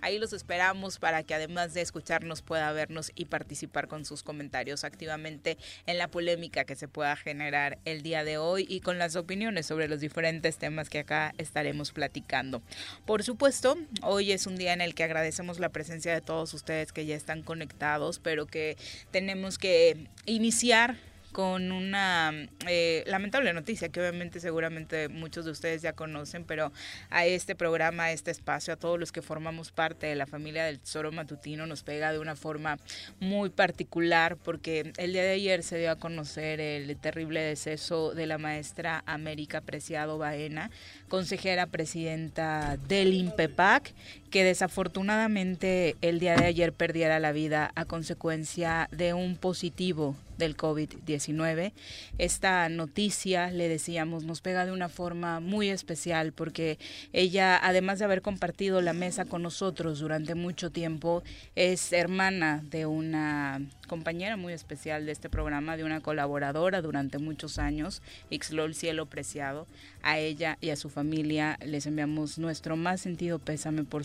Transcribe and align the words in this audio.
Ahí 0.00 0.18
los 0.18 0.32
esperamos 0.32 0.98
para 0.98 1.22
que 1.22 1.34
además 1.34 1.74
de 1.74 1.80
escucharnos 1.80 2.42
pueda 2.42 2.72
vernos 2.72 3.12
y 3.14 3.26
participar 3.26 3.88
con 3.88 4.04
sus 4.04 4.22
comentarios 4.22 4.84
activamente 4.84 5.58
en 5.86 5.98
la 5.98 6.08
polémica 6.08 6.64
que 6.64 6.76
se 6.76 6.88
pueda 6.88 7.16
generar 7.16 7.78
el 7.84 8.02
día 8.02 8.24
de 8.24 8.38
hoy 8.38 8.66
y 8.68 8.80
con 8.80 8.98
las 8.98 9.16
opiniones 9.16 9.66
sobre 9.66 9.88
los 9.88 10.00
diferentes 10.00 10.58
temas 10.58 10.88
que 10.88 11.00
acá 11.00 11.34
estaremos 11.38 11.92
platicando. 11.92 12.62
Por 13.04 13.22
supuesto, 13.22 13.76
hoy 14.02 14.32
es 14.32 14.46
un 14.46 14.56
día 14.56 14.72
en 14.72 14.80
el 14.80 14.94
que 14.94 15.04
agradecemos 15.04 15.58
la 15.58 15.70
presencia 15.70 16.12
de 16.12 16.20
todos 16.20 16.54
ustedes 16.54 16.92
que 16.92 17.06
ya 17.06 17.16
están 17.16 17.42
conectados, 17.42 18.18
pero 18.18 18.46
que 18.46 18.76
tenemos 19.10 19.58
que 19.58 20.08
iniciar 20.24 20.96
con 21.36 21.70
una 21.70 22.32
eh, 22.66 23.04
lamentable 23.06 23.52
noticia 23.52 23.90
que 23.90 24.00
obviamente 24.00 24.40
seguramente 24.40 25.10
muchos 25.10 25.44
de 25.44 25.50
ustedes 25.50 25.82
ya 25.82 25.92
conocen, 25.92 26.44
pero 26.44 26.72
a 27.10 27.26
este 27.26 27.54
programa, 27.54 28.04
a 28.04 28.12
este 28.12 28.30
espacio, 28.30 28.72
a 28.72 28.78
todos 28.78 28.98
los 28.98 29.12
que 29.12 29.20
formamos 29.20 29.70
parte 29.70 30.06
de 30.06 30.14
la 30.14 30.24
familia 30.24 30.64
del 30.64 30.80
Tesoro 30.80 31.12
Matutino 31.12 31.66
nos 31.66 31.82
pega 31.82 32.10
de 32.10 32.20
una 32.20 32.36
forma 32.36 32.78
muy 33.20 33.50
particular 33.50 34.38
porque 34.38 34.94
el 34.96 35.12
día 35.12 35.24
de 35.24 35.32
ayer 35.32 35.62
se 35.62 35.76
dio 35.76 35.90
a 35.90 35.96
conocer 35.96 36.58
el 36.58 36.96
terrible 36.96 37.40
deceso 37.42 38.14
de 38.14 38.26
la 38.26 38.38
maestra 38.38 39.02
América 39.04 39.60
Preciado 39.60 40.16
Baena, 40.16 40.70
consejera 41.10 41.66
presidenta 41.66 42.78
del 42.88 43.12
INPEPAC, 43.12 43.92
que 44.36 44.44
desafortunadamente 44.44 45.96
el 46.02 46.20
día 46.20 46.36
de 46.36 46.44
ayer 46.44 46.74
perdiera 46.74 47.18
la 47.20 47.32
vida 47.32 47.72
a 47.74 47.86
consecuencia 47.86 48.86
de 48.92 49.14
un 49.14 49.38
positivo 49.38 50.14
del 50.38 50.56
COVID-19. 50.56 51.72
Esta 52.18 52.68
noticia, 52.68 53.50
le 53.50 53.68
decíamos, 53.68 54.24
nos 54.24 54.40
pega 54.40 54.66
de 54.66 54.72
una 54.72 54.88
forma 54.88 55.40
muy 55.40 55.70
especial 55.70 56.32
porque 56.32 56.78
ella, 57.12 57.58
además 57.62 57.98
de 57.98 58.04
haber 58.04 58.22
compartido 58.22 58.80
la 58.80 58.92
mesa 58.92 59.24
con 59.24 59.42
nosotros 59.42 60.00
durante 60.00 60.34
mucho 60.34 60.70
tiempo, 60.70 61.22
es 61.54 61.92
hermana 61.92 62.62
de 62.70 62.86
una 62.86 63.60
compañera 63.88 64.36
muy 64.36 64.52
especial 64.52 65.06
de 65.06 65.12
este 65.12 65.30
programa, 65.30 65.76
de 65.76 65.84
una 65.84 66.00
colaboradora 66.00 66.82
durante 66.82 67.18
muchos 67.18 67.58
años, 67.58 68.02
Xlol 68.30 68.74
Cielo 68.74 69.06
Preciado. 69.06 69.66
A 70.02 70.18
ella 70.18 70.56
y 70.60 70.70
a 70.70 70.76
su 70.76 70.88
familia 70.88 71.58
les 71.64 71.86
enviamos 71.86 72.38
nuestro 72.38 72.76
más 72.76 73.00
sentido 73.00 73.38
pésame, 73.38 73.84
por 73.84 74.04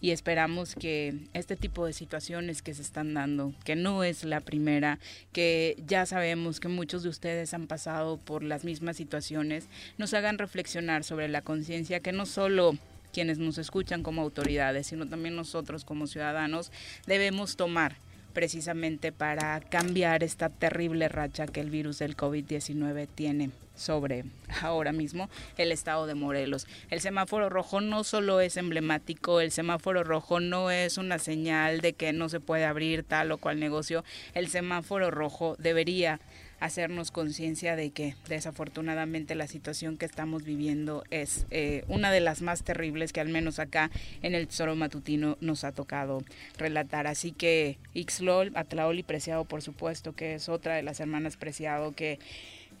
y 0.00 0.10
esperamos 0.10 0.74
que 0.74 1.14
este 1.32 1.56
tipo 1.56 1.86
de 1.86 1.92
situaciones 1.94 2.60
que 2.60 2.74
se 2.74 2.82
están 2.82 3.14
dando, 3.14 3.54
que 3.64 3.74
no 3.74 4.04
es 4.04 4.24
la 4.24 4.40
primera, 4.40 4.98
que 5.32 5.76
ya 5.86 6.04
sabemos 6.04 6.60
que 6.60 6.68
muchos 6.68 7.02
de 7.02 7.08
ustedes 7.08 7.54
han 7.54 7.66
pasado 7.66 8.18
por 8.18 8.42
las 8.42 8.64
mismas 8.64 8.96
situaciones, 8.96 9.68
nos 9.96 10.12
hagan 10.12 10.36
reflexionar 10.38 11.04
sobre 11.04 11.28
la 11.28 11.40
conciencia 11.40 12.00
que 12.00 12.12
no 12.12 12.26
solo 12.26 12.76
quienes 13.14 13.38
nos 13.38 13.56
escuchan 13.56 14.02
como 14.02 14.20
autoridades, 14.20 14.88
sino 14.88 15.08
también 15.08 15.36
nosotros 15.36 15.84
como 15.84 16.06
ciudadanos 16.06 16.70
debemos 17.06 17.56
tomar 17.56 17.96
precisamente 18.34 19.12
para 19.12 19.60
cambiar 19.60 20.22
esta 20.22 20.50
terrible 20.50 21.08
racha 21.08 21.46
que 21.46 21.60
el 21.60 21.70
virus 21.70 22.00
del 22.00 22.16
COVID-19 22.16 23.08
tiene 23.14 23.50
sobre 23.74 24.24
ahora 24.62 24.92
mismo 24.92 25.28
el 25.56 25.72
estado 25.72 26.06
de 26.06 26.14
Morelos. 26.14 26.66
El 26.90 27.00
semáforo 27.00 27.48
rojo 27.48 27.80
no 27.80 28.04
solo 28.04 28.40
es 28.40 28.56
emblemático, 28.56 29.40
el 29.40 29.50
semáforo 29.50 30.04
rojo 30.04 30.40
no 30.40 30.70
es 30.70 30.98
una 30.98 31.18
señal 31.18 31.80
de 31.80 31.92
que 31.94 32.12
no 32.12 32.28
se 32.28 32.40
puede 32.40 32.64
abrir 32.64 33.04
tal 33.04 33.32
o 33.32 33.38
cual 33.38 33.58
negocio, 33.58 34.04
el 34.34 34.48
semáforo 34.48 35.10
rojo 35.10 35.56
debería 35.58 36.20
hacernos 36.60 37.10
conciencia 37.10 37.76
de 37.76 37.90
que 37.90 38.14
desafortunadamente 38.28 39.34
la 39.34 39.46
situación 39.46 39.96
que 39.96 40.06
estamos 40.06 40.44
viviendo 40.44 41.04
es 41.10 41.46
eh, 41.50 41.84
una 41.88 42.10
de 42.10 42.20
las 42.20 42.42
más 42.42 42.62
terribles 42.62 43.12
que 43.12 43.20
al 43.20 43.28
menos 43.28 43.58
acá 43.58 43.90
en 44.22 44.34
el 44.34 44.46
Tesoro 44.46 44.76
Matutino 44.76 45.36
nos 45.40 45.64
ha 45.64 45.72
tocado 45.72 46.22
relatar. 46.58 47.06
Así 47.06 47.32
que 47.32 47.78
Ixlol, 47.94 48.52
Atlaoli 48.54 49.02
Preciado 49.02 49.44
por 49.44 49.62
supuesto, 49.62 50.12
que 50.12 50.34
es 50.34 50.48
otra 50.48 50.74
de 50.76 50.82
las 50.82 51.00
hermanas 51.00 51.36
Preciado 51.36 51.92
que 51.92 52.18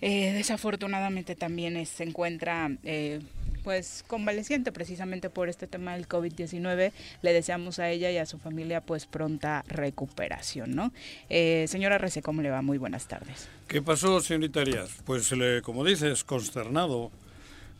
eh, 0.00 0.32
desafortunadamente 0.32 1.34
también 1.34 1.84
se 1.86 2.04
encuentra 2.04 2.70
eh, 2.82 3.20
pues 3.64 4.04
convaleciente 4.06 4.70
precisamente 4.70 5.30
por 5.30 5.48
este 5.48 5.66
tema 5.66 5.94
del 5.94 6.06
COVID-19. 6.06 6.92
Le 7.22 7.32
deseamos 7.32 7.78
a 7.80 7.88
ella 7.88 8.10
y 8.10 8.18
a 8.18 8.26
su 8.26 8.38
familia 8.38 8.82
pues 8.82 9.06
pronta 9.06 9.64
recuperación, 9.66 10.76
¿no? 10.76 10.92
Eh, 11.30 11.64
señora 11.66 11.98
Rece, 11.98 12.22
¿cómo 12.22 12.42
le 12.42 12.50
va? 12.50 12.62
Muy 12.62 12.78
buenas 12.78 13.08
tardes. 13.08 13.48
¿Qué 13.66 13.80
pasó, 13.80 14.20
señorita 14.20 14.60
Arias? 14.60 14.90
Pues 15.06 15.32
le, 15.32 15.62
como 15.62 15.82
dices, 15.84 16.22
consternado, 16.22 17.10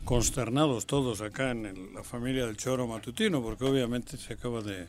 consternados 0.03 0.87
todos 0.87 1.21
acá 1.21 1.51
en 1.51 1.93
la 1.93 2.03
familia 2.03 2.47
del 2.47 2.57
Choro 2.57 2.87
Matutino, 2.87 3.41
porque 3.41 3.65
obviamente 3.65 4.17
se 4.17 4.33
acaba 4.33 4.61
de, 4.61 4.87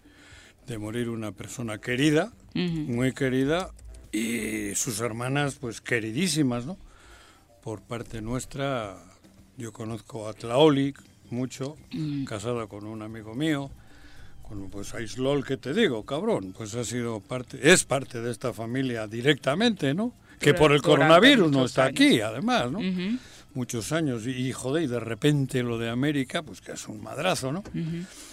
morir 0.78 1.10
una 1.10 1.30
persona 1.30 1.78
querida, 1.78 2.32
muy 2.54 3.12
querida, 3.12 3.70
y 4.12 4.74
sus 4.74 5.00
hermanas 5.00 5.56
pues 5.56 5.80
queridísimas, 5.82 6.64
¿no? 6.64 6.78
Por 7.62 7.82
parte 7.82 8.22
nuestra, 8.22 8.96
yo 9.56 9.72
conozco 9.72 10.28
a 10.28 10.32
Tlaoli 10.32 10.94
mucho, 11.30 11.76
mm. 11.92 12.24
casada 12.24 12.66
con 12.66 12.84
un 12.84 13.02
amigo 13.02 13.34
mío, 13.34 13.70
con 14.42 14.70
pues 14.70 14.94
Aislol, 14.94 15.44
que 15.44 15.56
te 15.56 15.74
digo, 15.74 16.04
cabrón, 16.04 16.54
pues 16.56 16.74
ha 16.74 16.84
sido 16.84 17.20
parte, 17.20 17.72
es 17.72 17.84
parte 17.84 18.20
de 18.20 18.30
esta 18.30 18.52
familia 18.52 19.06
directamente, 19.06 19.92
¿no? 19.94 20.12
que 20.38 20.54
por 20.54 20.72
el 20.72 20.82
coronavirus 20.82 21.50
no 21.50 21.64
está 21.64 21.84
años. 21.84 22.00
aquí, 22.00 22.20
además, 22.20 22.70
¿no? 22.70 22.80
Muchos 23.56 23.90
años. 23.90 24.26
Y, 24.26 24.52
joder, 24.52 24.82
y 24.82 24.86
de 24.86 25.00
repente 25.00 25.62
lo 25.62 25.78
de 25.78 25.88
América, 25.88 26.42
pues 26.42 26.60
que 26.60 26.72
es 26.72 26.88
un 26.88 27.02
madrazo, 27.02 27.52
¿no? 27.52 27.64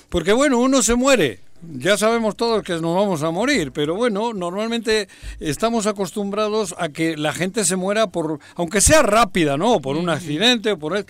Porque 0.09 0.33
bueno, 0.33 0.59
uno 0.59 0.81
se 0.81 0.95
muere. 0.95 1.39
Ya 1.71 1.97
sabemos 1.97 2.35
todos 2.35 2.61
que 2.61 2.73
nos 2.73 2.93
vamos 2.93 3.23
a 3.23 3.31
morir, 3.31 3.71
pero 3.71 3.95
bueno, 3.95 4.33
normalmente 4.33 5.07
estamos 5.39 5.87
acostumbrados 5.87 6.75
a 6.77 6.89
que 6.89 7.15
la 7.15 7.31
gente 7.31 7.63
se 7.63 7.77
muera 7.77 8.07
por, 8.07 8.39
aunque 8.55 8.81
sea 8.81 9.01
rápida, 9.01 9.55
¿no? 9.55 9.79
Por 9.79 9.95
un 9.95 10.09
accidente 10.09 10.73
o 10.73 10.77
por... 10.77 11.05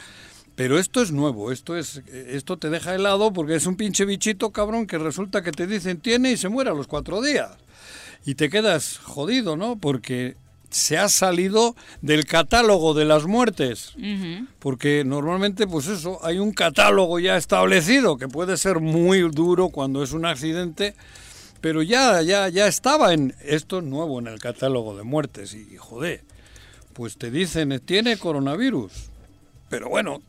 Pero 0.54 0.78
esto 0.78 1.02
es 1.02 1.12
nuevo, 1.12 1.52
esto 1.52 1.76
es, 1.76 2.04
esto 2.14 2.58
te 2.58 2.70
deja 2.70 2.94
helado 2.94 3.34
porque 3.34 3.56
es 3.56 3.66
un 3.66 3.76
pinche 3.76 4.06
bichito 4.06 4.52
cabrón 4.52 4.86
que 4.86 5.00
resulta 5.00 5.42
que 5.42 5.52
te 5.52 5.66
dicen 5.66 6.00
tiene 6.00 6.34
y 6.34 6.38
se 6.38 6.50
muere 6.50 6.70
a 6.70 6.76
los 6.76 6.86
cuatro 6.86 7.20
días. 7.20 7.50
Y 8.28 8.36
te 8.36 8.52
quedas 8.52 9.00
jodido, 9.00 9.58
¿no? 9.58 9.80
Porque 9.80 10.36
se 10.74 10.98
ha 10.98 11.08
salido 11.08 11.76
del 12.02 12.26
catálogo 12.26 12.94
de 12.94 13.06
las 13.06 13.26
muertes. 13.26 13.94
Porque 14.60 15.04
normalmente 15.06 15.68
pues 15.68 15.88
eso 15.88 16.20
hay 16.24 16.40
un 16.40 16.52
catálogo 16.52 17.20
ya 17.20 17.38
establecido 17.38 18.18
que 18.18 18.28
puede 18.28 18.58
ser 18.58 18.80
muy 18.80 19.20
duro 19.30 19.70
cuando 19.70 20.04
es 20.04 20.12
un 20.12 20.26
accidente 20.26 20.96
pero 21.62 21.82
ya 21.82 22.22
ya 22.22 22.50
ya 22.50 22.68
estaba 22.68 23.14
en 23.14 23.34
esto 23.42 23.78
es 23.78 23.86
nuevo 23.86 24.20
en 24.20 24.28
el 24.28 24.40
catálogo 24.40 24.98
de 24.98 25.04
muertes. 25.04 25.54
Y 25.54 25.78
joder 25.78 26.22
pues 26.94 27.18
te 27.18 27.32
dicen 27.32 27.80
tiene 27.86 28.18
coronavirus. 28.18 28.92
Pero 29.70 29.90
bueno 29.90 30.22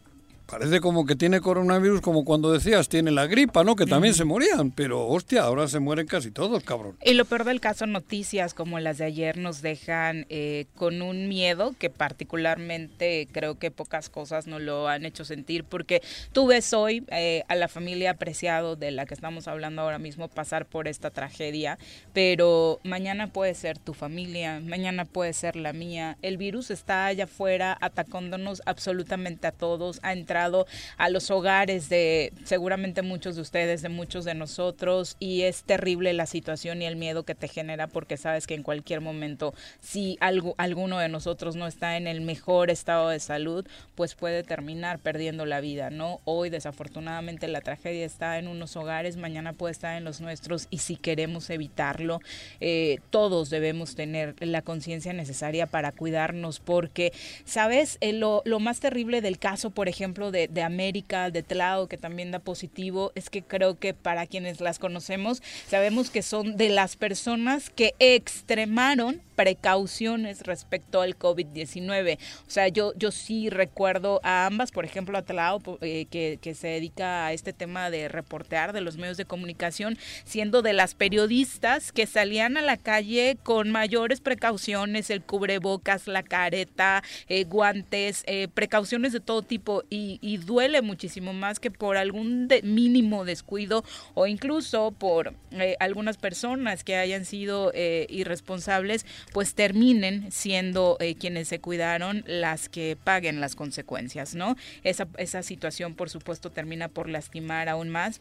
parece 0.47 0.81
como 0.81 1.07
que 1.07 1.17
tiene 1.17 1.41
coronavirus 1.41 2.01
como 2.01 2.25
cuando 2.25 2.53
decías 2.53 2.89
tiene 2.89 3.11
la 3.11 3.27
gripa 3.27 3.65
no 3.65 3.77
que 3.77 3.87
también 3.87 4.15
se 4.15 4.25
morían. 4.25 4.71
Pero 4.71 5.07
hostia 5.07 5.43
ahora 5.43 5.69
se 5.69 5.81
mueren 5.81 6.07
casi 6.07 6.31
todos 6.31 6.63
cabrón. 6.65 6.97
Y 7.03 7.15
lo 7.15 7.25
peor 7.25 7.45
del 7.45 7.61
caso, 7.61 7.87
noticias 7.87 8.55
como 8.55 8.79
las 8.81 8.99
de 8.99 9.05
ayer 9.05 9.37
nos 9.39 9.63
dejan 9.63 10.27
eh, 10.29 10.67
con 10.77 11.03
un 11.03 11.29
miedo 11.29 11.75
que 11.79 11.91
particularmente 11.91 13.29
creo 13.33 13.59
que 13.59 13.71
pocas 13.71 14.11
cosas 14.11 14.47
nos 14.47 14.61
lo 14.61 14.89
han 14.89 15.05
hecho 15.05 15.25
sentir, 15.25 15.65
porque 15.65 16.03
tú 16.33 16.47
ves 16.47 16.73
hoy 16.73 17.05
eh, 17.09 17.45
a 17.49 17.55
la 17.55 17.69
familia 17.69 18.13
apreciado 18.13 18.77
de 18.77 18.91
la 18.91 19.07
que 19.07 19.15
estamos 19.15 19.49
hablando 19.49 19.83
ahora 19.83 19.99
mismo 19.99 20.29
pasar 20.29 20.67
por 20.67 20.89
esta 20.89 21.11
tragedia, 21.11 21.79
pero 22.13 22.81
mañana 22.85 23.29
puede 23.29 23.55
ser 23.55 23.79
tu 23.79 23.95
familia, 23.95 24.61
mañana 24.61 25.05
puede 25.05 25.33
ser 25.33 25.57
la 25.57 25.73
mía. 25.73 26.17
El 26.23 26.37
virus 26.37 26.71
está 26.71 27.07
allá 27.07 27.25
afuera 27.25 27.77
atacándonos 27.81 28.63
absolutamente 28.67 29.47
a 29.47 29.53
todos, 29.53 30.01
ha 30.03 30.13
a 30.37 31.09
los 31.11 31.31
hogares 31.31 31.89
de 31.89 32.33
seguramente 32.45 33.03
muchos 33.03 33.37
de 33.37 33.43
ustedes, 33.43 33.83
de 33.83 33.89
muchos 33.89 34.25
de 34.25 34.35
nosotros, 34.35 35.17
y 35.21 35.43
es 35.43 35.63
terrible 35.63 36.13
la 36.13 36.27
situación 36.27 36.83
y 36.83 36.87
el 36.87 36.97
miedo 36.97 37.25
que 37.25 37.35
te 37.35 37.49
genera 37.49 37.87
porque 37.87 38.17
sabes 38.17 38.47
que 38.47 38.55
en 38.55 38.63
cualquier 38.63 39.01
momento, 39.01 39.55
si 39.81 40.17
algo, 40.21 40.55
alguno 40.59 40.99
de 40.99 41.09
nosotros 41.09 41.57
no 41.57 41.67
está 41.67 41.97
en 41.97 42.07
el 42.07 42.21
mejor 42.21 42.71
estado 42.71 43.09
de 43.09 43.21
salud, 43.21 43.67
pues 43.95 44.15
puede 44.15 44.43
terminar 44.43 44.99
perdiendo 44.99 45.47
la 45.47 45.61
vida, 45.61 45.91
¿no? 45.91 46.21
Hoy 46.25 46.51
desafortunadamente 46.51 47.49
la 47.49 47.61
tragedia 47.61 48.05
está 48.05 48.39
en 48.39 48.49
unos 48.49 48.77
hogares, 48.77 49.17
mañana 49.17 49.53
puede 49.53 49.73
estar 49.73 49.97
en 49.97 50.05
los 50.05 50.21
nuestros 50.21 50.67
y 50.71 50.79
si 50.79 50.97
queremos 50.97 51.51
evitarlo, 51.51 52.21
eh, 52.61 52.99
todos 53.11 53.51
debemos 53.51 53.95
tener 53.95 54.35
la 54.41 54.63
conciencia 54.63 55.13
necesaria 55.13 55.67
para 55.67 55.93
cuidarnos 55.93 56.61
porque, 56.61 57.13
¿sabes? 57.45 57.99
Eh, 58.01 58.13
lo, 58.13 58.43
lo 58.45 58.61
más 58.61 58.81
terrible 58.81 59.21
del 59.21 59.39
caso, 59.39 59.71
por 59.71 59.89
ejemplo, 59.89 60.24
de, 60.31 60.49
de 60.49 60.63
América, 60.63 61.31
de 61.31 61.43
Tlao, 61.43 61.89
que 61.89 61.97
también 61.97 62.31
da 62.31 62.39
positivo, 62.39 63.13
es 63.15 63.31
que 63.31 63.43
creo 63.43 63.79
que 63.79 63.95
para 63.95 64.27
quienes 64.27 64.61
las 64.61 64.79
conocemos, 64.79 65.43
sabemos 65.69 66.11
que 66.11 66.23
son 66.23 66.57
de 66.57 66.69
las 66.69 66.97
personas 66.97 67.71
que 67.71 67.95
extremaron 67.99 69.23
precauciones 69.35 70.43
respecto 70.43 71.01
al 71.01 71.19
COVID-19. 71.19 72.19
O 72.47 72.51
sea, 72.51 72.69
yo, 72.69 72.93
yo 72.97 73.11
sí 73.11 73.51
recuerdo 73.51 74.21
a 74.23 74.47
ambas, 74.47 74.71
por 74.71 74.85
ejemplo, 74.85 75.19
a 75.19 75.23
Tlao, 75.23 75.61
eh, 75.81 76.07
que, 76.11 76.39
que 76.41 76.55
se 76.55 76.69
dedica 76.69 77.27
a 77.27 77.33
este 77.33 77.53
tema 77.53 77.91
de 77.91 78.09
reportear 78.09 78.73
de 78.73 78.81
los 78.81 78.97
medios 78.97 79.17
de 79.17 79.25
comunicación, 79.25 79.99
siendo 80.25 80.63
de 80.63 80.73
las 80.73 80.95
periodistas 80.95 81.93
que 81.93 82.07
salían 82.07 82.57
a 82.57 82.63
la 82.63 82.77
calle 82.77 83.37
con 83.43 83.71
mayores 83.71 84.21
precauciones, 84.21 85.11
el 85.11 85.23
cubrebocas, 85.23 86.07
la 86.07 86.23
careta, 86.23 87.03
eh, 87.29 87.45
guantes, 87.45 88.23
eh, 88.27 88.49
precauciones 88.53 89.13
de 89.13 89.21
todo 89.21 89.43
tipo 89.43 89.83
y, 89.91 90.35
duele 90.45 90.83
muchísimo 90.83 91.33
más 91.33 91.61
que 91.61 91.71
por 91.71 91.97
algún 91.97 92.49
de- 92.49 92.61
mínimo 92.63 93.25
descuido 93.25 93.85
o 94.15 94.27
incluso 94.27 94.91
por 94.91 95.33
eh, 95.53 95.77
algunas 95.79 96.17
personas 96.17 96.83
que 96.85 96.97
hayan 96.97 97.25
sido 97.25 97.73
irresponsables, 98.09 99.07
pues 99.33 99.55
terminen 99.55 100.31
siendo 100.31 100.97
eh, 101.01 101.15
quienes 101.15 101.49
se 101.49 101.61
cuidaron 101.61 102.25
las 102.27 102.69
que 102.69 102.97
paguen 103.03 103.41
las 103.41 103.55
consecuencias, 103.55 104.35
¿no? 104.35 104.57
Esa, 104.83 105.09
esa 105.19 105.43
situación, 105.43 105.95
por 105.95 106.11
supuesto, 106.11 106.51
termina 106.51 106.89
por 106.89 107.09
lastimar 107.09 107.69
aún 107.69 107.89
más 107.89 108.21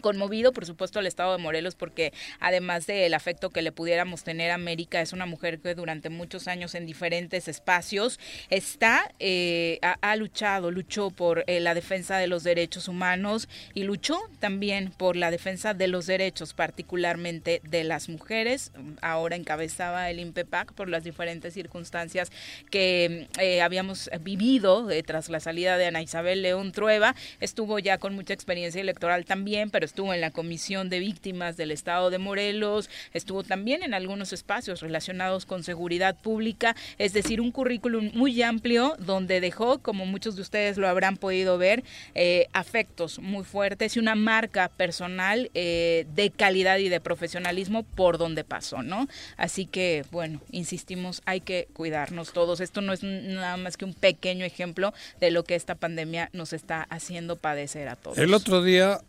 conmovido, 0.00 0.52
por 0.52 0.66
supuesto, 0.66 0.98
al 0.98 1.06
estado 1.06 1.32
de 1.32 1.38
Morelos, 1.38 1.74
porque 1.74 2.12
además 2.40 2.86
del 2.86 3.14
afecto 3.14 3.50
que 3.50 3.62
le 3.62 3.72
pudiéramos 3.72 4.24
tener 4.24 4.50
a 4.50 4.54
América, 4.54 5.00
es 5.00 5.12
una 5.12 5.26
mujer 5.26 5.60
que 5.60 5.74
durante 5.74 6.10
muchos 6.10 6.48
años 6.48 6.74
en 6.74 6.86
diferentes 6.86 7.48
espacios 7.48 8.18
está, 8.50 9.12
eh, 9.18 9.78
ha, 9.82 9.96
ha 10.00 10.16
luchado, 10.16 10.70
luchó 10.70 11.10
por 11.10 11.44
eh, 11.46 11.60
la 11.60 11.74
defensa 11.74 12.18
de 12.18 12.26
los 12.26 12.44
derechos 12.44 12.88
humanos 12.88 13.48
y 13.74 13.84
luchó 13.84 14.18
también 14.38 14.90
por 14.90 15.16
la 15.16 15.30
defensa 15.30 15.74
de 15.74 15.88
los 15.88 16.06
derechos, 16.06 16.54
particularmente 16.54 17.60
de 17.64 17.84
las 17.84 18.08
mujeres. 18.08 18.72
Ahora 19.00 19.36
encabezaba 19.36 20.10
el 20.10 20.20
INPEPAC 20.20 20.72
por 20.72 20.88
las 20.88 21.04
diferentes 21.04 21.54
circunstancias 21.54 22.30
que 22.70 23.28
eh, 23.40 23.62
habíamos 23.62 24.10
vivido 24.20 24.90
eh, 24.90 25.02
tras 25.02 25.28
la 25.28 25.40
salida 25.40 25.78
de 25.78 25.86
Ana 25.86 26.02
Isabel 26.02 26.42
León 26.42 26.72
Trueba. 26.72 27.14
Estuvo 27.40 27.78
ya 27.78 27.98
con 27.98 28.14
mucha 28.14 28.34
experiencia 28.34 28.80
electoral 28.80 29.24
también, 29.24 29.70
pero 29.70 29.83
estuvo 29.84 30.12
en 30.14 30.20
la 30.20 30.30
Comisión 30.30 30.88
de 30.88 30.98
Víctimas 30.98 31.56
del 31.56 31.70
Estado 31.70 32.10
de 32.10 32.18
Morelos, 32.18 32.90
estuvo 33.12 33.42
también 33.42 33.82
en 33.82 33.94
algunos 33.94 34.32
espacios 34.32 34.80
relacionados 34.80 35.46
con 35.46 35.62
seguridad 35.62 36.16
pública, 36.20 36.74
es 36.98 37.12
decir, 37.12 37.40
un 37.40 37.52
currículum 37.52 38.10
muy 38.14 38.42
amplio 38.42 38.96
donde 38.98 39.40
dejó, 39.40 39.78
como 39.78 40.06
muchos 40.06 40.36
de 40.36 40.42
ustedes 40.42 40.78
lo 40.78 40.88
habrán 40.88 41.16
podido 41.16 41.58
ver, 41.58 41.84
eh, 42.14 42.46
afectos 42.52 43.18
muy 43.18 43.44
fuertes 43.44 43.96
y 43.96 43.98
una 43.98 44.14
marca 44.14 44.68
personal 44.68 45.50
eh, 45.54 46.06
de 46.14 46.30
calidad 46.30 46.78
y 46.78 46.88
de 46.88 47.00
profesionalismo 47.00 47.82
por 47.82 48.18
donde 48.18 48.44
pasó, 48.44 48.82
¿no? 48.82 49.08
Así 49.36 49.66
que, 49.66 50.04
bueno, 50.10 50.40
insistimos, 50.50 51.22
hay 51.24 51.40
que 51.40 51.68
cuidarnos 51.72 52.32
todos. 52.32 52.60
Esto 52.60 52.80
no 52.80 52.92
es 52.92 53.02
nada 53.02 53.56
más 53.56 53.76
que 53.76 53.84
un 53.84 53.94
pequeño 53.94 54.44
ejemplo 54.44 54.94
de 55.20 55.30
lo 55.30 55.44
que 55.44 55.54
esta 55.54 55.74
pandemia 55.74 56.30
nos 56.32 56.52
está 56.52 56.82
haciendo 56.90 57.36
padecer 57.36 57.88
a 57.88 57.96
todos. 57.96 58.18
El 58.18 58.34
otro 58.34 58.62
día 58.62 59.00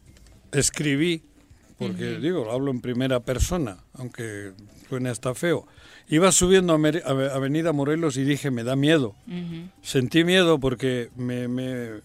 escribí, 0.60 1.22
porque 1.78 2.18
digo, 2.20 2.52
hablo 2.52 2.72
en 2.72 2.82
primera 2.82 3.20
persona, 3.22 3.78
aunque 3.94 4.52
suene 4.90 5.10
hasta 5.10 5.34
feo. 5.36 5.68
Iba 6.08 6.32
subiendo 6.32 6.74
a 6.74 6.78
Mer- 6.78 7.04
a 7.06 7.10
Ave- 7.10 7.32
Avenida 7.32 7.74
Morelos 7.74 8.16
y 8.18 8.24
dije, 8.24 8.52
me 8.52 8.64
da 8.64 8.76
miedo. 8.76 9.16
Sentí 9.82 10.24
miedo 10.24 10.60
porque 10.60 11.10
me, 11.16 11.48
me, 11.48 12.02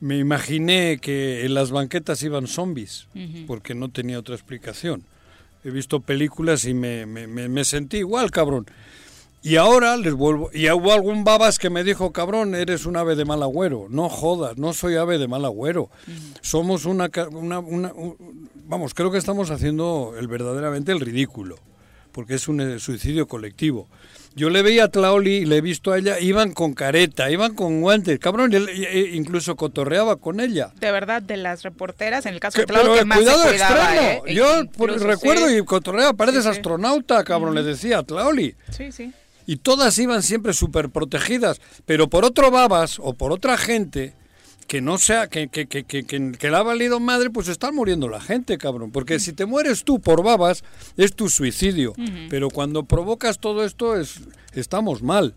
me 0.00 0.18
imaginé 0.18 0.98
que 1.00 1.44
en 1.46 1.54
las 1.54 1.70
banquetas 1.70 2.22
iban 2.22 2.46
zombies, 2.46 3.08
porque 3.46 3.74
no 3.74 3.88
tenía 3.90 4.18
otra 4.18 4.34
explicación. 4.34 5.04
He 5.64 5.70
visto 5.70 6.00
películas 6.00 6.64
y 6.66 6.74
me- 6.74 7.06
me 7.06 7.64
sentí 7.64 7.98
igual, 7.98 8.30
cabrón. 8.30 8.66
Y 9.42 9.56
ahora 9.56 9.96
les 9.96 10.12
vuelvo. 10.12 10.50
Y 10.52 10.68
hubo 10.70 10.92
algún 10.92 11.24
babas 11.24 11.58
que 11.58 11.70
me 11.70 11.82
dijo, 11.82 12.12
cabrón, 12.12 12.54
eres 12.54 12.84
un 12.84 12.96
ave 12.96 13.16
de 13.16 13.24
mal 13.24 13.42
agüero. 13.42 13.86
No 13.88 14.08
jodas, 14.10 14.58
no 14.58 14.72
soy 14.74 14.96
ave 14.96 15.16
de 15.18 15.28
mal 15.28 15.44
agüero. 15.46 15.90
Somos 16.42 16.84
una, 16.84 17.10
una, 17.32 17.58
una- 17.60 17.92
un- 17.92 18.50
Vamos, 18.66 18.92
creo 18.94 19.10
que 19.10 19.18
estamos 19.18 19.50
haciendo 19.50 20.14
el 20.18 20.28
verdaderamente 20.28 20.92
el 20.92 21.00
ridículo. 21.00 21.56
Porque 22.12 22.34
es 22.34 22.48
un 22.48 22.60
eh, 22.60 22.78
suicidio 22.80 23.26
colectivo. 23.28 23.88
Yo 24.36 24.50
le 24.50 24.62
veía 24.62 24.84
a 24.84 24.88
Tlaoli 24.88 25.38
y 25.38 25.44
le 25.46 25.56
he 25.56 25.60
visto 25.60 25.90
a 25.92 25.98
ella, 25.98 26.20
iban 26.20 26.52
con 26.52 26.72
careta, 26.74 27.30
iban 27.30 27.54
con 27.54 27.80
guantes, 27.80 28.18
cabrón, 28.18 28.52
él- 28.52 28.68
y- 28.74 28.84
e 28.84 29.16
incluso 29.16 29.56
cotorreaba 29.56 30.16
con 30.16 30.38
ella. 30.40 30.72
De 30.78 30.92
verdad, 30.92 31.22
de 31.22 31.36
las 31.36 31.62
reporteras, 31.62 32.26
en 32.26 32.34
el 32.34 32.40
caso 32.40 32.56
Que- 32.56 32.62
de 32.62 32.66
Claudio, 32.66 32.82
pero 32.90 32.94
que 32.94 33.00
el 33.00 33.06
más 33.06 33.18
cuidado 33.18 33.42
se 33.42 33.48
cuidaba, 33.50 33.94
extremo. 33.94 34.26
¿eh? 34.26 34.34
Yo 34.34 34.60
Incluso, 34.60 35.06
recuerdo 35.06 35.48
sí. 35.48 35.56
y 35.56 35.64
cotorreaba, 35.64 36.12
pareces 36.12 36.42
Sí, 36.44 36.50
sí. 36.50 36.56
astronauta, 36.58 37.24
cabrón, 37.24 37.54
le 37.54 37.62
decía 37.62 37.98
a 37.98 38.02
Tlaoli. 38.02 38.54
Sí, 38.70 38.92
sí. 38.92 39.12
Y 39.50 39.56
todas 39.56 39.98
iban 39.98 40.22
siempre 40.22 40.52
súper 40.52 40.90
protegidas. 40.90 41.60
Pero 41.84 42.08
por 42.08 42.24
otro 42.24 42.52
babas 42.52 43.00
o 43.00 43.14
por 43.14 43.32
otra 43.32 43.56
gente 43.58 44.14
que 44.68 44.80
no 44.80 44.96
sea, 44.96 45.26
que, 45.26 45.48
que, 45.48 45.66
que, 45.66 45.82
que, 45.82 46.50
le 46.50 46.56
ha 46.56 46.62
valido 46.62 47.00
madre, 47.00 47.30
pues 47.30 47.48
está 47.48 47.72
muriendo 47.72 48.08
la 48.08 48.20
gente, 48.20 48.58
cabrón. 48.58 48.92
Porque 48.92 49.18
si 49.18 49.32
te 49.32 49.46
mueres 49.46 49.82
tú 49.82 49.98
por 49.98 50.22
babas, 50.22 50.62
es 50.96 51.16
tu 51.16 51.28
suicidio. 51.28 51.94
Pero 52.28 52.48
cuando 52.48 52.84
provocas 52.84 53.40
todo 53.40 53.64
esto, 53.64 53.98
es, 53.98 54.20
estamos 54.52 55.02
mal. 55.02 55.34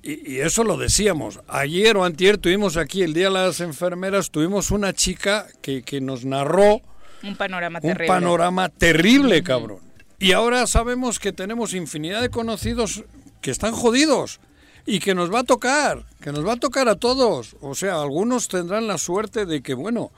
Y, 0.00 0.34
y 0.34 0.38
eso 0.42 0.62
lo 0.62 0.76
decíamos. 0.76 1.40
Ayer 1.48 1.96
o 1.96 2.04
antier 2.04 2.38
tuvimos 2.38 2.76
aquí, 2.76 3.02
el 3.02 3.14
Día 3.14 3.24
de 3.24 3.32
las 3.32 3.58
Enfermeras, 3.58 4.30
tuvimos 4.30 4.70
una 4.70 4.92
chica 4.92 5.48
que, 5.60 5.82
que 5.82 6.00
nos 6.00 6.24
narró 6.24 6.82
Un 7.24 7.34
panorama 7.34 7.80
un 7.82 7.88
terrible. 7.88 8.06
panorama 8.06 8.68
terrible, 8.68 9.42
cabrón. 9.42 9.80
Y 10.20 10.32
ahora 10.32 10.66
sabemos 10.66 11.18
que 11.18 11.32
tenemos 11.32 11.74
infinidad 11.74 12.20
de 12.20 12.28
conocidos 12.28 13.04
que 13.40 13.50
están 13.50 13.72
jodidos 13.72 14.40
y 14.86 14.98
que 14.98 15.14
nos 15.14 15.32
va 15.32 15.40
a 15.40 15.44
tocar, 15.44 16.04
que 16.20 16.32
nos 16.32 16.46
va 16.46 16.54
a 16.54 16.56
tocar 16.56 16.88
a 16.88 16.96
todos. 16.96 17.56
O 17.60 17.74
sea, 17.74 18.00
algunos 18.00 18.48
tendrán 18.48 18.86
la 18.86 18.98
suerte 18.98 19.46
de 19.46 19.62
que, 19.62 19.74
bueno, 19.74 20.10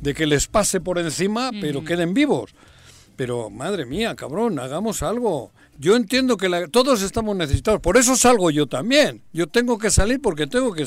de 0.00 0.14
que 0.14 0.26
les 0.26 0.46
pase 0.46 0.80
por 0.80 0.98
encima, 0.98 1.50
pero 1.60 1.84
queden 1.84 2.14
vivos. 2.14 2.54
Pero, 3.16 3.50
madre 3.50 3.84
mía, 3.84 4.14
cabrón, 4.14 4.58
hagamos 4.60 5.02
algo. 5.02 5.50
Yo 5.76 5.96
entiendo 5.96 6.36
que 6.36 6.68
todos 6.70 7.02
estamos 7.02 7.36
necesitados, 7.36 7.80
por 7.80 7.96
eso 7.96 8.16
salgo 8.16 8.50
yo 8.50 8.66
también. 8.66 9.22
Yo 9.32 9.46
tengo 9.48 9.78
que 9.78 9.90
salir 9.90 10.20
porque 10.20 10.46
tengo 10.46 10.72
que 10.72 10.86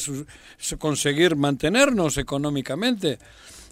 conseguir 0.77 1.35
mantenernos 1.35 2.17
económicamente. 2.17 3.19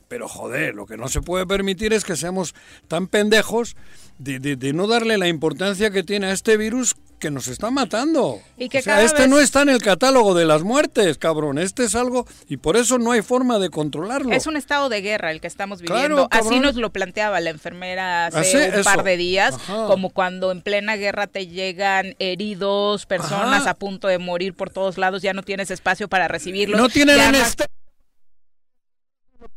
Pero 0.09 0.27
joder, 0.27 0.75
lo 0.75 0.85
que 0.85 0.97
no 0.97 1.07
se 1.07 1.21
puede 1.21 1.45
permitir 1.45 1.93
es 1.93 2.03
que 2.03 2.15
seamos 2.15 2.55
tan 2.88 3.07
pendejos 3.07 3.75
de, 4.19 4.73
no 4.73 4.88
darle 4.88 5.17
la 5.17 5.27
importancia 5.27 5.91
que 5.91 6.03
tiene 6.03 6.27
a 6.27 6.31
este 6.31 6.57
virus 6.57 6.95
que 7.19 7.31
nos 7.31 7.47
está 7.47 7.71
matando. 7.71 8.39
Y 8.57 8.69
que 8.69 8.77
este 8.79 9.27
no 9.27 9.39
está 9.39 9.61
en 9.61 9.69
el 9.69 9.81
catálogo 9.81 10.33
de 10.35 10.45
las 10.45 10.63
muertes, 10.63 11.17
cabrón. 11.17 11.57
Este 11.57 11.83
es 11.83 11.95
algo 11.95 12.25
y 12.47 12.57
por 12.57 12.77
eso 12.77 12.97
no 12.97 13.11
hay 13.11 13.21
forma 13.21 13.59
de 13.59 13.69
controlarlo. 13.69 14.31
Es 14.31 14.47
un 14.47 14.55
estado 14.55 14.89
de 14.89 15.01
guerra 15.01 15.31
el 15.31 15.41
que 15.41 15.47
estamos 15.47 15.81
viviendo. 15.81 16.27
Así 16.31 16.59
nos 16.59 16.75
lo 16.75 16.91
planteaba 16.91 17.39
la 17.39 17.49
enfermera 17.49 18.27
hace 18.27 18.71
un 18.77 18.83
par 18.83 19.03
de 19.03 19.17
días, 19.17 19.57
como 19.67 20.09
cuando 20.09 20.51
en 20.51 20.61
plena 20.61 20.95
guerra 20.95 21.27
te 21.27 21.47
llegan 21.47 22.15
heridos, 22.19 23.05
personas 23.05 23.67
a 23.67 23.73
punto 23.73 24.07
de 24.07 24.17
morir 24.17 24.53
por 24.53 24.69
todos 24.69 24.97
lados, 24.97 25.21
ya 25.21 25.33
no 25.33 25.43
tienes 25.43 25.71
espacio 25.71 26.07
para 26.07 26.27
recibirlos. 26.27 26.79
No 26.79 26.89
tienen 26.89 27.19
anestesia 27.19 27.78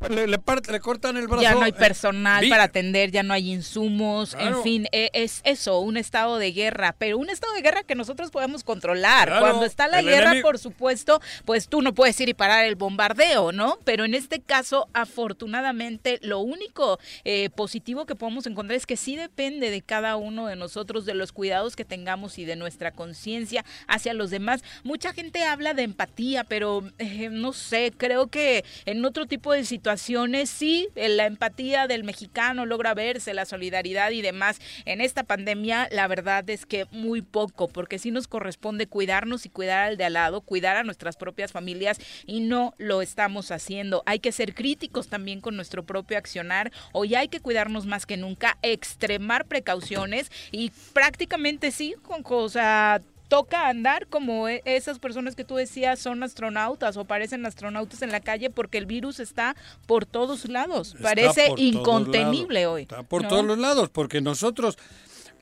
le, 0.08 0.26
le, 0.26 0.38
cortan 0.80 1.16
el 1.16 1.28
brazo. 1.28 1.42
Ya 1.42 1.54
no 1.54 1.62
hay 1.62 1.72
personal 1.72 2.48
para 2.48 2.64
atender, 2.64 3.10
ya 3.10 3.22
no 3.22 3.34
hay 3.34 3.52
insumos, 3.52 4.36
en 4.38 4.62
fin, 4.62 4.88
e, 4.92 5.10
es 5.12 5.40
eso, 5.44 5.80
un 5.80 5.96
estado 5.96 6.38
de 6.38 6.52
guerra, 6.52 6.94
pero 6.98 7.18
un 7.18 7.30
estado 7.30 7.52
de 7.54 7.62
guerra 7.62 7.82
que 7.82 7.94
nosotros 7.94 8.30
podemos 8.30 8.64
controlar. 8.64 9.38
Cuando 9.40 9.64
está 9.64 9.88
la 9.88 10.02
guerra, 10.02 10.34
por 10.42 10.58
supuesto, 10.58 11.20
pues 11.44 11.68
tú 11.68 11.82
no 11.82 11.94
puedes 11.94 12.20
ir 12.20 12.28
y 12.28 12.34
parar 12.34 12.64
el 12.64 12.74
bombardeo, 12.74 13.52
¿no? 13.52 13.78
Pero 13.84 14.04
en 14.04 14.14
este 14.14 14.40
caso, 14.40 14.88
afortunadamente, 14.92 16.18
lo 16.22 16.40
único 16.40 16.98
eh, 17.24 17.50
positivo 17.50 18.06
que 18.06 18.14
podemos 18.14 18.46
encontrar 18.46 18.76
es 18.76 18.86
que 18.86 18.96
sí 18.96 19.16
depende 19.16 19.70
de 19.70 19.82
cada 19.82 20.16
uno 20.16 20.46
de 20.46 20.56
nosotros, 20.56 21.06
de 21.06 21.14
los 21.14 21.32
cuidados 21.32 21.76
que 21.76 21.84
tengamos 21.84 22.38
y 22.38 22.44
de 22.44 22.56
nuestra 22.56 22.92
conciencia 22.92 23.64
hacia 23.86 24.14
los 24.14 24.30
demás. 24.30 24.62
Mucha 24.84 25.12
gente 25.12 25.44
habla 25.44 25.74
de 25.74 25.82
empatía, 25.82 26.44
pero 26.44 26.84
eh, 26.98 27.28
no 27.30 27.52
sé, 27.52 27.92
creo 27.96 28.28
que 28.28 28.64
en 28.84 29.04
otro 29.04 29.26
tipo 29.26 29.52
de 29.52 29.64
situaciones, 29.64 29.91
sí, 29.96 30.88
la 30.94 31.26
empatía 31.26 31.86
del 31.86 32.04
mexicano 32.04 32.66
logra 32.66 32.94
verse, 32.94 33.34
la 33.34 33.44
solidaridad 33.44 34.10
y 34.10 34.22
demás. 34.22 34.60
En 34.84 35.00
esta 35.00 35.24
pandemia, 35.24 35.88
la 35.90 36.08
verdad 36.08 36.48
es 36.50 36.66
que 36.66 36.86
muy 36.90 37.22
poco, 37.22 37.68
porque 37.68 37.98
sí 37.98 38.10
nos 38.10 38.28
corresponde 38.28 38.86
cuidarnos 38.86 39.46
y 39.46 39.48
cuidar 39.48 39.88
al 39.88 39.96
de 39.96 40.04
al 40.04 40.14
lado, 40.14 40.40
cuidar 40.40 40.76
a 40.76 40.84
nuestras 40.84 41.16
propias 41.16 41.52
familias 41.52 41.98
y 42.26 42.40
no 42.40 42.74
lo 42.78 43.02
estamos 43.02 43.50
haciendo. 43.50 44.02
Hay 44.06 44.18
que 44.18 44.32
ser 44.32 44.54
críticos 44.54 45.08
también 45.08 45.40
con 45.40 45.56
nuestro 45.56 45.84
propio 45.84 46.18
accionar. 46.18 46.72
Hoy 46.92 47.14
hay 47.14 47.28
que 47.28 47.40
cuidarnos 47.40 47.86
más 47.86 48.06
que 48.06 48.16
nunca, 48.16 48.58
extremar 48.62 49.46
precauciones 49.46 50.30
y 50.50 50.70
prácticamente 50.92 51.70
sí, 51.70 51.94
con 52.02 52.22
cosas 52.22 53.02
toca 53.32 53.66
andar 53.70 54.08
como 54.08 54.46
e, 54.46 54.60
esas 54.66 54.98
personas 54.98 55.34
que 55.34 55.42
tú 55.42 55.56
decías 55.56 55.98
son 55.98 56.22
astronautas 56.22 56.98
o 56.98 57.06
parecen 57.06 57.46
astronautas 57.46 58.02
en 58.02 58.12
la 58.12 58.20
calle 58.20 58.50
porque 58.50 58.76
el 58.76 58.84
virus 58.84 59.20
está 59.20 59.56
por 59.86 60.04
todos 60.04 60.50
lados. 60.50 60.94
Parece 61.00 61.50
incontenible 61.56 62.66
hoy. 62.66 62.82
Está 62.82 63.04
por 63.04 63.26
todos 63.26 63.42
los 63.42 63.56
lados 63.56 63.88
porque 63.88 64.20
nosotros... 64.20 64.76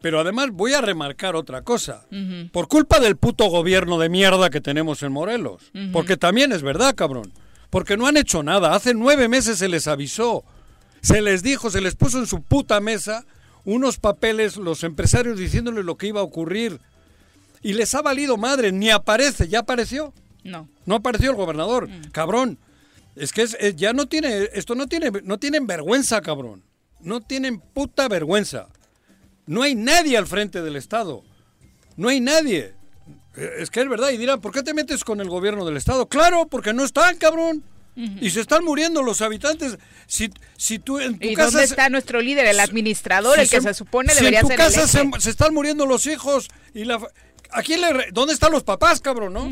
Pero 0.00 0.20
además 0.20 0.50
voy 0.52 0.72
a 0.72 0.80
remarcar 0.80 1.34
otra 1.34 1.62
cosa. 1.62 2.06
Por 2.52 2.68
culpa 2.68 3.00
del 3.00 3.16
puto 3.16 3.46
gobierno 3.48 3.98
de 3.98 4.08
mierda 4.08 4.50
que 4.50 4.60
tenemos 4.60 5.02
en 5.02 5.10
Morelos. 5.10 5.72
Porque 5.92 6.16
también 6.16 6.52
es 6.52 6.62
verdad, 6.62 6.94
cabrón. 6.94 7.32
Porque 7.70 7.96
no 7.96 8.06
han 8.06 8.16
hecho 8.16 8.44
nada. 8.44 8.72
Hace 8.76 8.94
nueve 8.94 9.26
meses 9.26 9.58
se 9.58 9.68
les 9.68 9.88
avisó. 9.88 10.44
Se 11.02 11.20
les 11.20 11.42
dijo, 11.42 11.72
se 11.72 11.80
les 11.80 11.96
puso 11.96 12.20
en 12.20 12.28
su 12.28 12.40
puta 12.40 12.80
mesa 12.80 13.26
unos 13.64 13.98
papeles 13.98 14.56
los 14.56 14.84
empresarios 14.84 15.38
diciéndoles 15.38 15.84
lo 15.84 15.96
que 15.96 16.06
iba 16.06 16.20
a 16.20 16.24
ocurrir. 16.24 16.80
Y 17.62 17.74
les 17.74 17.94
ha 17.94 18.02
valido 18.02 18.36
madre, 18.36 18.72
ni 18.72 18.90
aparece, 18.90 19.48
¿ya 19.48 19.60
apareció? 19.60 20.14
No. 20.44 20.68
No 20.86 20.96
apareció 20.96 21.30
el 21.30 21.36
gobernador. 21.36 21.88
Mm. 21.88 22.10
Cabrón. 22.12 22.58
Es 23.16 23.32
que 23.32 23.42
es, 23.42 23.56
ya 23.76 23.92
no 23.92 24.06
tiene, 24.06 24.48
esto 24.54 24.74
no 24.74 24.86
tiene, 24.86 25.10
no 25.24 25.38
tienen 25.38 25.66
vergüenza, 25.66 26.20
cabrón. 26.22 26.62
No 27.00 27.20
tienen 27.20 27.60
puta 27.60 28.08
vergüenza. 28.08 28.68
No 29.46 29.62
hay 29.62 29.74
nadie 29.74 30.16
al 30.16 30.26
frente 30.26 30.62
del 30.62 30.76
Estado. 30.76 31.22
No 31.96 32.08
hay 32.08 32.20
nadie. 32.20 32.74
Eh, 33.36 33.50
es 33.58 33.70
que 33.70 33.80
es 33.80 33.88
verdad. 33.88 34.10
Y 34.10 34.16
dirán, 34.16 34.40
¿por 34.40 34.52
qué 34.52 34.62
te 34.62 34.74
metes 34.74 35.04
con 35.04 35.20
el 35.20 35.28
gobierno 35.28 35.64
del 35.64 35.76
Estado? 35.76 36.08
Claro, 36.08 36.46
porque 36.46 36.72
no 36.72 36.84
están, 36.84 37.16
cabrón. 37.16 37.64
Y 37.96 38.30
se 38.30 38.40
están 38.40 38.64
muriendo 38.64 39.02
los 39.02 39.20
habitantes. 39.20 39.76
Si, 40.06 40.30
si 40.56 40.78
tú 40.78 40.98
en 41.00 41.18
tu 41.18 41.26
¿Y 41.26 41.34
casa 41.34 41.50
dónde 41.50 41.64
está 41.64 41.90
nuestro 41.90 42.22
líder, 42.22 42.46
el 42.46 42.60
administrador, 42.60 43.38
el 43.38 43.50
que 43.50 43.60
se, 43.60 43.74
supone 43.74 44.14
debería 44.14 44.40
ser 44.40 44.52
en 44.52 44.56
tu 44.56 44.62
casa 44.62 44.86
se, 44.86 45.30
están 45.30 45.52
muriendo 45.52 45.84
los 45.84 46.06
hijos 46.06 46.48
y 46.72 46.84
la 46.84 46.98
¿A 47.52 47.62
quién 47.62 47.80
le 47.80 48.10
¿Dónde 48.12 48.34
están 48.34 48.52
los 48.52 48.62
papás, 48.62 49.00
cabrón, 49.00 49.32
no? 49.32 49.50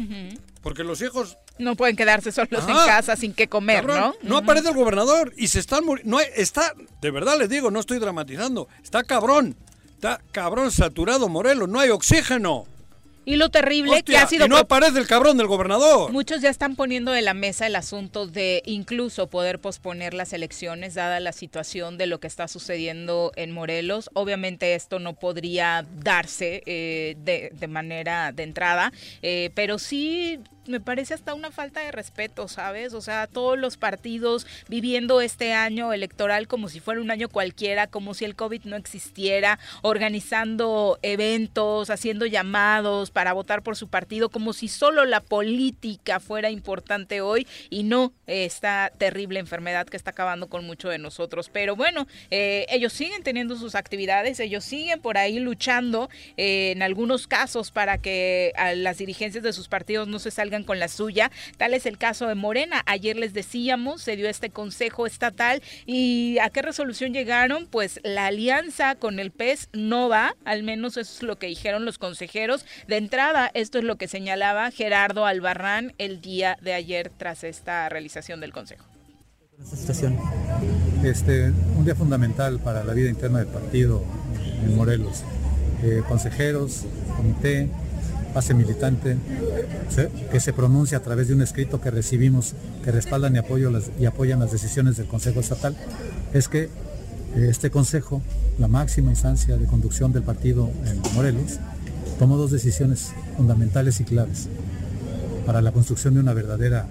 Porque 0.62 0.84
los 0.84 1.00
hijos 1.02 1.38
no 1.58 1.76
pueden 1.76 1.96
quedarse 1.96 2.32
solos 2.32 2.64
en 2.68 2.74
casa 2.74 3.16
sin 3.16 3.32
que 3.34 3.48
comer, 3.48 3.86
¿no? 3.86 4.14
No 4.22 4.38
aparece 4.38 4.68
el 4.68 4.74
gobernador 4.74 5.32
y 5.36 5.48
se 5.48 5.58
están 5.58 5.84
muriendo. 5.84 6.16
No 6.16 6.20
está, 6.20 6.74
de 7.00 7.10
verdad 7.10 7.38
les 7.38 7.48
digo, 7.48 7.70
no 7.70 7.80
estoy 7.80 7.98
dramatizando. 7.98 8.68
Está 8.82 9.02
cabrón. 9.02 9.56
Está 9.94 10.20
cabrón 10.30 10.70
saturado 10.70 11.28
Morelos, 11.28 11.68
no 11.68 11.80
hay 11.80 11.90
oxígeno. 11.90 12.66
Y 13.28 13.36
lo 13.36 13.50
terrible 13.50 14.02
que 14.02 14.16
ha 14.16 14.26
sido... 14.26 14.46
Y 14.46 14.48
no 14.48 14.56
aparece 14.56 14.98
el 14.98 15.06
cabrón 15.06 15.36
del 15.36 15.48
gobernador. 15.48 16.10
Muchos 16.10 16.40
ya 16.40 16.48
están 16.48 16.76
poniendo 16.76 17.12
de 17.12 17.20
la 17.20 17.34
mesa 17.34 17.66
el 17.66 17.76
asunto 17.76 18.26
de 18.26 18.62
incluso 18.64 19.26
poder 19.26 19.60
posponer 19.60 20.14
las 20.14 20.32
elecciones, 20.32 20.94
dada 20.94 21.20
la 21.20 21.32
situación 21.32 21.98
de 21.98 22.06
lo 22.06 22.20
que 22.20 22.26
está 22.26 22.48
sucediendo 22.48 23.32
en 23.36 23.52
Morelos. 23.52 24.08
Obviamente 24.14 24.74
esto 24.74 24.98
no 24.98 25.12
podría 25.12 25.84
darse 26.02 26.62
eh, 26.64 27.16
de, 27.18 27.50
de, 27.52 27.68
manera 27.68 28.32
de 28.32 28.44
entrada, 28.44 28.94
eh, 29.20 29.50
pero 29.54 29.78
sí 29.78 30.40
me 30.68 30.80
parece 30.80 31.14
hasta 31.14 31.34
una 31.34 31.50
falta 31.50 31.80
de 31.80 31.92
respeto, 31.92 32.48
¿sabes? 32.48 32.94
O 32.94 33.00
sea, 33.00 33.26
todos 33.26 33.58
los 33.58 33.76
partidos 33.76 34.46
viviendo 34.68 35.20
este 35.20 35.52
año 35.52 35.92
electoral 35.92 36.46
como 36.46 36.68
si 36.68 36.80
fuera 36.80 37.00
un 37.00 37.10
año 37.10 37.28
cualquiera, 37.28 37.86
como 37.86 38.14
si 38.14 38.24
el 38.24 38.36
COVID 38.36 38.64
no 38.64 38.76
existiera, 38.76 39.58
organizando 39.82 40.98
eventos, 41.02 41.90
haciendo 41.90 42.26
llamados 42.26 43.10
para 43.10 43.32
votar 43.32 43.62
por 43.62 43.76
su 43.76 43.88
partido, 43.88 44.28
como 44.28 44.52
si 44.52 44.68
solo 44.68 45.04
la 45.04 45.20
política 45.20 46.20
fuera 46.20 46.50
importante 46.50 47.20
hoy 47.20 47.46
y 47.70 47.82
no 47.82 48.12
esta 48.26 48.92
terrible 48.98 49.40
enfermedad 49.40 49.86
que 49.86 49.96
está 49.96 50.10
acabando 50.10 50.48
con 50.48 50.64
mucho 50.64 50.88
de 50.88 50.98
nosotros. 50.98 51.50
Pero 51.52 51.76
bueno, 51.76 52.06
eh, 52.30 52.66
ellos 52.68 52.92
siguen 52.92 53.22
teniendo 53.22 53.56
sus 53.56 53.74
actividades, 53.74 54.40
ellos 54.40 54.64
siguen 54.64 55.00
por 55.00 55.16
ahí 55.18 55.38
luchando 55.38 56.10
eh, 56.36 56.72
en 56.72 56.82
algunos 56.82 57.26
casos 57.26 57.70
para 57.70 57.98
que 57.98 58.52
las 58.76 58.98
dirigencias 58.98 59.42
de 59.42 59.52
sus 59.52 59.68
partidos 59.68 60.08
no 60.08 60.18
se 60.18 60.30
salgan 60.30 60.57
con 60.64 60.78
la 60.78 60.88
suya. 60.88 61.30
Tal 61.56 61.74
es 61.74 61.86
el 61.86 61.98
caso 61.98 62.26
de 62.26 62.34
Morena. 62.34 62.82
Ayer 62.86 63.16
les 63.16 63.32
decíamos, 63.32 64.02
se 64.02 64.16
dio 64.16 64.28
este 64.28 64.50
consejo 64.50 65.06
estatal 65.06 65.62
y 65.86 66.38
¿a 66.40 66.50
qué 66.50 66.62
resolución 66.62 67.12
llegaron? 67.12 67.66
Pues 67.66 68.00
la 68.04 68.26
alianza 68.26 68.94
con 68.94 69.18
el 69.18 69.30
PES 69.30 69.68
no 69.72 70.08
va, 70.08 70.34
al 70.44 70.62
menos 70.62 70.96
eso 70.96 71.12
es 71.14 71.22
lo 71.22 71.36
que 71.36 71.46
dijeron 71.46 71.84
los 71.84 71.98
consejeros. 71.98 72.64
De 72.86 72.96
entrada, 72.96 73.50
esto 73.54 73.78
es 73.78 73.84
lo 73.84 73.96
que 73.96 74.08
señalaba 74.08 74.70
Gerardo 74.70 75.26
Albarrán 75.26 75.94
el 75.98 76.20
día 76.20 76.58
de 76.60 76.74
ayer 76.74 77.10
tras 77.16 77.44
esta 77.44 77.88
realización 77.88 78.40
del 78.40 78.52
consejo. 78.52 78.84
Este, 81.04 81.50
un 81.76 81.84
día 81.84 81.94
fundamental 81.94 82.60
para 82.60 82.84
la 82.84 82.94
vida 82.94 83.08
interna 83.08 83.40
del 83.40 83.48
partido 83.48 84.04
en 84.64 84.76
Morelos. 84.76 85.24
Eh, 85.82 86.02
consejeros, 86.08 86.84
comité, 87.16 87.68
base 88.38 88.54
militante, 88.54 89.16
que 90.30 90.38
se 90.38 90.52
pronuncia 90.52 90.98
a 90.98 91.02
través 91.02 91.26
de 91.26 91.34
un 91.34 91.42
escrito 91.42 91.80
que 91.80 91.90
recibimos, 91.90 92.54
que 92.84 92.92
respaldan 92.92 93.34
y, 93.34 93.38
apoyo 93.38 93.68
las, 93.68 93.90
y 93.98 94.06
apoyan 94.06 94.38
las 94.38 94.52
decisiones 94.52 94.96
del 94.96 95.08
Consejo 95.08 95.40
Estatal, 95.40 95.76
es 96.32 96.46
que 96.48 96.62
eh, 97.34 97.48
este 97.50 97.72
Consejo, 97.72 98.22
la 98.60 98.68
máxima 98.68 99.10
instancia 99.10 99.56
de 99.56 99.66
conducción 99.66 100.12
del 100.12 100.22
partido 100.22 100.70
en 100.86 101.02
Morelos, 101.16 101.58
tomó 102.20 102.36
dos 102.36 102.52
decisiones 102.52 103.10
fundamentales 103.36 103.98
y 103.98 104.04
claves 104.04 104.46
para 105.44 105.60
la 105.60 105.72
construcción 105.72 106.14
de 106.14 106.20
una 106.20 106.32
verdadera 106.32 106.86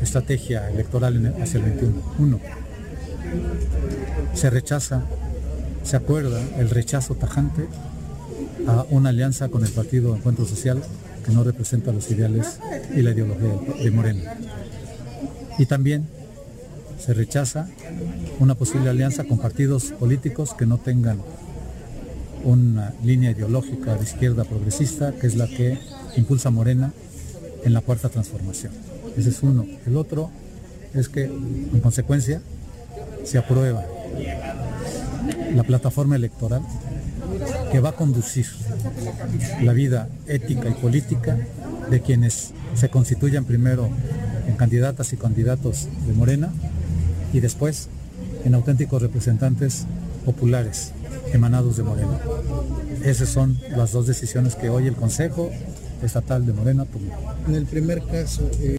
estrategia 0.00 0.70
electoral 0.70 1.34
hacia 1.42 1.58
el 1.58 1.64
21. 1.64 1.94
Uno, 2.20 2.40
se 4.32 4.48
rechaza, 4.48 5.02
se 5.82 5.96
acuerda 5.96 6.40
el 6.56 6.70
rechazo 6.70 7.16
tajante 7.16 7.68
a 8.66 8.86
una 8.90 9.10
alianza 9.10 9.48
con 9.48 9.64
el 9.64 9.70
Partido 9.70 10.14
Encuentro 10.14 10.44
Social 10.46 10.82
que 11.24 11.32
no 11.32 11.44
representa 11.44 11.92
los 11.92 12.10
ideales 12.10 12.58
y 12.94 13.02
la 13.02 13.10
ideología 13.10 13.82
de 13.82 13.90
Morena. 13.90 14.36
Y 15.58 15.66
también 15.66 16.06
se 16.98 17.14
rechaza 17.14 17.68
una 18.40 18.54
posible 18.54 18.90
alianza 18.90 19.24
con 19.24 19.38
partidos 19.38 19.92
políticos 19.92 20.54
que 20.54 20.66
no 20.66 20.78
tengan 20.78 21.20
una 22.44 22.94
línea 23.02 23.32
ideológica 23.32 23.96
de 23.96 24.04
izquierda 24.04 24.44
progresista 24.44 25.12
que 25.12 25.26
es 25.26 25.36
la 25.36 25.48
que 25.48 25.78
impulsa 26.16 26.50
Morena 26.50 26.92
en 27.64 27.72
la 27.72 27.80
cuarta 27.80 28.08
transformación. 28.08 28.72
Ese 29.16 29.30
es 29.30 29.42
uno. 29.42 29.66
El 29.86 29.96
otro 29.96 30.30
es 30.94 31.08
que, 31.08 31.24
en 31.24 31.80
consecuencia, 31.80 32.40
se 33.24 33.38
aprueba 33.38 33.84
la 35.54 35.62
plataforma 35.64 36.16
electoral 36.16 36.62
que 37.70 37.80
va 37.80 37.90
a 37.90 37.92
conducir 37.92 38.46
la 39.62 39.72
vida 39.72 40.08
ética 40.26 40.68
y 40.68 40.74
política 40.74 41.38
de 41.90 42.00
quienes 42.00 42.52
se 42.74 42.88
constituyan 42.88 43.44
primero 43.44 43.88
en 44.46 44.56
candidatas 44.56 45.12
y 45.12 45.16
candidatos 45.16 45.88
de 46.06 46.12
Morena 46.12 46.52
y 47.32 47.40
después 47.40 47.88
en 48.44 48.54
auténticos 48.54 49.02
representantes 49.02 49.86
populares 50.24 50.92
emanados 51.32 51.76
de 51.76 51.82
Morena. 51.82 52.18
Esas 53.04 53.28
son 53.28 53.58
las 53.76 53.92
dos 53.92 54.06
decisiones 54.06 54.54
que 54.54 54.68
hoy 54.68 54.86
el 54.86 54.94
Consejo 54.94 55.50
Estatal 56.02 56.46
de 56.46 56.52
Morena 56.52 56.84
tomó. 56.84 57.12
En 57.46 57.54
el 57.54 57.66
primer 57.66 58.02
caso... 58.04 58.48
Eh, 58.60 58.78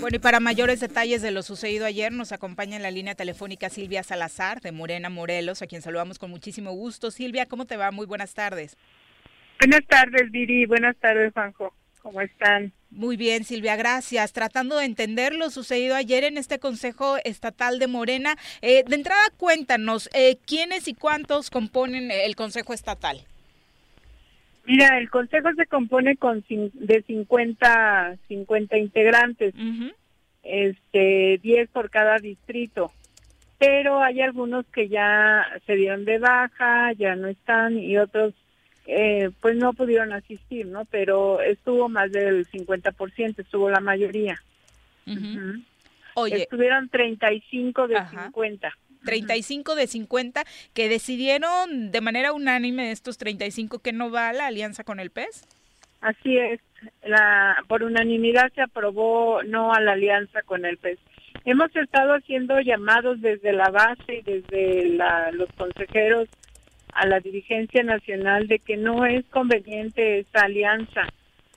bueno, 0.00 0.16
y 0.16 0.18
para 0.18 0.40
mayores 0.40 0.80
detalles 0.80 1.20
de 1.20 1.30
lo 1.30 1.42
sucedido 1.42 1.84
ayer, 1.84 2.10
nos 2.12 2.32
acompaña 2.32 2.76
en 2.76 2.82
la 2.82 2.90
línea 2.90 3.14
telefónica 3.14 3.68
Silvia 3.68 4.02
Salazar 4.02 4.60
de 4.60 4.72
Morena 4.72 5.10
Morelos, 5.10 5.60
a 5.60 5.66
quien 5.66 5.82
saludamos 5.82 6.18
con 6.18 6.30
muchísimo 6.30 6.72
gusto. 6.72 7.10
Silvia, 7.10 7.46
¿cómo 7.46 7.66
te 7.66 7.76
va? 7.76 7.90
Muy 7.90 8.06
buenas 8.06 8.32
tardes. 8.32 8.78
Buenas 9.58 9.86
tardes, 9.86 10.30
Viri. 10.30 10.64
Buenas 10.64 10.96
tardes, 10.96 11.32
Juanjo. 11.34 11.74
¿Cómo 12.00 12.22
están? 12.22 12.72
Muy 12.88 13.18
bien, 13.18 13.44
Silvia, 13.44 13.76
gracias. 13.76 14.32
Tratando 14.32 14.78
de 14.78 14.86
entender 14.86 15.34
lo 15.34 15.50
sucedido 15.50 15.94
ayer 15.94 16.24
en 16.24 16.38
este 16.38 16.58
Consejo 16.58 17.18
Estatal 17.24 17.78
de 17.78 17.86
Morena, 17.86 18.36
eh, 18.62 18.84
de 18.86 18.96
entrada 18.96 19.22
cuéntanos, 19.36 20.08
eh, 20.14 20.38
¿quiénes 20.46 20.88
y 20.88 20.94
cuántos 20.94 21.50
componen 21.50 22.10
el 22.10 22.36
Consejo 22.36 22.72
Estatal? 22.72 23.26
Mira, 24.70 24.98
el 24.98 25.10
Consejo 25.10 25.52
se 25.56 25.66
compone 25.66 26.16
con 26.16 26.44
de 26.48 27.02
50, 27.02 28.16
50 28.28 28.78
integrantes, 28.78 29.52
este, 30.44 31.40
10 31.42 31.68
por 31.70 31.90
cada 31.90 32.18
distrito, 32.18 32.92
pero 33.58 34.00
hay 34.00 34.20
algunos 34.20 34.64
que 34.66 34.88
ya 34.88 35.44
se 35.66 35.74
dieron 35.74 36.04
de 36.04 36.18
baja, 36.18 36.92
ya 36.92 37.16
no 37.16 37.26
están, 37.26 37.80
y 37.80 37.98
otros 37.98 38.32
eh, 38.86 39.30
pues 39.40 39.56
no 39.56 39.72
pudieron 39.72 40.12
asistir, 40.12 40.66
¿no? 40.66 40.84
Pero 40.84 41.40
estuvo 41.40 41.88
más 41.88 42.12
del 42.12 42.46
50%, 42.46 43.40
estuvo 43.40 43.70
la 43.70 43.80
mayoría. 43.80 44.40
Oye. 46.14 46.42
Estuvieron 46.42 46.88
35 46.88 47.88
de 47.88 47.96
50. 48.08 48.72
35 49.04 49.74
de 49.74 49.86
50 49.86 50.44
que 50.74 50.88
decidieron 50.88 51.90
de 51.90 52.00
manera 52.00 52.32
unánime 52.32 52.90
estos 52.90 53.18
35 53.18 53.80
que 53.80 53.92
no 53.92 54.10
va 54.10 54.28
a 54.28 54.32
la 54.32 54.46
alianza 54.46 54.84
con 54.84 55.00
el 55.00 55.10
PES. 55.10 55.46
Así 56.00 56.36
es, 56.38 56.60
la, 57.04 57.56
por 57.68 57.82
unanimidad 57.82 58.50
se 58.54 58.62
aprobó 58.62 59.42
no 59.42 59.72
a 59.72 59.80
la 59.80 59.92
alianza 59.92 60.42
con 60.42 60.64
el 60.64 60.78
PES. 60.78 60.98
Hemos 61.44 61.74
estado 61.74 62.14
haciendo 62.14 62.60
llamados 62.60 63.20
desde 63.20 63.52
la 63.52 63.70
base 63.70 64.16
y 64.16 64.22
desde 64.22 64.88
la, 64.90 65.30
los 65.32 65.48
consejeros 65.52 66.28
a 66.92 67.06
la 67.06 67.20
dirigencia 67.20 67.82
nacional 67.82 68.48
de 68.48 68.58
que 68.58 68.76
no 68.76 69.06
es 69.06 69.24
conveniente 69.26 70.20
esa 70.20 70.44
alianza, 70.44 71.06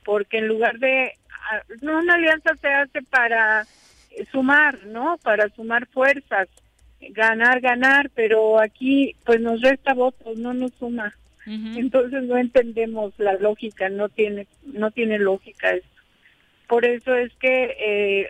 porque 0.05 0.37
en 0.37 0.47
lugar 0.47 0.77
de, 0.79 1.13
no 1.81 1.99
una 1.99 2.15
alianza 2.15 2.55
se 2.55 2.67
hace 2.67 3.01
para 3.01 3.65
sumar, 4.31 4.85
¿no? 4.85 5.17
Para 5.23 5.49
sumar 5.49 5.87
fuerzas, 5.87 6.47
ganar, 7.11 7.61
ganar, 7.61 8.09
pero 8.13 8.59
aquí 8.59 9.15
pues 9.25 9.39
nos 9.41 9.61
resta 9.61 9.93
votos, 9.93 10.37
no 10.37 10.53
nos 10.53 10.73
suma. 10.73 11.15
Entonces 11.45 12.23
no 12.23 12.37
entendemos 12.37 13.13
la 13.17 13.33
lógica, 13.33 13.89
no 13.89 14.07
tiene, 14.07 14.47
no 14.63 14.91
tiene 14.91 15.19
lógica 15.19 15.71
esto. 15.71 15.89
Por 16.67 16.85
eso 16.85 17.13
es 17.15 17.33
que, 17.35 17.75
eh, 17.77 18.29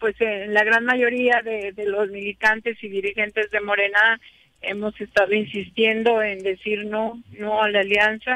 pues 0.00 0.18
en 0.18 0.54
la 0.54 0.64
gran 0.64 0.86
mayoría 0.86 1.42
de, 1.44 1.72
de 1.72 1.84
los 1.84 2.08
militantes 2.10 2.82
y 2.82 2.88
dirigentes 2.88 3.50
de 3.50 3.60
Morena 3.60 4.18
hemos 4.62 4.98
estado 5.00 5.34
insistiendo 5.34 6.22
en 6.22 6.38
decir 6.38 6.86
no, 6.86 7.22
no 7.38 7.62
a 7.62 7.68
la 7.68 7.80
alianza. 7.80 8.34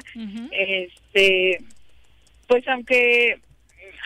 Este, 0.50 1.58
pues 2.46 2.66
aunque 2.68 3.38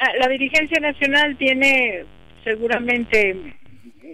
ah, 0.00 0.12
la 0.18 0.28
dirigencia 0.28 0.80
nacional 0.80 1.36
tiene 1.36 2.04
seguramente 2.44 3.54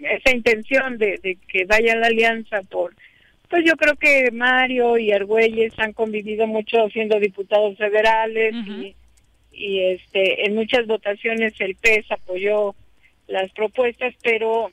esa 0.02 0.34
intención 0.34 0.98
de, 0.98 1.38
que 1.48 1.64
vaya 1.64 1.96
la 1.96 2.08
alianza 2.08 2.62
por 2.62 2.94
pues 3.48 3.64
yo 3.64 3.76
creo 3.76 3.96
que 3.96 4.30
Mario 4.30 4.98
y 4.98 5.10
Argüelles 5.10 5.72
han 5.78 5.94
convivido 5.94 6.46
mucho 6.46 6.88
siendo 6.90 7.18
diputados 7.18 7.78
federales 7.78 8.54
y, 8.54 8.94
y 9.52 9.80
este 9.84 10.46
en 10.46 10.54
muchas 10.54 10.86
votaciones 10.86 11.54
el 11.60 11.74
PES 11.76 12.12
apoyó 12.12 12.74
las 13.26 13.50
propuestas, 13.52 14.14
pero 14.22 14.70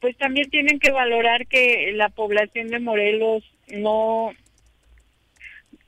pues 0.00 0.16
también 0.16 0.50
tienen 0.50 0.80
que 0.80 0.90
valorar 0.90 1.46
que 1.46 1.92
la 1.94 2.08
población 2.08 2.68
de 2.68 2.80
Morelos 2.80 3.44
no 3.68 4.32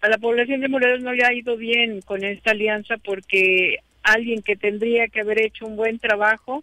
a 0.00 0.08
la 0.08 0.18
población 0.18 0.60
de 0.60 0.68
Morelos 0.68 1.02
no 1.02 1.12
le 1.12 1.24
ha 1.24 1.32
ido 1.32 1.56
bien 1.56 2.00
con 2.02 2.24
esta 2.24 2.52
alianza 2.52 2.96
porque 2.98 3.78
alguien 4.02 4.42
que 4.42 4.54
tendría 4.54 5.08
que 5.08 5.20
haber 5.20 5.40
hecho 5.40 5.66
un 5.66 5.76
buen 5.76 5.98
trabajo 5.98 6.62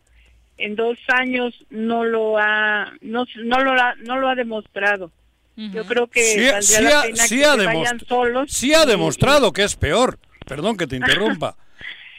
en 0.62 0.76
dos 0.76 0.98
años 1.08 1.54
no 1.70 2.04
lo 2.04 2.38
ha 2.38 2.92
no, 3.02 3.26
no 3.44 3.60
lo 3.64 3.72
ha, 3.72 3.96
no 3.96 4.20
lo 4.20 4.30
ha 4.30 4.36
demostrado. 4.36 5.12
Yo 5.56 5.86
creo 5.86 6.08
que 6.08 6.22
sí, 6.22 6.40
sí 6.62 6.82
la 6.82 7.02
pena 7.04 7.28
que 7.28 7.46
ha 7.46 7.56
vayan 7.56 8.00
solos 8.00 8.52
sí 8.52 8.74
ha 8.74 8.86
demostrado 8.86 9.52
que 9.52 9.64
es 9.64 9.76
peor. 9.76 10.18
Perdón 10.48 10.78
que 10.78 10.88
te 10.88 10.96
interrumpa. 10.96 11.56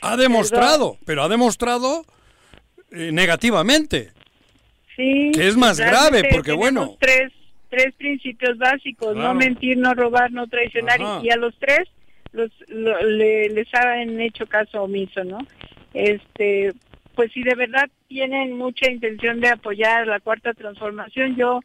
Ha 0.05 0.17
demostrado 0.17 0.99
pero 1.07 1.23
ha 1.23 1.29
demostrado 1.29 2.05
eh, 2.91 3.13
negativamente. 3.13 4.11
Sí. 4.97 5.31
Que 5.33 5.49
es 5.49 5.57
más 5.57 5.79
grave, 5.79 6.25
porque 6.33 6.53
bueno. 6.53 6.97
Tres, 7.01 7.33
tres 7.71 7.95
principios 7.95 8.59
básicos, 8.59 9.17
no 9.17 9.33
mentir, 9.33 9.79
no 9.79 9.95
robar, 9.95 10.31
no 10.33 10.47
traicionar, 10.47 11.01
y, 11.23 11.31
a 11.31 11.37
los 11.37 11.55
tres 11.59 11.89
los, 12.33 12.51
les 12.69 13.75
han 13.75 14.21
hecho 14.21 14.47
caso 14.47 14.83
omiso, 14.83 15.25
¿no? 15.25 15.39
Este, 15.95 16.73
pues 17.15 17.33
si 17.33 17.43
de 17.43 17.55
verdad 17.55 17.89
tienen 18.09 18.57
mucha 18.57 18.91
intención 18.91 19.41
de 19.41 19.49
apoyar 19.49 20.07
la 20.07 20.21
cuarta 20.21 20.55
transformación, 20.55 21.37
yo 21.37 21.61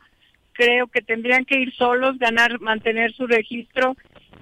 creo 0.54 0.88
que 0.88 1.02
tendrían 1.02 1.46
que 1.46 1.60
ir 1.60 1.74
solos, 1.74 2.18
ganar, 2.18 2.60
mantener 2.60 3.14
su 3.14 3.28
registro 3.28 3.96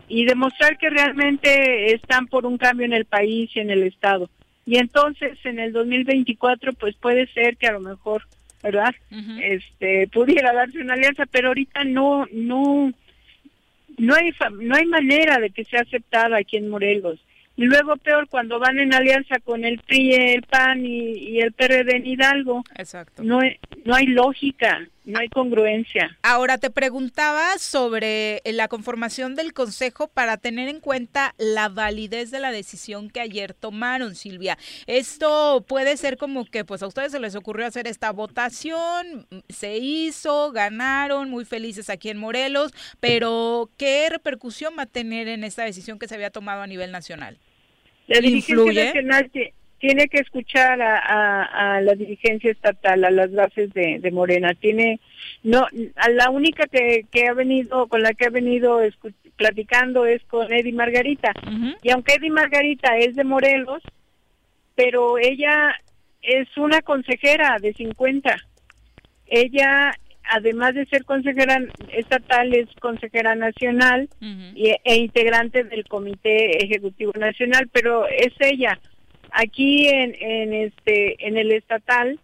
y 0.08 0.26
demostrar 0.26 0.78
que 0.78 0.90
realmente 0.90 1.94
están 1.94 2.28
por 2.28 2.46
un 2.46 2.58
cambio 2.58 2.86
en 2.86 2.94
el 2.94 3.06
país 3.06 3.50
y 3.56 3.60
en 3.60 3.70
el 3.70 3.84
Estado. 3.84 4.30
Y 4.66 4.78
entonces 4.78 5.38
en 5.44 5.60
el 5.60 5.74
2024 5.74 6.74
pues 6.74 6.96
puede 6.96 7.28
ser 7.28 7.58
que 7.58 7.68
a 7.68 7.74
lo 7.74 7.82
mejor 7.82 8.24
¿verdad? 8.66 8.96
Este 9.44 10.08
pudiera 10.08 10.52
darse 10.52 10.80
una 10.80 10.96
alianza, 10.96 11.26
pero 11.28 11.50
ahorita 11.50 11.84
no 11.84 12.26
no 12.32 12.92
no 13.98 14.16
hay 14.16 14.32
no 14.60 14.76
hay 14.76 14.86
manera 14.88 15.38
de 15.38 15.52
que 15.52 15.66
sea 15.66 15.82
aceptada 15.82 16.38
aquí 16.38 16.58
en 16.58 16.70
Morelos. 16.70 17.20
Y 17.58 17.66
luego 17.66 17.96
peor 17.98 18.28
cuando 18.28 18.60
van 18.60 18.80
en 18.80 18.94
alianza 18.94 19.40
con 19.40 19.64
el 19.64 19.80
PRI, 19.80 20.14
el 20.14 20.42
PAN 20.44 20.86
y, 20.86 21.40
el 21.40 21.54
PRD 21.54 21.98
en 21.98 22.06
Hidalgo. 22.06 22.64
Exacto. 22.76 23.24
No, 23.24 23.40
no 23.86 23.96
hay 23.96 24.08
lógica, 24.08 24.86
no 25.06 25.20
hay 25.20 25.30
congruencia. 25.30 26.18
Ahora 26.22 26.58
te 26.58 26.70
preguntaba 26.70 27.58
sobre 27.58 28.42
la 28.46 28.68
conformación 28.68 29.36
del 29.36 29.54
Consejo 29.54 30.08
para 30.08 30.38
tener 30.38 30.68
en 30.68 30.82
cuenta 30.82 31.34
la 31.38 31.70
validez 31.70 32.32
de 32.32 32.40
la 32.40 32.52
decisión 32.52 33.10
que 33.10 33.22
ayer 33.22 33.54
tomaron, 33.54 34.16
Silvia. 34.16 34.58
Esto 34.88 35.64
puede 35.68 35.96
ser 35.96 36.18
como 36.18 36.46
que 36.46 36.66
pues 36.66 36.84
a 36.84 36.88
ustedes 36.88 37.12
se 37.12 37.20
les 37.20 37.36
ocurrió 37.36 37.68
hacer 37.68 37.88
esta 37.88 38.12
votación, 38.12 39.28
se 39.48 39.78
hizo, 39.78 40.52
ganaron, 40.52 41.30
muy 41.30 41.46
felices 41.46 41.90
aquí 41.90 42.10
en 42.10 42.18
Morelos, 42.18 42.74
pero 43.00 43.70
¿qué 43.78 44.08
repercusión 44.10 44.74
va 44.78 44.84
a 44.84 44.88
tener 44.88 45.28
en 45.28 45.44
esta 45.44 45.64
decisión 45.64 46.00
que 46.00 46.08
se 46.08 46.16
había 46.16 46.32
tomado 46.32 46.62
a 46.62 46.68
nivel 46.68 46.92
nacional? 46.92 47.38
La 48.08 48.20
dirigencia 48.20 48.86
nacional 48.86 49.32
tiene 49.80 50.08
que 50.08 50.18
escuchar 50.18 50.82
a, 50.82 51.80
la 51.82 51.94
dirigencia 51.94 52.52
estatal, 52.52 53.04
a 53.04 53.12
las 53.12 53.32
bases 53.32 53.74
de, 53.74 54.10
Morena. 54.12 54.54
Tiene, 54.54 55.00
no, 55.44 55.68
a 55.96 56.10
la 56.10 56.30
única 56.30 56.66
que, 56.68 57.06
que, 57.12 57.28
ha 57.28 57.34
venido, 57.34 57.88
con 57.88 58.02
la 58.02 58.14
que 58.14 58.26
ha 58.26 58.30
venido 58.30 58.80
platicando 59.36 60.06
es 60.06 60.24
con 60.24 60.52
Eddie 60.52 60.74
Margarita. 60.74 61.34
Y 61.84 61.90
aunque 61.92 62.16
Eddie 62.16 62.32
Margarita 62.32 62.98
es 62.98 63.16
de 63.16 63.24
Morelos, 63.24 63.84
pero 64.76 65.18
ella 65.18 65.76
es 66.22 66.48
una 66.58 66.82
consejera 66.82 67.58
de 67.60 67.74
50. 67.74 68.36
Ella 69.28 69.94
además 70.30 70.74
de 70.76 70.86
ser 70.86 71.06
consejera 71.06 71.60
estatal, 71.90 72.54
es 72.54 72.68
consejera 72.80 73.36
nacional 73.36 74.10
e 74.22 74.96
integrante 74.96 75.64
del 75.64 75.86
Comité 75.88 76.64
Ejecutivo 76.64 77.12
Nacional, 77.18 77.70
pero 77.72 78.08
es 78.08 78.34
ella. 78.40 78.80
Aquí 79.32 79.88
en, 79.88 80.16
en 80.20 80.54
este 80.54 81.28
en 81.28 81.38
el 81.38 81.52
estatal, 81.52 82.20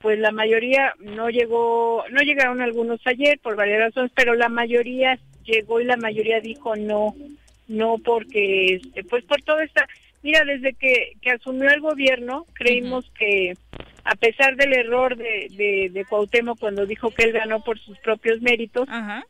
pues 0.00 0.18
la 0.18 0.32
mayoría 0.32 0.92
no 0.98 1.30
llegó, 1.30 2.04
no 2.10 2.20
llegaron 2.22 2.60
algunos 2.60 3.00
ayer 3.06 3.38
por 3.38 3.56
varias 3.56 3.80
razones, 3.80 4.10
pero 4.14 4.34
la 4.34 4.48
mayoría 4.48 5.18
llegó 5.44 5.80
y 5.80 5.84
la 5.84 5.96
mayoría 5.96 6.40
dijo 6.40 6.76
no, 6.76 7.14
no 7.68 7.98
porque, 7.98 8.74
este, 8.74 9.04
pues 9.04 9.24
por 9.24 9.40
todo 9.42 9.60
esta, 9.60 9.86
mira, 10.22 10.44
desde 10.44 10.74
que, 10.74 11.12
que 11.22 11.30
asumió 11.30 11.70
el 11.70 11.80
gobierno, 11.80 12.46
creímos 12.52 13.10
que 13.18 13.54
a 14.04 14.14
pesar 14.16 14.56
del 14.56 14.72
error 14.72 15.16
de, 15.16 15.48
de, 15.50 15.90
de 15.92 16.04
Cuauhtémoc 16.04 16.58
cuando 16.58 16.86
dijo 16.86 17.10
que 17.12 17.24
él 17.24 17.32
ganó 17.32 17.60
por 17.62 17.78
sus 17.78 17.98
propios 17.98 18.40
méritos, 18.42 18.88
Ajá. 18.88 19.24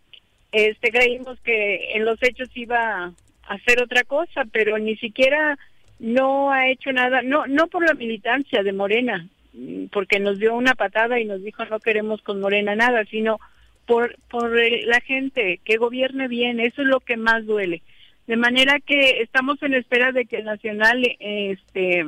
este 0.53 0.91
creímos 0.91 1.39
que 1.41 1.93
en 1.95 2.05
los 2.05 2.23
hechos 2.23 2.49
iba 2.55 3.05
a 3.05 3.13
hacer 3.49 3.83
otra 3.83 4.05
cosa, 4.05 4.45
pero 4.53 4.79
ni 4.79 4.97
siquiera 4.97 5.59
no 5.99 6.51
ha 6.51 6.69
hecho 6.69 6.91
nada, 6.93 7.23
no 7.23 7.47
no 7.47 7.67
por 7.69 7.87
la 7.87 7.95
militancia 7.95 8.63
de 8.63 8.73
Morena, 8.73 9.29
mm, 9.53 9.87
porque 9.93 10.19
nos 10.21 10.39
dio 10.39 10.55
una 10.55 10.75
patada 10.75 11.21
y 11.21 11.25
nos 11.25 11.43
dijo 11.43 11.65
no 11.67 11.79
queremos 11.81 12.23
con 12.23 12.41
Morena 12.41 12.75
nada, 12.75 13.05
sino 13.07 13.39
por 13.87 14.17
por 14.31 14.59
el- 14.59 14.87
la 14.89 15.01
gente 15.01 15.61
que 15.65 15.77
gobierne 15.77 16.29
bien, 16.29 16.61
eso 16.61 16.83
es 16.83 16.89
lo 16.89 17.01
que 17.01 17.17
más 17.17 17.45
duele. 17.47 17.83
De 18.27 18.37
manera 18.37 18.79
que 18.81 19.21
estamos 19.21 19.61
en 19.63 19.75
espera 19.75 20.13
de 20.13 20.25
que 20.27 20.37
el 20.37 20.45
Nacional 20.45 21.05
este 21.19 22.05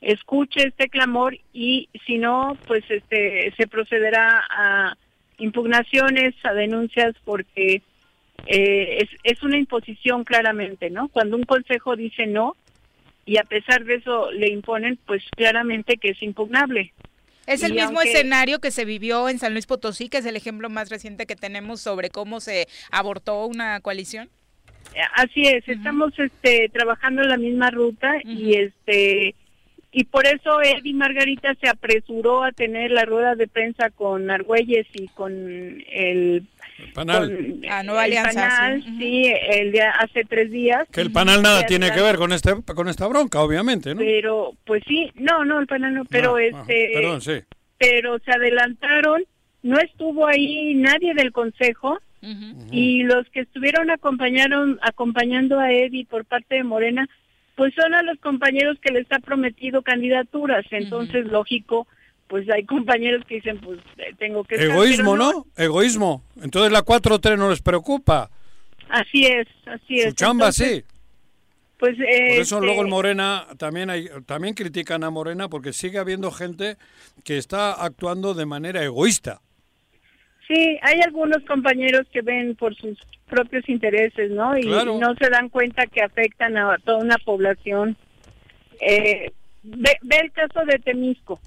escuche 0.00 0.68
este 0.68 0.88
clamor 0.88 1.38
y 1.52 1.88
si 2.06 2.18
no 2.18 2.56
pues 2.66 2.84
este 2.90 3.52
se 3.56 3.66
procederá 3.66 4.42
a 4.50 4.96
impugnaciones, 5.38 6.34
a 6.44 6.52
denuncias 6.52 7.14
porque 7.24 7.82
eh, 8.46 8.98
es, 9.02 9.08
es 9.24 9.42
una 9.42 9.56
imposición 9.58 10.24
claramente, 10.24 10.90
¿no? 10.90 11.08
Cuando 11.08 11.36
un 11.36 11.44
consejo 11.44 11.96
dice 11.96 12.26
no 12.26 12.56
y 13.24 13.38
a 13.38 13.42
pesar 13.44 13.84
de 13.84 13.96
eso 13.96 14.30
le 14.32 14.50
imponen, 14.50 14.98
pues 15.06 15.22
claramente 15.36 15.96
que 15.96 16.10
es 16.10 16.22
impugnable. 16.22 16.92
Es 17.46 17.62
el 17.62 17.72
Y 17.72 17.74
mismo 17.74 17.98
aunque- 18.00 18.10
escenario 18.12 18.58
que 18.60 18.70
se 18.70 18.84
vivió 18.84 19.28
en 19.28 19.38
San 19.38 19.52
Luis 19.52 19.66
Potosí, 19.66 20.08
que 20.08 20.18
es 20.18 20.26
el 20.26 20.36
ejemplo 20.36 20.68
más 20.68 20.90
reciente 20.90 21.26
que 21.26 21.36
tenemos 21.36 21.80
sobre 21.80 22.10
cómo 22.10 22.40
se 22.40 22.66
abortó 22.90 23.46
una 23.46 23.80
coalición. 23.80 24.28
Eh, 24.94 25.00
Así 25.14 25.42
es, 25.42 25.68
estamos 25.68 26.12
este, 26.18 26.68
trabajando 26.72 27.22
en 27.22 27.28
la 27.28 27.36
misma 27.36 27.70
ruta 27.70 28.14
y 28.24 28.54
este 28.54 29.34
y 29.92 30.04
por 30.04 30.26
eso 30.26 30.60
Eddie 30.62 30.94
Margarita 30.94 31.54
se 31.60 31.68
apresuró 31.68 32.44
a 32.44 32.52
tener 32.52 32.90
la 32.90 33.04
rueda 33.04 33.34
de 33.34 33.48
prensa 33.48 33.90
con 33.90 34.30
Argüelles 34.30 34.86
y 34.92 35.08
con 35.08 35.32
el 35.90 36.44
Panal. 36.92 37.28
con 37.28 37.62
Ah, 37.70 37.80
el 37.80 37.90
Alianza, 37.90 38.48
Panal, 38.48 38.84
sí. 38.98 39.32
El 39.50 39.72
de 39.72 39.80
hace 39.82 40.24
tres 40.24 40.50
días. 40.50 40.86
Que 40.92 41.00
el 41.00 41.10
panal 41.10 41.40
nada 41.42 41.64
tiene 41.64 41.90
que 41.90 42.02
ver 42.02 42.16
con 42.16 42.32
este 42.32 42.54
con 42.74 42.88
esta 42.88 43.06
bronca, 43.06 43.40
obviamente, 43.40 43.94
¿no? 43.94 44.00
Pero, 44.00 44.52
pues 44.66 44.82
sí, 44.86 45.10
no, 45.14 45.44
no, 45.44 45.58
el 45.58 45.66
Panal 45.66 45.94
no, 45.94 46.04
pero 46.04 46.36
ah, 46.36 46.42
este, 46.42 46.90
perdón, 46.92 47.20
sí. 47.22 47.40
pero 47.78 48.18
se 48.18 48.30
adelantaron, 48.32 49.24
no 49.62 49.78
estuvo 49.78 50.26
ahí 50.26 50.74
nadie 50.74 51.14
del 51.14 51.32
consejo 51.32 51.98
y 52.72 53.04
los 53.04 53.28
que 53.30 53.40
estuvieron 53.40 53.88
acompañaron 53.90 54.80
acompañando 54.82 55.60
a 55.60 55.70
Eddie 55.72 56.06
por 56.06 56.24
parte 56.24 56.56
de 56.56 56.64
Morena, 56.64 57.08
pues 57.56 57.74
son 57.74 57.94
a 57.94 58.02
los 58.02 58.18
compañeros 58.20 58.78
que 58.80 58.92
les 58.92 59.10
ha 59.10 59.18
prometido 59.18 59.82
candidaturas, 59.82 60.64
entonces 60.70 61.26
lógico, 61.26 61.86
pues 62.28 62.48
hay 62.50 62.64
compañeros 62.64 63.24
que 63.26 63.36
dicen, 63.36 63.58
pues 63.60 63.80
eh, 63.96 64.14
tengo 64.18 64.44
que 64.44 64.56
Egoísmo, 64.56 65.16
¿no? 65.16 65.46
Egoísmo. 65.56 66.22
Entonces 66.40 66.70
la 66.70 66.84
4-3 66.84 67.38
no 67.38 67.50
les 67.50 67.62
preocupa. 67.62 68.30
Así 68.88 69.24
es, 69.24 69.48
así 69.64 70.00
es. 70.00 70.10
Su 70.10 70.14
chamba 70.14 70.46
Entonces, 70.46 70.84
sí. 70.86 70.96
Pues 71.78 71.98
eh, 71.98 72.34
Por 72.34 72.42
eso 72.42 72.60
luego 72.60 72.80
el 72.80 72.86
este, 72.86 72.90
Morena 72.90 73.46
también 73.58 73.90
hay, 73.90 74.08
también 74.24 74.54
critican 74.54 75.04
a 75.04 75.10
Morena 75.10 75.48
porque 75.48 75.72
sigue 75.72 75.98
habiendo 75.98 76.30
gente 76.30 76.76
que 77.24 77.36
está 77.36 77.72
actuando 77.72 78.34
de 78.34 78.46
manera 78.46 78.82
egoísta. 78.82 79.40
Sí, 80.46 80.78
hay 80.82 81.00
algunos 81.00 81.42
compañeros 81.44 82.06
que 82.12 82.20
ven 82.22 82.54
por 82.54 82.74
sus 82.76 82.96
propios 83.28 83.68
intereses, 83.68 84.30
¿no? 84.30 84.56
Y 84.56 84.62
Claro. 84.62 84.98
no 85.00 85.14
se 85.16 85.28
dan 85.28 85.48
cuenta 85.48 85.86
que 85.86 86.02
afectan 86.02 86.56
a 86.56 86.76
toda 86.84 86.98
una 86.98 87.16
población. 87.18 87.96
Eh, 88.80 89.32
ve, 89.64 89.96
ve 90.02 90.16
el 90.22 90.30
caso 90.32 90.64
de 90.64 90.78
Temisco, 90.78 91.40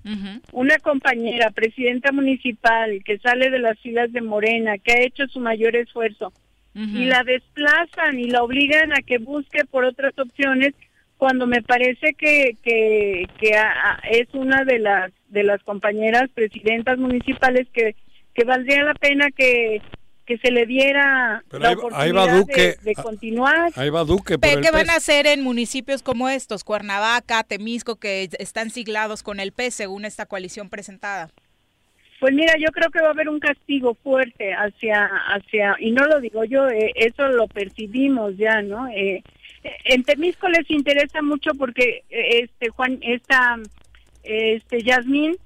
una 0.51 0.77
compañera, 0.79 1.51
presidenta 1.51 2.11
municipal, 2.11 3.01
que 3.05 3.17
sale 3.19 3.49
de 3.49 3.59
las 3.59 3.79
filas 3.79 4.11
de 4.11 4.21
Morena, 4.21 4.77
que 4.77 4.91
ha 4.91 5.01
hecho 5.01 5.27
su 5.27 5.39
mayor 5.39 5.75
esfuerzo, 5.77 6.33
y 6.75 7.05
la 7.05 7.23
desplazan 7.23 8.19
y 8.19 8.25
la 8.29 8.43
obligan 8.43 8.91
a 8.93 9.01
que 9.01 9.17
busque 9.17 9.63
por 9.65 9.85
otras 9.85 10.17
opciones 10.19 10.73
cuando 11.17 11.45
me 11.47 11.61
parece 11.61 12.13
que 12.13 12.55
que, 12.63 13.27
que 13.39 13.55
a- 13.55 13.71
a- 13.95 13.99
es 14.09 14.27
una 14.33 14.63
de 14.65 14.79
las 14.79 15.11
de 15.29 15.43
las 15.43 15.61
compañeras 15.63 16.29
presidentas 16.33 16.97
municipales 16.97 17.67
que 17.73 17.95
que 18.39 18.45
valdría 18.45 18.83
la 18.83 18.93
pena 18.93 19.29
que 19.31 19.81
que 20.25 20.37
se 20.37 20.51
le 20.51 20.67
diera 20.67 21.43
Pero 21.49 21.63
la 21.63 21.69
ahí 21.69 21.75
oportunidad 21.75 22.05
ahí 22.05 22.11
va 22.11 22.37
Duque. 22.37 22.61
de, 22.61 22.77
de 22.83 22.93
continuar. 22.93 23.71
Ahí 23.75 23.89
va 23.89 24.03
Duque 24.03 24.37
por 24.37 24.47
el 24.47 24.61
¿Qué 24.61 24.69
van 24.69 24.81
PES. 24.85 24.89
a 24.91 24.95
hacer 24.97 25.25
en 25.25 25.41
municipios 25.43 26.03
como 26.03 26.29
estos, 26.29 26.63
Cuernavaca, 26.63 27.43
Temisco, 27.43 27.95
que 27.95 28.29
están 28.37 28.69
siglados 28.69 29.23
con 29.23 29.39
el 29.39 29.51
PES 29.53 29.73
según 29.73 30.05
esta 30.05 30.27
coalición 30.27 30.69
presentada? 30.69 31.31
Pues 32.19 32.35
mira, 32.35 32.53
yo 32.59 32.67
creo 32.71 32.91
que 32.91 33.01
va 33.01 33.07
a 33.07 33.11
haber 33.11 33.27
un 33.27 33.39
castigo 33.39 33.95
fuerte 34.03 34.53
hacia, 34.53 35.09
hacia, 35.33 35.75
y 35.79 35.89
no 35.91 36.05
lo 36.05 36.19
digo 36.19 36.43
yo, 36.43 36.69
eh, 36.69 36.91
eso 36.95 37.27
lo 37.29 37.47
percibimos 37.47 38.37
ya, 38.37 38.61
¿no? 38.61 38.87
Eh, 38.89 39.23
en 39.85 40.03
Temisco 40.03 40.47
les 40.47 40.69
interesa 40.69 41.23
mucho 41.23 41.51
porque 41.57 42.03
eh, 42.11 42.41
este 42.43 42.69
Juan, 42.69 42.99
esta, 43.01 43.57
este 44.21 44.83
Yasmín, 44.83 45.37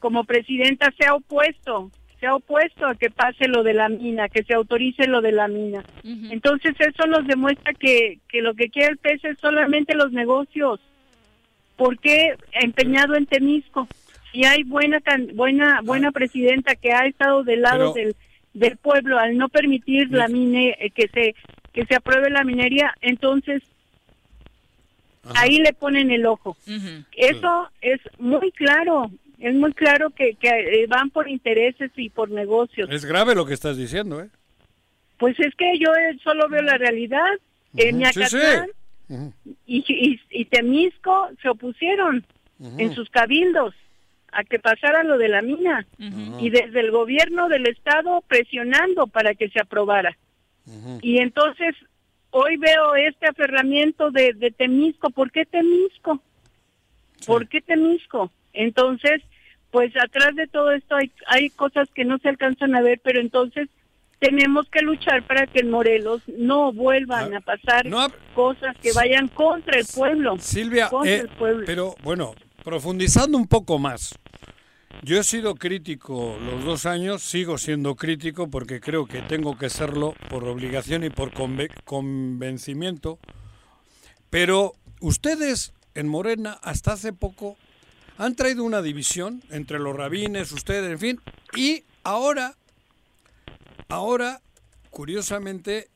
como 0.00 0.24
presidenta 0.24 0.92
se 0.98 1.06
ha 1.06 1.14
opuesto, 1.14 1.92
se 2.20 2.26
ha 2.26 2.34
opuesto 2.34 2.86
a 2.86 2.94
que 2.94 3.10
pase 3.10 3.46
lo 3.48 3.62
de 3.62 3.74
la 3.74 3.88
mina, 3.88 4.28
que 4.28 4.42
se 4.42 4.54
autorice 4.54 5.06
lo 5.06 5.20
de 5.20 5.32
la 5.32 5.46
mina. 5.48 5.84
Entonces 6.32 6.74
eso 6.80 7.06
nos 7.06 7.26
demuestra 7.26 7.72
que, 7.74 8.18
que 8.28 8.42
lo 8.42 8.54
que 8.54 8.70
quiere 8.70 8.88
el 8.90 8.96
PES 8.98 9.24
es 9.24 9.38
solamente 9.38 9.94
los 9.94 10.10
negocios. 10.12 10.80
¿Por 11.76 11.98
qué 11.98 12.34
empeñado 12.52 13.14
en 13.14 13.26
Temisco? 13.26 13.86
Si 14.32 14.44
hay 14.44 14.64
buena 14.64 15.00
can- 15.00 15.28
buena 15.36 15.80
buena 15.82 16.10
presidenta 16.12 16.74
que 16.74 16.92
ha 16.92 17.06
estado 17.06 17.44
del 17.44 17.62
lado. 17.62 17.92
Pero- 17.94 18.06
del, 18.08 18.16
del 18.54 18.76
pueblo 18.76 19.18
al 19.18 19.36
no 19.36 19.48
permitir 19.48 20.10
la 20.10 20.26
mine 20.26 20.76
eh, 20.80 20.90
que 20.90 21.06
se 21.08 21.34
que 21.72 21.84
se 21.86 21.94
apruebe 21.94 22.28
la 22.30 22.42
minería, 22.42 22.92
entonces 23.00 23.62
ahí 25.36 25.58
le 25.58 25.72
ponen 25.72 26.10
el 26.10 26.26
ojo. 26.26 26.56
Eso 27.16 27.68
es 27.80 28.00
muy 28.18 28.50
claro, 28.52 29.10
es 29.40 29.54
muy 29.54 29.72
claro 29.72 30.10
que, 30.10 30.34
que 30.34 30.48
eh, 30.48 30.86
van 30.88 31.10
por 31.10 31.28
intereses 31.28 31.90
y 31.96 32.10
por 32.10 32.30
negocios. 32.30 32.88
Es 32.90 33.04
grave 33.04 33.34
lo 33.34 33.46
que 33.46 33.54
estás 33.54 33.76
diciendo, 33.76 34.20
¿eh? 34.20 34.28
Pues 35.18 35.38
es 35.40 35.54
que 35.54 35.78
yo 35.78 35.92
eh, 35.94 36.18
solo 36.22 36.48
veo 36.48 36.62
la 36.62 36.78
realidad. 36.78 37.26
En 37.76 37.96
Ujú, 37.96 38.04
sí, 38.12 38.24
sí. 38.24 38.36
Miacatlán 38.36 38.70
Ujú. 39.08 39.32
y, 39.66 39.84
y, 39.88 40.20
y 40.30 40.44
Temisco 40.46 41.28
se 41.42 41.48
opusieron 41.48 42.24
en 42.60 42.94
sus 42.94 43.08
cabildos 43.10 43.74
a 44.32 44.42
que 44.42 44.58
pasara 44.58 45.04
lo 45.04 45.16
de 45.16 45.28
la 45.28 45.42
mina 45.42 45.86
y 46.40 46.50
desde 46.50 46.80
el 46.80 46.90
gobierno 46.90 47.48
del 47.48 47.66
estado 47.68 48.22
presionando 48.26 49.06
para 49.06 49.34
que 49.34 49.48
se 49.48 49.60
aprobara. 49.60 50.16
Y 51.02 51.18
entonces 51.18 51.74
hoy 52.30 52.56
veo 52.56 52.94
este 52.94 53.26
aferramiento 53.28 54.10
de, 54.10 54.32
de 54.34 54.50
Temisco. 54.50 55.10
¿Por 55.10 55.30
qué 55.30 55.46
Temisco? 55.46 56.20
¿Por 57.26 57.48
qué 57.48 57.60
Temisco? 57.60 58.30
Entonces, 58.58 59.22
pues 59.70 59.92
atrás 59.96 60.34
de 60.34 60.46
todo 60.48 60.72
esto 60.72 60.96
hay, 60.96 61.12
hay 61.26 61.50
cosas 61.50 61.88
que 61.94 62.04
no 62.04 62.18
se 62.18 62.28
alcanzan 62.28 62.74
a 62.74 62.80
ver, 62.80 63.00
pero 63.04 63.20
entonces 63.20 63.68
tenemos 64.18 64.68
que 64.68 64.80
luchar 64.82 65.24
para 65.26 65.46
que 65.46 65.60
en 65.60 65.70
Morelos 65.70 66.22
no 66.26 66.72
vuelvan 66.72 67.34
a 67.34 67.40
pasar 67.40 67.86
cosas 68.34 68.76
que 68.82 68.92
vayan 68.92 69.28
contra 69.28 69.78
el 69.78 69.86
pueblo. 69.94 70.36
Silvia, 70.40 70.88
contra 70.88 71.12
eh, 71.12 71.20
el 71.20 71.28
pueblo. 71.28 71.62
pero 71.66 71.94
bueno, 72.02 72.34
profundizando 72.64 73.38
un 73.38 73.46
poco 73.46 73.78
más, 73.78 74.18
yo 75.02 75.20
he 75.20 75.22
sido 75.22 75.54
crítico 75.54 76.36
los 76.44 76.64
dos 76.64 76.84
años, 76.84 77.22
sigo 77.22 77.58
siendo 77.58 77.94
crítico 77.94 78.50
porque 78.50 78.80
creo 78.80 79.06
que 79.06 79.22
tengo 79.22 79.56
que 79.56 79.70
serlo 79.70 80.14
por 80.28 80.42
obligación 80.48 81.04
y 81.04 81.10
por 81.10 81.30
conve- 81.30 81.70
convencimiento, 81.84 83.20
pero 84.30 84.72
ustedes 85.00 85.72
en 85.94 86.08
Morena 86.08 86.58
hasta 86.62 86.94
hace 86.94 87.12
poco 87.12 87.56
han 88.18 88.34
traído 88.34 88.64
una 88.64 88.82
división 88.82 89.42
entre 89.50 89.78
los 89.78 89.96
rabines, 89.96 90.52
ustedes, 90.52 90.90
en 90.90 90.98
fin, 90.98 91.20
y 91.56 91.84
ahora, 92.04 92.54
ahora, 93.88 94.40
curiosamente, 94.90 95.88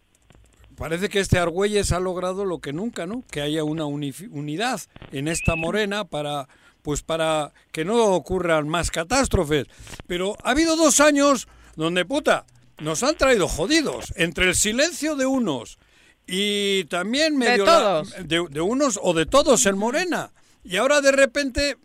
parece 0.76 1.08
que 1.08 1.20
este 1.20 1.38
Argüelles 1.38 1.92
ha 1.92 2.00
logrado 2.00 2.44
lo 2.44 2.60
que 2.60 2.72
nunca, 2.72 3.06
¿no? 3.06 3.22
Que 3.30 3.40
haya 3.42 3.64
una 3.64 3.84
unidad 3.86 4.80
en 5.10 5.28
esta 5.28 5.56
morena 5.56 6.04
para 6.04 6.48
pues 6.82 7.02
para 7.02 7.52
que 7.70 7.84
no 7.84 8.06
ocurran 8.06 8.68
más 8.68 8.90
catástrofes. 8.90 9.66
Pero 10.08 10.36
ha 10.42 10.50
habido 10.50 10.74
dos 10.74 10.98
años 10.98 11.46
donde, 11.76 12.04
puta, 12.04 12.44
nos 12.80 13.04
han 13.04 13.16
traído 13.16 13.46
jodidos. 13.46 14.12
Entre 14.16 14.48
el 14.48 14.56
silencio 14.56 15.14
de 15.14 15.24
unos 15.24 15.78
y 16.26 16.82
también 16.86 17.38
De 17.38 17.50
medio... 17.50 17.64
la- 17.66 17.78
todos. 18.02 18.14
de, 18.26 18.46
de 18.50 18.60
unos 18.60 18.98
o 19.00 19.14
de 19.14 19.26
todos 19.26 19.64
en 19.66 19.78
Morena. 19.78 20.32
Y 20.64 20.76
ahora 20.76 21.00
de 21.00 21.12
repente 21.12 21.76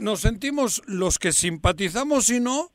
nos 0.00 0.20
sentimos 0.20 0.82
los 0.86 1.18
que 1.18 1.32
simpatizamos 1.32 2.28
y 2.30 2.40
no, 2.40 2.70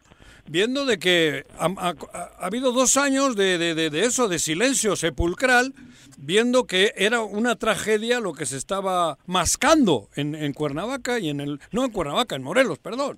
viendo 0.48 0.86
de 0.86 1.00
que 1.00 1.46
ha, 1.60 1.66
ha- 1.66 1.96
ha 2.14 2.46
habido 2.46 2.72
dos 2.72 2.96
años 2.98 3.36
de, 3.36 3.58
de- 3.58 3.76
de- 3.76 3.90
de 3.90 4.06
eso, 4.06 4.28
de 4.28 4.40
silencio 4.40 4.96
sepulcral, 4.96 5.74
viendo 6.18 6.66
que 6.66 6.94
era 6.96 7.22
una 7.22 7.56
tragedia 7.56 8.20
lo 8.22 8.34
que 8.34 8.46
se 8.46 8.58
estaba 8.58 9.18
mascando 9.26 10.08
en, 10.16 10.36
en 10.36 10.54
Cuernavaca 10.54 11.20
y 11.20 11.30
en 11.30 11.42
el... 11.42 11.60
No 11.72 11.84
en 11.84 11.92
Cuernavaca, 11.92 12.36
en 12.36 12.44
Morelos, 12.44 12.80
perdón. 12.80 13.18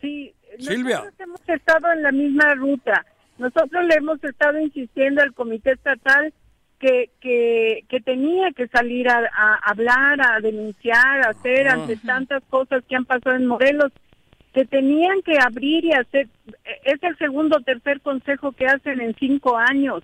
Sí, 0.00 0.32
Silvia. 0.58 0.98
nosotros 0.98 1.20
hemos 1.20 1.48
estado 1.48 1.92
en 1.92 2.02
la 2.02 2.12
misma 2.12 2.54
ruta. 2.54 3.04
Nosotros 3.38 3.84
le 3.88 3.94
hemos 3.96 4.22
estado 4.22 4.58
insistiendo 4.60 5.20
al 5.22 5.34
comité 5.34 5.72
estatal 5.72 6.32
que, 6.84 7.08
que, 7.18 7.84
que 7.88 8.00
tenía 8.00 8.52
que 8.52 8.68
salir 8.68 9.08
a, 9.08 9.16
a 9.16 9.70
hablar, 9.70 10.20
a 10.20 10.38
denunciar, 10.40 11.22
a 11.24 11.30
hacer 11.30 11.66
ante 11.66 11.96
tantas 11.96 12.42
cosas 12.50 12.84
que 12.86 12.94
han 12.94 13.06
pasado 13.06 13.36
en 13.36 13.46
Morelos, 13.46 13.90
que 14.52 14.66
tenían 14.66 15.22
que 15.22 15.38
abrir 15.38 15.86
y 15.86 15.92
hacer. 15.92 16.28
Es 16.84 17.02
el 17.02 17.16
segundo 17.16 17.56
o 17.56 17.62
tercer 17.62 18.02
consejo 18.02 18.52
que 18.52 18.66
hacen 18.66 19.00
en 19.00 19.14
cinco 19.14 19.56
años. 19.56 20.02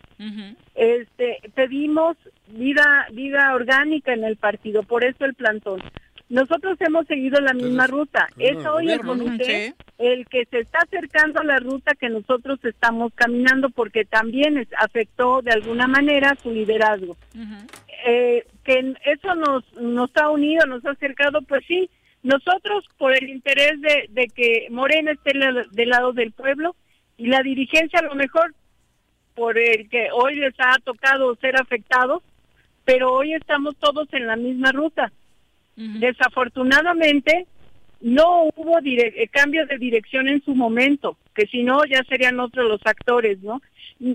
Este, 0.74 1.40
pedimos 1.54 2.16
vida 2.48 3.06
vida 3.12 3.54
orgánica 3.54 4.14
en 4.14 4.24
el 4.24 4.36
partido, 4.36 4.82
por 4.82 5.04
eso 5.04 5.26
el 5.26 5.34
plantón. 5.34 5.82
Nosotros 6.30 6.78
hemos 6.80 7.06
seguido 7.08 7.40
la 7.40 7.52
misma 7.52 7.84
Entonces, 7.84 7.90
ruta. 7.90 8.28
pues, 8.36 8.50
Es 8.56 8.66
hoy 8.66 8.90
el 8.90 9.00
comité 9.00 9.74
Sí. 9.76 9.84
el 9.98 10.26
que 10.28 10.44
se 10.46 10.60
está 10.60 10.78
acercando 10.78 11.40
a 11.40 11.44
la 11.44 11.58
ruta 11.58 11.94
que 11.94 12.08
nosotros 12.08 12.58
estamos 12.64 13.12
caminando 13.14 13.68
porque 13.68 14.04
también 14.04 14.56
es- 14.56 14.68
afectó 14.78 15.42
de 15.42 15.50
alguna 15.50 15.86
manera 15.88 16.36
su 16.42 16.50
liderazgo. 16.52 17.16
Eh, 18.06 18.46
que 18.64 18.94
eso 19.04 19.34
nos, 19.34 19.64
nos 19.74 20.10
ha 20.16 20.30
unido, 20.30 20.64
nos 20.66 20.84
ha 20.86 20.92
acercado, 20.92 21.42
pues 21.42 21.62
sí, 21.66 21.90
nosotros 22.22 22.84
por 22.96 23.12
el 23.12 23.28
interés 23.28 23.80
de, 23.80 24.06
de 24.10 24.28
que 24.28 24.68
Morena 24.70 25.10
esté 25.10 25.34
la- 25.34 25.64
del 25.72 25.88
lado 25.88 26.12
del 26.12 26.30
pueblo 26.32 26.76
y 27.16 27.26
la 27.26 27.42
dirigencia 27.42 27.98
a 27.98 28.02
lo 28.04 28.14
mejor 28.14 28.54
por 29.34 29.58
el 29.58 29.88
que 29.88 30.08
hoy 30.12 30.36
les 30.36 30.54
ha 30.60 30.76
tocado 30.84 31.34
ser 31.36 31.56
afectados, 31.60 32.22
pero 32.84 33.12
hoy 33.12 33.34
estamos 33.34 33.76
todos 33.78 34.06
en 34.12 34.26
la 34.28 34.36
misma 34.36 34.70
ruta. 34.72 35.10
Desafortunadamente, 35.98 37.46
no 38.02 38.44
hubo 38.54 38.78
eh, 38.84 39.28
cambio 39.30 39.66
de 39.66 39.78
dirección 39.78 40.28
en 40.28 40.42
su 40.44 40.54
momento, 40.54 41.16
que 41.34 41.46
si 41.46 41.62
no 41.62 41.84
ya 41.86 42.02
serían 42.04 42.38
otros 42.38 42.68
los 42.68 42.80
actores, 42.84 43.40
¿no? 43.42 43.62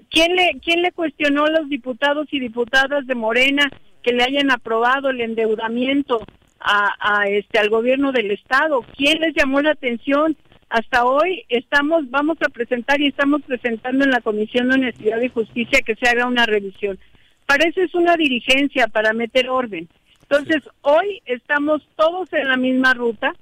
¿Quién 0.09 0.35
le, 0.35 0.59
quién 0.63 0.81
le 0.81 0.91
cuestionó 0.91 1.45
a 1.45 1.51
los 1.51 1.69
diputados 1.69 2.27
y 2.31 2.39
diputadas 2.39 3.05
de 3.07 3.15
Morena 3.15 3.71
que 4.01 4.13
le 4.13 4.23
hayan 4.23 4.51
aprobado 4.51 5.09
el 5.09 5.21
endeudamiento 5.21 6.25
a, 6.59 6.93
a 6.99 7.29
este 7.29 7.59
al 7.59 7.69
gobierno 7.69 8.11
del 8.11 8.31
estado? 8.31 8.83
¿Quién 8.95 9.19
les 9.21 9.33
llamó 9.35 9.61
la 9.61 9.71
atención? 9.71 10.35
Hasta 10.69 11.05
hoy 11.05 11.45
estamos, 11.49 12.09
vamos 12.09 12.37
a 12.41 12.49
presentar 12.49 12.99
y 13.01 13.07
estamos 13.07 13.41
presentando 13.43 14.03
en 14.03 14.11
la 14.11 14.21
Comisión 14.21 14.69
de 14.69 14.75
Honestidad 14.75 15.21
y 15.21 15.29
Justicia 15.29 15.81
que 15.85 15.95
se 15.95 16.09
haga 16.09 16.27
una 16.27 16.45
revisión. 16.45 16.99
Para 17.45 17.69
eso 17.69 17.81
es 17.81 17.93
una 17.93 18.15
dirigencia, 18.15 18.87
para 18.87 19.13
meter 19.13 19.49
orden. 19.49 19.87
Entonces, 20.29 20.63
hoy 20.81 21.21
estamos 21.25 21.81
todos 21.95 22.31
en 22.33 22.47
la 22.47 22.57
misma 22.57 22.93
ruta. 22.93 23.33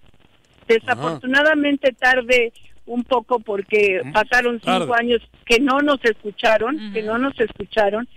Desafortunadamente 0.67 1.91
tarde 1.93 2.53
un 2.85 3.03
poco 3.03 3.39
porque 3.39 4.01
pasaron 4.13 4.59
cinco 4.59 4.87
Tarde. 4.87 4.93
años 4.99 5.21
que 5.45 5.59
no 5.59 5.79
nos 5.79 6.03
escucharon, 6.03 6.91
que 6.93 7.01
no 7.01 7.17
nos 7.17 7.37
escucharon 7.39 8.07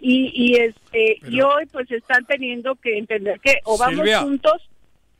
y, 0.00 0.30
y 0.34 0.56
este 0.56 1.18
y 1.28 1.40
hoy 1.40 1.66
pues 1.72 1.90
están 1.90 2.24
teniendo 2.26 2.76
que 2.76 2.98
entender 2.98 3.40
que 3.40 3.56
o 3.64 3.76
vamos 3.78 3.96
Silvia. 3.96 4.20
juntos 4.20 4.68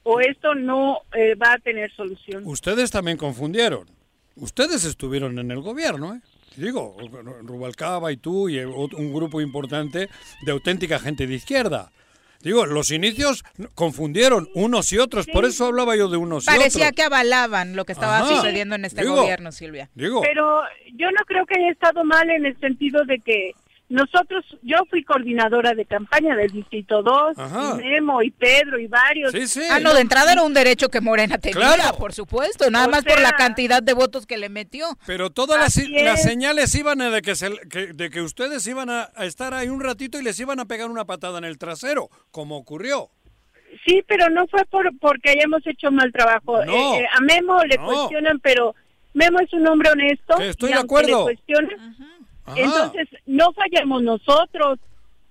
o 0.04 0.20
esto 0.20 0.54
no 0.54 0.98
eh, 1.14 1.34
va 1.34 1.54
a 1.54 1.58
tener 1.58 1.92
solución. 1.94 2.42
Ustedes 2.46 2.90
también 2.90 3.16
confundieron. 3.16 3.88
Ustedes 4.36 4.84
estuvieron 4.84 5.38
en 5.38 5.50
el 5.50 5.60
gobierno, 5.60 6.14
¿eh? 6.14 6.20
Digo, 6.56 6.96
Rubalcaba 7.42 8.12
y 8.12 8.18
tú 8.18 8.48
y 8.48 8.58
un 8.58 9.12
grupo 9.12 9.40
importante 9.40 10.08
de 10.44 10.52
auténtica 10.52 10.98
gente 10.98 11.26
de 11.26 11.34
izquierda. 11.34 11.90
Digo, 12.42 12.66
los 12.66 12.90
inicios 12.90 13.44
confundieron 13.74 14.48
unos 14.54 14.92
y 14.92 14.98
otros, 14.98 15.26
por 15.26 15.44
eso 15.44 15.66
hablaba 15.66 15.96
yo 15.96 16.08
de 16.08 16.16
unos 16.16 16.44
y 16.44 16.46
Parecía 16.46 16.86
otros. 16.86 16.96
que 16.96 17.02
avalaban 17.02 17.76
lo 17.76 17.84
que 17.84 17.92
estaba 17.92 18.18
Ajá. 18.18 18.36
sucediendo 18.36 18.74
en 18.74 18.84
este 18.84 19.02
Digo, 19.02 19.16
gobierno, 19.16 19.52
Silvia. 19.52 19.88
Digo, 19.94 20.20
Pero 20.22 20.60
yo 20.94 21.10
no 21.10 21.24
creo 21.26 21.46
que 21.46 21.58
haya 21.58 21.70
estado 21.70 22.04
mal 22.04 22.28
en 22.30 22.44
el 22.46 22.58
sentido 22.58 23.04
de 23.04 23.18
que 23.20 23.52
nosotros, 23.92 24.44
yo 24.62 24.76
fui 24.90 25.04
coordinadora 25.04 25.74
de 25.74 25.84
campaña 25.84 26.34
del 26.34 26.50
Distrito 26.50 27.02
2, 27.02 27.38
Ajá. 27.38 27.74
y 27.74 27.84
Memo 27.84 28.22
y 28.22 28.30
Pedro 28.30 28.78
y 28.78 28.86
varios. 28.86 29.32
sí, 29.32 29.46
sí. 29.46 29.62
Ah, 29.70 29.78
no, 29.80 29.92
de 29.94 30.00
entrada 30.00 30.32
era 30.32 30.42
un 30.42 30.54
derecho 30.54 30.88
que 30.88 31.00
Morena 31.00 31.38
tenía, 31.38 31.74
Claro. 31.74 31.98
por 31.98 32.12
supuesto, 32.12 32.70
nada 32.70 32.86
O 32.86 32.90
más 32.90 33.04
por 33.04 33.20
la 33.20 33.32
cantidad 33.32 33.82
de 33.82 33.92
votos 33.92 34.26
que 34.26 34.38
le 34.38 34.48
metió. 34.48 34.86
Pero 35.06 35.30
todas 35.30 35.58
las, 35.60 35.76
las 35.88 36.18
es. 36.20 36.22
señales 36.22 36.74
iban 36.74 37.00
a 37.02 37.10
de 37.10 37.22
que, 37.22 37.34
se- 37.36 37.56
que- 37.70 37.92
de 37.92 38.10
que 38.10 38.22
ustedes 38.22 38.66
iban 38.66 38.88
a, 38.90 39.10
a 39.14 39.24
estar 39.26 39.54
ahí 39.54 39.68
un 39.68 39.80
ratito 39.80 40.18
y 40.18 40.22
les 40.24 40.40
iban 40.40 40.58
a 40.60 40.64
pegar 40.64 40.88
una 40.90 41.04
patada 41.04 41.38
en 41.38 41.44
el 41.44 41.58
trasero, 41.58 42.08
como 42.30 42.56
ocurrió. 42.56 43.10
Sí, 43.86 44.02
pero 44.06 44.28
no 44.30 44.46
fue 44.48 44.64
por 44.66 44.90
porque 45.00 45.30
hayamos 45.30 45.66
hecho 45.66 45.90
mal 45.90 46.12
trabajo. 46.12 46.64
No. 46.64 46.94
Eh, 46.94 47.00
eh, 47.00 47.06
a 47.14 47.20
Memo 47.22 47.62
le 47.64 47.76
No. 47.76 47.84
cuestionan, 47.86 48.38
pero 48.40 48.74
Memo 49.14 49.40
es 49.40 49.52
un 49.52 49.66
hombre 49.66 49.90
honesto. 49.90 50.36
Que 50.36 50.48
estoy 50.50 50.70
y 50.70 50.72
de 50.74 50.78
acuerdo. 50.80 51.18
Le 51.28 51.34
cuestionan, 51.36 51.96
Ajá. 52.44 52.60
entonces 52.60 53.08
no 53.26 53.52
fallamos 53.52 54.02
nosotros, 54.02 54.78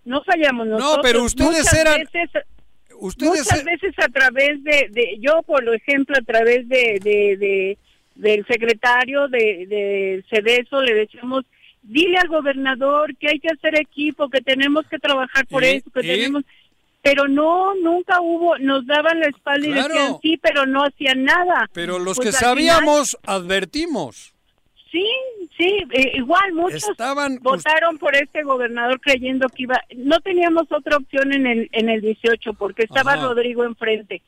no 0.05 0.23
fallamos 0.23 0.67
nosotros. 0.67 0.99
pero 1.03 1.23
ustedes 1.23 1.49
Muchas 1.59 1.73
eran- 1.73 1.99
veces- 1.99 2.43
ustedes 2.99 3.29
muchas 3.45 3.59
eh, 3.59 3.63
veces 3.65 3.93
a 3.99 4.07
través 4.09 4.63
de, 4.63 4.87
de 4.91 5.17
yo 5.19 5.41
por 5.43 5.67
ejemplo 5.73 6.15
a 6.17 6.21
través 6.23 6.67
de, 6.69 6.99
de, 7.03 7.37
de- 7.37 7.77
del 8.15 8.45
secretario 8.45 9.27
de, 9.27 9.65
de 9.67 10.23
Cedeso 10.29 10.81
le 10.81 10.93
decíamos 10.93 11.43
dile 11.81 12.17
al 12.17 12.27
gobernador 12.27 13.15
que 13.17 13.29
hay 13.29 13.39
que 13.39 13.47
hacer 13.49 13.75
equipo 13.79 14.29
que 14.29 14.41
tenemos 14.41 14.85
que 14.87 14.99
trabajar 14.99 15.47
por 15.47 15.63
¿Y? 15.63 15.67
eso 15.67 15.89
que 15.91 16.01
tenemos 16.01 16.43
pero 17.01 17.27
no 17.27 17.73
nunca 17.75 18.21
hubo 18.21 18.57
nos 18.59 18.85
daban 18.85 19.19
la 19.19 19.27
espalda 19.27 19.65
y 19.67 19.73
decían 19.73 20.17
sí 20.21 20.37
pero 20.41 20.65
no 20.67 20.83
hacían 20.83 21.23
nada 21.23 21.67
pero 21.73 21.97
los 21.99 22.17
Pues 22.17 22.29
que 22.29 22.37
final- 22.37 22.49
sabíamos 22.51 23.17
advertimos. 23.25 24.33
Sí 24.91 25.05
sí 25.57 25.77
eh, 25.91 26.11
igual 26.15 26.53
muchos 26.53 26.83
Estaban 26.89 27.37
votaron 27.41 27.97
por 27.97 28.15
este 28.15 28.43
gobernador 28.43 28.99
creyendo 28.99 29.47
que 29.49 29.63
iba 29.63 29.81
no 29.95 30.19
teníamos 30.19 30.71
otra 30.71 30.97
opción 30.97 31.33
en 31.33 31.47
el 31.47 31.69
en 31.71 31.89
el 31.89 32.01
18 32.01 32.53
porque 32.53 32.83
estaba 32.83 33.13
Ajá. 33.13 33.23
Rodrigo 33.27 33.63
enfrente 33.63 34.21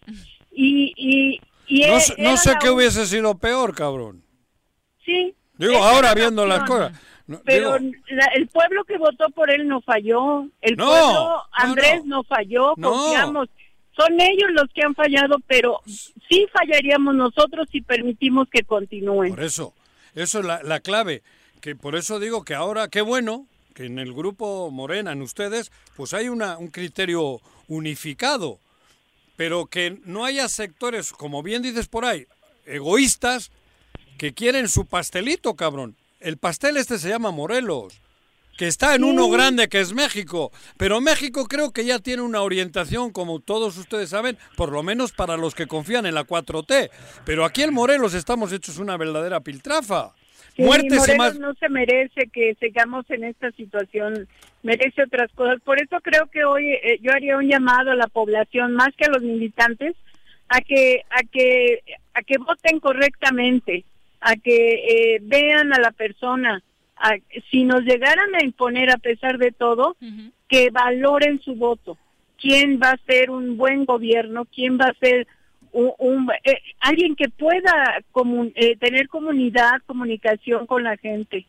y 0.51 0.93
y, 0.95 1.41
y 1.67 1.87
no, 1.87 1.97
e- 1.97 2.01
sé- 2.01 2.15
no 2.17 2.37
qué 2.61 2.69
un- 2.69 2.77
hubiese 2.77 3.05
sido 3.05 3.35
peor, 3.37 3.75
cabrón. 3.75 4.23
sí 5.05 5.35
Digo, 5.57 5.77
ahora 5.77 6.13
viendo 6.15 6.45
las 6.47 6.63
cosas. 6.63 6.99
No, 7.27 7.39
pero 7.45 7.77
digo, 7.77 7.95
la- 8.09 8.25
el 8.35 8.47
pueblo 8.47 8.83
que 8.85 8.97
votó 8.97 9.29
por 9.29 9.49
él 9.51 9.67
no 9.67 9.81
falló 9.81 10.47
el 10.61 10.75
No, 10.75 10.85
pueblo 10.87 11.41
Andrés 11.53 12.05
no. 12.05 12.23
falló 12.23 12.73
No. 12.77 12.89
confiamos 12.91 13.49
son 13.95 14.19
ellos 14.19 14.49
los 14.53 14.65
que 14.73 14.81
han 14.81 14.95
fallado 14.95 15.37
pero 15.47 15.79
sí 15.85 16.47
fallaríamos 16.51 17.13
nosotros 17.15 17.67
si 17.71 17.81
permitimos 17.81 18.49
que 18.49 18.63
continúen 18.63 19.29
por 19.35 19.43
eso, 19.43 19.73
eso 20.15 20.39
es 20.39 20.45
la, 20.45 20.61
la 20.63 20.79
clave. 20.79 21.23
Que 21.61 21.75
por 21.75 21.95
eso 21.95 22.19
digo 22.19 22.43
que 22.43 22.55
ahora, 22.55 22.87
qué 22.89 23.01
bueno 23.01 23.47
que 23.73 23.85
en 23.85 23.99
el 23.99 24.13
grupo 24.13 24.69
Morena, 24.71 25.11
en 25.11 25.21
ustedes, 25.21 25.71
pues 25.95 26.13
hay 26.13 26.29
una, 26.29 26.57
un 26.57 26.69
criterio 26.69 27.41
unificado. 27.67 28.59
Pero 29.35 29.65
que 29.65 29.99
no 30.05 30.25
haya 30.25 30.47
sectores, 30.47 31.11
como 31.11 31.41
bien 31.41 31.61
dices 31.63 31.87
por 31.87 32.05
ahí, 32.05 32.27
egoístas, 32.65 33.51
que 34.17 34.33
quieren 34.33 34.69
su 34.69 34.85
pastelito, 34.85 35.55
cabrón. 35.55 35.95
El 36.19 36.37
pastel 36.37 36.77
este 36.77 36.99
se 36.99 37.09
llama 37.09 37.31
Morelos, 37.31 37.99
que 38.57 38.67
está 38.67 38.95
en 38.95 39.03
uno 39.03 39.29
grande 39.29 39.67
que 39.67 39.79
es 39.79 39.93
México. 39.93 40.51
Pero 40.77 41.01
México 41.01 41.45
creo 41.47 41.71
que 41.71 41.85
ya 41.85 41.99
tiene 41.99 42.21
una 42.21 42.41
orientación, 42.41 43.11
como 43.11 43.39
todos 43.39 43.77
ustedes 43.77 44.09
saben, 44.09 44.37
por 44.55 44.71
lo 44.71 44.83
menos 44.83 45.11
para 45.11 45.37
los 45.37 45.55
que 45.55 45.67
confían 45.67 46.05
en 46.05 46.15
la 46.15 46.25
4T. 46.25 46.89
Pero 47.25 47.45
aquí 47.45 47.63
en 47.63 47.73
Morelos 47.73 48.13
estamos 48.13 48.51
hechos 48.51 48.77
una 48.77 48.97
verdadera 48.97 49.41
piltrafa. 49.41 50.13
Sí, 50.55 50.61
y 50.61 50.65
Morelos 50.65 51.07
más. 51.17 51.39
no 51.39 51.53
se 51.55 51.67
merece 51.69 52.27
que 52.31 52.55
sigamos 52.59 53.09
en 53.09 53.23
esta 53.23 53.51
situación, 53.51 54.27
merece 54.61 55.03
otras 55.03 55.31
cosas. 55.33 55.59
Por 55.61 55.81
eso 55.81 55.97
creo 56.01 56.27
que 56.27 56.43
hoy 56.45 56.73
eh, 56.73 56.99
yo 57.01 57.11
haría 57.11 57.37
un 57.37 57.47
llamado 57.47 57.91
a 57.91 57.95
la 57.95 58.07
población, 58.07 58.75
más 58.75 58.89
que 58.95 59.05
a 59.05 59.09
los 59.09 59.23
militantes, 59.23 59.95
a 60.49 60.61
que 60.61 61.01
a 61.09 61.23
que 61.23 61.81
a 62.13 62.21
que 62.21 62.37
voten 62.37 62.79
correctamente, 62.79 63.83
a 64.21 64.35
que 64.35 65.15
eh, 65.15 65.19
vean 65.23 65.73
a 65.73 65.79
la 65.79 65.91
persona. 65.91 66.61
A, 66.95 67.11
si 67.51 67.63
nos 67.63 67.81
llegaran 67.81 68.33
a 68.35 68.43
imponer 68.43 68.89
a 68.91 68.97
pesar 68.97 69.37
de 69.37 69.51
todo, 69.51 69.95
que 70.47 70.69
valoren 70.69 71.41
su 71.41 71.55
voto. 71.55 71.97
¿Quién 72.39 72.79
va 72.81 72.91
a 72.91 72.99
ser 73.07 73.29
un 73.31 73.57
buen 73.57 73.85
gobierno? 73.85 74.45
¿Quién 74.53 74.77
va 74.77 74.85
a 74.85 74.93
ser 74.99 75.27
un, 75.71 75.91
un- 75.97 76.29
eh, 76.43 76.59
alguien 76.81 77.15
que 77.15 77.29
pueda 77.29 78.01
comun- 78.11 78.51
eh, 78.55 78.75
tener 78.77 79.07
comunidad, 79.07 79.81
comunicación 79.85 80.67
con 80.67 80.83
la 80.83 80.97
gente? 80.97 81.45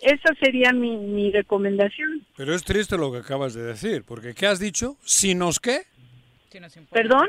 Esa 0.00 0.34
sería 0.40 0.72
mi, 0.72 0.96
mi 0.96 1.30
recomendación. 1.30 2.26
Pero 2.36 2.54
es 2.54 2.64
triste 2.64 2.96
lo 2.98 3.10
que 3.12 3.18
acabas 3.18 3.54
de 3.54 3.62
decir, 3.62 4.04
porque 4.06 4.34
¿qué 4.34 4.46
has 4.46 4.58
dicho? 4.58 4.96
¿Si 5.04 5.34
nos 5.34 5.58
qué? 5.60 5.82
Sí 6.50 6.60
nos. 6.60 6.74
¿Perdón? 6.90 7.28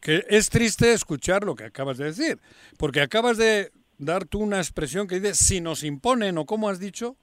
Que 0.00 0.24
es 0.28 0.48
triste 0.50 0.92
escuchar 0.92 1.42
lo 1.44 1.54
que 1.56 1.64
acabas 1.64 1.98
de 1.98 2.06
decir, 2.06 2.38
porque 2.78 3.00
acabas 3.00 3.36
de 3.38 3.70
dar 3.98 4.24
tú 4.24 4.40
una 4.40 4.58
expresión 4.58 5.06
que 5.06 5.20
dice 5.20 5.34
si 5.34 5.60
nos 5.60 5.82
imponen 5.84 6.38
o 6.38 6.46
como 6.46 6.68
has 6.68 6.78
dicho. 6.80 7.16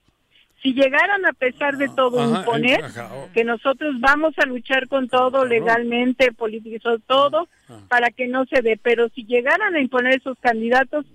Si 0.62 0.74
llegaran 0.74 1.26
a 1.26 1.34
pesar 1.34 1.76
de 1.76 1.90
todo 1.90 2.22
Ajá, 2.22 2.40
imponer, 2.40 2.80
eh, 2.80 2.84
ajá, 2.86 3.12
oh. 3.14 3.30
que 3.34 3.44
nosotros 3.44 3.96
vamos 4.00 4.34
a 4.38 4.46
luchar 4.46 4.88
con 4.88 5.10
todo 5.10 5.44
legalmente, 5.44 6.32
político, 6.32 6.98
todo, 7.06 7.50
Ah. 7.68 7.82
para 7.90 8.12
que 8.12 8.28
no 8.28 8.46
se 8.46 8.62
dé. 8.62 8.80
Pero 8.82 9.10
si 9.10 9.26
llegaran 9.26 9.76
a 9.76 9.82
imponer 9.82 10.20
esos 10.20 10.38
candidatos, 10.40 11.06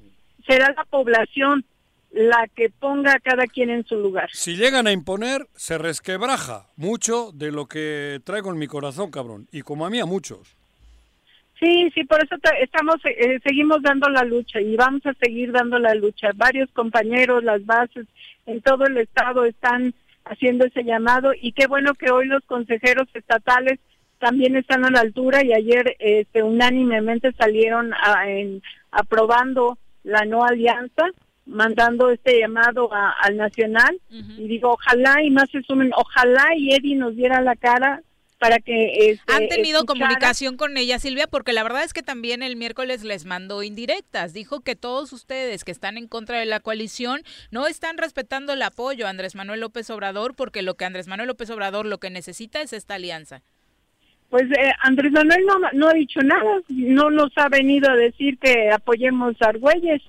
será 0.46 0.74
la 0.76 0.84
población 0.84 1.64
la 2.10 2.46
que 2.54 2.68
ponga 2.70 3.12
a 3.14 3.20
cada 3.20 3.46
quien 3.46 3.70
en 3.70 3.86
su 3.86 3.96
lugar. 3.96 4.28
Si 4.34 4.54
llegan 4.56 4.86
a 4.86 4.92
imponer, 4.92 5.46
se 5.54 5.78
resquebraja 5.78 6.66
mucho 6.76 7.32
de 7.32 7.50
lo 7.50 7.66
que 7.66 8.20
traigo 8.24 8.50
en 8.50 8.58
mi 8.58 8.66
corazón, 8.66 9.10
cabrón. 9.10 9.46
Y 9.50 9.62
como 9.62 9.86
a 9.86 9.90
mí, 9.90 9.98
a 9.98 10.04
muchos. 10.06 10.57
Sí, 11.60 11.90
sí, 11.94 12.04
por 12.04 12.22
eso 12.22 12.36
te- 12.38 12.62
estamos, 12.62 12.96
eh, 13.04 13.40
seguimos 13.44 13.82
dando 13.82 14.08
la 14.08 14.22
lucha 14.22 14.60
y 14.60 14.76
vamos 14.76 15.04
a 15.06 15.14
seguir 15.14 15.50
dando 15.50 15.78
la 15.78 15.94
lucha. 15.94 16.30
Varios 16.36 16.70
compañeros, 16.72 17.42
las 17.42 17.64
bases 17.66 18.06
en 18.46 18.60
todo 18.62 18.86
el 18.86 18.96
estado 18.98 19.44
están 19.44 19.92
haciendo 20.24 20.66
ese 20.66 20.84
llamado 20.84 21.32
y 21.40 21.52
qué 21.52 21.66
bueno 21.66 21.94
que 21.94 22.10
hoy 22.10 22.26
los 22.26 22.44
consejeros 22.44 23.08
estatales 23.14 23.80
también 24.18 24.56
están 24.56 24.84
a 24.84 24.90
la 24.90 25.00
altura 25.00 25.44
y 25.44 25.52
ayer 25.52 25.96
este, 25.98 26.42
unánimemente 26.42 27.32
salieron 27.32 27.92
a- 27.94 28.28
en- 28.30 28.62
aprobando 28.90 29.78
la 30.04 30.24
no 30.24 30.44
alianza, 30.44 31.04
mandando 31.46 32.10
este 32.10 32.38
llamado 32.40 32.92
a- 32.92 33.12
al 33.22 33.36
nacional 33.36 33.98
y 34.38 34.48
digo 34.48 34.72
ojalá 34.72 35.22
y 35.22 35.30
más 35.30 35.50
se 35.50 35.62
sumen, 35.62 35.90
ojalá 35.96 36.54
y 36.56 36.74
Eddie 36.74 36.96
nos 36.96 37.16
diera 37.16 37.40
la 37.40 37.56
cara 37.56 38.02
para 38.38 38.58
que 38.60 39.10
este, 39.10 39.32
Han 39.32 39.48
tenido 39.48 39.80
escuchara. 39.80 40.06
comunicación 40.06 40.56
con 40.56 40.76
ella, 40.76 40.98
Silvia, 40.98 41.26
porque 41.26 41.52
la 41.52 41.62
verdad 41.62 41.82
es 41.84 41.92
que 41.92 42.02
también 42.02 42.42
el 42.42 42.56
miércoles 42.56 43.02
les 43.02 43.24
mandó 43.24 43.62
indirectas. 43.62 44.32
Dijo 44.32 44.60
que 44.60 44.76
todos 44.76 45.12
ustedes 45.12 45.64
que 45.64 45.72
están 45.72 45.98
en 45.98 46.06
contra 46.08 46.38
de 46.38 46.46
la 46.46 46.60
coalición 46.60 47.22
no 47.50 47.66
están 47.66 47.98
respetando 47.98 48.52
el 48.52 48.62
apoyo 48.62 49.06
a 49.06 49.10
Andrés 49.10 49.34
Manuel 49.34 49.60
López 49.60 49.90
Obrador, 49.90 50.34
porque 50.36 50.62
lo 50.62 50.74
que 50.74 50.84
Andrés 50.84 51.08
Manuel 51.08 51.28
López 51.28 51.50
Obrador 51.50 51.86
lo 51.86 51.98
que 51.98 52.10
necesita 52.10 52.60
es 52.60 52.72
esta 52.72 52.94
alianza. 52.94 53.42
Pues 54.30 54.44
eh, 54.44 54.72
Andrés 54.82 55.10
Manuel 55.10 55.44
no, 55.46 55.54
no 55.72 55.88
ha 55.88 55.94
dicho 55.94 56.20
nada, 56.20 56.60
no 56.68 57.10
nos 57.10 57.32
ha 57.36 57.48
venido 57.48 57.90
a 57.90 57.96
decir 57.96 58.38
que 58.38 58.70
apoyemos 58.70 59.34
a 59.40 59.46
Argüelles 59.48 60.02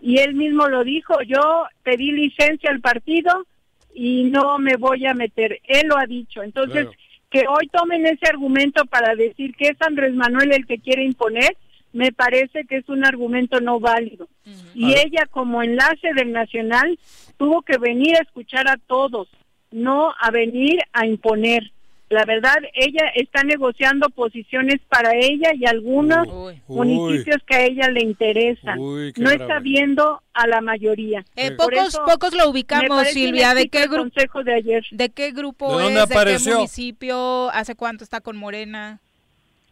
y 0.00 0.18
él 0.18 0.34
mismo 0.34 0.68
lo 0.68 0.84
dijo, 0.84 1.20
yo 1.22 1.64
pedí 1.82 2.12
licencia 2.12 2.70
al 2.70 2.80
partido 2.80 3.46
y 3.92 4.24
no 4.30 4.58
me 4.58 4.76
voy 4.76 5.06
a 5.06 5.14
meter, 5.14 5.60
él 5.64 5.88
lo 5.88 5.98
ha 5.98 6.06
dicho, 6.06 6.44
entonces 6.44 6.84
Claro. 6.84 7.03
Que 7.34 7.48
hoy 7.48 7.66
tomen 7.66 8.06
ese 8.06 8.28
argumento 8.28 8.86
para 8.86 9.16
decir 9.16 9.56
que 9.56 9.66
es 9.66 9.76
Andrés 9.80 10.14
Manuel 10.14 10.52
el 10.52 10.66
que 10.66 10.78
quiere 10.78 11.04
imponer, 11.04 11.56
me 11.92 12.12
parece 12.12 12.64
que 12.64 12.76
es 12.76 12.88
un 12.88 13.04
argumento 13.04 13.60
no 13.60 13.80
válido. 13.80 14.28
Y 14.72 14.92
ella 14.92 15.26
como 15.28 15.60
enlace 15.60 16.14
del 16.14 16.30
Nacional 16.30 16.96
tuvo 17.36 17.62
que 17.62 17.76
venir 17.76 18.14
a 18.14 18.22
escuchar 18.22 18.68
a 18.68 18.76
todos, 18.76 19.26
no 19.72 20.14
a 20.20 20.30
venir 20.30 20.78
a 20.92 21.06
imponer. 21.06 21.72
La 22.14 22.24
verdad, 22.24 22.56
ella 22.74 23.06
está 23.14 23.42
negociando 23.42 24.08
posiciones 24.10 24.80
para 24.88 25.12
ella 25.14 25.50
y 25.54 25.66
algunos 25.66 26.26
Uy. 26.28 26.60
municipios 26.68 27.38
que 27.46 27.54
a 27.56 27.64
ella 27.64 27.88
le 27.88 28.02
interesan. 28.02 28.78
Uy, 28.78 29.12
no 29.16 29.30
grave. 29.30 29.42
está 29.42 29.58
viendo 29.58 30.22
a 30.32 30.46
la 30.46 30.60
mayoría. 30.60 31.24
Eh, 31.36 31.50
pocos, 31.52 31.88
eso 31.88 32.04
pocos 32.06 32.34
lo 32.34 32.48
ubicamos, 32.48 33.08
Silvia. 33.08 33.54
¿De 33.54 33.68
qué 33.68 33.86
grupo? 33.88 34.42
de 34.44 34.54
ayer. 34.54 34.84
¿De 34.90 35.08
qué 35.10 35.32
grupo 35.32 35.76
¿De 35.76 35.84
dónde 35.84 36.00
es? 36.02 36.08
¿De 36.08 36.14
qué 36.14 36.20
apareció? 36.20 36.54
municipio? 36.56 37.50
¿Hace 37.50 37.74
cuánto 37.74 38.04
está 38.04 38.20
con 38.20 38.36
Morena? 38.36 39.00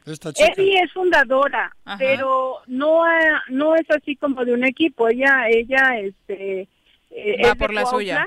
Esta 0.05 0.33
chica. 0.33 0.53
Eddie 0.57 0.81
es 0.83 0.93
fundadora, 0.93 1.77
Ajá. 1.85 1.97
pero 1.99 2.57
no 2.67 3.05
ha- 3.05 3.43
no 3.49 3.77
es 3.77 3.89
así 3.91 4.17
como 4.17 4.45
de 4.45 4.53
un 4.53 4.65
equipo. 4.65 5.07
Ella 5.09 5.47
ella 5.49 5.97
este 6.01 6.67
eh, 7.13 7.37
Va 7.45 7.51
es 7.51 7.55
por 7.57 7.73
la 7.73 7.87
suya. 7.87 8.27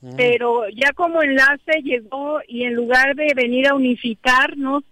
Cuautla, 0.00 0.16
pero 0.16 0.68
ya 0.70 0.92
como 0.92 1.22
enlace 1.22 1.82
llegó 1.82 2.40
y 2.46 2.64
en 2.64 2.74
lugar 2.74 3.14
de 3.16 3.32
venir 3.34 3.66
a 3.68 3.74
unificarnos, 3.74 4.84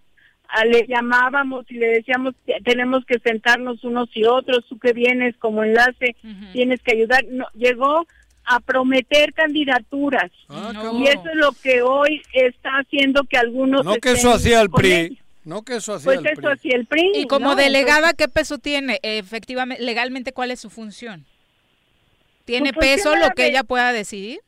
a- 0.49 0.65
le 0.65 0.87
llamábamos 0.87 1.65
y 1.71 1.75
le 1.75 1.87
decíamos 1.89 2.35
que 2.47 2.55
tenemos 2.65 3.05
que 3.05 3.19
sentarnos 3.19 3.83
unos 3.85 4.09
y 4.15 4.25
otros, 4.25 4.65
tú 4.69 4.79
que 4.79 4.93
vienes 4.93 5.37
como 5.39 5.65
enlace, 5.65 6.15
tienes 6.53 6.81
que 6.83 6.93
ayudar. 6.93 7.25
No, 7.29 7.47
llegó 7.55 8.07
a 8.45 8.61
prometer 8.61 9.33
candidaturas. 9.35 10.31
Y 10.49 11.07
eso 11.09 11.23
es 11.29 11.35
lo 11.35 11.51
que 11.53 11.83
hoy 11.83 12.23
está 12.33 12.71
haciendo 12.79 13.25
que 13.25 13.37
algunos... 13.37 13.85
No 13.85 13.97
que 13.97 14.13
eso 14.13 14.31
hacía 14.33 14.61
el 14.61 14.71
PRI. 14.71 15.19
No 15.45 15.63
que 15.63 15.77
eso 15.77 15.95
hacía 15.95 16.05
Pues 16.07 16.19
el 16.21 16.27
eso 16.27 16.41
PRI. 16.43 16.53
hacía 16.53 16.77
el 16.77 16.87
PRI. 16.87 17.11
Y 17.17 17.27
como 17.27 17.51
¿no? 17.51 17.57
delegada, 17.57 18.13
¿qué 18.15 18.29
peso 18.29 18.59
tiene? 18.59 19.01
Efectivamente, 19.03 19.83
legalmente, 19.83 20.33
¿cuál 20.33 20.53
es 20.53 20.61
su 20.61 20.71
función? 20.71 21.25
¿Tiene 22.45 22.71
Su 22.73 22.79
peso 22.79 23.17
lo 23.17 23.31
que 23.31 23.43
de- 23.43 23.49
ella 23.49 23.65
pueda 23.65 23.93
decidir? 23.93 24.39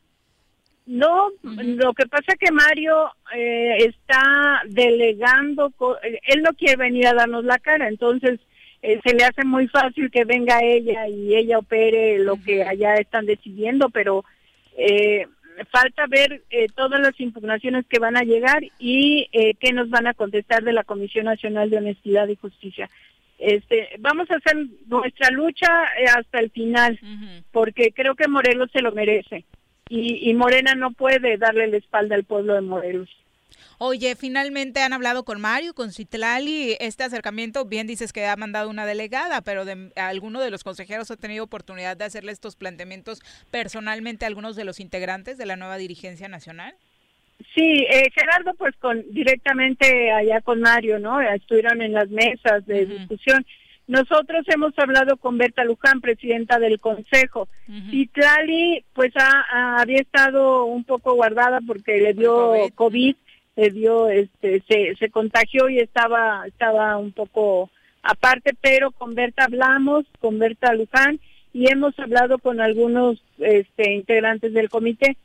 No, 0.88 1.29
lo 1.42 1.92
que 1.92 2.07
pasa 2.07 2.33
es 2.33 2.38
que 2.38 2.51
Mario 2.51 3.12
eh, 3.35 3.77
está 3.81 4.62
delegando, 4.68 5.70
eh, 6.03 6.18
él 6.29 6.40
no 6.40 6.55
quiere 6.55 6.77
venir 6.77 7.07
a 7.07 7.12
darnos 7.12 7.44
la 7.44 7.59
cara, 7.59 7.88
entonces 7.88 8.40
eh, 8.81 8.98
se 9.05 9.14
le 9.14 9.22
hace 9.22 9.44
muy 9.44 9.68
fácil 9.68 10.11
que 10.11 10.24
venga 10.24 10.62
ella 10.62 11.07
y 11.07 11.37
ella 11.37 11.59
opere 11.59 12.18
lo 12.20 12.42
que 12.42 12.62
allá 12.62 12.94
están 12.94 13.27
decidiendo, 13.27 13.90
pero 13.90 14.24
eh, 14.79 15.27
falta 15.70 16.07
ver 16.07 16.42
eh, 16.48 16.68
todas 16.74 16.98
las 17.01 17.20
impugnaciones 17.20 17.85
que 17.87 17.98
van 17.98 18.16
a 18.16 18.22
llegar 18.22 18.62
y 18.79 19.29
eh, 19.33 19.57
qué 19.61 19.74
nos 19.74 19.90
van 19.90 20.07
a 20.07 20.14
contestar 20.14 20.62
de 20.62 20.72
la 20.72 20.85
Comisión 20.85 21.27
Nacional 21.27 21.68
de 21.68 21.77
Honestidad 21.77 22.29
y 22.29 22.37
Justicia. 22.37 22.88
Este, 23.38 23.90
vamos 23.98 24.31
a 24.31 24.37
hacer 24.37 24.57
nuestra 24.87 25.29
lucha 25.33 25.68
hasta 26.16 26.38
el 26.38 26.51
final, 26.51 26.98
porque 27.53 27.92
creo 27.92 28.14
que 28.14 28.27
Morelos 28.27 28.70
se 28.72 28.81
lo 28.81 28.92
merece 28.92 29.44
y, 29.88 30.31
y 30.31 30.35
Morena 30.35 30.74
no 30.74 30.92
puede 30.92 31.37
darle 31.37 31.66
la 31.68 31.77
espalda 31.77 32.14
al 32.14 32.24
pueblo 32.24 32.55
de 32.55 32.61
Morelos. 32.61 33.09
Oye, 33.81 34.16
finalmente 34.16 34.81
han 34.81 34.92
hablado 34.92 35.24
con 35.24 35.40
Mario, 35.40 35.72
con 35.72 35.92
Citlali, 35.92 36.77
este 36.81 37.05
acercamiento, 37.05 37.64
bien 37.64 37.87
dices 37.87 38.12
que 38.12 38.27
ha 38.27 38.35
mandado 38.35 38.70
una 38.70 38.87
delegada, 38.87 39.40
pero 39.40 39.64
de, 39.64 39.92
alguno 39.94 40.40
de 40.40 40.51
los 40.51 40.64
consejeros 40.64 41.12
ha 41.12 41.16
tenido 41.16 41.44
oportunidad 41.44 41.96
de 41.96 42.05
hacerle 42.05 42.33
estos 42.33 42.57
planteamientos 42.57 43.20
personalmente 43.53 44.24
a 44.24 44.29
algunos 44.29 44.57
de 44.57 44.64
los 44.64 44.81
integrantes 44.81 45.38
de 45.38 45.46
la 45.46 45.55
nueva 45.55 45.77
dirigencia 45.79 46.27
nacional. 46.27 46.74
Sí, 47.55 47.87
eh, 47.88 48.11
Gerardo, 48.12 48.53
pues 48.55 48.74
con 48.81 49.01
directamente 49.12 50.11
allá 50.11 50.40
con 50.40 50.61
Mario, 50.61 50.98
¿no? 50.98 51.20
Estuvieron 51.20 51.81
en 51.81 51.92
las 51.92 52.09
mesas 52.11 52.66
de 52.66 52.85
discusión. 52.85 53.46
Nosotros 53.88 54.44
hemos 54.48 54.79
hablado 54.79 55.16
con 55.16 55.38
Berta 55.38 55.64
Luján, 55.64 56.01
presidenta 56.01 56.59
del 56.59 56.79
Consejo. 56.79 57.48
Y 57.90 58.07
Tlali, 58.09 58.85
pues 58.92 59.12
ha- 59.16 59.44
ha- 59.51 59.81
había 59.81 60.01
estado 60.01 60.64
un 60.66 60.85
poco 60.85 61.14
guardada 61.14 61.61
porque 61.66 61.96
le 61.98 62.12
dio 62.14 62.53
COVID, 62.74 63.16
le 63.57 63.70
dio, 63.70 64.09
este, 64.09 64.62
se, 64.68 64.94
se 64.96 65.11
contagió 65.11 65.68
y 65.68 65.79
estaba, 65.81 66.44
estaba 66.46 66.96
un 66.98 67.12
poco 67.12 67.70
aparte, 68.03 68.53
pero 68.61 68.90
con 68.92 69.14
Berta 69.14 69.44
hablamos, 69.44 70.05
con 70.20 70.38
Berta 70.38 70.72
Luján, 70.74 71.18
y 71.53 71.70
hemos 71.72 71.98
hablado 71.98 72.38
con 72.38 72.61
algunos 72.61 73.20
este, 73.38 73.92
integrantes 73.94 74.53
del 74.53 74.68
comité. 74.68 75.16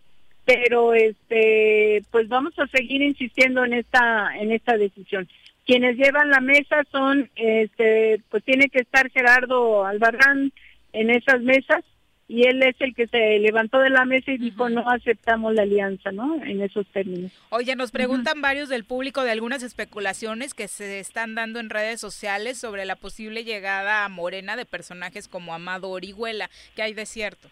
Pero 0.45 0.93
este 0.93 2.03
pues 2.11 2.27
vamos 2.27 2.53
a 2.59 2.67
seguir 2.67 3.01
insistiendo 3.01 3.63
en 3.63 3.73
esta 3.73 4.35
en 4.37 4.51
esta 4.51 4.75
decisión 4.75 5.25
quienes 5.65 5.97
llevan 5.97 6.29
la 6.29 6.41
mesa 6.41 6.83
son 6.91 7.29
este 7.35 8.21
pues 8.29 8.43
tiene 8.43 8.69
que 8.69 8.79
estar 8.79 9.09
Gerardo 9.11 9.85
Albarrán 9.85 10.51
en 10.91 11.09
esas 11.09 11.41
mesas 11.41 11.83
y 12.27 12.47
él 12.47 12.63
es 12.63 12.75
el 12.79 12.95
que 12.95 13.07
se 13.07 13.39
levantó 13.39 13.79
de 13.79 13.89
la 13.89 14.05
mesa 14.05 14.31
y 14.31 14.37
dijo 14.37 14.69
no 14.69 14.89
aceptamos 14.89 15.53
la 15.53 15.63
alianza 15.63 16.11
no 16.11 16.43
en 16.43 16.61
esos 16.61 16.87
términos. 16.87 17.31
Oye, 17.49 17.75
nos 17.75 17.91
preguntan 17.91 18.41
varios 18.41 18.69
del 18.69 18.85
público 18.85 19.23
de 19.23 19.31
algunas 19.31 19.61
especulaciones 19.61 20.53
que 20.53 20.67
se 20.67 20.99
están 20.99 21.35
dando 21.35 21.59
en 21.59 21.69
redes 21.69 21.99
sociales 21.99 22.57
sobre 22.57 22.85
la 22.85 22.95
posible 22.95 23.43
llegada 23.43 24.05
a 24.05 24.09
Morena 24.09 24.55
de 24.55 24.65
personajes 24.65 25.27
como 25.27 25.53
Amado 25.53 25.89
Orihuela, 25.89 26.49
que 26.75 26.81
hay 26.81 26.93
de 26.93 27.05
cierto. 27.05 27.49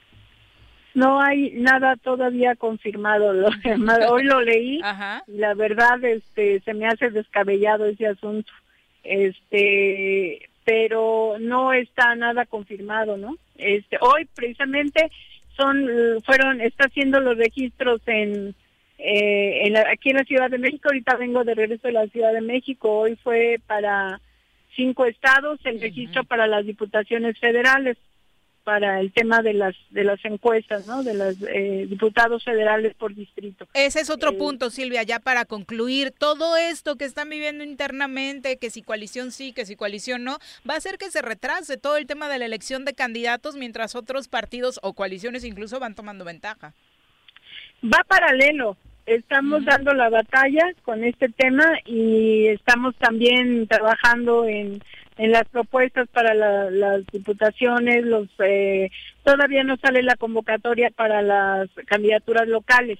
No 0.94 1.22
hay 1.22 1.52
nada 1.52 1.96
todavía 1.98 2.56
confirmado 2.56 3.34
lo- 3.34 3.50
hoy 4.12 4.24
lo 4.24 4.42
leí 4.42 4.80
Ajá. 4.84 5.24
y 5.28 5.38
la 5.38 5.54
verdad 5.54 6.04
este 6.04 6.60
se 6.62 6.74
me 6.74 6.88
hace 6.88 7.10
descabellado 7.10 7.86
ese 7.86 8.08
asunto. 8.08 8.52
Este 9.04 10.50
pero 10.64 11.36
no 11.40 11.74
está 11.74 12.14
nada 12.16 12.46
confirmado 12.46 13.18
no 13.18 13.36
este 13.58 13.98
hoy 14.02 14.28
precisamente 14.36 15.10
son 15.58 15.88
fueron 16.24 16.62
está 16.62 16.86
haciendo 16.86 17.20
los 17.20 17.38
registros 17.38 18.02
en 18.08 18.54
eh, 19.00 19.66
en 19.66 19.74
la- 19.74 19.90
aquí 19.92 20.12
en 20.12 20.18
la 20.18 20.24
Ciudad 20.26 20.50
de 20.52 20.60
México. 20.60 20.90
Ahorita 20.90 21.16
vengo 21.16 21.44
de 21.44 21.56
regreso 21.56 21.88
de 21.88 21.94
la 21.94 22.06
Ciudad 22.08 22.34
de 22.34 22.42
México. 22.42 23.00
Hoy 23.00 23.16
fue 23.24 23.60
para 23.66 24.22
cinco 24.76 25.06
estados 25.06 25.60
el 25.66 25.82
registro 25.82 26.24
para 26.24 26.46
las 26.46 26.66
diputaciones 26.68 27.38
federales 27.40 27.98
para 28.72 29.02
el 29.02 29.12
tema 29.12 29.42
de 29.42 29.54
las 29.54 29.76
de 29.90 30.06
las 30.06 30.24
encuestas, 30.24 30.88
¿no? 30.88 31.04
De 31.04 31.14
los 31.14 31.36
eh, 31.42 31.88
diputados 31.90 32.42
federales 32.42 32.96
por 32.96 33.14
distrito. 33.14 33.68
Ese 33.74 34.00
es 34.00 34.10
otro 34.10 34.32
Eh, 34.32 34.38
punto, 34.38 34.70
Silvia, 34.70 35.04
ya 35.04 35.20
para 35.20 35.44
concluir, 35.44 36.14
todo 36.18 36.56
esto 36.56 36.96
que 36.96 37.04
están 37.04 37.30
viviendo 37.30 37.66
internamente, 37.66 38.56
que 38.56 38.70
si 38.70 38.82
coalición 38.82 39.34
sí, 39.34 39.52
que 39.52 39.66
si 39.66 39.76
coalición 39.76 40.24
no, 40.24 40.38
va 40.70 40.76
a 40.76 40.78
hacer 40.78 40.98
que 40.98 41.12
se 41.12 41.22
retrase 41.22 41.76
todo 41.76 41.98
el 41.98 42.08
tema 42.08 42.30
de 42.30 42.40
la 42.40 42.46
elección 42.46 42.86
de 42.86 42.94
candidatos 42.94 43.58
mientras 43.58 43.94
otros 43.94 44.30
partidos 44.30 44.80
o 44.84 44.94
coaliciones 44.94 45.44
incluso 45.44 45.78
van 45.82 45.94
tomando 45.94 46.24
ventaja. 46.24 46.74
Va 47.84 48.06
paralelo. 48.08 48.78
Estamos 49.06 49.66
dando 49.66 49.92
la 49.94 50.08
batalla 50.08 50.64
con 50.84 51.04
este 51.04 51.28
tema 51.28 51.66
y 51.86 52.48
estamos 52.48 52.96
también 52.96 53.68
trabajando 53.68 54.46
en, 54.46 54.82
en 55.18 55.32
las 55.32 55.48
propuestas 55.50 56.08
para 56.10 56.34
la- 56.34 56.70
las 56.72 57.06
diputaciones. 57.08 58.06
Los 58.06 58.28
eh, 58.40 58.90
todavía 59.24 59.64
no 59.64 59.78
sale 59.78 60.02
la 60.04 60.16
convocatoria 60.16 60.90
para 60.90 61.22
las 61.22 61.70
candidaturas 61.86 62.48
locales. 62.48 63.00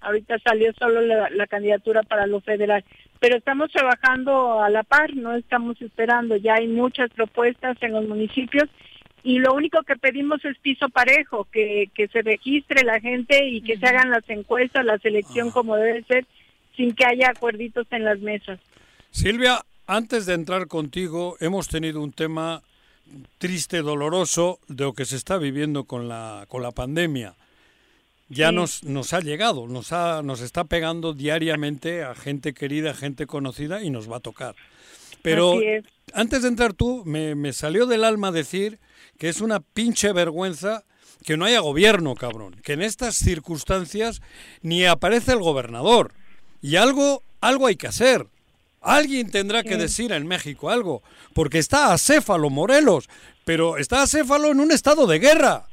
Ahorita 0.00 0.38
salió 0.40 0.72
solo 0.74 1.00
la, 1.00 1.30
la 1.30 1.46
candidatura 1.46 2.02
para 2.02 2.26
lo 2.26 2.40
federal, 2.40 2.84
pero 3.20 3.36
estamos 3.36 3.70
trabajando 3.70 4.62
a 4.62 4.68
la 4.70 4.82
par, 4.82 5.14
no 5.14 5.34
estamos 5.34 5.80
esperando. 5.80 6.36
Ya 6.36 6.54
hay 6.54 6.66
muchas 6.68 7.10
propuestas 7.10 7.76
en 7.82 7.92
los 7.92 8.06
municipios 8.06 8.68
y 9.24 9.38
lo 9.38 9.54
único 9.54 9.82
que 9.84 9.94
pedimos 9.96 10.44
es 10.44 10.58
piso 10.58 10.88
parejo, 10.88 11.46
que, 11.52 11.88
que 11.94 12.08
se 12.08 12.22
registre 12.22 12.82
la 12.84 12.98
gente 13.00 13.46
y 13.46 13.60
que 13.62 13.76
se 13.78 13.86
hagan 13.86 14.10
las 14.10 14.28
encuestas, 14.28 14.84
la 14.84 14.98
selección 14.98 15.52
como 15.52 15.76
debe 15.76 16.02
ser, 16.02 16.26
sin 16.76 16.92
que 16.94 17.04
haya 17.06 17.28
acuerditos 17.30 17.86
en 17.92 18.04
las 18.04 18.18
mesas. 18.18 18.58
Silvia, 19.10 19.58
antes 19.86 20.26
de 20.26 20.34
entrar 20.34 20.66
contigo, 20.68 21.36
hemos 21.40 21.68
tenido 21.68 22.00
un 22.00 22.12
tema 22.12 22.62
triste, 23.38 23.82
doloroso, 23.82 24.58
de 24.68 24.84
lo 24.84 24.94
que 24.94 25.04
se 25.04 25.16
está 25.16 25.38
viviendo 25.38 25.84
con 25.84 26.08
la, 26.08 26.46
con 26.48 26.62
la 26.62 26.70
pandemia. 26.70 27.34
Ya 28.28 28.48
Sí. 28.48 28.54
nos, 28.54 28.84
nos 28.84 29.12
ha 29.12 29.20
llegado, 29.20 29.66
nos, 29.66 29.92
ha, 29.92 30.22
nos 30.22 30.40
está 30.40 30.64
pegando 30.64 31.12
diariamente 31.12 32.02
a 32.02 32.14
gente 32.14 32.54
querida, 32.54 32.94
gente 32.94 33.26
conocida 33.26 33.82
y 33.82 33.90
nos 33.90 34.10
va 34.10 34.16
a 34.16 34.20
tocar. 34.20 34.54
Pero 35.20 35.60
antes 36.14 36.42
de 36.42 36.48
entrar 36.48 36.72
tú, 36.72 37.02
me, 37.04 37.34
me 37.34 37.52
salió 37.52 37.86
del 37.86 38.04
alma 38.04 38.32
decir 38.32 38.78
que 39.18 39.28
es 39.28 39.40
una 39.40 39.60
pinche 39.60 40.12
vergüenza 40.12 40.84
que 41.24 41.36
no 41.36 41.44
haya 41.44 41.60
gobierno, 41.60 42.14
cabrón. 42.14 42.56
Que 42.62 42.72
en 42.72 42.82
estas 42.82 43.16
circunstancias 43.16 44.20
ni 44.62 44.84
aparece 44.84 45.32
el 45.32 45.38
gobernador. 45.38 46.14
Y 46.60 46.76
algo, 46.76 47.22
algo 47.40 47.66
hay 47.66 47.76
que 47.76 47.86
hacer. 47.86 48.26
Alguien 48.82 49.30
tendrá 49.30 49.62
que 49.62 49.76
decir 49.76 50.12
en 50.12 50.26
México 50.26 50.70
algo. 50.70 51.02
Porque 51.34 51.58
está 51.58 51.92
acéfalo 51.92 52.50
Morelos, 52.50 53.08
pero 53.44 53.78
está 53.78 54.02
acéfalo 54.02 54.50
en 54.50 54.60
un 54.60 54.70
estado 54.72 55.06
de 55.06 55.18
guerra. 55.18 55.66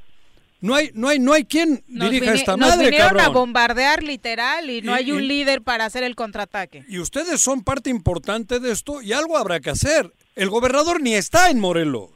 No 0.62 0.76
hay, 0.76 0.91
no 0.93 1.07
hay, 1.07 1.20
no 1.20 1.32
hay 1.34 1.45
quien 1.45 1.84
Nos, 1.88 2.12
dirija 2.12 2.34
esta 2.34 2.57
nos 2.57 2.70
madre, 2.72 2.89
vinieron 2.89 3.18
a 3.20 3.30
bombardear 3.30 4.03
literal 4.03 4.70
y 4.70 4.82
no 4.82 4.91
Y- 4.91 4.95
hay 4.95 5.12
un 5.14 5.24
y- 5.24 5.28
líder 5.28 5.62
para 5.62 5.86
hacer 5.86 6.03
el 6.03 6.16
contraataque. 6.16 6.84
Y 6.89 6.99
ustedes 6.99 7.39
son 7.41 7.64
parte 7.64 7.89
importante 7.89 8.60
de 8.60 8.72
esto 8.74 9.01
y 9.01 9.14
algo 9.14 9.38
habrá 9.38 9.62
que 9.62 9.70
hacer. 9.70 10.14
El 10.36 10.49
gobernador 10.49 11.01
ni 11.01 11.16
está 11.16 11.49
en 11.49 11.60
Morelos. 11.60 12.10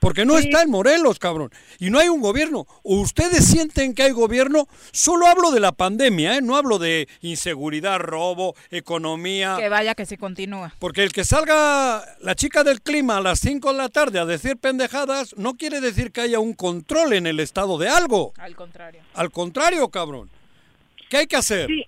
Porque 0.00 0.24
no 0.24 0.38
Sí. 0.38 0.48
está 0.48 0.62
en 0.62 0.70
Morelos, 0.70 1.18
cabrón. 1.18 1.52
Y 1.78 1.90
no 1.90 1.98
hay 2.00 2.08
un 2.08 2.20
gobierno. 2.20 2.66
¿O 2.82 2.96
ustedes 3.00 3.44
sienten 3.44 3.94
que 3.94 4.02
hay 4.02 4.10
gobierno? 4.10 4.66
Solo 4.92 5.26
hablo 5.26 5.50
de 5.52 5.60
la 5.60 5.72
pandemia, 5.72 6.36
¿eh? 6.38 6.42
No 6.42 6.56
hablo 6.56 6.78
de 6.78 7.06
inseguridad, 7.20 7.98
robo, 8.00 8.54
economía. 8.70 9.56
Que 9.58 9.68
vaya 9.68 9.94
que 9.94 10.06
se 10.06 10.18
continúa. 10.18 10.74
Porque 10.78 11.02
el 11.02 11.12
que 11.12 11.24
salga 11.24 12.02
la 12.20 12.34
chica 12.34 12.64
del 12.64 12.80
clima 12.80 13.18
a 13.18 13.20
las 13.20 13.40
5 13.40 13.72
de 13.72 13.78
la 13.78 13.88
tarde 13.90 14.18
a 14.18 14.24
decir 14.24 14.56
pendejadas 14.56 15.36
no 15.36 15.54
quiere 15.54 15.80
decir 15.80 16.12
que 16.12 16.22
haya 16.22 16.38
un 16.40 16.54
control 16.54 17.12
en 17.12 17.26
el 17.26 17.38
estado 17.38 17.78
de 17.78 17.88
algo. 17.88 18.32
Al 18.38 18.56
contrario. 18.56 19.02
Al 19.14 19.30
contrario, 19.30 19.88
cabrón. 19.90 20.30
¿Qué 21.10 21.18
hay 21.18 21.26
que 21.26 21.36
hacer? 21.36 21.66
Sí, 21.66 21.84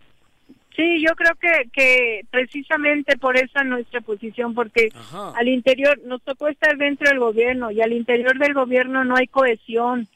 sí, 0.76 1.00
yo 1.00 1.14
creo 1.14 1.34
que, 1.40 1.70
que 1.72 2.26
precisamente 2.30 3.16
por 3.16 3.36
esa 3.36 3.64
nuestra 3.64 4.00
posición, 4.00 4.54
porque 4.54 4.88
Ajá. 4.94 5.32
al 5.36 5.48
interior 5.48 6.00
nos 6.04 6.22
tocó 6.22 6.48
estar 6.48 6.76
dentro 6.76 7.08
del 7.08 7.18
gobierno 7.18 7.70
y 7.70 7.80
al 7.80 7.92
interior 7.92 8.38
del 8.38 8.54
gobierno 8.54 9.04
no 9.04 9.16
hay 9.16 9.26
cohesión, 9.26 10.08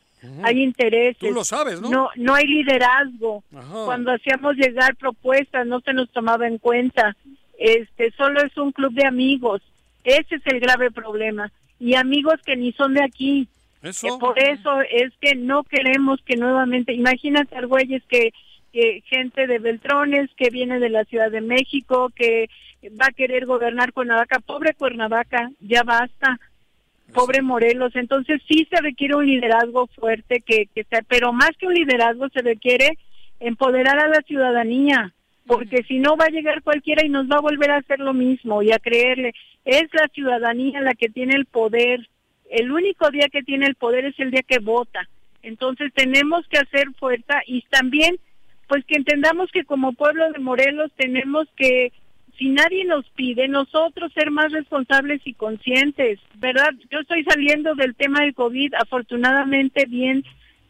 hay 0.43 0.63
intereses. 0.63 1.19
Tú 1.19 1.31
lo 1.31 1.45
sabes, 1.45 1.81
¿no? 1.81 1.91
No, 1.91 2.11
no 2.17 2.35
hay 2.35 2.47
liderazgo. 2.47 3.45
Ajá. 3.55 3.85
Cuando 3.85 4.13
hacíamos 4.13 4.57
llegar 4.57 4.97
propuestas 4.97 5.67
no 5.67 5.81
se 5.81 5.93
nos 5.93 6.11
tomaba 6.11 6.49
en 6.49 6.59
cuenta. 6.59 7.17
Este, 7.59 8.11
solo 8.13 8.43
es 8.43 8.57
un 8.57 8.73
club 8.73 8.93
de 8.93 9.07
amigos. 9.07 9.63
Ese 10.05 10.37
es 10.37 10.43
el 10.47 10.61
grave 10.61 10.91
problema. 10.91 11.53
Y 11.79 11.95
amigos 11.95 12.35
que 12.45 12.57
ni 12.57 12.73
son 12.73 12.95
de 12.95 13.05
aquí. 13.05 13.49
Eso. 13.83 14.07
Eh, 14.07 14.11
Por 14.19 14.39
eso 14.39 14.81
es 14.91 15.13
que 15.21 15.35
no 15.37 15.63
queremos 15.63 16.21
que 16.23 16.37
nuevamente, 16.37 16.93
imagínate 16.93 17.57
Argüelles 17.57 18.03
que, 18.09 18.33
que 18.77 19.03
gente 19.07 19.47
de 19.47 19.59
Beltrones, 19.59 20.29
que 20.37 20.51
viene 20.51 20.79
de 20.79 20.91
la 20.91 21.07
Ciudad 21.07 21.31
de 21.31 21.41
México, 21.41 22.11
que 22.15 22.51
va 23.01 23.07
a 23.07 23.13
querer 23.13 23.47
gobernar 23.47 23.95
Cuernavaca, 23.95 24.39
pobre 24.41 24.75
Cuernavaca, 24.75 25.51
ya 25.61 25.83
basta, 25.83 26.39
pobre 27.15 27.41
Morelos, 27.41 27.97
entonces 27.97 28.43
sí 28.47 28.69
se 28.69 28.79
requiere 28.83 29.15
un 29.15 29.25
liderazgo 29.25 29.87
fuerte, 29.87 30.43
que, 30.45 30.67
que 30.75 30.85
sea, 30.85 31.01
pero 31.09 31.33
más 31.33 31.53
que 31.59 31.67
un 31.67 31.73
liderazgo 31.73 32.29
se 32.29 32.43
requiere 32.43 32.99
empoderar 33.41 33.99
a 33.99 34.09
la 34.09 34.21
ciudadanía, 34.21 35.15
porque 35.47 35.83
si 35.85 35.99
no 35.99 36.19
va 36.19 36.27
a 36.27 36.31
llegar 36.31 36.63
cualquiera 36.63 37.03
y 37.03 37.09
nos 37.09 37.31
va 37.31 37.37
a 37.37 37.49
volver 37.49 37.71
a 37.71 37.79
hacer 37.79 38.01
lo 38.01 38.13
mismo 38.13 38.61
y 38.61 38.73
a 38.73 38.79
creerle, 38.79 39.33
es 39.65 39.85
la 39.95 40.07
ciudadanía 40.13 40.83
la 40.83 40.93
que 40.93 41.09
tiene 41.09 41.35
el 41.35 41.47
poder, 41.47 42.07
el 42.51 42.71
único 42.71 43.11
día 43.11 43.29
que 43.33 43.43
tiene 43.43 43.65
el 43.65 43.75
poder 43.75 44.05
es 44.05 44.21
el 44.21 44.33
día 44.33 44.43
que 44.43 44.59
vota. 44.59 45.09
Entonces 45.43 45.95
tenemos 45.95 46.47
que 46.49 46.59
hacer 46.59 46.89
fuerza 46.99 47.41
y 47.47 47.63
también 47.71 48.19
pues 48.69 48.85
que 48.85 48.97
entendamos 48.97 49.51
que 49.53 49.65
como 49.65 49.93
pueblo 49.93 50.31
de 50.33 50.39
Morelos 50.39 50.91
tenemos 50.97 51.47
que 51.57 51.93
si 52.39 52.51
nadie 52.51 52.85
nos 52.85 53.09
pide, 53.11 53.49
nosotros 53.49 54.13
ser 54.13 54.31
más 54.31 54.53
responsables 54.53 55.23
y 55.25 55.33
conscientes, 55.33 56.21
¿verdad? 56.35 56.71
Yo 56.91 56.99
estoy 56.99 57.25
saliendo 57.25 57.75
del 57.75 57.95
tema 57.95 58.21
del 58.21 58.35
COVID 58.35 58.75
afortunadamente 58.75 59.87
bien, 59.87 60.23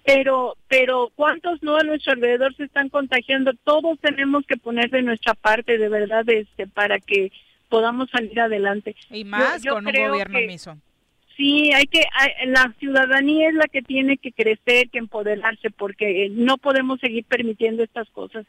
pero 0.05 0.57
pero 0.69 1.11
cuántos 1.17 1.61
no 1.63 1.77
a 1.77 1.83
nuestro 1.83 2.13
alrededor 2.13 2.55
se 2.55 2.65
están 2.65 2.89
contagiando, 2.89 3.53
todos 3.65 3.99
tenemos 4.01 4.47
que 4.47 4.57
poner 4.57 4.91
de 4.91 5.03
nuestra 5.03 5.35
parte 5.35 5.79
de 5.79 5.89
verdad 5.89 6.29
este 6.29 6.69
para 6.69 7.01
que 7.01 7.33
podamos 7.69 8.09
salir 8.11 8.39
adelante. 8.41 8.95
Y 9.11 9.25
más 9.25 9.63
yo 9.65 9.75
con 9.75 9.87
un 9.87 9.93
gobierno 9.93 10.39
que- 10.39 10.45
omiso. 10.45 10.79
Sí, 11.37 11.71
hay 11.73 11.85
que 11.87 12.03
hay- 12.15 12.49
la 12.49 12.75
ciudadanía 12.79 13.49
es 13.49 13.55
la 13.55 13.67
que 13.67 13.83
tiene 13.83 14.17
que 14.17 14.33
crecer, 14.33 14.89
que 14.91 14.99
empoderarse, 14.99 15.71
porque 15.71 16.27
eh, 16.27 16.29
no 16.31 16.57
podemos 16.57 16.99
seguir 17.01 17.25
permitiendo 17.27 17.83
estas 17.83 18.09
cosas. 18.11 18.47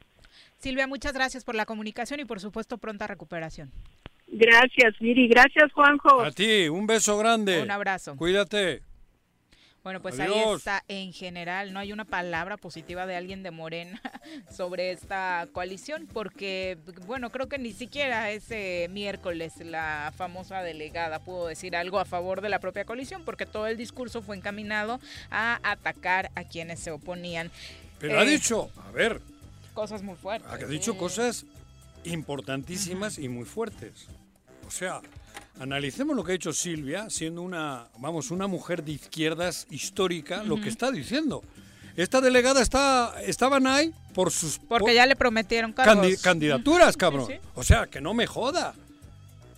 Silvia, 0.58 0.88
muchas 0.88 1.14
gracias 1.14 1.44
por 1.44 1.56
la 1.56 1.66
comunicación 1.66 2.20
y 2.20 2.26
por 2.26 2.40
supuesto 2.40 2.78
pronta 2.78 3.06
recuperación. 3.08 3.72
Gracias, 4.30 4.98
Viri. 5.00 5.28
Gracias, 5.28 5.72
Juanjo. 5.74 6.22
A 6.22 6.32
ti, 6.32 6.68
un 6.68 6.86
beso 6.88 7.18
grande. 7.18 7.62
Un 7.62 7.72
abrazo. 7.72 8.16
Cuídate. 8.18 8.82
Bueno, 9.88 10.02
pues 10.02 10.20
ahí 10.20 10.34
está 10.54 10.84
en 10.90 11.14
general, 11.14 11.72
no 11.72 11.80
hay 11.80 11.94
una 11.94 12.04
palabra 12.04 12.58
positiva 12.58 13.06
de 13.06 13.16
alguien 13.16 13.42
de 13.42 13.52
Morena 13.52 14.02
sobre 14.54 14.92
esta 14.92 15.48
coalición, 15.54 16.08
porque, 16.12 16.78
bueno, 17.06 17.30
creo 17.32 17.48
que 17.48 17.58
ni 17.58 17.72
siquiera 17.72 18.30
ese 18.32 18.90
miércoles 18.92 19.54
la 19.62 20.12
famosa 20.18 20.62
delegada 20.62 21.20
pudo 21.20 21.48
decir 21.48 21.74
algo 21.78 22.00
a 22.00 22.04
favor 22.06 22.42
de 22.42 22.50
la 22.50 22.60
propia 22.60 22.84
coalición, 22.84 23.24
porque 23.24 23.46
todo 23.46 23.66
el 23.68 23.78
discurso 23.78 24.22
fue 24.22 24.36
encaminado 24.36 25.00
a 25.32 25.58
atacar 25.64 26.32
a 26.36 26.44
quienes 26.44 26.82
se 26.82 26.92
oponían. 26.92 27.50
Pero 27.98 28.20
ha 28.20 28.24
Eh, 28.24 28.28
dicho, 28.32 28.70
a 28.86 28.92
ver, 28.92 29.22
Cosas 29.74 30.04
muy 30.04 30.16
fuertes. 30.18 30.52
ha 30.52 30.58
dicho 30.68 30.92
sí. 30.92 30.98
cosas 30.98 31.46
importantísimas 32.04 33.18
y 33.20 33.30
muy 33.30 33.46
fuertes. 33.46 34.08
O 34.68 34.70
sea, 34.72 35.00
analicemos 35.60 36.16
lo 36.16 36.24
que 36.24 36.34
ha 36.34 36.36
hecho 36.36 36.54
Silvia, 36.54 37.10
siendo 37.10 37.42
una, 37.42 37.88
vamos, 38.00 38.32
una 38.32 38.48
mujer 38.48 38.84
de 38.84 38.94
izquierdas 38.94 39.68
histórica, 39.70 40.44
lo 40.44 40.60
que 40.62 40.70
está 40.70 40.92
diciendo. 40.92 41.44
Esta 41.96 42.22
delegada 42.22 42.62
está, 42.62 43.16
estaban 43.26 43.66
ahí 43.66 43.92
por 44.14 44.32
sus 44.32 44.60
Porque 44.60 44.84
por- 44.86 44.94
ya 44.94 45.06
le 45.08 45.16
prometieron 45.16 45.74
candi- 45.74 46.22
candidaturas, 46.22 46.96
cabrón. 46.96 47.28
sí. 47.28 47.34
O 47.56 47.64
sea, 47.64 47.88
que 47.88 48.00
no 48.02 48.14
me 48.14 48.28
joda. 48.28 48.76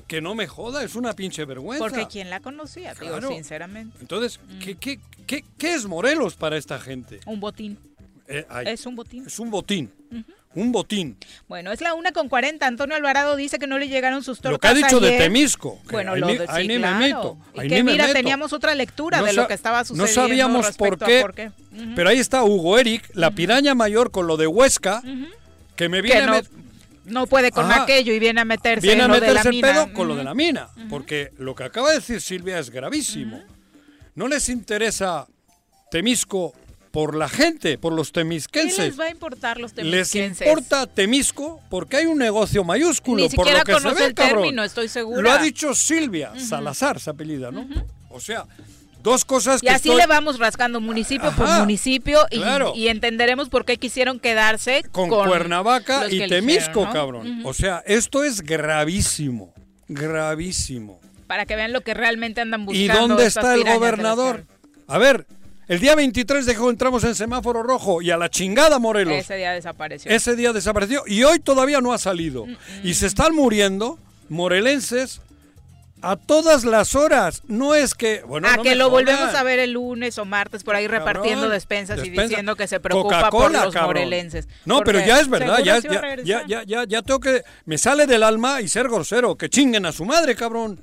Que 0.08 0.22
no 0.22 0.34
me 0.36 0.48
joda, 0.48 0.84
es 0.84 0.96
una 0.96 1.14
pinche 1.14 1.46
vergüenza. 1.46 1.86
Porque 1.86 2.08
quien 2.08 2.30
la 2.30 2.40
conocía, 2.40 2.94
digo, 2.96 3.12
Claro. 3.12 3.30
sinceramente. 3.30 3.96
Entonces, 4.02 4.40
¿qué, 4.64 4.76
qué, 4.76 5.00
qué, 5.28 5.44
qué 5.58 5.74
es 5.76 5.86
Morelos 5.86 6.36
para 6.36 6.58
esta 6.58 6.80
gente? 6.80 7.20
Un 7.28 7.40
botín. 7.40 7.78
Eh, 8.30 8.46
ay, 8.50 8.66
Es 8.70 8.86
un 8.86 8.96
botín. 8.96 9.26
es 9.26 9.40
un 9.40 9.50
botín. 9.50 9.92
Un 10.56 10.72
botín. 10.72 11.16
Bueno, 11.48 11.72
es 11.72 11.80
la 11.82 11.94
una 11.94 12.12
con 12.12 12.28
40. 12.28 12.66
Antonio 12.66 12.96
Alvarado 12.96 13.36
dice 13.36 13.60
que 13.60 13.68
no 13.68 13.78
le 13.78 13.88
llegaron 13.88 14.24
sus 14.24 14.40
tortas 14.40 14.52
Lo 14.54 14.60
que 14.60 14.68
ha 14.68 14.74
dicho 14.74 15.00
de. 15.00 15.18
Temisco. 15.18 15.80
Bueno, 15.92 16.14
ahí 16.14 16.20
lo 16.22 16.28
de 16.28 16.46
ahí 16.48 16.64
sí, 16.64 16.74
me 16.74 16.78
claro. 16.80 16.98
meto. 17.00 17.38
Y 17.54 17.68
que 17.68 17.84
me 17.84 17.92
mira, 17.92 18.06
meto. 18.06 18.14
teníamos 18.16 18.54
otra 18.54 18.74
lectura 18.76 19.20
No 19.20 19.26
de 19.26 19.34
lo 19.34 19.48
que 19.48 19.54
estaba 19.54 19.80
No 19.80 19.86
sucediendo 19.86 20.14
sabíamos 20.22 20.76
por 20.78 20.98
qué, 20.98 21.22
por 21.22 21.34
qué. 21.36 21.48
Ujú. 21.72 21.94
pero 21.96 22.10
ahí 22.10 22.18
está 22.20 22.44
Hugo 22.44 22.80
Eric, 22.80 23.10
la 23.14 23.30
piraña 23.32 23.76
mayor 23.76 24.10
con 24.12 24.26
lo 24.28 24.38
de 24.38 24.48
Huesca, 24.48 25.04
que 25.76 25.88
me 25.90 26.02
viene 26.02 26.20
que 26.22 26.24
a 26.24 26.42
no, 26.42 26.42
no 27.06 27.28
puede 27.28 27.52
con 27.52 27.66
Ajá. 27.66 27.84
aquello 27.84 28.12
y 28.14 28.20
viene 28.20 28.42
a 28.42 28.46
meterse 28.46 28.86
viene 28.88 29.04
a 29.04 29.06
en 29.06 29.12
lo 29.12 29.20
de 29.20 29.34
la 29.34 29.42
el 29.42 29.50
mina. 29.50 29.68
pedo 29.72 29.94
con 29.94 30.08
lo 30.08 30.16
de 30.16 30.24
la 30.24 30.34
mina. 30.34 30.70
Porque 30.90 31.32
lo 31.38 31.54
que 31.56 31.64
acaba 31.64 31.90
de 31.90 31.96
decir 31.96 32.22
Silvia 32.22 32.58
es 32.60 32.70
gravísimo. 32.72 33.42
No 34.16 34.28
les 34.28 34.50
interesa 34.50 35.28
Temisco 35.92 36.54
por 36.92 37.16
la 37.16 37.30
gente, 37.30 37.78
por 37.78 37.94
los 37.94 38.08
¿Qué 38.08 38.22
temisquenses. 38.22 38.78
les 38.80 39.00
va 39.00 39.06
a 39.06 39.10
importar 39.12 39.60
los 39.60 39.76
Les 39.76 40.10
temisquenses? 40.10 40.48
importa 40.48 40.88
Temisco 40.88 41.62
porque 41.70 41.98
hay 41.98 42.06
un 42.08 42.18
negocio 42.18 42.64
mayúsculo. 42.64 43.22
Ni 43.24 43.30
por 43.30 43.46
lo 43.52 43.64
que 43.64 43.80
se 43.80 43.94
ve, 43.94 44.06
el 44.08 44.14
cabrón. 44.14 44.42
término, 44.44 44.64
estoy 44.64 44.88
segura. 44.88 45.22
Lo 45.22 45.32
ha 45.32 45.38
dicho 45.42 45.74
Silvia 45.76 46.32
Salazar, 46.40 47.00
se 47.00 47.10
apellida, 47.12 47.52
¿no? 47.52 47.68
O 48.10 48.20
sea, 48.20 48.46
dos 49.04 49.24
cosas 49.24 49.62
Y 49.62 49.68
que 49.68 49.72
así 49.72 49.90
estoy- 49.90 50.02
le 50.02 50.08
vamos 50.08 50.40
rascando 50.40 50.82
municipio 50.82 51.32
por 51.32 51.48
municipio 51.60 52.26
y, 52.32 52.38
claro. 52.40 52.74
y 52.76 52.88
entenderemos 52.88 53.50
por 53.50 53.64
qué 53.66 53.78
quisieron 53.78 54.20
quedarse 54.20 54.84
con, 54.92 55.10
con 55.10 55.28
Cuernavaca 55.28 56.08
y 56.10 56.28
Temisco, 56.28 56.90
cabrón. 56.92 57.42
O 57.46 57.54
sea, 57.54 57.84
esto 57.86 58.24
es 58.24 58.42
gravísimo, 58.42 59.54
gravísimo. 59.88 61.00
Para 61.28 61.46
que 61.46 61.56
vean 61.56 61.72
lo 61.74 61.82
que 61.82 61.94
realmente 61.94 62.42
andan 62.42 62.66
buscando. 62.66 62.84
¿Y 62.94 62.98
dónde 63.08 63.26
está 63.28 63.54
el 63.54 63.64
gobernador? 63.64 64.46
A 64.88 64.98
ver, 64.98 65.28
el 65.70 65.80
día 65.80 65.96
23 65.96 66.46
dejó 66.46 66.70
entramos 66.70 67.04
en 67.04 67.14
semáforo 67.16 67.64
rojo 67.64 68.02
y 68.02 68.12
a 68.12 68.18
la 68.18 68.30
chingada 68.30 68.80
Morelos. 68.80 69.16
Ese 69.16 69.36
día 69.36 69.54
desapareció. 69.54 70.12
Ese 70.12 70.36
día 70.36 70.52
desapareció 70.52 71.04
y 71.06 71.24
hoy 71.24 71.40
todavía 71.40 71.80
no 71.80 71.94
ha 71.94 72.00
salido. 72.00 72.46
Y 72.84 72.96
se 72.96 73.06
están 73.06 73.36
muriendo 73.36 74.00
morelenses 74.30 75.22
a 76.02 76.16
todas 76.16 76.66
las 76.66 76.96
horas. 76.96 77.44
No 77.48 77.76
es 77.76 77.94
que. 77.94 78.24
Bueno, 78.24 78.48
a 78.48 78.58
no 78.58 78.64
que 78.64 78.76
lo 78.76 78.90
jodan. 78.90 79.06
volvemos 79.06 79.36
a 79.36 79.44
ver 79.44 79.60
el 79.60 79.74
lunes 79.74 80.18
o 80.18 80.26
martes 80.26 80.64
por 80.64 80.76
ahí 80.76 80.88
repartiendo 80.88 81.50
despensas 81.50 82.04
y 82.04 82.10
diciendo 82.10 82.56
que 82.56 82.68
se 82.68 82.80
preocupa 82.80 83.30
por 83.30 83.52
los 83.52 83.74
cabrón. 83.74 83.86
morelenses. 83.88 84.48
No, 84.66 84.82
pero 84.82 85.00
ya 85.00 85.20
es 85.20 85.30
verdad, 85.30 85.60
ya, 85.64 85.80
ya, 85.80 86.44
ya, 86.48 86.64
ya, 86.64 86.84
ya 86.86 87.02
tengo 87.02 87.20
que. 87.20 87.44
Me 87.66 87.78
sale 87.78 88.08
del 88.08 88.24
alma 88.24 88.62
y 88.62 88.68
ser 88.68 88.88
grosero. 88.88 89.36
Que 89.36 89.50
chinguen 89.50 89.86
a 89.86 89.92
su 89.92 90.06
madre, 90.06 90.36
cabrón. 90.36 90.80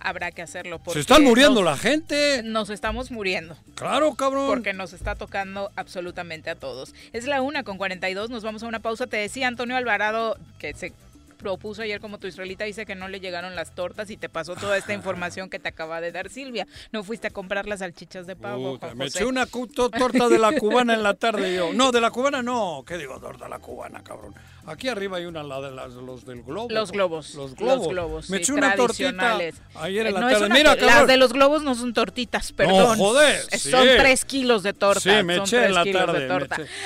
Habrá 0.00 0.30
que 0.32 0.42
hacerlo. 0.42 0.80
Se 0.92 1.00
están 1.00 1.22
muriendo 1.22 1.60
nos- 1.62 1.64
la 1.70 1.76
gente. 1.76 2.42
Nos 2.42 2.70
estamos 2.70 3.10
muriendo. 3.10 3.56
Claro, 3.74 4.14
cabrón. 4.14 4.46
Porque 4.46 4.72
nos 4.72 4.92
está 4.92 5.14
tocando 5.14 5.70
absolutamente 5.76 6.48
a 6.50 6.54
todos. 6.54 6.94
Es 7.12 7.26
la 7.26 7.42
una 7.42 7.62
con 7.64 7.76
42, 7.76 8.30
nos 8.30 8.42
vamos 8.42 8.62
a 8.62 8.66
una 8.66 8.80
pausa. 8.80 9.06
Te 9.06 9.18
decía 9.18 9.46
Antonio 9.48 9.76
Alvarado 9.76 10.38
que 10.58 10.72
se 10.74 10.92
propuso 11.40 11.82
ayer 11.82 12.00
como 12.00 12.18
tu 12.18 12.26
israelita, 12.26 12.64
dice 12.64 12.86
que 12.86 12.94
no 12.94 13.08
le 13.08 13.20
llegaron 13.20 13.54
las 13.56 13.74
tortas 13.74 14.10
y 14.10 14.16
te 14.16 14.28
pasó 14.28 14.54
toda 14.56 14.76
esta 14.76 14.92
información 14.94 15.50
que 15.50 15.58
te 15.58 15.68
acaba 15.68 16.00
de 16.00 16.12
dar 16.12 16.28
Silvia. 16.30 16.66
No 16.92 17.02
fuiste 17.02 17.26
a 17.26 17.30
comprar 17.30 17.66
las 17.66 17.80
salchichas 17.80 18.26
de 18.26 18.36
pavo, 18.36 18.72
Puta, 18.78 18.94
me 18.94 19.06
eché 19.06 19.24
una 19.24 19.46
torta 19.46 20.28
de 20.28 20.38
la 20.38 20.52
cubana 20.52 20.94
en 20.94 21.02
la 21.02 21.14
tarde 21.14 21.54
yo. 21.54 21.72
No, 21.72 21.90
de 21.92 22.00
la 22.00 22.10
cubana 22.10 22.42
no. 22.42 22.84
¿Qué 22.86 22.96
digo? 22.98 23.18
Torta 23.18 23.44
de 23.44 23.50
la 23.50 23.58
cubana, 23.58 24.02
cabrón. 24.04 24.34
Aquí 24.66 24.88
arriba 24.88 25.16
hay 25.16 25.24
una, 25.24 25.42
la 25.42 25.60
de 25.60 25.70
las, 25.70 25.94
los 25.94 26.24
del 26.26 26.42
globo. 26.42 26.68
Los 26.70 26.92
globos. 26.92 27.34
Los 27.34 27.54
globos. 27.56 27.78
Los 27.78 27.88
globos, 27.88 28.30
Me 28.30 28.36
sí, 28.36 28.42
eché 28.44 28.52
una 28.52 28.74
tortita 28.76 29.38
ayer 29.76 30.06
en 30.06 30.14
la 30.14 30.20
No 30.20 30.28
es 30.28 30.34
tarde. 30.34 30.46
una 30.46 30.54
Mira, 30.54 30.76
las 30.76 31.06
de 31.06 31.16
los 31.16 31.32
globos 31.32 31.62
no 31.62 31.74
son 31.74 31.92
tortitas, 31.94 32.52
perdón. 32.52 32.96
joder, 32.98 33.40
Es- 33.50 33.62
sí. 33.62 33.70
Son 33.70 33.86
tres 33.86 34.24
kilos 34.26 34.62
de 34.62 34.74
torta. 34.74 35.00
Sí, 35.00 35.22
me 35.24 35.36
son 35.36 35.44
eché 35.46 35.64
en 35.64 35.74
la 35.74 35.84
tarde. 35.84 36.28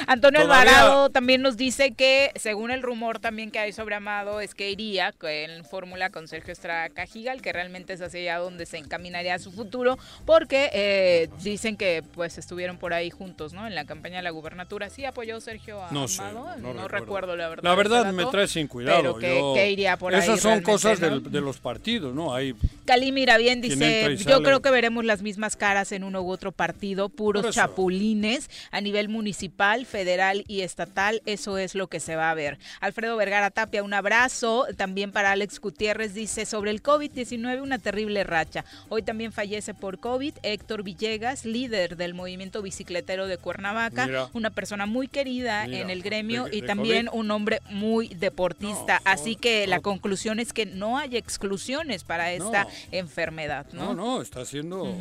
Antonio 0.07 0.43
Todavía- 0.43 0.71
Alvarado 0.71 1.11
también 1.11 1.43
nos 1.43 1.57
dice 1.57 1.93
que, 1.95 2.31
según 2.37 2.71
el 2.71 2.81
rumor 2.83 3.19
también 3.19 3.51
que 3.51 3.59
hay 3.59 3.73
sobre 3.73 3.97
Amado, 3.97 4.41
es 4.45 4.55
que 4.55 4.71
iría 4.71 5.13
en 5.23 5.65
fórmula 5.65 6.11
con 6.11 6.29
Sergio 6.29 6.53
Estrada 6.53 6.89
Cajigal, 6.91 7.43
que 7.43 7.53
realmente 7.53 7.93
es 7.95 8.01
hacia 8.01 8.39
donde 8.39 8.67
se 8.67 8.79
encaminaría 8.79 9.39
su 9.39 9.51
futuro, 9.53 9.99
porque 10.27 10.71
eh, 10.73 11.29
dicen 11.43 11.77
que 11.77 12.03
pues 12.15 12.39
estuvieron 12.39 12.79
por 12.79 12.93
ahí 12.95 13.11
juntos, 13.11 13.53
¿no? 13.53 13.67
En 13.67 13.75
la 13.75 13.85
campaña 13.85 14.19
de 14.19 14.23
la 14.23 14.31
gubernatura. 14.31 14.91
¿Sí 14.91 15.05
apoyó 15.05 15.41
Sergio 15.41 15.83
a 15.83 15.91
No 15.91 16.07
sé, 16.09 16.23
no 16.33 16.55
recuerdo. 16.55 16.89
recuerdo 16.89 17.37
la 17.37 17.49
verdad. 17.49 17.65
La 17.65 17.75
verdad 17.75 18.05
dato, 18.05 18.15
me 18.17 18.27
trae 18.27 18.47
sin 18.47 18.67
cuidado. 18.69 18.99
Pero 19.01 19.19
que, 19.19 19.39
yo- 19.39 19.55
que 19.55 19.71
iría 19.71 19.97
por 19.97 20.15
ahí 20.15 20.21
Esas 20.21 20.41
son 20.41 20.61
cosas 20.63 21.01
¿no? 21.01 21.09
del- 21.21 21.31
de 21.33 21.41
los 21.41 21.59
partidos, 21.59 22.15
¿no? 22.15 22.35
Hay 22.35 22.55
Cali 22.85 23.13
Quien 23.15 23.83
entra 23.83 24.09
dice, 24.09 24.25
yo 24.25 24.31
sale". 24.37 24.45
creo 24.45 24.61
que 24.63 24.71
veremos 24.71 25.05
las 25.05 25.23
mismas 25.23 25.57
caras 25.57 25.91
en 25.93 26.05
uno 26.05 26.21
u 26.23 26.31
otro 26.31 26.53
partido, 26.53 27.09
puros 27.09 27.55
chapulines 27.55 28.51
a 28.71 28.81
nivel 28.81 29.09
municipal, 29.09 29.87
federal 29.87 30.45
y 30.49 30.61
estatal, 30.61 31.23
eso 31.27 31.59
es 31.59 31.75
lo 31.75 31.89
que 31.89 32.01
se 32.01 32.17
va 32.17 32.31
a 32.31 32.35
ver. 32.35 32.59
Alfredo 32.81 33.17
Vergara 33.17 33.51
Tapia, 33.51 33.83
un 33.83 33.95
abrazo, 33.95 34.34
también 34.77 35.13
para 35.13 35.33
Alex 35.33 35.61
Gutiérrez 35.61 36.15
dice, 36.15 36.47
sobre 36.47 36.71
el 36.71 36.83
COVID-19 36.83 37.63
una 37.63 37.79
terrible 37.79 38.25
racha. 38.25 38.65
Hoy 38.89 39.03
también 39.03 39.33
fallece 39.33 39.75
por 39.75 39.99
COVID 39.99 40.35
Héctor 40.43 40.83
Villegas, 40.83 41.45
líder 41.45 41.97
del 41.97 42.15
movimiento 42.15 42.61
bicicletero 42.63 43.27
de 43.27 43.39
Cuernavaca, 43.39 44.07
Mira. 44.07 44.29
una 44.33 44.51
persona 44.51 44.87
muy 44.87 45.09
querida 45.09 45.67
Mira, 45.67 45.79
en 45.81 45.91
el 45.91 46.03
gremio 46.03 46.45
de- 46.45 46.57
y 46.57 46.63
también 46.63 47.07
COVID. 47.07 47.19
un 47.21 47.31
hombre 47.31 47.61
muy 47.71 48.09
deportista, 48.09 49.01
No, 49.05 49.11
así 49.11 49.37
que 49.37 49.67
la 49.67 49.81
conclusión 49.81 50.41
es 50.41 50.53
que 50.53 50.67
no 50.67 50.99
hay 50.99 51.17
exclusiones 51.17 52.05
para 52.05 52.33
esta 52.33 52.65
No. 52.65 52.71
enfermedad, 52.93 53.67
No, 53.73 53.95
no, 53.95 54.21
está 54.23 54.45
siendo 54.45 54.97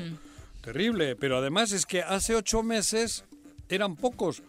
terrible. 0.62 1.16
Pero 1.16 1.38
además 1.38 1.72
es 1.72 1.86
que 1.86 2.02
hace 2.02 2.36
ocho 2.36 2.64
meses 2.64 3.24
eran 3.70 3.96
pocos 3.96 4.42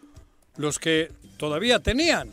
los 0.57 0.79
que 0.79 1.11
todavía 1.37 1.81
tenían. 1.81 2.31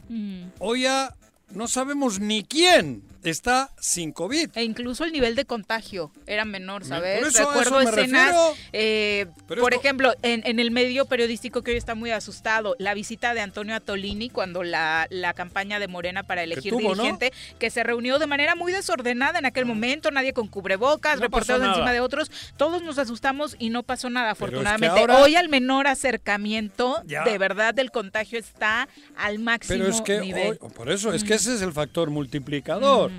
Hoy 0.60 0.84
ya 0.84 1.16
no 1.54 1.68
sabemos 1.68 2.20
ni 2.20 2.44
quién 2.44 3.04
está 3.30 3.70
sin 3.80 4.12
COVID. 4.12 4.50
E 4.56 4.64
incluso 4.64 5.04
el 5.04 5.12
nivel 5.12 5.36
de 5.36 5.46
contagio 5.46 6.12
era 6.28 6.44
menor, 6.46 6.82
Me- 6.84 6.88
¿sabes? 6.88 7.20
por 7.20 7.28
eso, 7.30 7.40
Recuerdo 7.48 7.82
eso 7.82 7.90
escenas, 8.00 8.36
eh, 8.74 9.28
por 9.48 9.58
esto- 9.60 9.70
ejemplo, 9.80 10.14
en, 10.24 10.42
en 10.46 10.60
el 10.60 10.72
medio 10.72 11.06
periodístico 11.06 11.62
que 11.62 11.72
hoy 11.72 11.78
está 11.78 11.96
muy 11.96 12.12
asustado, 12.12 12.76
la 12.80 12.94
visita 12.94 13.34
de 13.34 13.42
Antonio 13.42 13.76
Atolini 13.76 14.30
cuando 14.30 14.64
la, 14.64 15.08
la 15.10 15.34
campaña 15.34 15.80
de 15.80 15.88
Morena 15.88 16.24
para 16.24 16.44
elegir 16.44 16.72
tuvo, 16.74 16.96
¿no? 16.96 17.04
dirigente, 17.04 17.32
que 17.60 17.70
se 17.70 17.84
reunió 17.84 18.18
de 18.20 18.28
manera 18.28 18.56
muy 18.56 18.72
desordenada 18.72 19.40
en 19.40 19.46
aquel 19.46 19.66
momento, 19.66 20.10
nadie 20.12 20.34
con 20.34 20.48
cubrebocas, 20.48 21.16
No 21.18 21.22
reporteros 21.22 21.68
encima 21.68 21.92
de 21.94 22.00
otros, 22.00 22.32
todos 22.58 22.82
nos 22.82 22.98
asustamos 22.98 23.56
y 23.60 23.70
no 23.70 23.84
pasó 23.84 24.10
nada, 24.10 24.34
Pero 24.36 24.46
es 24.48 24.52
que 24.52 24.58
afortunadamente. 24.68 25.00
ahora- 25.02 25.22
Hoy 25.24 25.36
al 25.36 25.50
menor 25.50 25.88
acercamiento, 25.88 27.02
Ya. 27.06 27.24
de 27.24 27.38
verdad, 27.38 27.78
el 27.80 27.92
contagio 27.92 28.40
está 28.40 28.88
al 29.16 29.40
máximo 29.40 29.78
Pero 29.80 29.90
es 29.90 30.02
que 30.02 30.20
nivel. 30.20 30.58
hoy- 30.62 30.70
por 30.72 30.90
eso, 30.92 31.14
es 31.14 31.24
que 31.24 31.34
ese 31.36 31.54
es 31.56 31.62
el 31.62 31.72
factor 31.74 32.10
multiplicador. 32.10 33.11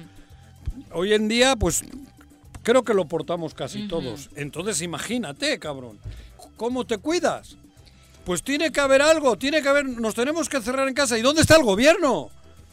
Hoy 0.95 1.15
en 1.15 1.29
día, 1.29 1.57
pues 1.57 1.83
creo 2.63 2.83
que 2.83 2.95
lo 2.95 3.07
portamos 3.07 3.55
casi 3.55 3.89
todos. 3.89 4.31
Entonces 4.37 4.83
imagínate, 4.83 5.59
cabrón, 5.59 5.99
¿cómo 6.57 6.87
te 6.87 6.99
cuidas? 6.99 7.57
Pues 8.25 8.43
tiene 8.43 8.71
que 8.71 8.81
haber 8.81 9.03
algo, 9.03 9.37
tiene 9.37 9.63
que 9.63 9.69
haber, 9.69 9.85
nos 9.85 10.15
tenemos 10.15 10.49
que 10.49 10.61
cerrar 10.61 10.87
en 10.89 10.95
casa. 10.95 11.19
¿Y 11.19 11.23
dónde 11.23 11.43
está 11.43 11.57
el 11.57 11.65
gobierno? 11.65 12.31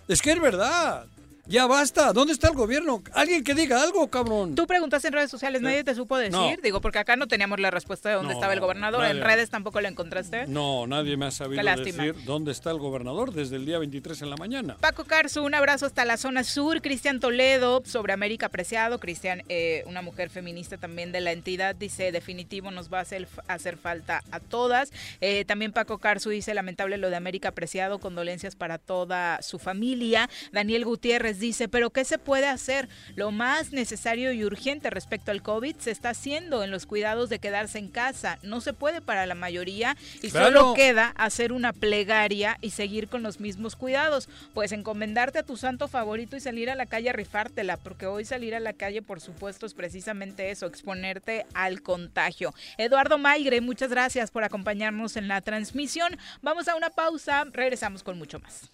Es 0.07 0.21
que 0.21 0.31
es 0.31 0.41
verdad. 0.41 1.05
Ya 1.49 1.65
basta, 1.65 2.13
¿dónde 2.13 2.31
está 2.33 2.47
el 2.49 2.53
gobierno? 2.53 3.01
Alguien 3.11 3.43
que 3.43 3.55
diga 3.55 3.81
algo, 3.81 4.07
cabrón. 4.07 4.53
Tú 4.53 4.67
preguntaste 4.67 5.07
en 5.07 5.15
redes 5.15 5.31
sociales, 5.31 5.63
nadie 5.63 5.83
te 5.83 5.95
supo 5.95 6.15
decir, 6.15 6.31
No. 6.33 6.51
digo, 6.61 6.79
porque 6.79 6.99
acá 6.99 7.15
no 7.15 7.27
teníamos 7.27 7.59
la 7.59 7.71
respuesta 7.71 8.07
de 8.09 8.15
dónde 8.15 8.33
No, 8.33 8.39
estaba 8.39 8.53
el 8.53 8.59
gobernador, 8.59 9.03
en 9.05 9.19
redes 9.19 9.49
tampoco 9.49 9.81
la 9.81 9.89
encontraste. 9.89 10.45
No, 10.45 10.85
nadie 10.85 11.17
me 11.17 11.25
ha 11.25 11.31
sabido 11.31 11.63
decir 11.75 12.15
dónde 12.23 12.51
está 12.51 12.69
el 12.69 12.77
gobernador 12.77 13.33
desde 13.33 13.55
el 13.55 13.65
día 13.65 13.79
23 13.79 14.21
en 14.21 14.29
la 14.29 14.35
mañana. 14.37 14.77
Paco 14.79 15.05
Carzu, 15.05 15.43
un 15.43 15.55
abrazo 15.55 15.87
hasta 15.87 16.05
la 16.05 16.17
zona 16.17 16.43
sur. 16.43 16.83
Cristian 16.83 17.19
Toledo, 17.19 17.81
sobre 17.83 18.13
América 18.13 18.45
Apreciado. 18.45 18.99
Cristian, 18.99 19.41
eh, 19.49 19.83
una 19.87 20.03
mujer 20.03 20.29
feminista 20.29 20.77
también 20.77 21.11
de 21.11 21.21
la 21.21 21.31
entidad, 21.31 21.73
dice: 21.73 22.11
definitivo 22.11 22.69
nos 22.69 22.93
va 22.93 22.99
a 22.99 23.01
hacer, 23.01 23.27
hacer 23.47 23.77
falta 23.77 24.21
a 24.29 24.39
todas. 24.39 24.91
Eh, 25.19 25.45
también 25.45 25.71
Paco 25.71 25.97
Carzu 25.97 26.29
dice: 26.29 26.53
lamentable 26.53 26.97
lo 26.97 27.09
de 27.09 27.15
América 27.15 27.49
Apreciado, 27.49 27.97
condolencias 27.97 28.55
para 28.55 28.77
toda 28.77 29.41
su 29.41 29.57
familia. 29.57 30.29
Daniel 30.51 30.85
Gutiérrez 30.85 31.38
dice: 31.39 31.67
¿pero 31.67 31.89
qué 31.89 32.05
se 32.05 32.17
puede 32.17 32.47
hacer? 32.47 32.89
Lo 33.15 33.31
más 33.31 33.71
necesario 33.71 34.31
y 34.31 34.43
urgente 34.43 34.89
respecto 34.89 35.31
al 35.31 35.41
COVID 35.41 35.75
se 35.77 35.91
está 35.91 36.09
haciendo 36.09 36.63
en 36.63 36.71
los 36.71 36.85
cuidados 36.85 37.29
de 37.29 37.39
quedarse 37.39 37.79
en 37.79 37.87
casa. 37.89 38.39
No 38.43 38.61
se 38.61 38.73
puede 38.73 39.01
para 39.01 39.25
la 39.25 39.35
mayoría 39.35 39.95
y 40.21 40.29
Claro. 40.31 40.45
solo 40.47 40.73
queda 40.73 41.13
hacer 41.15 41.51
una 41.51 41.73
plegaria 41.73 42.57
y 42.61 42.71
seguir 42.71 43.07
con 43.07 43.23
los 43.23 43.39
mismos 43.39 43.75
cuidados. 43.75 44.29
Pues 44.53 44.71
encomendarte 44.71 45.39
a 45.39 45.43
tu 45.43 45.57
santo 45.57 45.87
favorito 45.87 46.35
y 46.35 46.39
salir 46.39 46.69
a 46.69 46.75
la 46.75 46.85
calle 46.85 47.09
a 47.09 47.13
rifártela, 47.13 47.77
porque 47.77 48.05
hoy 48.05 48.25
salir 48.25 48.55
a 48.55 48.59
la 48.59 48.73
calle, 48.73 49.01
por 49.01 49.21
supuesto, 49.21 49.65
es 49.65 49.73
precisamente 49.73 50.51
eso, 50.51 50.65
exponerte 50.65 51.45
al 51.53 51.81
contagio. 51.81 52.53
Eduardo 52.77 53.17
Maigre, 53.17 53.61
muchas 53.61 53.89
gracias 53.89 54.31
por 54.31 54.43
acompañarnos 54.43 55.17
en 55.17 55.27
la 55.27 55.41
transmisión. 55.41 56.17
Vamos 56.41 56.67
a 56.67 56.75
una 56.75 56.89
pausa, 56.89 57.45
regresamos 57.51 58.03
con 58.03 58.17
mucho 58.17 58.39
más. 58.39 58.69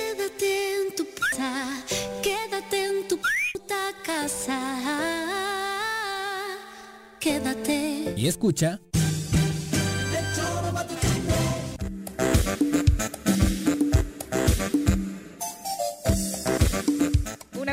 Quédate 0.00 0.52
en 0.78 0.96
tu 0.96 1.04
puta, 1.04 1.52
quédate 2.22 2.78
en 2.88 3.08
tu 3.08 3.16
puta 3.18 3.92
casa. 4.02 4.58
Quédate. 7.20 8.14
Y 8.16 8.26
escucha. 8.26 8.80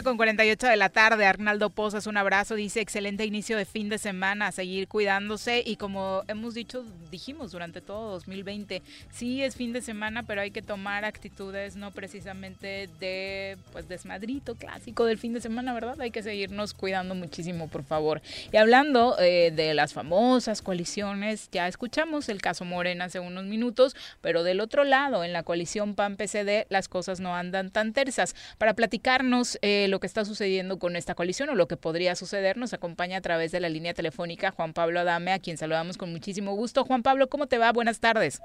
Con 0.07 0.15
48 0.15 0.67
de 0.67 0.77
la 0.77 0.87
tarde, 0.87 1.25
Arnaldo 1.25 1.69
Pozas, 1.69 2.07
un 2.07 2.15
abrazo, 2.15 2.55
dice 2.55 2.79
excelente 2.79 3.25
inicio 3.25 3.57
de 3.57 3.65
fin 3.65 3.89
de 3.89 3.97
semana, 3.97 4.47
a 4.47 4.51
seguir 4.53 4.87
cuidándose 4.87 5.61
y 5.65 5.75
como 5.75 6.23
hemos 6.29 6.53
dicho, 6.53 6.85
dijimos 7.11 7.51
durante 7.51 7.81
todo 7.81 8.11
2020, 8.11 8.81
sí 9.11 9.43
es 9.43 9.57
fin 9.57 9.73
de 9.73 9.81
semana, 9.81 10.23
pero 10.23 10.39
hay 10.39 10.51
que 10.51 10.61
tomar 10.61 11.03
actitudes 11.03 11.75
no 11.75 11.91
precisamente 11.91 12.87
de 13.01 13.57
pues 13.73 13.89
desmadrito 13.89 14.55
clásico 14.55 15.03
del 15.03 15.17
fin 15.17 15.33
de 15.33 15.41
semana, 15.41 15.73
¿verdad? 15.73 15.99
Hay 15.99 16.11
que 16.11 16.23
seguirnos 16.23 16.73
cuidando 16.73 17.13
muchísimo, 17.13 17.67
por 17.67 17.83
favor. 17.83 18.21
Y 18.53 18.55
hablando 18.55 19.19
eh, 19.19 19.51
de 19.53 19.73
las 19.73 19.91
famosas 19.91 20.61
coaliciones, 20.61 21.49
ya 21.51 21.67
escuchamos 21.67 22.29
el 22.29 22.41
caso 22.41 22.63
Morena 22.63 23.05
hace 23.05 23.19
unos 23.19 23.43
minutos, 23.43 23.93
pero 24.21 24.43
del 24.43 24.61
otro 24.61 24.85
lado, 24.85 25.25
en 25.25 25.33
la 25.33 25.43
coalición 25.43 25.95
PAN-PCD, 25.95 26.67
las 26.69 26.87
cosas 26.87 27.19
no 27.19 27.35
andan 27.35 27.71
tan 27.71 27.91
tersas. 27.91 28.35
Para 28.57 28.73
platicarnos 28.73 29.59
eh, 29.61 29.87
lo 29.89 29.96
que 29.99 30.07
está 30.07 30.25
sucediendo 30.25 30.79
con 30.79 30.95
esta 30.95 31.15
coalición 31.15 31.49
o 31.49 31.55
lo 31.55 31.67
que 31.67 31.77
podría 31.77 32.15
suceder, 32.15 32.57
nos 32.57 32.73
acompaña 32.73 33.17
a 33.17 33.21
través 33.21 33.51
de 33.51 33.59
la 33.59 33.69
línea 33.69 33.93
telefónica 33.93 34.51
Juan 34.51 34.73
Pablo 34.73 34.99
Adame, 34.99 35.31
a 35.31 35.39
quien 35.39 35.57
saludamos 35.57 35.97
con 35.97 36.11
muchísimo 36.11 36.53
gusto. 36.55 36.83
Juan 36.83 37.03
Pablo, 37.03 37.27
¿cómo 37.27 37.47
te 37.47 37.57
va? 37.57 37.71
Buenas 37.71 37.99
tardes. 37.99 38.41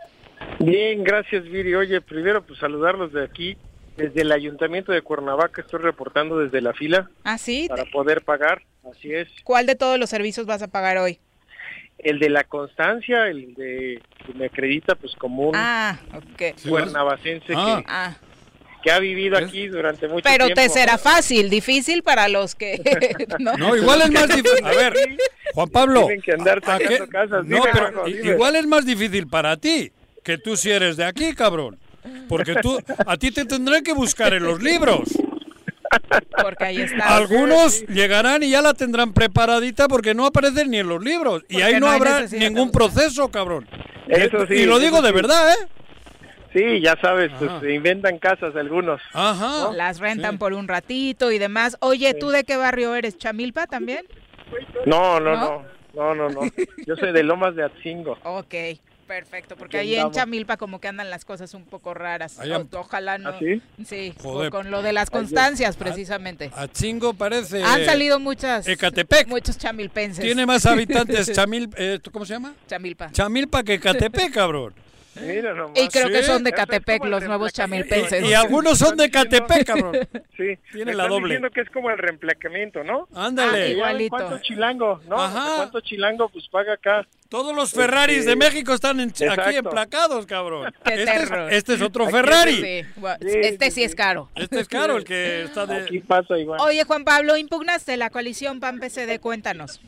Bien, 0.60 1.04
gracias 1.04 1.44
Viri. 1.44 1.74
Oye, 1.74 2.00
primero 2.00 2.42
pues 2.44 2.58
saludarlos 2.58 3.12
de 3.12 3.24
aquí, 3.24 3.56
desde 3.96 4.22
el 4.22 4.32
Ayuntamiento 4.32 4.92
de 4.92 5.02
Cuernavaca, 5.02 5.60
estoy 5.60 5.80
reportando 5.80 6.38
desde 6.38 6.60
la 6.60 6.72
fila. 6.72 7.10
¿Ah, 7.24 7.38
sí? 7.38 7.66
Para 7.68 7.84
poder 7.86 8.22
pagar, 8.22 8.62
así 8.90 9.12
es. 9.12 9.28
¿Cuál 9.44 9.66
de 9.66 9.74
todos 9.74 9.98
los 9.98 10.10
servicios 10.10 10.46
vas 10.46 10.62
a 10.62 10.68
pagar 10.68 10.98
hoy? 10.98 11.18
El 11.98 12.18
de 12.18 12.30
la 12.30 12.44
constancia, 12.44 13.28
el 13.28 13.54
de 13.54 14.02
que 14.26 14.34
me 14.34 14.46
acredita 14.46 14.94
pues 14.94 15.14
como 15.14 15.50
un 15.50 15.54
ah, 15.54 16.00
okay. 16.32 16.54
cuernavacense 16.68 17.52
ah. 17.54 17.76
que... 17.78 17.84
Ah 17.88 18.16
que 18.82 18.90
ha 18.90 18.98
vivido 18.98 19.38
aquí 19.38 19.68
durante 19.68 20.08
mucho 20.08 20.24
Pero 20.24 20.46
tiempo. 20.46 20.60
te 20.60 20.68
será 20.68 20.98
fácil, 20.98 21.48
difícil 21.48 22.02
para 22.02 22.28
los 22.28 22.54
que... 22.54 22.80
no. 23.38 23.56
no, 23.56 23.76
igual 23.76 24.02
es 24.02 24.10
más 24.10 24.28
difícil. 24.28 24.64
A 24.64 24.70
ver, 24.70 24.94
Juan 25.54 25.68
Pablo. 25.70 26.00
Tienen 26.00 26.22
que 26.22 26.32
andar 26.32 26.60
sacando 26.64 27.08
casas. 27.08 27.46
No, 27.46 27.56
dime, 27.56 27.68
pero 27.72 27.92
Juanjo, 27.92 28.08
igual 28.08 28.56
es 28.56 28.66
más 28.66 28.84
difícil 28.84 29.28
para 29.28 29.56
ti, 29.56 29.92
que 30.22 30.38
tú 30.38 30.56
si 30.56 30.70
eres 30.70 30.96
de 30.96 31.04
aquí, 31.04 31.34
cabrón. 31.34 31.78
Porque 32.28 32.56
tú, 32.56 32.80
a 33.06 33.16
ti 33.16 33.30
te 33.30 33.44
tendrán 33.44 33.82
que 33.84 33.92
buscar 33.92 34.34
en 34.34 34.42
los 34.42 34.60
libros. 34.60 35.08
Porque 36.42 36.64
ahí 36.64 36.80
está. 36.80 37.16
Algunos 37.16 37.74
sí. 37.74 37.86
llegarán 37.88 38.42
y 38.42 38.50
ya 38.50 38.62
la 38.62 38.74
tendrán 38.74 39.12
preparadita 39.12 39.88
porque 39.88 40.14
no 40.14 40.26
aparecen 40.26 40.70
ni 40.70 40.78
en 40.78 40.88
los 40.88 41.02
libros. 41.02 41.42
Porque 41.42 41.54
y 41.54 41.62
ahí 41.62 41.74
no, 41.74 41.80
no 41.80 41.90
habrá 41.90 42.26
ningún 42.26 42.72
proceso, 42.72 43.28
cabrón. 43.28 43.68
Eso 44.08 44.46
sí, 44.46 44.54
y 44.54 44.64
lo 44.64 44.78
eso 44.78 44.80
digo 44.80 45.02
de 45.02 45.12
verdad, 45.12 45.52
¿eh? 45.52 45.68
Sí, 46.52 46.80
ya 46.82 46.96
sabes, 47.00 47.30
Ajá. 47.32 47.38
pues 47.38 47.50
se 47.62 47.72
inventan 47.74 48.18
casas 48.18 48.54
algunos. 48.56 49.00
Ajá. 49.12 49.64
¿no? 49.64 49.72
Las 49.72 49.98
rentan 50.00 50.32
Sí. 50.32 50.38
por 50.38 50.52
un 50.52 50.68
ratito 50.68 51.30
y 51.32 51.38
demás. 51.38 51.76
Oye, 51.80 52.12
Sí. 52.12 52.18
¿tú 52.20 52.28
de 52.30 52.44
qué 52.44 52.56
barrio 52.56 52.94
eres? 52.94 53.16
¿Chamilpa 53.18 53.66
también? 53.66 54.04
No, 54.86 55.18
no, 55.20 55.34
¿No? 55.36 55.64
no, 55.94 56.14
no, 56.14 56.14
no, 56.14 56.28
no. 56.28 56.40
Yo 56.86 56.96
soy 56.96 57.12
de 57.12 57.22
Lomas 57.22 57.54
de 57.56 57.64
Atzingo. 57.64 58.18
Ok, 58.24 58.54
perfecto, 59.06 59.56
porque 59.56 59.78
ahí 59.78 59.94
en. 59.94 60.10
Chamilpa 60.10 60.56
como 60.58 60.78
que 60.80 60.88
andan 60.88 61.08
las 61.08 61.24
cosas 61.24 61.54
un 61.54 61.64
poco 61.64 61.94
raras. 61.94 62.38
Allá- 62.38 62.62
ojalá 62.74 63.16
no. 63.18 63.30
¿Ah, 63.30 63.36
sí? 63.38 63.62
Sí, 63.86 64.14
Joder. 64.22 64.50
con 64.50 64.70
lo 64.70 64.82
de 64.82 64.92
las 64.92 65.08
constancias 65.10 65.76
precisamente. 65.76 66.50
A 66.54 66.68
Chingo 66.68 67.14
parece. 67.14 67.62
Han 67.62 67.84
salido 67.86 68.20
muchas 68.20 68.66
Ecatepec. 68.68 69.26
muchos 69.28 69.56
chamilpenses. 69.56 70.22
Tiene 70.24 70.44
más 70.44 70.66
habitantes 70.66 71.32
Chamil, 71.32 71.70
eh, 71.76 71.98
¿cómo 72.12 72.26
se 72.26 72.34
llama? 72.34 72.52
Chamilpa. 72.66 73.10
Chamilpa 73.12 73.62
que 73.62 73.74
Ecatepec, 73.74 74.32
cabrón. 74.34 74.74
Mira 75.20 75.52
nomás. 75.54 75.78
Y 75.78 75.88
creo 75.88 76.08
que 76.08 76.22
Sí. 76.22 76.24
son 76.24 76.42
de 76.42 76.52
Catepec 76.52 77.04
los 77.04 77.22
nuevos 77.24 77.52
reemplazamiento. 77.52 77.88
chamilpenses. 77.94 78.30
Y 78.30 78.34
algunos 78.34 78.78
son 78.78 78.96
de 78.96 79.10
Catepec, 79.10 79.66
cabrón. 79.66 79.92
Sí, 80.36 80.56
Tiene 80.72 80.86
me 80.86 80.94
la 80.94 81.02
están 81.04 81.08
doble. 81.10 81.24
diciendo 81.34 81.50
que 81.50 81.60
es 81.60 81.70
como 81.70 81.90
el 81.90 81.98
reemplacamiento, 81.98 82.82
¿no? 82.82 83.06
Ándale. 83.14 83.62
Ah, 83.64 83.68
igualito. 83.68 84.16
¿Cuánto 84.16 84.38
chilango, 84.38 85.00
no? 85.08 85.16
Ajá. 85.22 85.56
¿Cuánto 85.56 85.80
chilango 85.80 86.28
pues 86.30 86.48
paga 86.48 86.72
acá? 86.74 87.06
Todos 87.28 87.54
los 87.54 87.72
Ferraris 87.72 88.18
Este, 88.18 88.30
de 88.30 88.36
México 88.36 88.72
están 88.74 89.00
en- 89.00 89.10
aquí 89.30 89.56
emplacados, 89.56 90.26
cabrón. 90.26 90.72
Qué 90.84 90.94
Este 90.94 91.16
es, 91.16 91.30
este 91.50 91.74
es 91.74 91.80
otro 91.82 92.04
Aquí 92.04 92.12
Ferrari. 92.12 92.56
Sí, 92.56 92.84
este 93.20 93.70
sí, 93.70 93.84
es 93.84 93.94
caro. 93.94 94.28
Este 94.34 94.60
es 94.60 94.68
caro, 94.68 94.96
el 94.96 95.04
que 95.04 95.42
está 95.44 95.64
de... 95.66 95.76
Aquí 95.84 96.00
pasa 96.00 96.38
igual. 96.38 96.60
Oye, 96.60 96.84
Juan 96.84 97.04
Pablo, 97.04 97.36
impugnaste 97.36 97.96
la 97.96 98.10
coalición 98.10 98.60
PAN-PCD, 98.60 99.18
cuéntanos. 99.20 99.80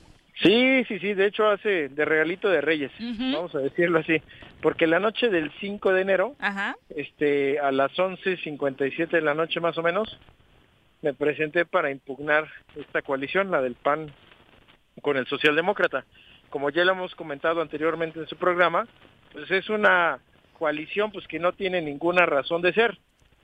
Sí, 0.42 0.84
sí, 0.88 0.98
sí, 0.98 1.14
de 1.14 1.26
hecho 1.26 1.48
hace 1.48 1.88
de 1.88 2.04
regalito 2.04 2.48
de 2.48 2.60
Reyes, 2.60 2.90
vamos 2.98 3.54
a 3.54 3.60
decirlo 3.60 4.00
así, 4.00 4.20
porque 4.60 4.86
la 4.86 4.98
noche 4.98 5.28
del 5.28 5.52
5 5.60 5.92
de 5.92 6.02
enero, 6.02 6.34
Ajá. 6.40 6.76
este, 6.90 7.60
a 7.60 7.70
las 7.70 7.92
11.57 7.92 9.08
de 9.08 9.20
la 9.20 9.34
noche 9.34 9.60
más 9.60 9.78
o 9.78 9.82
menos, 9.82 10.18
me 11.02 11.14
presenté 11.14 11.66
para 11.66 11.90
impugnar 11.90 12.48
esta 12.74 13.02
coalición, 13.02 13.50
la 13.50 13.62
del 13.62 13.74
PAN 13.74 14.10
con 15.02 15.16
el 15.16 15.26
Socialdemócrata. 15.26 16.04
Como 16.50 16.70
ya 16.70 16.84
lo 16.84 16.92
hemos 16.92 17.14
comentado 17.14 17.60
anteriormente 17.60 18.18
en 18.18 18.26
su 18.26 18.36
programa, 18.36 18.88
pues 19.32 19.50
es 19.50 19.68
una 19.68 20.18
coalición 20.58 21.12
pues 21.12 21.26
que 21.28 21.38
no 21.38 21.52
tiene 21.52 21.80
ninguna 21.82 22.26
razón 22.26 22.62
de 22.62 22.72
ser. 22.72 22.98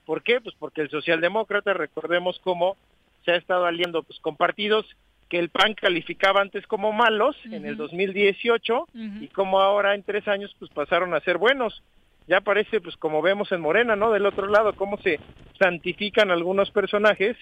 ¿Por 0.06 0.22
qué? 0.22 0.40
Pues 0.40 0.56
porque 0.58 0.80
el 0.80 0.90
Socialdemócrata, 0.90 1.72
recordemos 1.74 2.40
cómo 2.42 2.76
se 3.24 3.32
ha 3.32 3.36
estado 3.36 3.66
aliando 3.66 4.02
pues 4.02 4.18
con 4.20 4.36
partidos 4.36 4.86
que 5.30 5.38
el 5.38 5.48
PAN 5.48 5.74
calificaba 5.74 6.42
antes 6.42 6.66
como 6.66 6.92
malos 6.92 7.36
en 7.44 7.64
el 7.64 7.76
2018 7.76 8.88
y 9.20 9.28
como 9.28 9.60
ahora 9.60 9.94
en 9.94 10.02
tres 10.02 10.26
años 10.26 10.54
pues 10.58 10.70
pasaron 10.72 11.14
a 11.14 11.20
ser 11.20 11.38
buenos. 11.38 11.82
Ya 12.26 12.40
parece 12.40 12.80
pues 12.80 12.96
como 12.96 13.22
vemos 13.22 13.50
en 13.52 13.60
Morena, 13.60 13.94
¿no? 13.94 14.10
Del 14.10 14.26
otro 14.26 14.48
lado, 14.48 14.74
cómo 14.74 14.98
se 14.98 15.20
santifican 15.58 16.32
algunos 16.32 16.72
personajes 16.72 17.36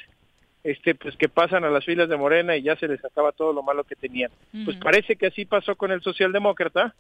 este 0.64 0.94
pues 0.94 1.16
que 1.16 1.30
pasan 1.30 1.64
a 1.64 1.70
las 1.70 1.84
filas 1.86 2.10
de 2.10 2.18
Morena 2.18 2.56
y 2.56 2.62
ya 2.62 2.76
se 2.76 2.88
les 2.88 3.02
acaba 3.02 3.32
todo 3.32 3.54
lo 3.54 3.62
malo 3.62 3.84
que 3.84 3.96
tenían. 3.96 4.30
Pues 4.66 4.76
parece 4.76 5.16
que 5.16 5.28
así 5.28 5.46
pasó 5.46 5.74
con 5.74 5.90
el 5.90 6.02
socialdemócrata, 6.02 6.94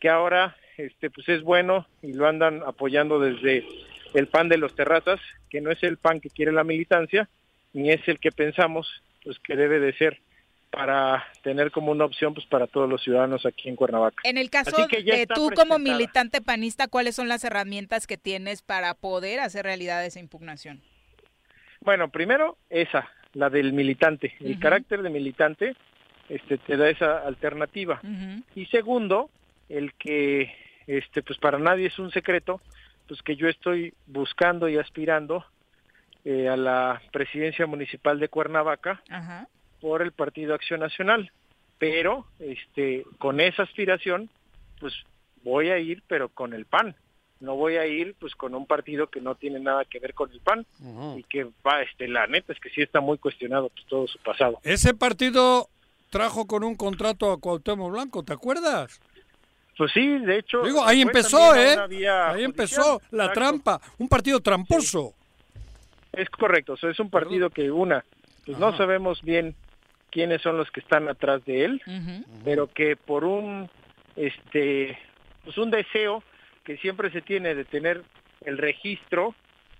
que 0.00 0.08
ahora 0.08 0.56
este 0.78 1.10
pues 1.10 1.28
es 1.28 1.42
bueno 1.42 1.86
y 2.00 2.14
lo 2.14 2.26
andan 2.26 2.62
apoyando 2.66 3.20
desde 3.20 3.66
el 4.14 4.28
pan 4.28 4.48
de 4.48 4.56
los 4.56 4.74
terrazas, 4.74 5.20
que 5.50 5.60
no 5.60 5.70
es 5.70 5.82
el 5.82 5.98
pan 5.98 6.20
que 6.20 6.30
quiere 6.30 6.52
la 6.52 6.64
militancia, 6.64 7.28
ni 7.74 7.90
es 7.90 8.06
el 8.08 8.18
que 8.18 8.32
pensamos 8.32 9.02
pues 9.24 9.38
que 9.40 9.56
debe 9.56 9.80
de 9.80 9.92
ser 9.94 10.20
para 10.70 11.24
tener 11.42 11.70
como 11.70 11.92
una 11.92 12.06
opción 12.06 12.32
pues 12.32 12.46
para 12.46 12.66
todos 12.66 12.88
los 12.88 13.02
ciudadanos 13.02 13.44
aquí 13.44 13.68
en 13.68 13.76
Cuernavaca. 13.76 14.22
En 14.24 14.38
el 14.38 14.48
caso 14.48 14.86
de 14.86 15.26
tú 15.26 15.50
como 15.54 15.78
militante 15.78 16.40
panista, 16.40 16.88
¿cuáles 16.88 17.14
son 17.14 17.28
las 17.28 17.44
herramientas 17.44 18.06
que 18.06 18.16
tienes 18.16 18.62
para 18.62 18.94
poder 18.94 19.40
hacer 19.40 19.66
realidad 19.66 20.04
esa 20.04 20.18
impugnación? 20.18 20.80
Bueno, 21.82 22.08
primero 22.08 22.56
esa, 22.70 23.10
la 23.34 23.50
del 23.50 23.74
militante, 23.74 24.34
el 24.40 24.58
carácter 24.58 25.02
de 25.02 25.10
militante 25.10 25.76
este 26.28 26.56
te 26.56 26.76
da 26.78 26.88
esa 26.88 27.18
alternativa. 27.18 28.00
Y 28.54 28.64
segundo, 28.66 29.30
el 29.68 29.92
que 29.94 30.54
este 30.86 31.22
pues 31.22 31.38
para 31.38 31.58
nadie 31.58 31.88
es 31.88 31.98
un 31.98 32.10
secreto, 32.12 32.62
pues 33.08 33.20
que 33.22 33.36
yo 33.36 33.48
estoy 33.48 33.92
buscando 34.06 34.68
y 34.70 34.78
aspirando 34.78 35.44
eh, 36.24 36.48
a 36.48 36.56
la 36.56 37.02
presidencia 37.12 37.66
municipal 37.66 38.18
de 38.20 38.28
Cuernavaca 38.28 39.02
Ajá. 39.08 39.48
por 39.80 40.02
el 40.02 40.12
Partido 40.12 40.54
Acción 40.54 40.80
Nacional, 40.80 41.32
pero 41.78 42.26
este 42.38 43.04
con 43.18 43.40
esa 43.40 43.64
aspiración 43.64 44.30
pues 44.78 44.94
voy 45.42 45.70
a 45.70 45.78
ir 45.78 46.02
pero 46.06 46.28
con 46.28 46.52
el 46.54 46.66
PAN. 46.66 46.94
No 47.40 47.56
voy 47.56 47.74
a 47.76 47.86
ir 47.86 48.14
pues 48.20 48.36
con 48.36 48.54
un 48.54 48.66
partido 48.66 49.08
que 49.08 49.20
no 49.20 49.34
tiene 49.34 49.58
nada 49.58 49.84
que 49.84 49.98
ver 49.98 50.14
con 50.14 50.30
el 50.30 50.38
PAN 50.40 50.64
y 51.16 51.24
que 51.24 51.44
va 51.66 51.82
este 51.82 52.06
la 52.06 52.28
neta 52.28 52.52
es 52.52 52.60
que 52.60 52.70
sí 52.70 52.82
está 52.82 53.00
muy 53.00 53.18
cuestionado 53.18 53.68
pues, 53.70 53.84
todo 53.86 54.06
su 54.06 54.18
pasado. 54.20 54.60
Ese 54.62 54.94
partido 54.94 55.68
trajo 56.10 56.46
con 56.46 56.62
un 56.62 56.76
contrato 56.76 57.32
a 57.32 57.40
Cuauhtémoc 57.40 57.90
Blanco, 57.90 58.22
¿te 58.22 58.32
acuerdas? 58.32 59.00
Pues 59.76 59.90
sí, 59.92 60.18
de 60.18 60.38
hecho. 60.38 60.62
Digo, 60.62 60.84
ahí 60.84 61.00
empezó, 61.00 61.56
¿eh? 61.56 61.70
Ahí 61.76 61.86
judicial. 61.88 62.40
empezó 62.42 63.00
la 63.10 63.24
Exacto. 63.24 63.40
trampa. 63.40 63.80
Un 63.98 64.08
partido 64.08 64.38
tramposo. 64.40 65.14
Es 66.12 66.28
correcto, 66.30 66.74
o 66.74 66.76
sea, 66.76 66.90
es 66.90 67.00
un 67.00 67.10
partido 67.10 67.50
que 67.50 67.70
una, 67.70 68.04
pues 68.44 68.58
no 68.58 68.76
sabemos 68.76 69.22
bien 69.22 69.54
quiénes 70.10 70.42
son 70.42 70.58
los 70.58 70.70
que 70.70 70.80
están 70.80 71.08
atrás 71.08 71.44
de 71.46 71.64
él, 71.64 71.82
pero 72.44 72.66
que 72.66 72.96
por 72.96 73.24
un, 73.24 73.70
este, 74.16 74.98
pues 75.44 75.56
un 75.58 75.70
deseo 75.70 76.22
que 76.64 76.76
siempre 76.78 77.10
se 77.10 77.22
tiene 77.22 77.54
de 77.54 77.64
tener 77.64 78.02
el 78.42 78.58
registro 78.58 79.34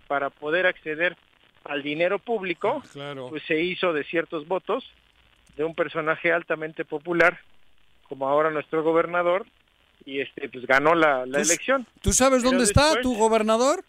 para 0.08 0.30
poder 0.30 0.66
acceder 0.66 1.16
al 1.64 1.82
dinero 1.82 2.18
público, 2.18 2.82
Claro. 2.92 3.28
pues 3.28 3.42
se 3.46 3.60
hizo 3.60 3.92
de 3.92 4.04
ciertos 4.04 4.48
votos 4.48 4.84
de 5.56 5.64
un 5.64 5.74
personaje 5.74 6.32
altamente 6.32 6.84
popular, 6.84 7.38
como 8.08 8.28
ahora 8.28 8.50
nuestro 8.50 8.82
gobernador, 8.82 9.46
y 10.04 10.20
este, 10.20 10.48
pues 10.48 10.66
ganó 10.66 10.94
la, 10.94 11.24
la 11.26 11.40
elección. 11.40 11.86
¿Tú 12.00 12.12
sabes 12.12 12.40
Pero 12.42 12.50
dónde 12.50 12.64
está 12.64 13.00
tu 13.02 13.14
gobernador? 13.16 13.84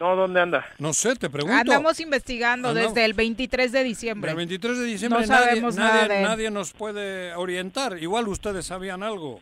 No, 0.00 0.16
¿dónde 0.16 0.40
anda? 0.40 0.64
No 0.78 0.92
sé, 0.92 1.14
te 1.16 1.30
pregunto. 1.30 1.56
Andamos 1.56 1.98
investigando 2.00 2.68
Andamos- 2.68 2.94
desde 2.94 3.04
el 3.04 3.14
23 3.14 3.72
de 3.72 3.84
diciembre. 3.84 4.30
El 4.30 4.36
23 4.36 4.78
de 4.78 4.84
diciembre 4.84 5.20
No 5.22 5.26
nadie, 5.26 5.44
sabemos 5.46 5.76
nada 5.76 5.94
nadie- 6.02 6.08
de 6.08 6.16
él. 6.18 6.22
nadie 6.22 6.50
nos 6.50 6.72
puede 6.72 7.34
orientar. 7.34 7.98
Igual 7.98 8.28
ustedes 8.28 8.66
sabían 8.66 9.02
algo. 9.02 9.40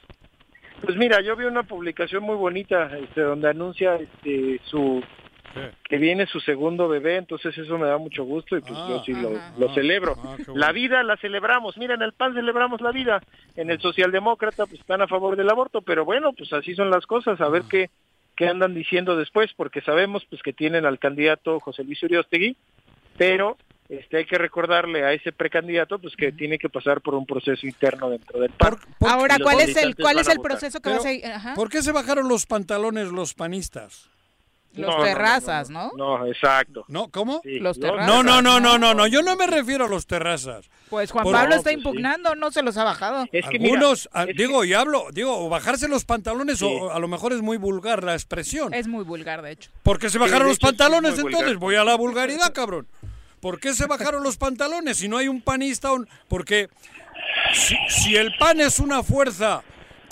Pues 0.83 0.97
mira, 0.97 1.21
yo 1.23 1.35
vi 1.37 1.45
una 1.45 1.63
publicación 1.63 2.23
muy 2.25 2.37
bonita 2.37 2.91
este, 2.99 3.23
donde 3.23 3.49
anuncia 3.49 3.97
este, 3.97 4.61
su 4.65 5.03
que 5.89 5.99
viene 5.99 6.27
su 6.27 6.41
segundo 6.41 6.89
bebé, 6.89 7.17
entonces 7.17 7.57
eso 7.57 7.79
me 7.79 7.87
da 7.87 7.97
mucho 7.97 8.25
gusto 8.25 8.57
y 8.57 8.61
pues 8.61 8.73
yo 8.89 9.03
sí 9.07 9.13
lo, 9.13 9.31
lo 9.57 9.73
celebro. 9.73 10.17
Ah, 10.19 10.35
bueno. 10.37 10.57
La 10.57 10.73
vida 10.73 11.01
la 11.05 11.17
celebramos, 11.17 11.79
mira, 11.79 11.95
en 11.95 12.03
el 12.03 12.13
PAN 12.13 12.35
celebramos 12.35 12.81
la 12.81 12.91
vida, 12.91 13.23
en 13.55 13.71
el 13.71 13.81
socialdemócrata 13.81 14.67
pues 14.67 14.81
están 14.81 15.01
a 15.01 15.07
favor 15.07 15.37
del 15.37 15.49
aborto, 15.49 15.81
pero 15.83 16.05
bueno, 16.05 16.33
pues 16.33 16.53
así 16.53 16.75
son 16.75 16.91
las 16.91 17.07
cosas, 17.07 17.41
a 17.41 17.49
ver 17.49 17.63
Ah. 17.67 17.69
qué, 17.71 17.91
qué 18.37 18.49
andan 18.49 18.75
diciendo 18.75 19.17
después, 19.17 19.53
porque 19.57 19.81
sabemos 19.81 20.25
pues 20.29 20.43
que 20.43 20.53
tienen 20.53 20.87
al 20.87 20.99
candidato 20.99 21.61
José 21.61 21.85
Luis 21.85 22.03
Uriostegui, 22.03 22.57
pero 23.17 23.57
este 23.89 24.17
hay 24.19 24.25
que 24.25 24.39
recordarle 24.39 25.05
a 25.05 25.13
ese 25.13 25.33
precandidato 25.33 25.99
pues 25.99 26.17
que 26.17 26.33
tiene 26.33 26.59
que 26.59 26.69
pasar 26.69 27.01
por 27.01 27.15
un 27.15 27.27
proceso 27.27 27.67
interno 27.67 28.11
dentro 28.11 28.41
del 28.41 28.51
PAN. 28.51 28.77
Ahora, 29.01 29.37
¿cuál 29.43 29.61
es 29.61 29.77
el 29.77 29.95
cuál 29.95 30.19
es 30.19 30.29
el 30.29 30.39
votar. 30.39 30.53
proceso 30.53 30.81
que 30.81 30.91
Pero, 30.91 30.97
vas 30.97 31.07
a 31.07 31.13
ir? 31.13 31.27
Ajá. 31.27 31.55
¿Por 31.55 31.69
qué 31.69 31.83
se 31.83 31.93
bajaron 31.93 32.29
los 32.29 32.47
pantalones 32.47 33.09
los 33.09 33.35
panistas? 33.35 34.11
Los 34.75 34.89
No, 34.89 34.93
no, 34.93 34.99
no, 34.99 35.05
terrazas, 35.05 35.71
¿no? 35.71 35.93
No, 35.97 36.27
exacto. 36.27 36.85
¿No? 36.89 37.09
¿Cómo? 37.09 37.41
Sí, 37.45 37.61
Los 37.61 37.79
terrazas. 37.79 38.07
No, 38.09 38.23
no, 38.25 38.43
no, 38.43 38.59
no, 38.59 38.77
no, 38.77 38.93
no. 38.93 39.07
Yo 39.07 39.23
no 39.23 39.37
me 39.37 39.47
refiero 39.47 39.85
a 39.85 39.89
los 39.89 40.07
terrazas. 40.07 40.69
Pues 40.91 41.11
Juan 41.13 41.23
Por- 41.25 41.33
Pablo 41.33 41.51
No, 41.51 41.55
está 41.57 41.63
pues 41.71 41.75
sí. 41.75 41.79
impugnando, 41.79 42.35
no 42.35 42.51
se 42.51 42.63
los 42.63 42.77
ha 42.77 42.85
bajado. 42.85 43.25
Es 43.33 43.47
que 43.49 43.59
mira, 43.59 43.75
Algunos, 43.75 44.09
a- 44.13 44.25
es 44.25 44.37
digo, 44.37 44.65
y 44.65 44.73
hablo, 44.75 45.07
digo, 45.13 45.39
o 45.47 45.49
bajarse 45.49 45.87
los 45.89 46.05
pantalones 46.05 46.59
Sí. 46.59 46.65
o 46.69 46.91
a 46.91 46.99
lo 46.99 47.07
mejor 47.09 47.33
es 47.33 47.41
muy 47.41 47.57
vulgar 47.57 48.03
la 48.03 48.15
expresión. 48.15 48.75
Es 48.75 48.89
muy 48.89 49.05
vulgar, 49.05 49.43
de 49.43 49.53
hecho. 49.53 49.71
¿Por 49.85 49.99
qué 49.99 50.11
se 50.11 50.19
bajaron 50.19 50.49
los 50.49 50.59
pantalones 50.59 51.19
entonces? 51.19 51.57
Voy 51.57 51.77
a 51.77 51.85
la 51.85 51.95
vulgaridad, 51.95 52.53
cabrón. 52.53 52.87
¿Por 53.41 53.61
qué 53.61 53.75
se 53.75 53.87
bajaron 53.87 54.23
los 54.25 54.37
pantalones 54.39 54.97
si 54.97 55.07
no 55.09 55.19
hay 55.19 55.29
un 55.29 55.41
panista? 55.43 55.93
un- 55.93 56.09
Porque 56.29 56.69
si, 57.53 57.77
si 57.89 58.17
el 58.17 58.35
PAN 58.39 58.61
es 58.61 58.81
una 58.81 59.03
fuerza 59.03 59.63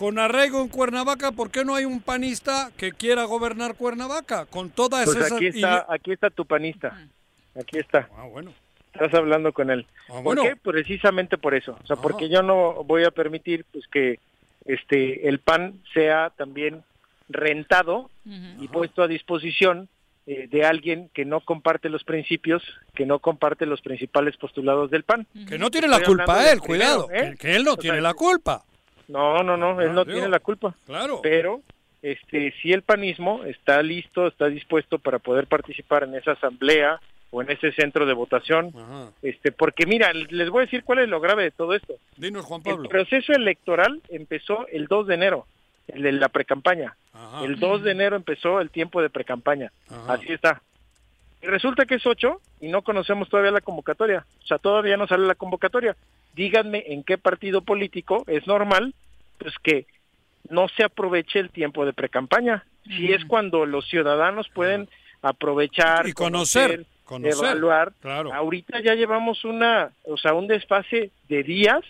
con 0.03 0.19
arraigo 0.19 0.61
en 0.61 0.67
Cuernavaca, 0.67 1.31
¿por 1.31 1.53
qué 1.53 1.65
no 1.65 1.77
hay 1.77 1.85
un 1.85 2.01
panista 2.01 2.73
que 2.77 2.91
quiera 2.91 3.23
gobernar 3.23 3.77
Cuernavaca? 3.77 4.47
Con 4.47 4.69
todas 4.71 5.05
Pues 5.05 5.17
esas... 5.17 5.31
aquí 5.31 5.47
está, 5.47 5.87
aquí 5.89 6.11
está 6.11 6.29
tu 6.29 6.45
panista. 6.45 7.07
Aquí 7.55 7.79
está. 7.79 8.09
Ah, 8.17 8.25
bueno. 8.25 8.53
Estás 8.93 9.15
hablando 9.15 9.53
con 9.53 9.71
él. 9.71 9.87
Ah, 10.09 10.15
¿Por 10.15 10.23
bueno. 10.25 10.43
qué? 10.43 10.57
Precisamente 10.57 11.39
por 11.39 11.55
eso. 11.55 11.79
O 11.85 11.87
sea, 11.87 11.95
Ajá. 11.95 12.03
porque 12.03 12.29
yo 12.29 12.43
no 12.43 12.83
voy 12.83 13.05
a 13.05 13.13
permitir 13.13 13.65
pues 13.73 13.87
que 13.87 14.19
este 14.65 15.29
el 15.29 15.39
PAN 15.39 15.81
sea 15.95 16.31
también 16.37 16.83
rentado 17.29 18.11
y 18.25 18.67
puesto 18.67 19.05
a 19.05 19.07
disposición 19.07 19.89
eh, 20.27 20.49
de 20.51 20.65
alguien 20.65 21.11
que 21.15 21.25
no 21.25 21.43
comparte 21.43 21.89
los 21.89 22.03
principios, 22.03 22.65
que 22.97 23.07
no 23.07 23.21
comparte 23.21 23.67
los 23.67 23.81
principales 23.83 24.37
postulados 24.37 24.91
del 24.91 25.05
PAN. 25.05 25.29
Que 25.49 25.59
no 25.61 25.71
tiene 25.71 25.87
la 25.87 25.99
Estoy 25.99 26.17
culpa 26.17 26.51
él, 26.51 26.59
cuidado. 26.59 27.09
¿eh? 27.13 27.31
Que, 27.31 27.37
que 27.37 27.55
él 27.55 27.63
no 27.63 27.75
O 27.75 27.77
tiene 27.77 27.99
sea, 27.99 28.03
la 28.03 28.15
culpa. 28.15 28.65
No, 29.13 29.43
no, 29.43 29.57
no, 29.57 29.81
él 29.81 29.91
Ah, 29.91 29.93
no 29.93 30.05
digo, 30.05 30.15
tiene 30.17 30.29
la 30.29 30.41
culpa. 30.41 30.75
Claro. 30.87 31.21
Pero 31.23 31.61
este 32.03 32.53
si 32.63 32.73
el 32.73 32.83
panismo 32.83 33.45
está 33.45 33.83
listo, 33.83 34.27
está 34.27 34.47
dispuesto 34.47 34.99
para 34.99 35.19
poder 35.19 35.47
participar 35.47 36.03
en 36.05 36.15
esa 36.15 36.33
asamblea 36.33 37.01
o 37.31 37.41
en 37.43 37.51
ese 37.51 37.73
centro 37.73 38.05
de 38.05 38.13
votación, 38.13 38.73
Ajá. 38.77 39.11
este 39.23 39.53
porque 39.53 39.87
mira, 39.87 40.13
les 40.13 40.51
voy 40.51 40.63
a 40.63 40.65
decir 40.67 40.85
cuál 40.85 40.99
es 40.99 41.09
lo 41.09 41.21
grave 41.21 41.45
de 41.45 41.51
todo 41.51 41.75
esto. 41.75 41.95
Dinos, 42.17 42.45
Juan 42.45 42.61
El 42.65 42.75
Pablo. 42.75 42.89
proceso 42.91 43.33
electoral 43.33 44.03
empezó 44.11 44.67
el 44.69 44.87
2 44.87 45.07
de 45.07 45.15
enero, 45.15 45.47
el 45.89 46.03
de 46.03 46.13
la 46.13 46.29
precampaña. 46.29 46.95
El 47.43 47.59
2 47.59 47.85
de 47.85 47.93
enero 47.93 48.17
empezó 48.17 48.61
el 48.61 48.71
tiempo 48.71 49.01
de 49.01 49.09
precampaña. 49.11 49.71
Así 50.09 50.31
está. 50.33 50.61
Y 51.41 51.47
resulta 51.47 51.87
que 51.87 51.95
es 51.97 52.07
8 52.07 52.41
y 52.61 52.69
no 52.69 52.83
conocemos 52.83 53.29
todavía 53.29 53.51
la 53.51 53.61
convocatoria. 53.63 54.25
O 54.43 54.47
sea, 54.47 54.59
todavía 54.59 54.97
no 54.97 55.07
sale 55.07 55.27
la 55.27 55.35
convocatoria. 55.35 55.97
Díganme 56.35 56.85
en 56.87 57.03
qué 57.03 57.19
partido 57.19 57.63
político 57.63 58.25
es 58.27 58.47
normal 58.47 58.95
pues 59.39 59.55
que 59.63 59.87
no 60.49 60.69
se 60.69 60.85
aproveche 60.85 61.39
el 61.39 61.51
tiempo 61.51 61.85
de 61.85 61.93
precampaña. 61.93 62.65
Si 62.85 63.13
es 63.13 63.25
cuando 63.25 63.67
los 63.67 63.89
ciudadanos 63.89 64.49
pueden 64.49 64.89
aprovechar 65.21 66.07
Y 66.09 66.13
conocer, 66.13 66.85
conocer, 67.05 67.45
evaluar. 67.45 67.93
claro. 68.01 68.33
Ahorita 68.33 68.81
ya 68.81 68.95
llevamos 68.95 69.45
una, 69.45 69.93
o 70.05 70.17
sea, 70.17 70.35
un 70.35 70.47
desfase 70.49 71.11
de 71.29 71.43
días 71.43 71.83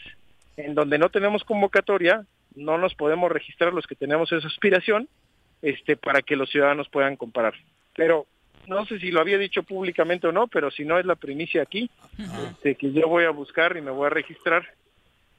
en 0.56 0.74
donde 0.74 0.98
no 0.98 1.08
tenemos 1.08 1.44
convocatoria, 1.44 2.26
no 2.54 2.76
nos 2.78 2.94
podemos 2.94 3.32
registrar 3.32 3.72
los 3.72 3.86
que 3.86 3.94
tenemos 3.94 4.30
esa 4.32 4.46
aspiración, 4.46 5.08
este, 5.62 5.96
para 5.96 6.20
que 6.20 6.36
los 6.36 6.50
ciudadanos 6.50 6.88
puedan 6.88 7.16
comparar. 7.16 7.54
Pero 7.96 8.26
no 8.66 8.86
sé 8.86 8.98
si 8.98 9.10
lo 9.10 9.20
había 9.20 9.38
dicho 9.38 9.62
públicamente 9.62 10.26
o 10.26 10.32
no, 10.32 10.46
pero 10.46 10.70
si 10.70 10.84
no 10.84 10.98
es 10.98 11.06
la 11.06 11.16
primicia 11.16 11.62
aquí, 11.62 11.90
este, 12.50 12.74
que 12.74 12.92
yo 12.92 13.08
voy 13.08 13.24
a 13.24 13.30
buscar 13.30 13.76
y 13.76 13.80
me 13.80 13.90
voy 13.90 14.06
a 14.06 14.10
registrar 14.10 14.64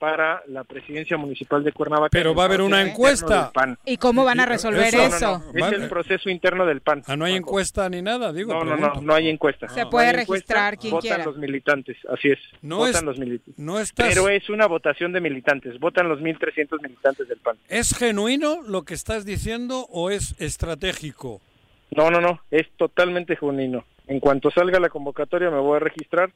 para 0.04 0.44
la 0.48 0.66
presidencia 0.66 1.16
municipal 1.16 1.64
de 1.64 1.72
Cuernavaca. 1.72 2.10
Pero 2.12 2.36
va 2.36 2.44
a 2.44 2.46
haber 2.48 2.60
una 2.60 2.82
encuesta. 2.82 3.24
interno 3.26 3.42
del 3.44 3.52
PAN. 3.54 3.78
¿Y 3.86 3.96
cómo 3.96 4.26
van 4.26 4.42
a 4.42 4.46
resolver 4.46 4.94
Eso, 4.94 5.42
no, 5.54 5.68
Es 5.68 5.72
el 5.72 5.88
proceso 5.88 6.30
interno 6.30 6.66
del 6.66 6.82
PAN. 6.82 7.04
Ah, 7.08 7.16
no 7.16 7.24
hay 7.24 7.36
encuesta 7.36 7.88
ni 7.88 8.02
nada, 8.02 8.34
digo. 8.34 8.54
No, 8.54 8.66
no, 8.66 8.76
no, 8.76 9.02
no 9.02 9.14
hay 9.14 9.30
encuesta. 9.30 9.70
Se 9.70 9.86
puede 9.86 10.12
registrar 10.12 10.78
quien 10.78 10.92
votan 10.92 11.02
quiera. 11.08 11.24
los 11.24 11.38
militantes, 11.38 11.96
así 12.10 12.32
es. 12.32 12.40
No 12.62 12.80
votan 12.80 12.96
es- 12.96 13.04
los 13.04 13.18
militantes. 13.18 13.58
No 13.58 13.80
estás... 13.80 14.10
Pero 14.10 14.28
es 14.28 14.50
una 14.50 14.66
votación 14.68 15.14
de 15.14 15.22
militantes, 15.22 15.80
votan 15.80 16.10
los 16.10 16.20
1.300 16.20 16.82
militantes 16.82 17.26
del 17.30 17.38
PAN. 17.38 17.56
¿Es 17.70 17.96
genuino 17.98 18.62
lo 18.62 18.84
que 18.84 18.96
estás 18.96 19.24
diciendo 19.24 19.88
o 19.90 20.10
es 20.10 20.36
estratégico? 20.38 21.40
No, 21.96 22.10
no, 22.10 22.22
no, 22.22 22.42
es 22.52 22.68
totalmente 22.78 23.36
genuino. 23.36 23.86
En 24.08 24.20
cuanto 24.20 24.52
salga 24.52 24.80
la 24.80 24.90
convocatoria 24.90 25.50
me 25.50 25.60
voy 25.60 25.78
a 25.78 25.80
registrar 25.80 26.32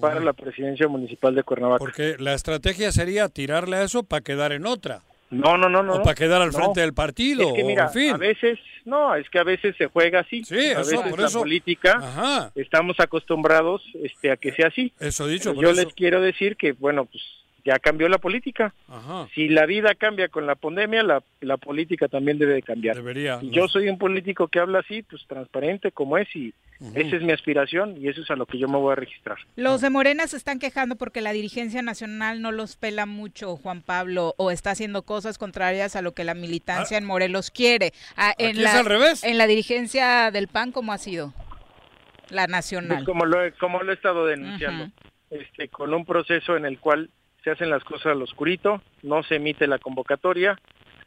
para 0.00 0.20
la 0.20 0.32
presidencia 0.32 0.86
municipal 0.88 1.34
de 1.34 1.42
Cuernavaca. 1.42 1.78
Porque 1.78 2.16
la 2.18 2.34
estrategia 2.34 2.92
sería 2.92 3.28
tirarle 3.28 3.76
a 3.76 3.82
eso 3.82 4.04
para 4.04 4.22
quedar 4.22 4.52
en 4.52 4.66
otra. 4.66 5.02
No, 5.30 5.58
no, 5.58 5.68
no, 5.68 5.82
no. 5.82 5.96
o 5.96 6.02
para 6.02 6.14
quedar 6.14 6.40
al 6.40 6.52
no. 6.52 6.58
frente 6.58 6.80
del 6.80 6.94
partido. 6.94 7.48
Es 7.48 7.54
que 7.54 7.62
o, 7.62 7.66
mira, 7.66 7.84
en 7.84 7.90
fin. 7.90 8.14
a 8.14 8.16
veces, 8.16 8.58
no, 8.84 9.14
es 9.14 9.28
que 9.28 9.38
a 9.38 9.44
veces 9.44 9.76
se 9.76 9.86
juega 9.86 10.20
así. 10.20 10.42
Sí, 10.44 10.54
a 10.56 10.80
eso, 10.80 10.90
veces 10.90 11.00
por 11.10 11.20
la 11.20 11.26
eso. 11.26 11.40
política, 11.40 11.98
Ajá. 12.00 12.52
estamos 12.54 12.98
acostumbrados 12.98 13.82
este, 14.02 14.30
a 14.30 14.36
que 14.36 14.52
sea 14.52 14.68
así. 14.68 14.92
Eso 14.98 15.26
dicho, 15.26 15.54
por 15.54 15.62
yo 15.62 15.70
eso. 15.70 15.82
les 15.82 15.92
quiero 15.94 16.22
decir 16.22 16.56
que, 16.56 16.72
bueno, 16.72 17.04
pues 17.04 17.22
ya 17.64 17.78
cambió 17.78 18.08
la 18.08 18.18
política. 18.18 18.74
Ajá. 18.88 19.28
Si 19.34 19.48
la 19.48 19.66
vida 19.66 19.94
cambia 19.94 20.28
con 20.28 20.46
la 20.46 20.54
pandemia, 20.54 21.02
la, 21.02 21.22
la 21.40 21.56
política 21.56 22.08
también 22.08 22.38
debe 22.38 22.54
de 22.54 22.62
cambiar. 22.62 22.96
Debería. 22.96 23.38
Y 23.42 23.50
yo 23.50 23.68
soy 23.68 23.88
un 23.88 23.98
político 23.98 24.48
que 24.48 24.58
habla 24.60 24.80
así, 24.80 25.02
pues 25.02 25.26
transparente 25.26 25.92
como 25.92 26.16
es, 26.18 26.34
y 26.34 26.54
esa 26.94 27.16
es 27.16 27.22
mi 27.22 27.32
aspiración 27.32 27.96
y 28.00 28.08
eso 28.08 28.22
es 28.22 28.30
a 28.30 28.36
lo 28.36 28.46
que 28.46 28.56
yo 28.58 28.68
me 28.68 28.78
voy 28.78 28.92
a 28.92 28.94
registrar. 28.94 29.36
Los 29.56 29.80
de 29.80 29.90
Morena 29.90 30.26
se 30.28 30.36
están 30.36 30.60
quejando 30.60 30.94
porque 30.96 31.20
la 31.20 31.32
dirigencia 31.32 31.82
nacional 31.82 32.40
no 32.40 32.52
los 32.52 32.76
pela 32.76 33.04
mucho, 33.04 33.56
Juan 33.56 33.82
Pablo, 33.82 34.34
o 34.38 34.50
está 34.52 34.70
haciendo 34.70 35.02
cosas 35.02 35.38
contrarias 35.38 35.96
a 35.96 36.02
lo 36.02 36.12
que 36.12 36.22
la 36.24 36.34
militancia 36.34 36.96
en 36.96 37.04
Morelos 37.04 37.50
quiere. 37.50 37.92
Ah, 38.16 38.32
en 38.38 38.50
Aquí 38.50 38.60
la, 38.60 38.70
es 38.70 38.76
al 38.76 38.86
revés. 38.86 39.24
En 39.24 39.38
la 39.38 39.46
dirigencia 39.48 40.30
del 40.30 40.46
PAN, 40.48 40.70
¿cómo 40.70 40.92
ha 40.92 40.98
sido? 40.98 41.34
La 42.30 42.42
Pues 42.42 42.50
nacional. 42.50 43.04
como 43.04 43.24
lo 43.26 43.42
he, 43.44 43.52
como 43.52 43.82
lo 43.82 43.90
he 43.90 43.94
estado 43.94 44.26
denunciando, 44.26 44.92
este, 45.30 45.68
con 45.68 45.92
un 45.92 46.04
proceso 46.04 46.56
en 46.56 46.64
el 46.64 46.78
cual 46.78 47.10
se 47.44 47.50
hacen 47.50 47.70
las 47.70 47.84
cosas 47.84 48.06
al 48.06 48.22
oscurito, 48.22 48.82
no 49.02 49.22
se 49.22 49.36
emite 49.36 49.66
la 49.66 49.78
convocatoria, 49.78 50.58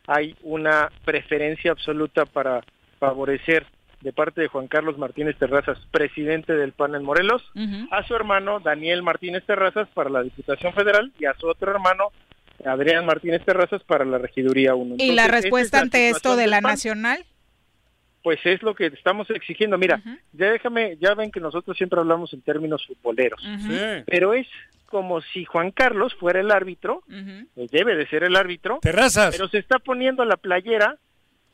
hay 0.08 0.36
una 0.42 0.90
preferencia 1.06 1.72
absoluta 1.72 2.26
para 2.26 2.64
favorecer 3.00 3.66
de 4.02 4.14
parte 4.14 4.42
de 4.42 4.48
Juan 4.48 4.68
Carlos 4.68 4.98
Martínez 4.98 5.38
Terrazas, 5.38 5.78
presidente 5.92 6.54
del 6.56 6.72
PAN 6.72 6.96
en 6.96 7.04
Morelos, 7.04 7.44
a 7.92 8.04
su 8.04 8.16
hermano 8.16 8.60
Daniel 8.60 9.04
Martínez 9.04 9.46
Terrazas 9.46 9.88
para 9.94 10.10
la 10.10 10.24
Diputación 10.24 10.74
Federal 10.74 11.12
y 11.20 11.26
a 11.26 11.36
su 11.36 11.48
otro 11.48 11.72
hermano 11.72 12.06
Adrián 12.66 13.06
Martínez 13.06 13.44
Terrazas 13.46 13.84
para 13.84 14.06
la 14.06 14.18
Regiduría 14.18 14.76
1. 14.76 14.96
¿Y 14.98 15.12
la 15.14 15.26
es 15.26 15.32
respuesta 15.32 15.80
ante 15.80 16.10
esto 16.10 16.36
de 16.36 16.48
la 16.48 16.62
nacional? 16.62 17.26
Pues 18.24 18.40
es 18.44 18.62
lo 18.62 18.76
que 18.76 18.88
estamos 18.88 19.30
exigiendo. 19.32 19.78
Mira, 19.78 20.02
ya 20.34 20.52
déjame, 20.52 20.98
ya 20.98 21.16
ven 21.16 21.32
que 21.32 21.40
nosotros 21.40 21.76
siempre 21.78 22.00
hablamos 22.00 22.34
en 22.34 22.42
términos 22.42 22.86
futboleros, 22.86 23.42
pero 24.08 24.34
es 24.34 24.48
como 24.92 25.22
si 25.22 25.46
Juan 25.46 25.72
Carlos 25.72 26.14
fuera 26.16 26.42
el 26.42 26.52
árbitro, 26.52 27.02
eh, 27.10 27.68
debe 27.72 27.96
de 27.96 28.06
ser 28.08 28.24
el 28.24 28.36
árbitro, 28.36 28.80
Terrazas. 28.82 29.34
pero 29.34 29.48
se 29.48 29.58
está 29.58 29.80
poniendo 29.80 30.26
la 30.26 30.36
playera 30.36 30.98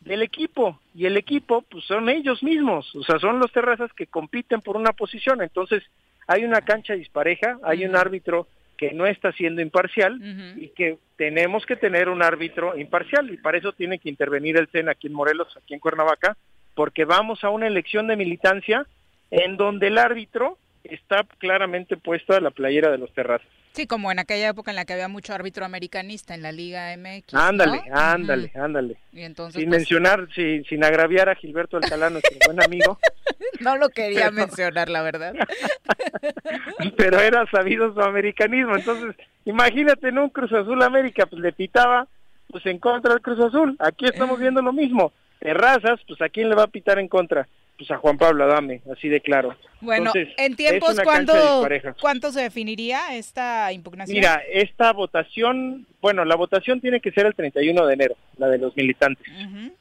del 0.01 0.23
equipo 0.23 0.79
y 0.95 1.05
el 1.05 1.17
equipo 1.17 1.61
pues 1.61 1.85
son 1.85 2.09
ellos 2.09 2.41
mismos, 2.41 2.93
o 2.95 3.03
sea, 3.03 3.19
son 3.19 3.39
los 3.39 3.51
terrazas 3.51 3.93
que 3.93 4.07
compiten 4.07 4.61
por 4.61 4.75
una 4.75 4.91
posición, 4.91 5.43
entonces 5.43 5.83
hay 6.25 6.43
una 6.43 6.61
cancha 6.61 6.95
dispareja, 6.95 7.59
hay 7.63 7.85
un 7.85 7.95
árbitro 7.95 8.47
que 8.75 8.91
no 8.91 9.05
está 9.05 9.31
siendo 9.31 9.61
imparcial 9.61 10.19
y 10.55 10.69
que 10.69 10.97
tenemos 11.15 11.65
que 11.65 11.75
tener 11.75 12.09
un 12.09 12.21
árbitro 12.21 12.77
imparcial 12.77 13.31
y 13.31 13.37
para 13.37 13.57
eso 13.57 13.71
tiene 13.73 13.99
que 13.99 14.09
intervenir 14.09 14.57
el 14.57 14.67
CEN 14.67 14.89
aquí 14.89 15.07
en 15.07 15.13
Morelos, 15.13 15.55
aquí 15.57 15.73
en 15.73 15.79
Cuernavaca, 15.79 16.37
porque 16.75 17.05
vamos 17.05 17.43
a 17.43 17.49
una 17.49 17.67
elección 17.67 18.07
de 18.07 18.15
militancia 18.15 18.85
en 19.31 19.57
donde 19.57 19.87
el 19.87 19.97
árbitro 19.97 20.57
está 20.91 21.25
claramente 21.37 21.97
puesto 21.97 22.33
a 22.33 22.39
la 22.41 22.51
playera 22.51 22.91
de 22.91 22.97
los 22.97 23.13
terrazas. 23.13 23.47
Sí, 23.73 23.85
como 23.85 24.11
en 24.11 24.17
aquella 24.17 24.49
época 24.49 24.71
en 24.71 24.75
la 24.75 24.85
que 24.85 24.93
había 24.93 25.07
mucho 25.07 25.33
árbitro 25.33 25.63
americanista 25.63 26.33
en 26.33 26.41
la 26.41 26.51
Liga 26.51 26.95
MX. 26.97 27.33
¿no? 27.33 27.39
Ándale, 27.39 27.81
ándale, 27.91 28.51
ándale. 28.55 28.97
Y 29.13 29.21
entonces, 29.21 29.59
Sin 29.59 29.69
pues, 29.69 29.79
mencionar, 29.81 30.27
sin, 30.33 30.65
sin 30.65 30.83
agraviar 30.83 31.29
a 31.29 31.35
Gilberto 31.35 31.77
Alcalá, 31.77 32.09
nuestro 32.09 32.35
buen 32.45 32.63
amigo, 32.63 32.97
no 33.59 33.77
lo 33.77 33.89
quería 33.89 34.31
Pero- 34.31 34.31
mencionar, 34.31 34.89
la 34.89 35.03
verdad. 35.03 35.35
pero 36.97 37.19
era 37.19 37.45
sabido 37.51 37.93
su 37.93 38.01
americanismo. 38.01 38.75
Entonces, 38.75 39.15
imagínate 39.45 40.09
en 40.09 40.17
un 40.19 40.29
Cruz 40.29 40.51
Azul 40.53 40.81
América, 40.81 41.25
pues 41.25 41.41
le 41.41 41.51
pitaba 41.51 42.07
pues 42.49 42.65
en 42.65 42.79
contra 42.79 43.13
del 43.13 43.21
Cruz 43.21 43.39
Azul. 43.39 43.75
Aquí 43.79 44.05
estamos 44.05 44.39
viendo 44.39 44.61
lo 44.61 44.73
mismo. 44.73 45.11
Terrazas, 45.39 45.99
pues 46.07 46.21
a 46.21 46.29
quién 46.29 46.49
le 46.49 46.55
va 46.55 46.63
a 46.63 46.67
pitar 46.67 46.97
en 46.97 47.07
contra? 47.07 47.47
Pues 47.77 47.91
a 47.91 47.97
Juan 47.97 48.17
Pablo 48.17 48.43
Adame, 48.43 48.81
así 48.91 49.07
de 49.07 49.21
claro. 49.21 49.55
Bueno, 49.81 50.11
Entonces, 50.15 50.33
en 50.37 50.55
tiempos, 50.55 50.99
¿cuándo. 51.03 51.67
¿cuánto 52.01 52.31
se 52.31 52.41
definiría 52.41 53.15
esta 53.15 53.71
impugnación? 53.71 54.15
Mira, 54.15 54.41
esta 54.51 54.91
votación, 54.93 55.85
bueno, 56.01 56.25
la 56.25 56.35
votación 56.35 56.81
tiene 56.81 56.99
que 56.99 57.11
ser 57.11 57.27
el 57.27 57.35
31 57.35 57.85
de 57.85 57.93
enero, 57.93 58.15
la 58.37 58.47
de 58.47 58.57
los 58.57 58.75
militantes. 58.75 59.31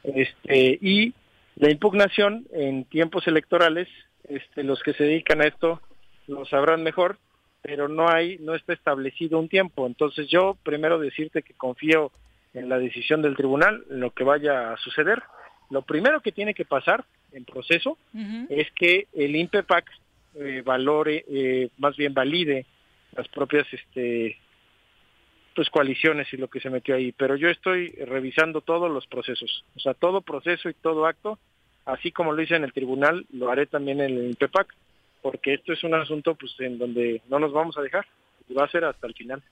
Este, 0.05 0.79
y 0.83 1.15
la 1.57 1.71
impugnación 1.71 2.47
en 2.53 2.85
tiempos 2.85 3.27
electorales, 3.27 3.89
este, 4.29 4.63
los 4.63 4.83
que 4.83 4.93
se 4.93 5.05
dedican 5.05 5.41
a 5.41 5.47
esto 5.47 5.81
lo 6.27 6.45
sabrán 6.45 6.83
mejor, 6.83 7.19
pero 7.63 7.89
no 7.89 8.09
hay, 8.11 8.39
no 8.39 8.55
está 8.55 8.75
establecido 8.75 9.39
un 9.39 9.49
tiempo. 9.49 9.87
Entonces 9.87 10.29
yo 10.29 10.57
primero 10.63 10.99
decirte 10.99 11.43
que 11.43 11.55
confío 11.55 12.13
en 12.53 12.69
la 12.69 12.79
decisión 12.79 13.23
del 13.23 13.37
tribunal, 13.37 13.85
en 13.91 14.01
lo 14.01 14.11
que 14.11 14.25
vaya 14.25 14.73
a 14.73 14.77
suceder. 14.77 15.23
Lo 15.71 15.83
primero 15.83 16.21
que 16.21 16.33
tiene 16.33 16.55
que 16.55 16.65
pasar 16.65 17.05
en 17.37 17.45
proceso 17.45 17.99
es 18.49 18.71
que 18.73 19.07
el 19.13 19.37
INPEPAC 19.37 19.85
eh, 20.35 20.63
valore, 20.65 21.25
eh, 21.29 21.69
más 21.79 21.97
bien 21.97 22.15
valide 22.15 22.67
las 23.13 23.29
propias 23.29 23.67
este, 23.73 24.39
pues 25.55 25.71
coaliciones 25.71 26.33
y 26.33 26.37
lo 26.37 26.49
que 26.49 26.61
se 26.61 26.71
metió 26.71 26.95
ahí. 26.95 27.13
Pero 27.13 27.37
yo 27.37 27.49
estoy 27.49 27.89
revisando 27.91 28.61
todos 28.61 28.91
los 28.91 29.07
procesos, 29.07 29.65
o 29.77 29.81
sea, 29.81 29.95
todo 29.95 30.21
proceso 30.21 30.69
y 30.69 30.75
todo 30.75 31.07
acto, 31.07 31.39
así 31.85 32.11
como 32.11 32.33
lo 32.33 32.43
hice 32.43 32.57
en 32.57 32.65
el 32.65 32.73
tribunal, 32.73 33.27
lo 33.33 33.51
haré 33.51 33.67
también 33.67 34.01
en 34.01 34.17
el 34.17 34.27
INPEPAC, 34.27 34.75
porque 35.23 35.55
esto 35.55 35.73
es 35.73 35.85
un 35.85 35.95
asunto 35.95 36.35
pues 36.35 36.55
en 36.61 36.79
donde 36.79 37.23
no 37.29 37.39
nos 37.39 37.53
vamos 37.53 37.77
a 37.79 37.83
dejar, 37.83 38.07
y 38.49 38.55
va 38.55 38.65
a 38.65 38.71
ser 38.71 38.85
hasta 38.85 39.07
el 39.07 39.15
final. 39.15 39.43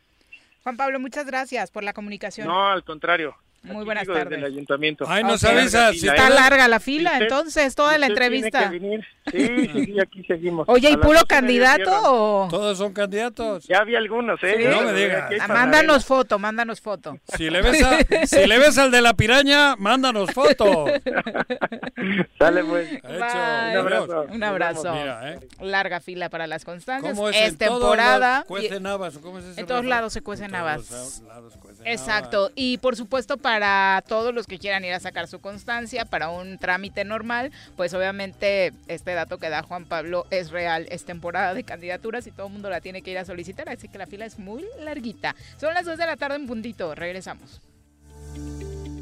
Juan 0.63 0.77
Pablo, 0.77 0.99
muchas 0.99 1.27
gracias 1.27 1.71
por 1.71 1.85
la 1.85 1.93
comunicación. 1.93 2.47
No, 2.47 2.69
al 2.69 2.85
contrario. 2.85 3.35
Muy 3.65 3.85
buenas 3.85 4.07
desde 4.07 4.21
tardes. 4.21 4.39
el 4.39 4.45
ayuntamiento. 4.45 5.05
Ay, 5.09 5.25
nos 5.25 5.43
Ok. 5.43 5.51
avisas. 5.51 5.97
si 5.99 6.07
Está 6.07 6.29
larga 6.31 6.69
la 6.69 6.81
fila, 6.81 7.19
entonces, 7.19 7.75
toda 7.75 7.97
la 7.99 8.07
entrevista. 8.07 8.71
que 8.71 8.79
venir. 8.79 9.05
Sí, 9.33 9.47
sí, 9.73 9.85
sí, 9.87 10.01
aquí 10.01 10.23
seguimos. 10.25 10.69
Oye, 10.69 10.91
¿y 10.91 10.97
puro 10.99 11.21
candidato 11.27 11.91
o...? 12.05 12.49
Todos 12.51 12.77
son 12.77 12.93
candidatos. 12.93 13.65
Ya 13.67 13.83
vi 13.85 13.97
algunos, 13.97 14.39
¿eh? 14.43 14.57
Sí. 14.59 14.65
No 14.69 14.83
me 14.83 14.93
digas. 14.93 15.31
Ah, 15.41 15.49
mándanos 15.49 16.05
foto, 16.05 16.39
mándanos 16.39 16.81
foto. 16.83 17.19
Si 17.37 17.49
le 17.49 17.63
ves, 17.63 17.83
a- 17.83 18.27
si 18.27 18.47
le 18.47 18.59
ves 18.59 18.77
al 18.77 18.91
de 18.91 19.01
la 19.01 19.15
piraña, 19.15 19.77
mándanos 19.77 20.31
foto. 20.33 20.85
Sale 22.39 22.65
pues. 22.65 22.93
Hecho. 22.93 23.05
Un 23.09 23.77
abrazo. 23.77 24.27
Un 24.31 24.43
abrazo. 24.45 24.93
Mira, 24.93 25.33
¿eh? 25.33 25.41
Larga 25.61 26.01
fila 26.01 26.29
para 26.29 26.47
las 26.47 26.65
constancias. 26.65 27.15
¿Cómo 27.15 27.29
es, 27.29 27.37
es 27.37 27.49
en 27.53 27.59
todos 27.59 27.81
temporada. 27.81 28.19
lados 28.19 28.45
y- 28.45 28.49
cuecen 28.49 28.87
habas? 28.87 29.19
¿Cómo 29.19 29.39
es 29.39 29.45
ese 29.47 29.61
en 29.61 29.67
todos 29.67 29.85
lados 29.85 30.13
se 30.13 30.21
cuecen 30.23 30.47
En 30.47 30.51
todos 30.53 31.23
habas. 31.31 31.57
cuecen 31.57 31.87
Exacto. 31.87 32.51
Y 32.55 32.79
por 32.79 32.97
supuesto, 32.97 33.37
para 33.55 34.03
todos 34.09 34.35
los 34.35 34.49
que 34.49 34.59
quieran 34.59 34.85
ir 34.85 34.93
a 34.95 34.99
sacar 34.99 35.29
su 35.29 35.39
constancia 35.39 36.05
para 36.05 36.29
un 36.29 36.59
trámite 36.59 37.05
normal, 37.05 37.53
pues 37.77 37.95
obviamente 37.95 38.73
este 38.89 39.13
dato 39.13 39.39
que 39.39 39.49
da 39.49 39.63
Juan 39.63 39.85
Pablo 39.85 40.27
es 40.31 40.51
real. 40.51 40.89
Es 40.91 41.05
temporada 41.05 41.55
de 41.55 41.63
candidaturas 41.63 42.27
y 42.27 42.33
todo 42.33 42.49
el 42.49 42.53
mundo 42.53 42.69
la 42.69 42.81
tiene 42.81 43.01
que 43.01 43.13
ir 43.13 43.19
a 43.19 43.25
solicitar. 43.25 43.69
Así 43.69 43.87
que 43.87 43.97
la 43.97 44.09
fila 44.09 44.27
es 44.27 44.41
muy 44.41 44.65
larguita. 44.81 45.37
Son 45.57 45.73
las 45.73 45.85
2 45.85 45.99
de 45.99 46.05
la 46.07 46.17
tarde 46.17 46.35
en 46.35 46.49
puntito. 46.49 46.97
Regresamos. 46.97 47.61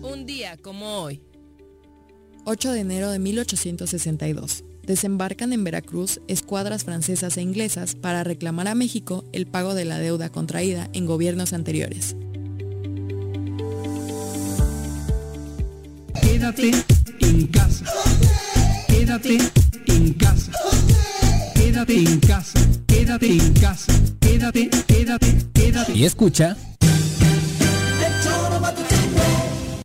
Un 0.03 0.27
día 0.27 0.59
como 0.59 0.99
hoy. 0.99 1.23
8 2.45 2.73
de 2.73 2.81
enero 2.81 3.11
de 3.11 3.21
1862. 3.21 4.65
Desembarcan 4.83 5.55
en 5.55 5.65
Veracruz 5.65 6.21
escuadras 6.29 6.85
francesas 6.85 7.39
e 7.39 7.41
inglesas 7.41 7.95
para 7.95 8.23
reclamar 8.23 8.69
a 8.69 8.75
México 8.75 9.25
el 9.33 9.47
pago 9.47 9.75
de 9.75 9.87
la 9.87 9.99
deuda 9.99 10.29
contraída 10.29 10.91
en 10.93 11.07
gobiernos 11.07 11.55
anteriores. 11.55 12.17
Quédate 16.23 16.71
en 17.21 17.47
casa. 17.49 17.85
Quédate 18.89 19.39
en 19.89 20.13
casa. 20.15 20.53
Quédate 21.55 21.95
en 21.95 22.21
casa. 22.21 22.61
Quédate 22.87 23.27
en 23.27 23.53
casa. 23.55 23.93
Quédate, 24.21 24.71
quédate, 24.87 25.27
quédate. 25.53 25.93
Y 25.95 26.05
escucha. 26.05 26.57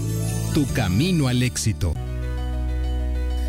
Tu 0.52 0.66
camino 0.74 1.28
al 1.28 1.42
éxito. 1.44 1.94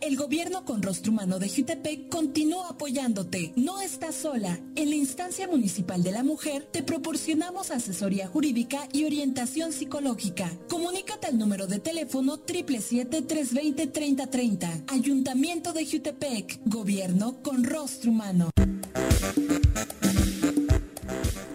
el 0.00 0.16
gobierno 0.16 0.64
con 0.64 0.82
rostro 0.82 1.10
humano 1.10 1.40
de 1.40 1.48
Jutepec 1.48 2.08
continúa 2.08 2.68
apoyándote. 2.68 3.52
No 3.56 3.80
estás 3.80 4.14
sola. 4.14 4.56
En 4.76 4.88
la 4.88 4.94
instancia 4.94 5.48
municipal 5.48 6.04
de 6.04 6.12
la 6.12 6.22
mujer 6.22 6.68
te 6.70 6.84
proporcionamos 6.84 7.72
asesoría 7.72 8.28
jurídica 8.28 8.86
y 8.92 9.04
orientación 9.04 9.72
psicológica. 9.72 10.48
Comunícate 10.68 11.26
al 11.26 11.38
número 11.38 11.66
de 11.66 11.80
teléfono 11.80 12.38
777-320-3030. 12.46 14.84
Ayuntamiento 14.86 15.72
de 15.72 15.86
Jutepec. 15.86 16.60
Gobierno 16.64 17.42
con 17.42 17.64
rostro 17.64 18.12
humano. 18.12 18.50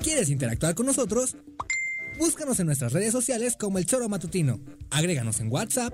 ¿Quieres 0.01 0.27
interactuar 0.27 0.75
con 0.75 0.87
nosotros? 0.87 1.37
Búscanos 2.19 2.59
en 2.59 2.65
nuestras 2.65 2.91
redes 2.91 3.13
sociales 3.13 3.55
como 3.57 3.77
El 3.77 3.85
Choro 3.85 4.09
Matutino. 4.09 4.59
Agréganos 4.89 5.39
en 5.39 5.49
WhatsApp 5.49 5.93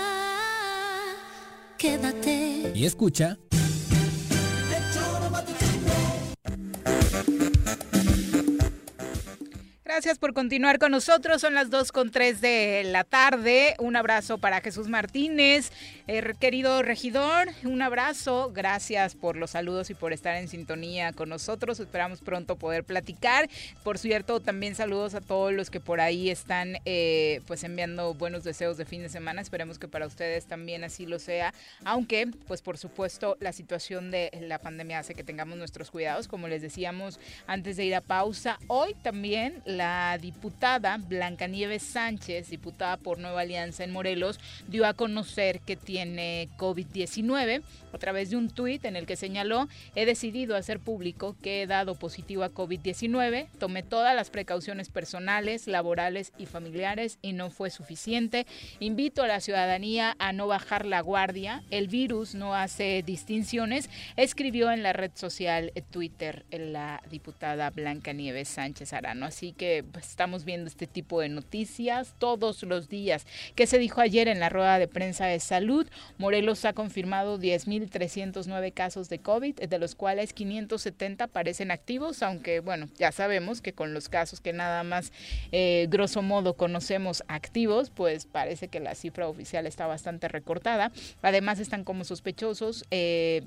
Quédate. 1.81 2.73
Y 2.75 2.85
escucha... 2.85 3.39
Gracias 9.93 10.19
por 10.19 10.33
continuar 10.33 10.79
con 10.79 10.91
nosotros. 10.91 11.41
Son 11.41 11.53
las 11.53 11.69
2 11.69 11.91
con 11.91 12.11
3 12.11 12.39
de 12.39 12.83
la 12.85 13.03
tarde. 13.03 13.75
Un 13.77 13.97
abrazo 13.97 14.37
para 14.37 14.61
Jesús 14.61 14.87
Martínez. 14.87 15.73
Eh, 16.07 16.33
querido 16.39 16.81
regidor, 16.81 17.49
un 17.65 17.81
abrazo. 17.81 18.53
Gracias 18.55 19.15
por 19.15 19.35
los 19.35 19.51
saludos 19.51 19.89
y 19.89 19.93
por 19.93 20.13
estar 20.13 20.37
en 20.37 20.47
sintonía 20.47 21.11
con 21.11 21.27
nosotros. 21.27 21.81
Esperamos 21.81 22.21
pronto 22.21 22.55
poder 22.55 22.85
platicar. 22.85 23.49
Por 23.83 23.97
cierto, 23.97 24.39
también 24.39 24.75
saludos 24.75 25.13
a 25.13 25.19
todos 25.19 25.51
los 25.51 25.69
que 25.69 25.81
por 25.81 25.99
ahí 25.99 26.29
están 26.29 26.77
eh, 26.85 27.41
pues 27.45 27.65
enviando 27.65 28.13
buenos 28.13 28.45
deseos 28.45 28.77
de 28.77 28.85
fin 28.85 29.01
de 29.01 29.09
semana. 29.09 29.41
Esperemos 29.41 29.77
que 29.77 29.89
para 29.89 30.07
ustedes 30.07 30.45
también 30.45 30.85
así 30.85 31.05
lo 31.05 31.19
sea. 31.19 31.53
Aunque, 31.83 32.27
pues 32.47 32.61
por 32.61 32.77
supuesto, 32.77 33.35
la 33.41 33.51
situación 33.51 34.09
de 34.09 34.31
la 34.39 34.59
pandemia 34.59 34.99
hace 34.99 35.15
que 35.15 35.25
tengamos 35.25 35.57
nuestros 35.57 35.91
cuidados. 35.91 36.29
Como 36.29 36.47
les 36.47 36.61
decíamos 36.61 37.19
antes 37.45 37.75
de 37.75 37.83
ir 37.83 37.95
a 37.95 37.99
pausa, 37.99 38.57
hoy 38.67 38.93
también 39.03 39.61
la 39.65 39.80
diputada 40.19 40.97
Blancanieves 40.97 41.83
Sánchez, 41.83 42.49
diputada 42.49 42.97
por 42.97 43.17
Nueva 43.19 43.41
Alianza 43.41 43.83
en 43.83 43.91
Morelos, 43.91 44.39
dio 44.67 44.85
a 44.85 44.93
conocer 44.93 45.59
que 45.61 45.75
tiene 45.75 46.49
COVID-19 46.57 47.61
a 47.93 47.97
través 47.97 48.29
de 48.29 48.37
un 48.37 48.49
tuit 48.49 48.85
en 48.85 48.95
el 48.95 49.05
que 49.05 49.15
señaló, 49.15 49.67
he 49.95 50.05
decidido 50.05 50.55
hacer 50.55 50.79
público 50.79 51.35
que 51.41 51.61
he 51.61 51.67
dado 51.67 51.95
positivo 51.95 52.43
a 52.43 52.53
COVID-19, 52.53 53.47
tomé 53.59 53.83
todas 53.83 54.15
las 54.15 54.29
precauciones 54.29 54.89
personales, 54.89 55.67
laborales 55.67 56.31
y 56.37 56.45
familiares 56.45 57.17
y 57.21 57.33
no 57.33 57.49
fue 57.49 57.69
suficiente. 57.69 58.45
Invito 58.79 59.23
a 59.23 59.27
la 59.27 59.39
ciudadanía 59.39 60.15
a 60.19 60.33
no 60.33 60.47
bajar 60.47 60.85
la 60.85 61.01
guardia, 61.01 61.63
el 61.69 61.87
virus 61.87 62.35
no 62.35 62.55
hace 62.55 63.03
distinciones, 63.05 63.89
escribió 64.15 64.71
en 64.71 64.83
la 64.83 64.93
red 64.93 65.11
social 65.15 65.71
Twitter 65.91 66.45
la 66.51 67.01
diputada 67.09 67.69
Blancanieves 67.69 68.47
Sánchez 68.47 68.93
Arano. 68.93 69.25
Así 69.25 69.53
que 69.53 69.70
pues, 69.91 70.09
estamos 70.09 70.45
viendo 70.45 70.67
este 70.67 70.87
tipo 70.87 71.21
de 71.21 71.29
noticias 71.29 72.15
todos 72.17 72.63
los 72.63 72.89
días. 72.89 73.25
¿Qué 73.55 73.67
se 73.67 73.77
dijo 73.77 74.01
ayer 74.01 74.27
en 74.27 74.39
la 74.39 74.49
rueda 74.49 74.79
de 74.79 74.87
prensa 74.87 75.25
de 75.25 75.39
salud? 75.39 75.87
Morelos 76.17 76.65
ha 76.65 76.73
confirmado 76.73 77.39
10.309 77.39 78.73
casos 78.73 79.09
de 79.09 79.19
COVID, 79.19 79.55
de 79.55 79.79
los 79.79 79.95
cuales 79.95 80.33
570 80.33 81.27
parecen 81.27 81.71
activos, 81.71 82.21
aunque 82.23 82.59
bueno, 82.59 82.87
ya 82.97 83.11
sabemos 83.11 83.61
que 83.61 83.73
con 83.73 83.93
los 83.93 84.09
casos 84.09 84.41
que 84.41 84.53
nada 84.53 84.83
más 84.83 85.11
eh, 85.51 85.87
grosso 85.89 86.21
modo 86.21 86.55
conocemos 86.55 87.23
activos, 87.27 87.89
pues 87.89 88.25
parece 88.25 88.67
que 88.67 88.79
la 88.79 88.95
cifra 88.95 89.27
oficial 89.27 89.65
está 89.65 89.87
bastante 89.87 90.27
recortada. 90.27 90.91
Además 91.21 91.59
están 91.59 91.83
como 91.83 92.03
sospechosos. 92.03 92.85
Eh, 92.91 93.43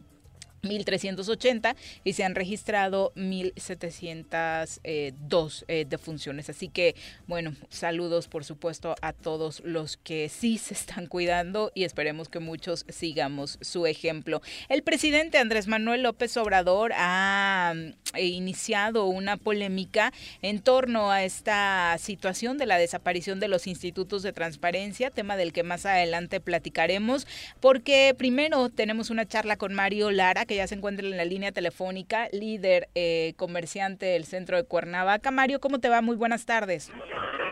1.380 0.65 1.77
y 2.05 2.15
se 2.15 2.25
han 2.25 2.35
registrado 2.35 3.13
1.702 3.17 5.65
eh, 5.69 5.87
defunciones. 5.89 6.51
Así 6.51 6.69
que, 6.69 6.97
bueno, 7.27 7.55
saludos 7.69 8.29
por 8.29 8.45
supuesto 8.45 8.95
a 9.01 9.13
todos 9.13 9.61
los 9.65 9.97
que 9.97 10.29
sí 10.29 10.59
se 10.59 10.75
están 10.75 11.07
cuidando 11.07 11.73
y 11.75 11.85
esperemos 11.85 12.29
que 12.29 12.41
muchos 12.41 12.85
sigamos 12.89 13.59
su 13.61 13.87
ejemplo. 13.87 14.43
El 14.69 14.83
presidente 14.83 15.39
Andrés 15.39 15.67
Manuel 15.67 16.03
López 16.03 16.37
Obrador 16.37 16.93
ha 16.97 17.75
mm, 17.75 18.19
iniciado 18.19 19.07
una 19.07 19.37
polémica 19.37 20.13
en 20.43 20.61
torno 20.61 21.11
a 21.11 21.25
esta 21.25 21.97
situación 21.99 22.59
de 22.59 22.67
la 22.67 22.79
desaparición 22.79 23.41
de 23.41 23.49
los 23.49 23.67
institutos 23.67 24.23
de 24.23 24.33
transparencia, 24.33 25.11
tema 25.11 25.37
del 25.37 25.53
que 25.53 25.63
más 25.63 25.87
adelante 25.87 26.41
platicaremos, 26.41 27.27
porque 27.61 28.15
primero 28.17 28.69
tenemos 28.71 29.11
una 29.11 29.27
charla 29.27 29.57
con 29.57 29.75
Mario 29.75 30.11
Lara, 30.11 30.45
que 30.45 30.54
ya 30.57 30.67
se 30.67 30.75
encuentra 30.75 31.07
en 31.07 31.17
la 31.17 31.25
línea 31.25 31.53
telefónica, 31.53 32.29
líder 32.33 32.89
eh, 32.95 33.35
comerciante 33.37 34.07
del 34.07 34.25
centro 34.25 34.57
de 34.57 34.65
Cuernavaca. 34.65 35.31
Mario, 35.31 35.61
¿cómo 35.61 35.79
te 35.79 35.89
va? 35.89 36.01
Muy 36.01 36.17
buenas 36.17 36.47
tardes. 36.47 36.91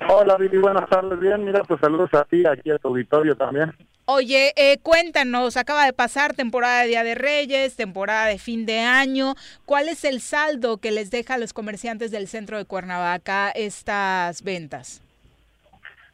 Hola 0.08 0.36
Vivi, 0.36 0.58
buenas 0.58 0.88
tardes. 0.88 1.18
Bien, 1.20 1.44
mira, 1.44 1.62
pues 1.62 1.80
saludos 1.80 2.10
a 2.14 2.24
ti, 2.24 2.44
aquí 2.46 2.70
a 2.70 2.78
tu 2.78 2.88
auditorio 2.88 3.36
también. 3.36 3.72
Oye, 4.04 4.52
eh, 4.56 4.78
cuéntanos, 4.82 5.56
acaba 5.56 5.84
de 5.86 5.92
pasar 5.92 6.34
temporada 6.34 6.82
de 6.82 6.88
Día 6.88 7.04
de 7.04 7.14
Reyes, 7.14 7.76
temporada 7.76 8.26
de 8.26 8.38
fin 8.38 8.66
de 8.66 8.80
año. 8.80 9.36
¿Cuál 9.64 9.88
es 9.88 10.04
el 10.04 10.20
saldo 10.20 10.78
que 10.78 10.90
les 10.90 11.12
deja 11.12 11.34
a 11.34 11.38
los 11.38 11.52
comerciantes 11.52 12.10
del 12.10 12.26
centro 12.26 12.58
de 12.58 12.64
Cuernavaca 12.64 13.50
estas 13.50 14.42
ventas? 14.42 15.02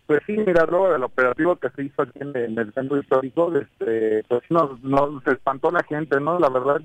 Pues 0.08 0.22
sí, 0.26 0.32
mira, 0.38 0.64
luego 0.64 0.90
del 0.90 1.04
operativo 1.04 1.56
que 1.56 1.68
se 1.68 1.82
hizo 1.84 2.00
aquí 2.02 2.18
en, 2.20 2.34
en 2.34 2.58
el 2.58 2.72
centro 2.72 2.98
histórico, 2.98 3.52
este, 3.54 4.24
pues 4.26 4.42
nos, 4.48 4.82
nos 4.82 5.24
espantó 5.26 5.70
la 5.70 5.82
gente, 5.84 6.18
¿no? 6.18 6.38
La 6.40 6.48
verdad, 6.48 6.80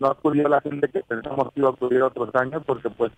no 0.00 0.08
acudió 0.08 0.48
la 0.48 0.60
gente 0.60 0.88
que 0.88 1.00
pensamos 1.00 1.52
que 1.54 1.60
iba 1.60 1.68
a 1.68 1.72
acudir 1.72 2.02
otros 2.02 2.34
años, 2.34 2.64
porque 2.66 2.90
pues 2.90 3.12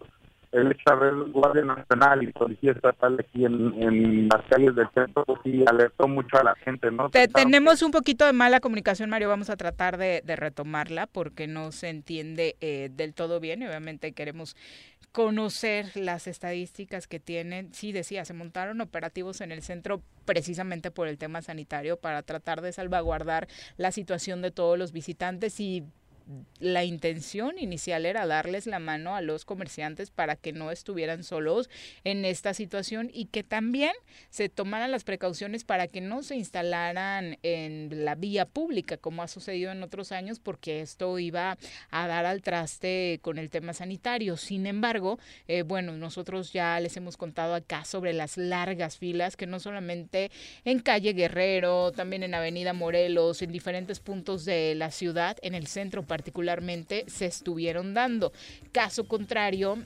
el 0.52 0.70
hecho 0.72 0.82
de 0.86 0.92
haber 0.92 1.14
Guardia 1.30 1.64
Nacional 1.64 2.22
y 2.22 2.32
Policía 2.32 2.72
Estatal 2.72 3.16
aquí 3.20 3.46
en, 3.46 3.82
en 3.82 4.28
las 4.28 4.42
calles 4.50 4.74
del 4.74 4.88
centro, 4.94 5.24
pues 5.24 5.40
sí 5.44 5.64
alertó 5.66 6.06
mucho 6.08 6.38
a 6.38 6.44
la 6.44 6.54
gente, 6.56 6.90
¿no? 6.90 7.08
Te- 7.10 7.28
tenemos 7.28 7.80
un 7.82 7.90
poquito 7.90 8.26
de 8.26 8.32
mala 8.34 8.60
comunicación, 8.60 9.08
Mario. 9.08 9.28
Vamos 9.30 9.48
a 9.50 9.56
tratar 9.56 9.96
de, 9.96 10.22
de 10.24 10.36
retomarla 10.36 11.06
porque 11.06 11.46
no 11.46 11.72
se 11.72 11.88
entiende 11.88 12.56
eh, 12.60 12.90
del 12.92 13.14
todo 13.14 13.40
bien 13.40 13.62
y 13.62 13.66
obviamente 13.66 14.12
queremos 14.12 14.56
conocer 15.18 15.96
las 15.96 16.28
estadísticas 16.28 17.08
que 17.08 17.18
tienen. 17.18 17.74
Sí, 17.74 17.90
decía, 17.90 18.24
se 18.24 18.34
montaron 18.34 18.80
operativos 18.80 19.40
en 19.40 19.50
el 19.50 19.62
centro 19.62 20.00
precisamente 20.24 20.92
por 20.92 21.08
el 21.08 21.18
tema 21.18 21.42
sanitario 21.42 21.96
para 21.96 22.22
tratar 22.22 22.60
de 22.60 22.72
salvaguardar 22.72 23.48
la 23.78 23.90
situación 23.90 24.42
de 24.42 24.52
todos 24.52 24.78
los 24.78 24.92
visitantes 24.92 25.58
y 25.58 25.82
la 26.58 26.84
intención 26.84 27.58
inicial 27.58 28.04
era 28.04 28.26
darles 28.26 28.66
la 28.66 28.78
mano 28.78 29.14
a 29.14 29.22
los 29.22 29.44
comerciantes 29.44 30.10
para 30.10 30.36
que 30.36 30.52
no 30.52 30.70
estuvieran 30.70 31.24
solos 31.24 31.70
en 32.04 32.24
esta 32.24 32.54
situación 32.54 33.10
y 33.12 33.26
que 33.26 33.42
también 33.42 33.92
se 34.30 34.48
tomaran 34.48 34.90
las 34.90 35.04
precauciones 35.04 35.64
para 35.64 35.88
que 35.88 36.00
no 36.00 36.22
se 36.22 36.36
instalaran 36.36 37.38
en 37.42 38.04
la 38.04 38.14
vía 38.14 38.46
pública 38.46 38.96
como 38.96 39.22
ha 39.22 39.28
sucedido 39.28 39.72
en 39.72 39.82
otros 39.82 40.12
años 40.12 40.38
porque 40.40 40.80
esto 40.80 41.18
iba 41.18 41.56
a 41.90 42.06
dar 42.06 42.26
al 42.26 42.42
traste 42.42 43.20
con 43.22 43.38
el 43.38 43.50
tema 43.50 43.72
sanitario. 43.72 44.36
Sin 44.36 44.66
embargo, 44.66 45.18
eh, 45.46 45.62
bueno, 45.62 45.92
nosotros 45.92 46.52
ya 46.52 46.78
les 46.80 46.96
hemos 46.96 47.16
contado 47.16 47.54
acá 47.54 47.84
sobre 47.84 48.12
las 48.12 48.36
largas 48.36 48.98
filas 48.98 49.36
que 49.36 49.46
no 49.46 49.60
solamente 49.60 50.30
en 50.64 50.80
calle 50.80 51.12
Guerrero, 51.12 51.92
también 51.92 52.22
en 52.22 52.34
Avenida 52.34 52.72
Morelos, 52.72 53.42
en 53.42 53.52
diferentes 53.52 54.00
puntos 54.00 54.44
de 54.44 54.74
la 54.74 54.90
ciudad, 54.90 55.36
en 55.42 55.54
el 55.54 55.66
centro 55.66 56.02
particularmente, 56.18 57.04
se 57.06 57.26
estuvieron 57.26 57.94
dando. 57.94 58.32
Caso 58.72 59.06
contrario, 59.06 59.78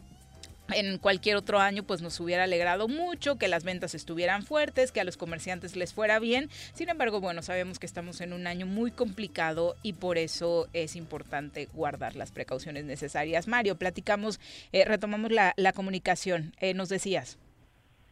en 0.74 0.96
cualquier 0.96 1.36
otro 1.36 1.58
año 1.58 1.82
pues 1.82 2.00
nos 2.00 2.18
hubiera 2.20 2.44
alegrado 2.44 2.88
mucho 2.88 3.36
que 3.36 3.48
las 3.48 3.64
ventas 3.64 3.94
estuvieran 3.94 4.42
fuertes, 4.42 4.92
que 4.92 5.02
a 5.02 5.04
los 5.04 5.18
comerciantes 5.18 5.76
les 5.76 5.92
fuera 5.92 6.18
bien. 6.18 6.48
Sin 6.72 6.88
embargo, 6.88 7.20
bueno, 7.20 7.42
sabemos 7.42 7.78
que 7.78 7.84
estamos 7.84 8.22
en 8.22 8.32
un 8.32 8.46
año 8.46 8.64
muy 8.64 8.90
complicado 8.92 9.76
y 9.82 9.92
por 9.92 10.16
eso 10.16 10.68
es 10.72 10.96
importante 10.96 11.68
guardar 11.74 12.16
las 12.16 12.32
precauciones 12.32 12.86
necesarias. 12.86 13.46
Mario, 13.46 13.76
platicamos, 13.76 14.40
eh, 14.72 14.86
retomamos 14.86 15.30
la, 15.32 15.72
comunicación. 15.74 16.54
Eh, 16.60 16.72
nos 16.72 16.88
decías. 16.88 17.38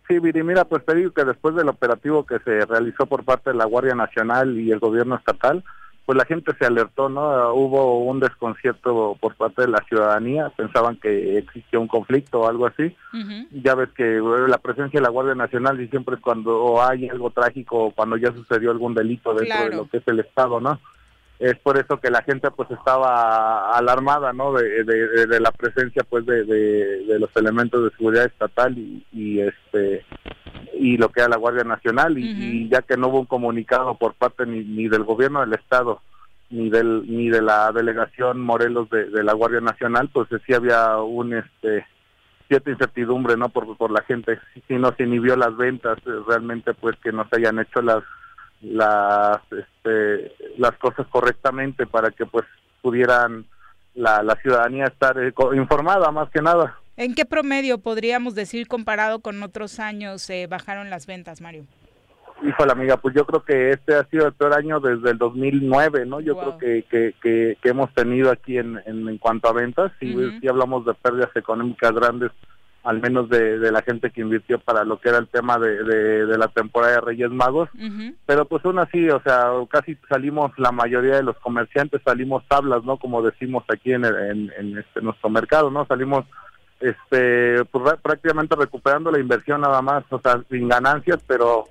Sí, 0.09 0.18
Viri, 0.18 0.43
mira, 0.43 0.66
pues 0.66 0.85
te 0.85 0.95
digo 0.95 1.12
que 1.12 1.25
después 1.25 1.55
del 1.55 1.71
operativo 1.71 2.27
que 2.27 2.39
se 2.41 2.66
realizó 2.66 3.07
por 3.07 3.25
parte 3.25 3.51
de 3.51 3.57
la 3.57 3.64
Guardia 3.64 3.95
Nacional 3.95 4.59
y 4.59 4.71
el 4.71 4.79
gobierno 4.79 5.16
estatal, 5.16 5.64
pues 6.07 6.17
la 6.19 6.25
gente 6.25 6.53
se 6.59 6.67
alertó, 6.67 7.09
¿no? 7.09 7.55
Hubo 7.55 8.01
un 8.05 8.19
desconcierto 8.19 9.17
por 9.21 9.35
parte 9.37 9.63
de 9.63 9.69
la 9.69 9.79
ciudadanía, 9.89 10.51
pensaban 10.57 10.97
que 10.97 11.39
existía 11.39 11.79
un 11.79 11.87
conflicto 11.87 12.41
o 12.41 12.49
algo 12.49 12.67
así. 12.67 12.97
Ya 13.53 13.75
ves 13.75 13.91
que 13.91 14.21
la 14.49 14.59
presencia 14.59 14.99
de 14.99 15.05
la 15.05 15.11
Guardia 15.11 15.35
Nacional 15.35 15.81
y 15.81 15.89
siempre 15.89 16.17
es 16.17 16.21
cuando 16.21 16.83
hay 16.83 17.09
algo 17.09 17.31
trágico 17.31 17.85
o 17.85 17.91
cuando 17.93 18.17
ya 18.17 18.33
sucedió 18.33 18.71
algún 18.71 18.95
delito 18.95 19.35
dentro 19.35 19.69
de 19.69 19.77
lo 19.77 19.89
que 19.89 19.99
es 19.99 20.09
el 20.09 20.21
Estado, 20.21 20.61
¿no? 20.61 20.81
Es 21.41 21.59
por 21.59 21.78
eso 21.78 21.99
que 21.99 22.11
la 22.11 22.22
gente 22.22 22.51
pues 22.51 22.70
estaba 22.70 23.74
alarmada, 23.76 24.32
¿no? 24.34 24.53
De, 24.53 24.84
de- 24.84 25.41
la 25.41 25.51
presencia 25.51 26.03
pues 26.09 26.26
de, 26.26 26.45
de- 26.45 27.18
los 27.18 27.34
elementos 27.34 27.82
de 27.82 27.97
seguridad 27.97 28.26
estatal 28.26 28.76
y, 28.76 29.05
y, 29.11 29.41
este 29.41 30.05
y 30.74 30.99
lo 30.99 31.09
que 31.09 31.20
era 31.20 31.30
la 31.30 31.38
Guardia 31.38 31.64
Nacional. 31.64 32.18
Y, 32.18 32.24
y 32.64 32.68
ya 32.68 32.82
que 32.82 32.97
no 32.99 33.09
hubo 33.09 33.20
un 33.20 33.26
comunicado 33.26 33.95
por 33.97 34.12
parte 34.14 34.45
ni, 34.45 34.62
ni 34.64 34.88
del 34.88 35.03
gobierno 35.05 35.41
del 35.41 35.55
estado 35.55 36.03
ni 36.51 36.68
del 36.68 37.05
ni 37.07 37.28
de 37.30 37.41
la 37.43 37.70
delegación 37.72 38.41
Morelos 38.43 38.91
de, 38.91 39.09
de 39.09 39.22
la 39.24 39.32
Guardia 39.34 39.61
Nacional 39.61 40.11
pues 40.12 40.28
sí 40.47 40.53
había 40.53 40.97
un 40.99 41.32
este 41.32 41.86
cierta 42.49 42.70
incertidumbre 42.70 43.36
no 43.36 43.49
por, 43.49 43.76
por 43.78 43.91
la 43.93 44.03
gente. 44.03 44.38
Si 44.66 44.74
no 44.74 44.93
se 44.97 45.05
inhibió 45.05 45.36
las 45.36 45.57
ventas 45.57 45.97
eh, 46.05 46.11
realmente 46.28 46.74
pues 46.74 46.97
que 47.03 47.12
no 47.12 47.26
se 47.30 47.36
hayan 47.38 47.61
hecho 47.61 47.80
las 47.80 48.03
las 48.61 49.41
este, 49.51 50.33
las 50.59 50.73
cosas 50.79 51.07
correctamente 51.09 51.87
para 51.87 52.11
que 52.11 52.27
pues 52.27 52.45
pudieran 52.83 53.47
la, 53.95 54.23
la 54.23 54.35
ciudadanía 54.37 54.85
estar 54.85 55.19
eh, 55.19 55.33
informada 55.55 56.11
más 56.11 56.31
que 56.31 56.43
nada 56.43 56.81
¿En 57.01 57.15
qué 57.15 57.25
promedio 57.25 57.79
podríamos 57.79 58.35
decir 58.35 58.69
comparado 58.69 59.21
con 59.21 59.43
otros 59.43 59.81
años 59.81 60.29
eh, 60.29 60.47
bajaron 60.47 60.91
las 60.91 61.07
ventas, 61.07 61.41
Mario? 61.41 61.65
Híjole, 62.47 62.73
amiga, 62.73 62.99
pues 62.99 63.15
yo 63.15 63.25
creo 63.25 63.43
que 63.43 63.71
este 63.71 63.95
ha 63.95 64.05
sido 64.05 64.27
el 64.27 64.35
peor 64.35 64.53
año 64.53 64.81
desde 64.81 65.13
el 65.13 65.17
2009, 65.17 66.05
¿no? 66.05 66.21
Yo 66.21 66.37
creo 66.37 66.59
que, 66.59 66.85
que, 66.91 67.15
que, 67.23 67.57
que 67.63 67.69
hemos 67.71 67.91
tenido 67.95 68.31
aquí 68.31 68.59
en, 68.59 68.79
en, 68.85 69.09
en 69.09 69.17
cuanto 69.17 69.49
a 69.49 69.55
ventas. 69.55 69.93
Sí, 69.99 70.15
sí 70.43 70.47
hablamos 70.47 70.85
de 70.85 70.93
pérdidas 70.93 71.35
económicas 71.37 71.93
grandes, 71.93 72.33
al 72.83 73.01
menos 73.01 73.28
de, 73.28 73.59
de 73.59 73.70
la 73.70 73.83
gente 73.83 74.11
que 74.11 74.22
invirtió 74.22 74.59
para 74.59 74.85
lo 74.85 74.99
que 75.01 75.11
era 75.11 75.18
el 75.18 75.28
tema 75.28 75.59
de, 75.59 75.85
de, 75.85 76.24
de 76.26 76.39
la 76.39 76.49
temporada 76.49 76.95
de 76.95 77.01
Reyes 77.03 77.31
Magos. 77.31 77.68
Pero 78.26 78.47
pues 78.47 78.64
aún 78.64 78.78
así, 78.78 79.09
o 79.11 79.20
sea, 79.22 79.51
casi 79.68 79.97
salimos, 80.09 80.53
la 80.59 80.72
mayoría 80.72 81.16
de 81.16 81.22
los 81.22 81.37
comerciantes 81.41 82.01
salimos 82.05 82.43
tablas, 82.49 82.83
¿no? 82.85 82.97
Como 82.97 83.20
decimos 83.22 83.64
aquí 83.68 83.93
en, 83.93 84.05
el- 84.07 84.16
en, 84.16 84.53
en 84.59 84.78
este, 84.78 85.03
nuestro 85.03 85.28
mercado, 85.28 85.70
¿no? 85.70 85.85
Salimos 85.87 86.24
este 86.81 87.64
pues, 87.66 87.95
prácticamente 88.03 88.57
recuperando 88.57 89.11
la 89.11 89.18
inversión 89.20 89.61
nada 89.61 89.83
más, 89.83 90.05
o 90.11 90.18
sea, 90.20 90.43
sin 90.51 90.68
ganancias, 90.68 91.18
pero 91.26 91.64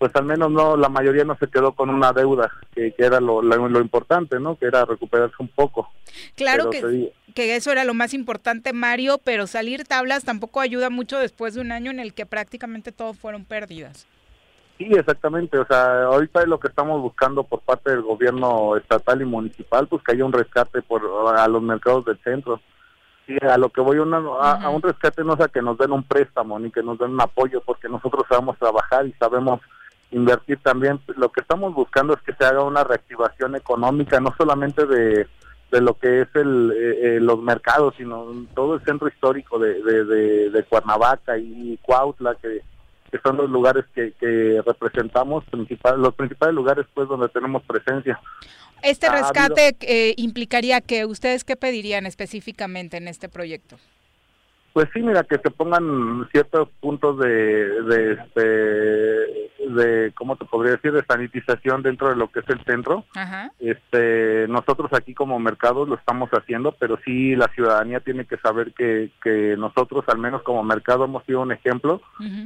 pues 0.00 0.16
al 0.16 0.24
menos 0.24 0.50
no 0.50 0.78
la 0.78 0.88
mayoría 0.88 1.24
no 1.24 1.36
se 1.36 1.48
quedó 1.48 1.72
con 1.72 1.90
una 1.90 2.14
deuda, 2.14 2.50
que, 2.74 2.94
que 2.94 3.04
era 3.04 3.20
lo, 3.20 3.42
lo, 3.42 3.68
lo 3.68 3.80
importante, 3.80 4.40
¿no? 4.40 4.56
Que 4.56 4.64
era 4.64 4.86
recuperarse 4.86 5.36
un 5.40 5.48
poco. 5.48 5.90
Claro 6.36 6.70
Pero 6.70 6.88
que, 6.88 7.12
que 7.34 7.54
eso 7.54 7.70
era 7.70 7.84
lo 7.84 7.92
más 7.92 8.14
importante, 8.14 8.72
Mario, 8.72 9.20
pero 9.22 9.46
salir 9.46 9.84
tablas 9.84 10.24
tampoco 10.24 10.60
ayuda 10.60 10.88
mucho 10.88 11.18
después 11.18 11.52
de 11.52 11.60
un 11.60 11.70
año 11.70 11.90
en 11.90 12.00
el 12.00 12.14
que 12.14 12.24
prácticamente 12.24 12.92
todo 12.92 13.12
fueron 13.12 13.44
pérdidas. 13.44 14.06
Sí, 14.78 14.86
exactamente. 14.90 15.58
O 15.58 15.66
sea, 15.66 16.04
ahorita 16.04 16.40
es 16.40 16.48
lo 16.48 16.58
que 16.58 16.68
estamos 16.68 17.02
buscando 17.02 17.44
por 17.44 17.60
parte 17.60 17.90
del 17.90 18.00
gobierno 18.00 18.78
estatal 18.78 19.20
y 19.20 19.26
municipal, 19.26 19.86
pues 19.86 20.02
que 20.02 20.12
haya 20.12 20.24
un 20.24 20.32
rescate 20.32 20.80
por 20.80 21.02
a 21.36 21.46
los 21.46 21.60
mercados 21.60 22.06
del 22.06 22.18
centro. 22.24 22.58
Sí, 23.26 23.36
a 23.42 23.58
lo 23.58 23.68
que 23.68 23.82
voy 23.82 23.98
una, 23.98 24.16
a, 24.40 24.62
a 24.62 24.70
un 24.70 24.80
rescate 24.80 25.24
no 25.24 25.34
es 25.34 25.40
a 25.42 25.48
que 25.48 25.60
nos 25.60 25.76
den 25.76 25.92
un 25.92 26.04
préstamo 26.04 26.58
ni 26.58 26.70
que 26.70 26.82
nos 26.82 26.98
den 26.98 27.10
un 27.10 27.20
apoyo, 27.20 27.60
porque 27.60 27.86
nosotros 27.86 28.24
sabemos 28.30 28.58
trabajar 28.58 29.06
y 29.06 29.12
sabemos 29.20 29.60
invertir 30.10 30.58
también. 30.62 31.00
Lo 31.16 31.30
que 31.30 31.40
estamos 31.40 31.74
buscando 31.74 32.14
es 32.14 32.22
que 32.22 32.34
se 32.34 32.44
haga 32.44 32.62
una 32.62 32.84
reactivación 32.84 33.56
económica, 33.56 34.20
no 34.20 34.34
solamente 34.36 34.86
de, 34.86 35.26
de 35.70 35.80
lo 35.80 35.94
que 35.94 36.22
es 36.22 36.28
el, 36.34 36.72
eh, 36.72 37.16
eh, 37.16 37.20
los 37.20 37.40
mercados, 37.42 37.94
sino 37.96 38.46
todo 38.54 38.74
el 38.74 38.84
centro 38.84 39.08
histórico 39.08 39.58
de, 39.58 39.82
de, 39.82 40.04
de, 40.04 40.50
de 40.50 40.64
Cuernavaca 40.64 41.38
y 41.38 41.78
Cuautla, 41.82 42.34
que, 42.40 42.62
que 43.10 43.18
son 43.22 43.36
los 43.36 43.48
lugares 43.50 43.84
que, 43.94 44.12
que 44.12 44.62
representamos, 44.64 45.44
principal, 45.44 46.00
los 46.00 46.14
principales 46.14 46.54
lugares 46.54 46.86
pues 46.92 47.08
donde 47.08 47.28
tenemos 47.28 47.62
presencia. 47.62 48.20
Este 48.82 49.10
rescate 49.10 49.76
eh, 49.82 50.14
implicaría 50.16 50.80
que 50.80 51.04
ustedes 51.04 51.44
qué 51.44 51.54
pedirían 51.54 52.06
específicamente 52.06 52.96
en 52.96 53.08
este 53.08 53.28
proyecto. 53.28 53.76
Pues 54.72 54.88
sí, 54.94 55.02
mira, 55.02 55.24
que 55.24 55.38
se 55.38 55.50
pongan 55.50 56.28
ciertos 56.30 56.68
puntos 56.80 57.18
de, 57.18 57.82
de, 57.82 58.12
este, 58.12 58.40
de, 59.68 60.12
¿cómo 60.14 60.36
te 60.36 60.44
podría 60.44 60.72
decir?, 60.72 60.92
de 60.92 61.04
sanitización 61.04 61.82
dentro 61.82 62.08
de 62.08 62.16
lo 62.16 62.30
que 62.30 62.40
es 62.40 62.48
el 62.48 62.62
centro. 62.64 63.04
Ajá. 63.16 63.50
Este, 63.58 64.46
nosotros 64.48 64.92
aquí 64.92 65.12
como 65.12 65.40
mercados 65.40 65.88
lo 65.88 65.96
estamos 65.96 66.30
haciendo, 66.30 66.72
pero 66.78 66.98
sí 67.04 67.34
la 67.34 67.48
ciudadanía 67.48 67.98
tiene 68.00 68.26
que 68.26 68.36
saber 68.36 68.72
que, 68.72 69.10
que 69.22 69.56
nosotros, 69.58 70.04
al 70.06 70.18
menos 70.18 70.42
como 70.42 70.62
mercado, 70.62 71.04
hemos 71.04 71.24
sido 71.24 71.40
un 71.40 71.52
ejemplo 71.52 72.00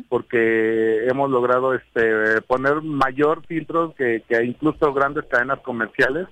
porque 0.09 1.07
hemos 1.07 1.31
logrado 1.31 1.75
este 1.75 2.41
poner 2.43 2.81
mayor 2.83 3.45
filtros 3.47 3.95
que, 3.97 4.23
que 4.29 4.43
incluso 4.45 4.93
grandes 4.95 5.25
cadenas 5.27 5.61
comerciales. 5.61 6.27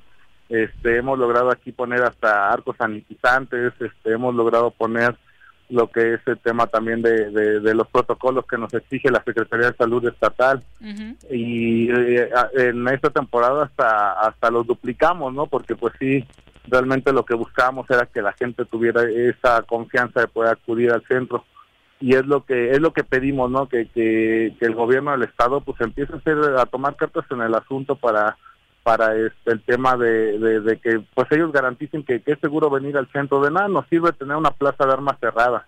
Este, 0.48 0.98
hemos 0.98 1.18
logrado 1.18 1.50
aquí 1.50 1.72
poner 1.72 2.02
hasta 2.02 2.50
arcos 2.50 2.76
sanitizantes, 2.76 3.72
este, 3.80 4.12
hemos 4.12 4.34
logrado 4.34 4.70
poner 4.70 5.16
lo 5.72 5.90
que 5.90 6.14
es 6.14 6.20
el 6.26 6.38
tema 6.38 6.66
también 6.66 7.00
de, 7.00 7.30
de, 7.30 7.60
de 7.60 7.74
los 7.74 7.88
protocolos 7.88 8.44
que 8.46 8.58
nos 8.58 8.72
exige 8.74 9.10
la 9.10 9.22
Secretaría 9.24 9.70
de 9.70 9.76
Salud 9.76 10.06
Estatal 10.06 10.62
y 11.30 11.90
eh, 11.90 12.28
en 12.56 12.86
esta 12.88 13.08
temporada 13.08 13.64
hasta 13.64 14.12
hasta 14.12 14.50
los 14.50 14.66
duplicamos, 14.66 15.32
¿no? 15.32 15.46
Porque 15.46 15.74
pues 15.74 15.94
sí, 15.98 16.24
realmente 16.68 17.10
lo 17.12 17.24
que 17.24 17.34
buscábamos 17.34 17.88
era 17.88 18.04
que 18.04 18.20
la 18.20 18.34
gente 18.34 18.66
tuviera 18.66 19.02
esa 19.10 19.62
confianza 19.62 20.20
de 20.20 20.28
poder 20.28 20.52
acudir 20.52 20.92
al 20.92 21.02
centro, 21.06 21.44
y 22.00 22.16
es 22.16 22.26
lo 22.26 22.44
que 22.44 22.72
es 22.72 22.80
lo 22.80 22.92
que 22.92 23.04
pedimos, 23.04 23.50
¿no? 23.50 23.66
Que, 23.66 23.86
que, 23.86 24.54
que 24.58 24.66
el 24.66 24.74
gobierno 24.74 25.12
del 25.12 25.22
estado 25.22 25.62
pues 25.62 25.80
empiece 25.80 26.12
a 26.12 26.16
hacer 26.16 26.36
a 26.58 26.66
tomar 26.66 26.96
cartas 26.96 27.24
en 27.30 27.40
el 27.40 27.54
asunto 27.54 27.96
para 27.96 28.36
para 28.82 29.14
este, 29.16 29.52
el 29.52 29.62
tema 29.62 29.96
de, 29.96 30.38
de, 30.38 30.76
que 30.78 31.02
pues 31.14 31.30
ellos 31.30 31.52
garanticen 31.52 32.02
que, 32.02 32.20
que, 32.20 32.32
es 32.32 32.38
seguro 32.40 32.68
venir 32.68 32.96
al 32.96 33.10
centro. 33.12 33.40
De 33.40 33.50
nada 33.50 33.68
nos 33.68 33.86
sirve 33.88 34.12
tener 34.12 34.36
una 34.36 34.50
plaza 34.50 34.84
de 34.84 34.92
armas 34.92 35.16
cerrada. 35.20 35.66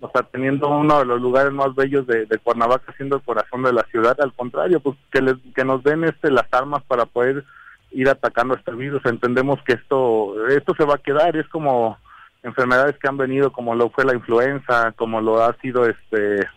O 0.00 0.10
sea 0.10 0.22
teniendo 0.22 0.68
uno 0.68 1.00
de 1.00 1.04
los 1.04 1.20
lugares 1.20 1.52
más 1.52 1.74
bellos 1.74 2.06
de, 2.06 2.26
de, 2.26 2.38
Cuernavaca 2.38 2.92
siendo 2.96 3.16
el 3.16 3.22
corazón 3.22 3.62
de 3.62 3.72
la 3.72 3.82
ciudad 3.84 4.20
al 4.20 4.32
contrario 4.32 4.80
pues 4.80 4.96
que 5.12 5.22
les, 5.22 5.36
que 5.54 5.64
nos 5.64 5.82
den 5.82 6.04
este 6.04 6.30
las 6.30 6.46
armas 6.52 6.82
para 6.84 7.06
poder 7.06 7.44
ir 7.90 8.08
atacando 8.08 8.54
este 8.54 8.72
virus. 8.72 9.04
Entendemos 9.06 9.60
que 9.64 9.74
esto 9.74 10.48
esto 10.48 10.74
se 10.76 10.84
va 10.84 10.94
a 10.94 10.98
quedar. 10.98 11.36
Es 11.36 11.48
como 11.48 11.98
enfermedades 12.44 12.96
que 12.98 13.08
han 13.08 13.16
venido 13.16 13.52
como 13.52 13.74
lo 13.74 13.90
fue 13.90 14.04
la 14.04 14.14
influenza 14.14 14.92
como 14.92 15.20
lo 15.20 15.42
ha 15.42 15.54
sido 15.60 15.86
este 15.86 16.48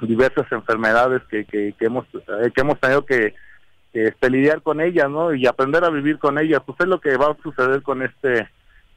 diversas 0.00 0.50
enfermedades 0.50 1.22
que, 1.28 1.44
que, 1.44 1.74
que 1.78 1.84
hemos 1.86 2.06
eh, 2.14 2.50
que 2.54 2.60
hemos 2.62 2.80
tenido 2.80 3.04
que 3.04 3.34
este, 3.92 4.30
lidiar 4.30 4.62
con 4.62 4.80
ellas, 4.80 5.10
¿no? 5.10 5.34
Y 5.34 5.46
aprender 5.46 5.84
a 5.84 5.90
vivir 5.90 6.18
con 6.18 6.38
ellas. 6.38 6.62
Pues 6.64 6.78
es 6.80 6.86
lo 6.86 7.00
que 7.00 7.16
va 7.16 7.30
a 7.30 7.42
suceder 7.42 7.82
con 7.82 8.02
este 8.02 8.48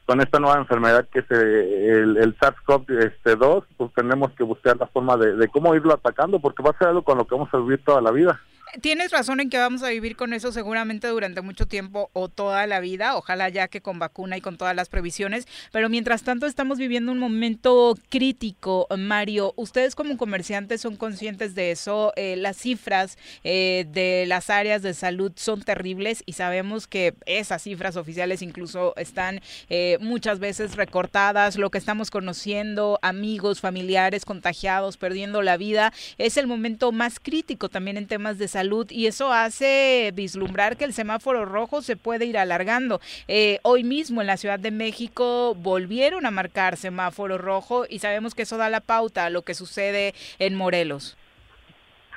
con 0.06 0.20
esta 0.20 0.38
nueva 0.38 0.58
enfermedad 0.58 1.08
que 1.10 1.20
es 1.20 1.30
eh, 1.30 2.02
el, 2.02 2.18
el 2.18 2.36
SARS-CoV-2, 2.38 3.04
este, 3.06 3.36
pues 3.36 3.92
tenemos 3.94 4.32
que 4.32 4.44
buscar 4.44 4.76
la 4.76 4.86
forma 4.86 5.16
de 5.16 5.48
cómo 5.48 5.74
irlo 5.74 5.94
atacando, 5.94 6.40
porque 6.40 6.62
va 6.62 6.70
a 6.70 6.78
ser 6.78 6.88
algo 6.88 7.02
con 7.02 7.16
lo 7.16 7.26
que 7.26 7.34
vamos 7.34 7.48
a 7.52 7.56
vivir 7.58 7.82
toda 7.82 8.02
la 8.02 8.10
vida. 8.10 8.38
Tienes 8.80 9.12
razón 9.12 9.38
en 9.38 9.50
que 9.50 9.58
vamos 9.58 9.84
a 9.84 9.90
vivir 9.90 10.16
con 10.16 10.32
eso 10.32 10.50
seguramente 10.50 11.06
durante 11.06 11.42
mucho 11.42 11.66
tiempo 11.66 12.10
o 12.12 12.28
toda 12.28 12.66
la 12.66 12.80
vida, 12.80 13.16
ojalá 13.16 13.48
ya 13.48 13.68
que 13.68 13.80
con 13.80 14.00
vacuna 14.00 14.36
y 14.36 14.40
con 14.40 14.56
todas 14.56 14.74
las 14.74 14.88
previsiones, 14.88 15.46
pero 15.70 15.88
mientras 15.88 16.24
tanto 16.24 16.46
estamos 16.46 16.78
viviendo 16.78 17.12
un 17.12 17.20
momento 17.20 17.96
crítico, 18.08 18.88
Mario. 18.98 19.52
Ustedes 19.54 19.94
como 19.94 20.16
comerciantes 20.16 20.80
son 20.80 20.96
conscientes 20.96 21.54
de 21.54 21.70
eso, 21.70 22.12
eh, 22.16 22.34
las 22.34 22.56
cifras 22.56 23.16
eh, 23.44 23.86
de 23.92 24.24
las 24.26 24.50
áreas 24.50 24.82
de 24.82 24.92
salud 24.92 25.30
son 25.36 25.62
terribles 25.62 26.24
y 26.26 26.32
sabemos 26.32 26.88
que 26.88 27.14
esas 27.26 27.62
cifras 27.62 27.96
oficiales 27.96 28.42
incluso 28.42 28.94
están 28.96 29.40
eh, 29.70 29.98
muchas 30.00 30.40
veces 30.40 30.74
recortadas, 30.74 31.56
lo 31.58 31.70
que 31.70 31.78
estamos 31.78 32.10
conociendo, 32.10 32.98
amigos, 33.02 33.60
familiares 33.60 34.24
contagiados, 34.24 34.96
perdiendo 34.96 35.42
la 35.42 35.56
vida, 35.56 35.92
es 36.18 36.36
el 36.38 36.48
momento 36.48 36.90
más 36.90 37.20
crítico 37.20 37.68
también 37.68 37.96
en 37.98 38.08
temas 38.08 38.36
de 38.36 38.48
salud 38.48 38.63
y 38.90 39.06
eso 39.06 39.32
hace 39.32 40.12
vislumbrar 40.14 40.76
que 40.76 40.84
el 40.84 40.92
semáforo 40.92 41.44
rojo 41.44 41.82
se 41.82 41.96
puede 41.96 42.26
ir 42.26 42.38
alargando. 42.38 43.00
Eh, 43.28 43.58
hoy 43.62 43.84
mismo 43.84 44.20
en 44.20 44.26
la 44.26 44.36
Ciudad 44.36 44.58
de 44.58 44.70
México 44.70 45.54
volvieron 45.54 46.26
a 46.26 46.30
marcar 46.30 46.76
semáforo 46.76 47.38
rojo 47.38 47.84
y 47.88 47.98
sabemos 47.98 48.34
que 48.34 48.42
eso 48.42 48.56
da 48.56 48.68
la 48.70 48.80
pauta 48.80 49.26
a 49.26 49.30
lo 49.30 49.42
que 49.42 49.54
sucede 49.54 50.14
en 50.38 50.54
Morelos. 50.54 51.16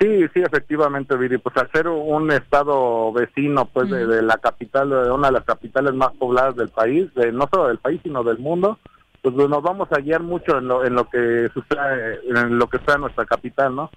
Sí, 0.00 0.26
sí, 0.32 0.40
efectivamente, 0.40 1.16
Viri. 1.16 1.38
Pues 1.38 1.56
al 1.56 1.70
ser 1.72 1.88
un 1.88 2.30
estado 2.30 3.12
vecino, 3.12 3.66
pues 3.66 3.90
de, 3.90 4.22
la 4.22 4.36
capital, 4.38 4.90
de 4.90 5.10
una 5.10 5.28
de 5.28 5.32
las 5.32 5.44
capitales 5.44 5.92
más 5.92 6.12
pobladas 6.12 6.54
del 6.54 6.68
país, 6.68 7.12
de, 7.14 7.32
no 7.32 7.48
solo 7.52 7.66
del 7.66 7.78
país, 7.78 8.00
sino 8.04 8.22
del 8.22 8.38
mundo, 8.38 8.78
pues 9.22 9.34
nos 9.34 9.62
vamos 9.62 9.88
a 9.90 9.98
guiar 9.98 10.22
mucho 10.22 10.58
en 10.58 10.68
lo, 10.68 10.84
en 10.84 10.94
lo 10.94 11.08
que 11.08 11.48
sucede, 11.52 12.20
en 12.28 12.58
lo 12.58 12.68
que 12.68 12.76
está 12.76 12.94
en 12.94 13.00
nuestra 13.00 13.26
capital, 13.26 13.74
¿no? 13.74 13.90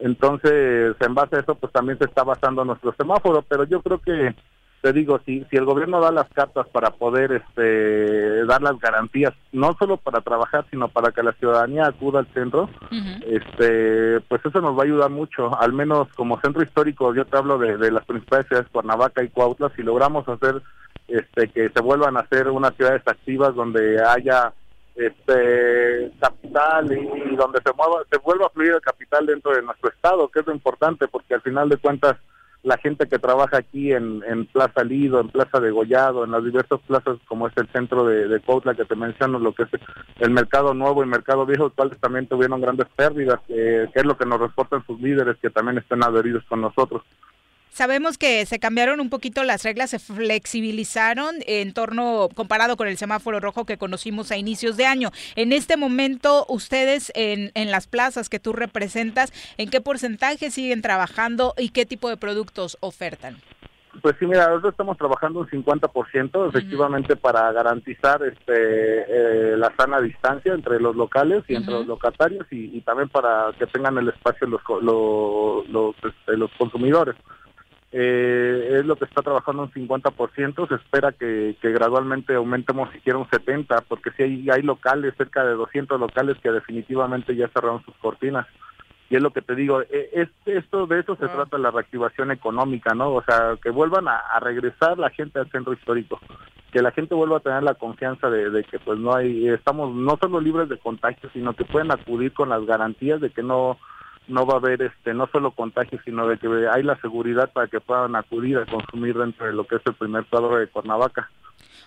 Entonces, 0.00 0.96
en 0.98 1.14
base 1.14 1.36
a 1.36 1.40
eso, 1.40 1.54
pues 1.54 1.72
también 1.72 1.98
se 1.98 2.04
está 2.04 2.24
basando 2.24 2.64
nuestro 2.64 2.92
semáforo, 2.94 3.42
pero 3.42 3.64
yo 3.64 3.82
creo 3.82 3.98
que, 3.98 4.34
te 4.80 4.92
digo, 4.94 5.20
si, 5.26 5.44
si 5.50 5.56
el 5.56 5.66
gobierno 5.66 6.00
da 6.00 6.10
las 6.10 6.28
cartas 6.30 6.66
para 6.68 6.90
poder 6.90 7.32
este, 7.32 8.46
dar 8.46 8.62
las 8.62 8.78
garantías, 8.78 9.34
no 9.52 9.76
solo 9.78 9.98
para 9.98 10.22
trabajar, 10.22 10.64
sino 10.70 10.88
para 10.88 11.12
que 11.12 11.22
la 11.22 11.32
ciudadanía 11.32 11.86
acuda 11.86 12.20
al 12.20 12.32
centro, 12.32 12.70
este, 13.26 14.20
pues 14.22 14.40
eso 14.44 14.60
nos 14.62 14.76
va 14.76 14.82
a 14.82 14.86
ayudar 14.86 15.10
mucho, 15.10 15.54
al 15.60 15.74
menos 15.74 16.08
como 16.16 16.40
centro 16.40 16.62
histórico, 16.62 17.14
yo 17.14 17.26
te 17.26 17.36
hablo 17.36 17.58
de, 17.58 17.76
de 17.76 17.90
las 17.90 18.06
principales 18.06 18.46
ciudades, 18.46 18.70
Cuernavaca 18.72 19.22
y 19.22 19.28
Cuautla, 19.28 19.70
si 19.76 19.82
logramos 19.82 20.26
hacer 20.28 20.62
este, 21.08 21.48
que 21.48 21.68
se 21.68 21.82
vuelvan 21.82 22.16
a 22.16 22.20
hacer 22.20 22.48
unas 22.48 22.74
ciudades 22.76 23.02
activas 23.04 23.54
donde 23.54 24.00
haya 24.02 24.52
este 25.06 26.12
capital 26.20 26.92
y, 26.92 27.36
donde 27.36 27.60
se 27.64 27.72
mueva 27.74 28.02
se 28.10 28.18
vuelva 28.18 28.46
a 28.46 28.50
fluir 28.50 28.72
el 28.72 28.80
capital 28.80 29.26
dentro 29.26 29.54
de 29.54 29.62
nuestro 29.62 29.90
estado 29.90 30.28
que 30.28 30.40
es 30.40 30.46
lo 30.46 30.54
importante 30.54 31.08
porque 31.08 31.34
al 31.34 31.42
final 31.42 31.68
de 31.68 31.76
cuentas 31.76 32.16
la 32.62 32.76
gente 32.76 33.08
que 33.08 33.18
trabaja 33.18 33.58
aquí 33.58 33.92
en, 33.92 34.20
Plaza 34.52 34.84
Lido, 34.84 35.20
en 35.20 35.28
Plaza 35.28 35.60
de 35.60 35.70
Gollado, 35.70 36.24
en 36.24 36.30
las 36.30 36.44
diversas 36.44 36.78
plazas 36.80 37.16
como 37.26 37.46
es 37.46 37.56
el 37.56 37.68
centro 37.68 38.04
de, 38.04 38.28
de 38.28 38.40
que 38.76 38.84
te 38.84 38.96
menciono, 38.96 39.38
lo 39.38 39.54
que 39.54 39.62
es 39.62 39.70
el 40.18 40.30
Mercado 40.30 40.74
Nuevo 40.74 41.02
y 41.02 41.06
Mercado 41.06 41.46
Viejo, 41.46 41.64
los 41.64 41.72
cuales 41.72 41.98
también 42.00 42.26
tuvieron 42.26 42.60
grandes 42.60 42.86
pérdidas, 42.94 43.40
eh, 43.48 43.88
que 43.92 44.00
es 44.00 44.04
lo 44.04 44.16
que 44.16 44.26
nos 44.26 44.40
reportan 44.40 44.84
sus 44.86 45.00
líderes 45.00 45.36
que 45.40 45.50
también 45.50 45.78
están 45.78 46.04
adheridos 46.04 46.44
con 46.48 46.60
nosotros. 46.60 47.02
Sabemos 47.72 48.18
que 48.18 48.44
se 48.46 48.58
cambiaron 48.58 49.00
un 49.00 49.10
poquito 49.10 49.44
las 49.44 49.62
reglas, 49.62 49.90
se 49.90 49.98
flexibilizaron 49.98 51.36
en 51.46 51.72
torno, 51.72 52.28
comparado 52.34 52.76
con 52.76 52.88
el 52.88 52.96
semáforo 52.96 53.40
rojo 53.40 53.64
que 53.64 53.78
conocimos 53.78 54.30
a 54.32 54.36
inicios 54.36 54.76
de 54.76 54.86
año. 54.86 55.10
En 55.36 55.52
este 55.52 55.76
momento, 55.76 56.46
ustedes 56.48 57.12
en, 57.14 57.52
en 57.54 57.70
las 57.70 57.86
plazas 57.86 58.28
que 58.28 58.40
tú 58.40 58.52
representas, 58.52 59.32
¿en 59.56 59.70
qué 59.70 59.80
porcentaje 59.80 60.50
siguen 60.50 60.82
trabajando 60.82 61.54
y 61.56 61.70
qué 61.70 61.86
tipo 61.86 62.08
de 62.08 62.16
productos 62.16 62.76
ofertan? 62.80 63.36
Pues 64.02 64.16
sí, 64.18 64.26
mira, 64.26 64.48
nosotros 64.48 64.72
estamos 64.72 64.96
trabajando 64.96 65.40
un 65.40 65.48
50% 65.48 66.48
efectivamente 66.48 67.16
para 67.16 67.50
garantizar 67.52 68.22
este 68.22 68.52
eh, 68.52 69.56
la 69.56 69.72
sana 69.76 70.00
distancia 70.00 70.54
entre 70.54 70.80
los 70.80 70.94
locales 70.94 71.42
y 71.48 71.56
entre 71.56 71.74
los 71.74 71.86
locatarios 71.86 72.46
y, 72.50 72.80
también 72.82 73.08
para 73.08 73.50
que 73.58 73.66
tengan 73.66 73.98
el 73.98 74.08
espacio 74.08 74.46
los, 74.46 74.62
los, 74.80 75.68
los, 75.68 75.96
este, 75.96 76.36
los 76.36 76.50
consumidores 76.56 77.16
eh, 77.92 78.78
es 78.78 78.86
lo 78.86 78.94
que 78.94 79.04
está 79.04 79.20
trabajando 79.20 79.62
un 79.62 79.72
50%, 79.72 80.68
se 80.68 80.74
espera 80.76 81.10
que, 81.12 81.56
gradualmente 81.60 82.34
aumentemos 82.34 82.90
siquiera 82.92 83.18
un 83.18 83.26
70%, 83.26 83.84
porque 83.88 84.10
si 84.12 84.22
hay, 84.22 84.50
hay 84.50 84.62
locales, 84.62 85.14
cerca 85.16 85.44
de 85.44 85.54
200 85.54 85.98
locales 85.98 86.36
que 86.40 86.52
definitivamente 86.52 87.34
ya 87.34 87.48
cerraron 87.48 87.84
sus 87.84 87.94
cortinas. 87.96 88.46
Y 89.08 89.16
es 89.16 89.22
lo 89.22 89.32
que 89.32 89.42
te 89.42 89.56
digo, 89.56 89.82
e, 89.82 90.10
es, 90.12 90.28
esto 90.46 90.86
de 90.86 91.00
eso 91.00 91.16
se 91.16 91.26
trata 91.26 91.58
la 91.58 91.72
reactivación 91.72 92.30
económica, 92.30 92.94
¿no? 92.94 93.12
O 93.12 93.24
sea, 93.24 93.56
que 93.60 93.70
vuelvan 93.70 94.06
a, 94.06 94.38
regresar 94.38 94.96
la 94.96 95.10
gente 95.10 95.40
al 95.40 95.50
centro 95.50 95.72
histórico, 95.72 96.20
que 96.70 96.82
la 96.82 96.92
gente 96.92 97.16
vuelva 97.16 97.38
a 97.38 97.40
tener 97.40 97.64
la 97.64 97.74
confianza 97.74 98.30
de, 98.30 98.50
de 98.50 98.62
que 98.62 98.78
pues 98.78 99.00
no 99.00 99.12
hay, 99.16 99.48
estamos 99.48 99.92
no 99.92 100.16
solo 100.16 100.40
libres 100.40 100.68
de 100.68 100.78
contagio, 100.78 101.28
sino 101.32 101.54
que 101.54 101.64
pueden 101.64 101.90
acudir 101.90 102.32
con 102.32 102.50
las 102.50 102.64
garantías 102.64 103.20
de 103.20 103.30
que 103.30 103.42
no 103.42 103.78
no 104.30 104.46
va 104.46 104.54
a 104.54 104.56
haber 104.58 104.82
este 104.82 105.14
no 105.14 105.28
solo 105.32 105.50
contagio, 105.52 106.00
sino 106.04 106.26
de 106.26 106.38
que 106.38 106.48
hay 106.72 106.82
la 106.82 107.00
seguridad 107.00 107.50
para 107.52 107.68
que 107.68 107.80
puedan 107.80 108.16
acudir 108.16 108.58
a 108.58 108.66
consumir 108.66 109.16
dentro 109.16 109.46
de 109.46 109.52
lo 109.52 109.66
que 109.66 109.76
es 109.76 109.82
el 109.84 109.94
primer 109.94 110.24
cuadro 110.26 110.56
de 110.56 110.68
Cuernavaca. 110.68 111.30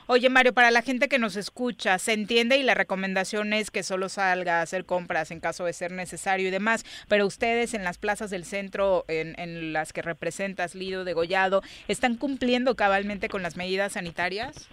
Oye, 0.05 0.29
Mario, 0.29 0.53
para 0.53 0.69
la 0.69 0.81
gente 0.81 1.07
que 1.07 1.17
nos 1.17 1.37
escucha, 1.37 1.97
se 1.97 2.11
entiende 2.11 2.57
y 2.57 2.63
la 2.63 2.73
recomendación 2.73 3.53
es 3.53 3.71
que 3.71 3.83
solo 3.83 4.09
salga 4.09 4.59
a 4.59 4.61
hacer 4.61 4.83
compras 4.83 5.31
en 5.31 5.39
caso 5.39 5.63
de 5.63 5.71
ser 5.71 5.93
necesario 5.93 6.49
y 6.49 6.51
demás, 6.51 6.85
pero 7.07 7.25
ustedes 7.25 7.73
en 7.73 7.85
las 7.85 7.97
plazas 7.97 8.29
del 8.29 8.43
centro, 8.43 9.05
en, 9.07 9.39
en 9.39 9.71
las 9.71 9.93
que 9.93 10.01
representas 10.01 10.75
Lido, 10.75 11.05
Degollado, 11.05 11.61
¿están 11.87 12.17
cumpliendo 12.17 12.75
cabalmente 12.75 13.29
con 13.29 13.43
las 13.43 13.55
medidas 13.55 13.93
sanitarias? 13.93 14.67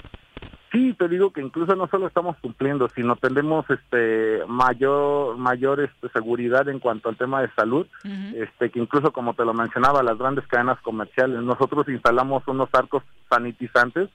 Sí, 0.73 0.95
te 0.95 1.09
digo 1.09 1.33
que 1.33 1.41
incluso 1.41 1.75
no 1.75 1.89
solo 1.89 2.07
estamos 2.07 2.37
cumpliendo, 2.41 2.89
sino 2.91 3.17
tenemos 3.17 3.69
este 3.69 4.43
mayor 4.47 5.37
mayor 5.37 5.81
este, 5.81 6.09
seguridad 6.11 6.69
en 6.69 6.79
cuanto 6.79 7.09
al 7.09 7.17
tema 7.17 7.43
de 7.43 7.51
salud, 7.55 7.89
este 8.35 8.71
que 8.71 8.79
incluso 8.79 9.11
como 9.13 9.35
te 9.35 9.45
lo 9.45 9.53
mencionaba, 9.53 10.05
las 10.05 10.17
grandes 10.17 10.47
cadenas 10.47 10.81
comerciales, 10.83 11.43
nosotros 11.43 11.89
instalamos 11.89 12.47
unos 12.47 12.69
arcos 12.73 13.03
sanitizantes 13.29 14.11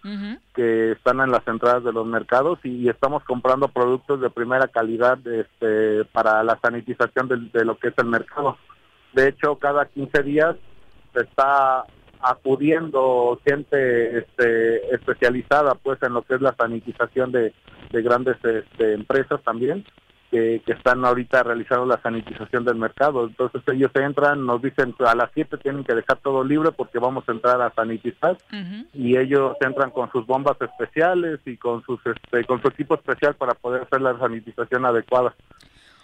que 0.53 0.93
están 0.93 1.19
en 1.19 1.31
las 1.31 1.45
entradas 1.45 1.83
de 1.83 1.91
los 1.91 2.07
mercados 2.07 2.59
y, 2.63 2.85
estamos 2.85 3.23
comprando 3.23 3.67
productos 3.67 4.21
de 4.21 4.29
primera 4.29 4.67
calidad 4.67 5.17
este 5.27 6.05
para 6.05 6.43
la 6.43 6.57
sanitización 6.61 7.27
de, 7.27 7.37
de 7.51 7.65
lo 7.65 7.77
que 7.77 7.89
es 7.89 7.93
el 7.97 8.05
mercado. 8.05 8.57
De 9.13 9.27
hecho, 9.27 9.55
cada 9.55 9.85
15 9.85 10.23
días 10.23 10.55
se 11.13 11.21
está 11.21 11.85
acudiendo 12.25 13.39
gente 13.45 14.19
este, 14.19 14.95
especializada 14.95 15.75
pues 15.75 16.01
en 16.03 16.13
lo 16.13 16.23
que 16.23 16.35
es 16.35 16.41
la 16.41 16.55
sanitización 16.55 17.31
de, 17.31 17.53
grandes 17.91 18.35
este, 18.43 18.93
empresas 18.93 19.41
también 19.43 19.85
que, 20.31 20.61
están 20.67 21.05
ahorita 21.05 21.43
realizando 21.43 21.85
la 21.85 22.01
sanitización 22.01 22.65
del 22.65 22.75
mercado. 22.75 23.27
Entonces 23.27 23.61
ellos 23.67 23.91
entran, 23.93 24.45
nos 24.45 24.61
dicen 24.61 24.93
a 25.05 25.15
las 25.15 25.29
7 25.33 25.57
tienen 25.57 25.83
que 25.83 25.95
dejar 25.95 26.17
todo 26.17 26.43
libre 26.43 26.71
porque 26.71 26.99
vamos 26.99 27.23
a 27.27 27.31
entrar 27.31 27.61
a 27.61 27.73
sanitizar 27.73 28.37
y 28.93 29.17
ellos 29.17 29.55
entran 29.61 29.91
con 29.91 30.11
sus 30.11 30.25
bombas 30.25 30.57
especiales 30.59 31.39
y 31.45 31.57
con 31.57 31.83
sus 31.83 31.99
este, 32.05 32.43
con 32.45 32.61
su 32.61 32.67
equipo 32.67 32.95
especial 32.95 33.35
para 33.35 33.53
poder 33.53 33.83
hacer 33.83 34.01
la 34.01 34.17
sanitización 34.17 34.85
adecuada. 34.85 35.33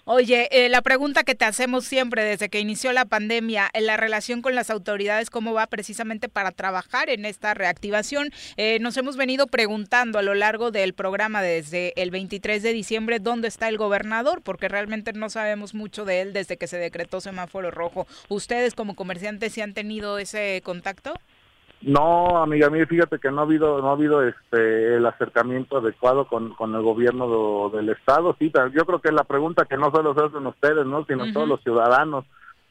Oye, 0.06 0.50
eh, 0.52 0.68
la 0.70 0.82
pregunta 0.82 1.24
que 1.24 1.36
te 1.36 1.46
hacemos 1.46 1.86
siempre 1.86 2.24
desde 2.24 2.50
que 2.50 2.60
inició 2.60 2.92
la 2.92 3.06
pandemia, 3.06 3.70
en 3.72 3.86
la 3.86 3.98
relación 3.98 4.42
con 4.42 4.56
las 4.56 4.72
autoridades, 4.72 5.30
¿cómo 5.30 5.54
va 5.54 5.68
precisamente 5.68 6.28
para 6.28 6.52
trabajar 6.52 7.12
en 7.12 7.24
esta 7.24 7.54
reactivación? 7.54 8.32
Eh, 8.58 8.80
nos 8.82 8.98
hemos 8.98 9.16
venido 9.16 9.46
preguntando 9.46 10.18
a 10.18 10.24
lo 10.24 10.34
largo 10.34 10.72
del 10.72 10.96
programa 10.96 11.44
desde 11.44 11.94
el 12.02 12.10
23 12.10 12.64
de 12.64 12.74
diciembre 12.74 13.20
dónde 13.20 13.48
está 13.48 13.70
el 13.70 13.78
gobernador, 13.78 14.42
porque 14.42 14.68
realmente 14.68 15.14
no 15.14 15.30
sabemos 15.30 15.76
mucho 15.76 16.04
de 16.04 16.22
él 16.22 16.34
desde 16.34 16.58
que 16.58 16.66
se 16.66 16.78
decretó 16.78 17.22
semáforo 17.22 17.70
rojo. 17.70 18.08
¿Ustedes 18.28 18.74
como 18.74 18.96
comerciantes 18.96 19.54
sí 19.54 19.62
han 19.62 19.76
tenido 19.76 20.18
ese 20.18 20.62
contacto? 20.64 21.14
No, 21.82 22.38
amiga 22.38 22.70
mía, 22.70 22.86
fíjate 22.86 23.18
que 23.18 23.32
no 23.32 23.42
ha 23.42 23.44
habido 23.44 23.82
no 23.82 23.90
ha 23.90 23.94
habido 23.94 24.22
este 24.24 24.98
el 24.98 25.06
acercamiento 25.06 25.78
adecuado 25.78 26.28
con, 26.28 26.54
con 26.54 26.76
el 26.76 26.82
gobierno 26.84 27.70
del 27.70 27.90
estado. 27.90 28.36
Sí, 28.38 28.52
yo 28.74 28.86
creo 28.86 29.00
que 29.00 29.12
la 29.12 29.24
pregunta 29.24 29.66
que 29.66 29.78
no 29.78 29.90
solo 29.90 30.14
se 30.14 30.26
hacen 30.26 30.46
ustedes, 30.46 30.86
¿no? 30.86 31.06
sino 31.06 31.34
todos 31.34 31.48
los 31.48 31.62
ciudadanos, 31.64 32.26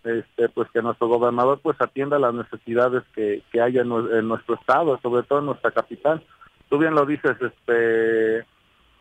este 0.05 0.49
pues 0.49 0.71
que 0.71 0.81
nuestro 0.81 1.09
gobernador 1.09 1.59
pues 1.61 1.77
atienda 1.81 2.21
las 2.21 2.35
necesidades 2.35 3.03
que, 3.13 3.43
que 3.51 3.61
haya 3.61 3.83
en, 3.83 4.29
nuestro 4.29 4.55
estado, 4.55 4.99
sobre 5.03 5.25
todo 5.25 5.41
en 5.41 5.47
nuestra 5.47 5.73
capital. 5.73 6.23
Tú 6.69 6.79
bien 6.79 6.95
lo 6.95 7.05
dices, 7.05 7.37
este 7.41 8.47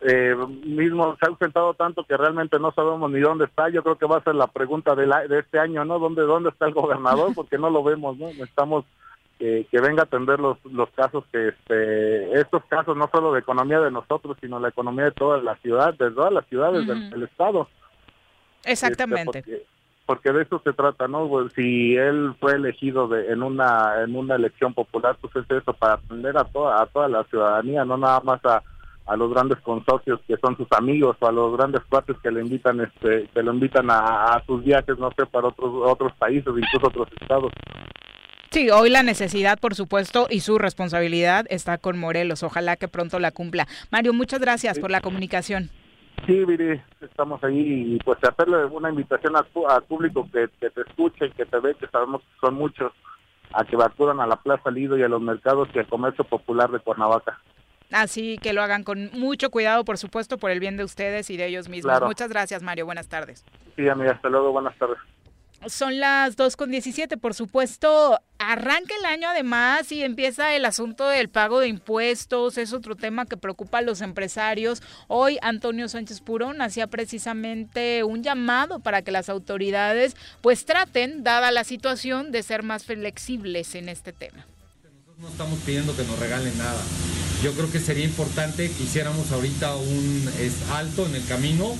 eh, 0.00 0.34
mismo 0.64 1.16
se 1.20 1.26
ha 1.26 1.28
ausentado 1.28 1.74
tanto 1.74 2.02
que 2.02 2.16
realmente 2.16 2.58
no 2.58 2.72
sabemos 2.72 3.12
ni 3.12 3.20
dónde 3.20 3.44
está. 3.44 3.68
Yo 3.68 3.84
creo 3.84 3.96
que 3.96 4.06
va 4.06 4.16
a 4.16 4.24
ser 4.24 4.34
la 4.34 4.48
pregunta 4.48 4.96
de, 4.96 5.06
la, 5.06 5.28
de 5.28 5.38
este 5.38 5.60
año, 5.60 5.84
¿no? 5.84 6.00
¿Dónde 6.00 6.22
dónde 6.22 6.48
está 6.48 6.66
el 6.66 6.74
gobernador? 6.74 7.32
Porque 7.36 7.58
no 7.58 7.70
lo 7.70 7.84
vemos, 7.84 8.18
¿no? 8.18 8.26
Estamos 8.26 8.84
que, 9.40 9.80
venga 9.80 10.02
a 10.02 10.04
atender 10.04 10.38
los, 10.38 10.58
los 10.66 10.90
casos 10.90 11.24
que 11.32 11.48
este, 11.48 12.38
estos 12.38 12.62
casos 12.66 12.94
no 12.94 13.08
solo 13.10 13.32
de 13.32 13.40
economía 13.40 13.80
de 13.80 13.90
nosotros 13.90 14.36
sino 14.40 14.60
la 14.60 14.68
economía 14.68 15.06
de 15.06 15.12
toda 15.12 15.38
la 15.38 15.56
ciudad 15.56 15.94
de 15.94 16.10
todas 16.10 16.32
las 16.32 16.46
ciudades 16.46 16.86
del, 16.86 17.22
estado. 17.22 17.66
Exactamente. 18.64 19.38
Este, 19.38 19.66
porque, 20.04 20.32
de 20.32 20.42
eso 20.42 20.60
se 20.62 20.74
trata 20.74 21.08
no 21.08 21.26
pues, 21.26 21.52
si 21.54 21.96
él 21.96 22.34
fue 22.38 22.52
elegido 22.52 23.08
de, 23.08 23.32
en 23.32 23.42
una 23.42 24.02
en 24.02 24.14
una 24.14 24.34
elección 24.34 24.74
popular 24.74 25.16
pues 25.20 25.34
es 25.36 25.50
eso 25.50 25.72
para 25.72 25.94
atender 25.94 26.36
a 26.36 26.44
toda 26.44 26.82
a 26.82 26.86
toda 26.86 27.08
la 27.08 27.24
ciudadanía 27.24 27.84
no 27.86 27.96
nada 27.96 28.20
más 28.20 28.44
a, 28.44 28.62
a 29.06 29.16
los 29.16 29.32
grandes 29.32 29.58
consorcios 29.60 30.20
que 30.28 30.36
son 30.36 30.54
sus 30.58 30.70
amigos 30.72 31.16
o 31.20 31.26
a 31.26 31.32
los 31.32 31.56
grandes 31.56 31.80
cuates 31.88 32.16
que 32.22 32.30
le 32.30 32.42
invitan 32.42 32.80
este 32.80 33.26
que 33.32 33.42
lo 33.42 33.54
invitan 33.54 33.90
a, 33.90 34.34
a 34.34 34.44
sus 34.44 34.62
viajes 34.62 34.98
no 34.98 35.10
sé 35.16 35.24
para 35.24 35.48
otros 35.48 35.72
otros 35.86 36.12
países 36.18 36.52
incluso 36.54 36.88
otros 36.88 37.08
estados 37.18 37.52
Sí, 38.52 38.68
hoy 38.68 38.90
la 38.90 39.04
necesidad, 39.04 39.60
por 39.60 39.76
supuesto, 39.76 40.26
y 40.28 40.40
su 40.40 40.58
responsabilidad 40.58 41.46
está 41.50 41.78
con 41.78 41.96
Morelos. 41.96 42.42
Ojalá 42.42 42.74
que 42.74 42.88
pronto 42.88 43.20
la 43.20 43.30
cumpla. 43.30 43.68
Mario, 43.92 44.12
muchas 44.12 44.40
gracias 44.40 44.80
por 44.80 44.90
la 44.90 45.00
comunicación. 45.00 45.70
Sí, 46.26 46.44
Viri, 46.44 46.80
estamos 47.00 47.42
ahí 47.44 47.94
y 47.94 47.98
pues 47.98 48.18
hacerle 48.24 48.64
una 48.64 48.90
invitación 48.90 49.36
al, 49.36 49.46
público 49.84 50.28
que, 50.32 50.48
te 50.48 50.80
escuche, 50.80 51.30
que 51.30 51.46
te 51.46 51.60
ve, 51.60 51.76
que 51.76 51.86
sabemos 51.86 52.22
que 52.22 52.40
son 52.40 52.54
muchos, 52.54 52.92
a 53.52 53.64
que 53.64 53.76
acudan 53.76 54.18
a 54.18 54.26
la 54.26 54.34
Plaza 54.34 54.68
Lido 54.72 54.98
y 54.98 55.04
a 55.04 55.08
los 55.08 55.22
mercados 55.22 55.68
y 55.72 55.78
al 55.78 55.86
comercio 55.86 56.24
popular 56.24 56.72
de 56.72 56.80
Cuernavaca. 56.80 57.38
Así 57.92 58.36
que 58.38 58.52
lo 58.52 58.62
hagan 58.62 58.82
con 58.82 59.10
mucho 59.12 59.50
cuidado, 59.50 59.84
por 59.84 59.96
supuesto, 59.96 60.38
por 60.38 60.50
el 60.50 60.58
bien 60.58 60.76
de 60.76 60.82
ustedes 60.82 61.30
y 61.30 61.36
de 61.36 61.46
ellos 61.46 61.68
mismos. 61.68 62.02
Muchas 62.02 62.30
gracias, 62.30 62.64
Mario. 62.64 62.84
Buenas 62.84 63.08
tardes. 63.08 63.44
Sí, 63.76 63.88
amiga, 63.88 64.10
hasta 64.12 64.28
luego. 64.28 64.50
Buenas 64.50 64.76
tardes. 64.76 64.98
Son 65.68 66.00
las 66.00 66.38
2.17, 66.38 67.18
por 67.18 67.34
supuesto. 67.34 68.18
Arranca 68.38 68.94
el 68.98 69.04
año 69.04 69.28
además 69.28 69.92
y 69.92 70.02
empieza 70.02 70.54
el 70.54 70.64
asunto 70.64 71.06
del 71.06 71.28
pago 71.28 71.60
de 71.60 71.68
impuestos. 71.68 72.56
Es 72.56 72.72
otro 72.72 72.96
tema 72.96 73.26
que 73.26 73.36
preocupa 73.36 73.78
a 73.78 73.82
los 73.82 74.00
empresarios. 74.00 74.82
Hoy 75.06 75.38
Antonio 75.42 75.86
Sánchez 75.88 76.22
Purón 76.22 76.62
hacía 76.62 76.86
precisamente 76.86 78.04
un 78.04 78.22
llamado 78.22 78.80
para 78.80 79.02
que 79.02 79.10
las 79.10 79.28
autoridades 79.28 80.16
pues 80.40 80.64
traten, 80.64 81.24
dada 81.24 81.50
la 81.50 81.64
situación, 81.64 82.32
de 82.32 82.42
ser 82.42 82.62
más 82.62 82.84
flexibles 82.84 83.74
en 83.74 83.90
este 83.90 84.14
tema. 84.14 84.46
Nosotros 84.82 85.18
no 85.18 85.28
estamos 85.28 85.58
pidiendo 85.60 85.94
que 85.94 86.04
nos 86.04 86.18
regalen 86.18 86.56
nada. 86.56 86.80
Yo 87.42 87.52
creo 87.52 87.70
que 87.72 87.80
sería 87.80 88.04
importante 88.04 88.70
que 88.70 88.84
hiciéramos 88.84 89.32
ahorita 89.32 89.74
un 89.74 90.30
alto 90.72 91.06
en 91.06 91.14
el 91.14 91.24
camino 91.24 91.74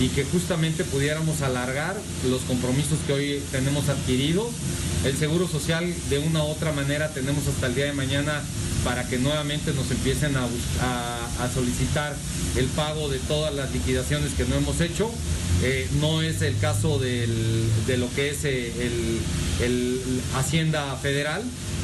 y 0.00 0.08
que 0.08 0.24
justamente 0.24 0.82
pudiéramos 0.82 1.40
alargar 1.42 1.96
los 2.28 2.40
compromisos 2.42 2.98
que 3.06 3.12
hoy 3.12 3.42
tenemos 3.52 3.88
adquiridos. 3.88 4.48
El 5.04 5.16
Seguro 5.16 5.46
Social 5.46 5.94
de 6.10 6.18
una 6.18 6.42
u 6.42 6.48
otra 6.48 6.72
manera 6.72 7.10
tenemos 7.10 7.46
hasta 7.46 7.68
el 7.68 7.76
día 7.76 7.84
de 7.84 7.92
mañana 7.92 8.42
para 8.84 9.08
que 9.08 9.18
nuevamente 9.18 9.72
nos 9.72 9.90
empiecen 9.90 10.36
a, 10.36 10.48
solicitar 11.52 12.14
el 12.56 12.66
pago 12.66 13.08
de 13.08 13.18
todas 13.18 13.54
las 13.54 13.72
liquidaciones 13.72 14.32
que 14.34 14.44
no 14.44 14.56
hemos 14.56 14.80
hecho. 14.80 15.10
Eh, 15.62 15.88
no 16.00 16.22
es 16.22 16.42
el 16.42 16.58
caso 16.58 16.98
de 16.98 17.26
lo 17.96 18.12
que 18.14 18.30
es 18.30 18.44
eh, 18.44 18.72
el 19.60 20.20
Hacienda 20.34 20.96
Federal, 20.96 21.42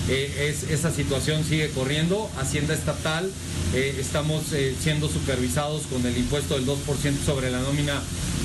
eh, 0.09 0.56
esa 0.70 0.90
situación 0.90 1.44
sigue 1.44 1.70
corriendo. 1.70 2.31
Hacienda 2.39 2.74
estatal, 2.74 3.31
estamos 3.74 4.43
siendo 4.82 5.09
supervisados 5.09 5.82
con 5.82 6.05
el 6.05 6.16
impuesto 6.16 6.55
del 6.55 6.66
2% 6.66 6.77
sobre 7.24 7.51
la 7.51 7.60
nómina 7.60 8.01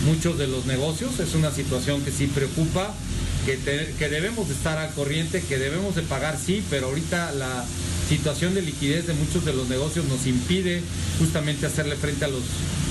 muchos 0.06 0.38
de 0.38 0.48
los 0.48 0.66
negocios. 0.66 1.20
Es 1.20 1.34
una 1.34 1.52
situación 1.52 2.04
que 2.04 2.12
sí 2.12 2.28
preocupa, 2.28 2.94
que, 3.46 3.58
que 3.98 4.10
debemos 4.10 4.48
de 4.48 4.54
estar 4.54 4.78
al 4.78 4.94
corriente, 4.94 5.42
que 5.42 5.58
debemos 5.58 5.96
de 5.96 6.04
pagar, 6.04 6.38
sí, 6.38 6.64
pero 6.70 6.88
ahorita 6.88 7.32
la 7.32 7.66
situación 8.08 8.54
de 8.54 8.62
liquidez 8.62 9.08
de 9.08 9.14
muchos 9.14 9.46
de 9.46 9.54
los 9.54 9.68
negocios 9.68 10.06
nos 10.06 10.26
impide 10.28 10.82
justamente 11.20 11.66
hacerle 11.66 11.96
frente 11.96 12.26
a 12.26 12.28
los, 12.28 12.44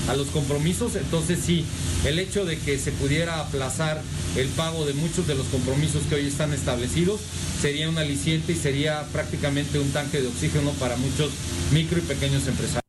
a 0.09 0.15
los 0.15 0.27
compromisos. 0.27 0.95
Entonces 0.95 1.39
sí, 1.43 1.65
el 2.05 2.19
hecho 2.19 2.45
de 2.45 2.57
que 2.57 2.77
se 2.77 2.91
pudiera 2.91 3.39
aplazar 3.39 4.01
el 4.35 4.47
pago 4.49 4.85
de 4.85 4.93
muchos 4.93 5.27
de 5.27 5.35
los 5.35 5.47
compromisos 5.47 6.03
que 6.09 6.15
hoy 6.15 6.27
están 6.27 6.53
establecidos 6.53 7.21
sería 7.61 7.89
un 7.89 7.97
aliciente 7.97 8.51
y 8.51 8.55
sería 8.55 9.03
prácticamente 9.13 9.79
un 9.79 9.89
tanque 9.91 10.21
de 10.21 10.27
oxígeno 10.27 10.71
para 10.71 10.97
muchos 10.97 11.31
micro 11.71 11.97
y 11.97 12.01
pequeños 12.01 12.47
empresarios. 12.47 12.85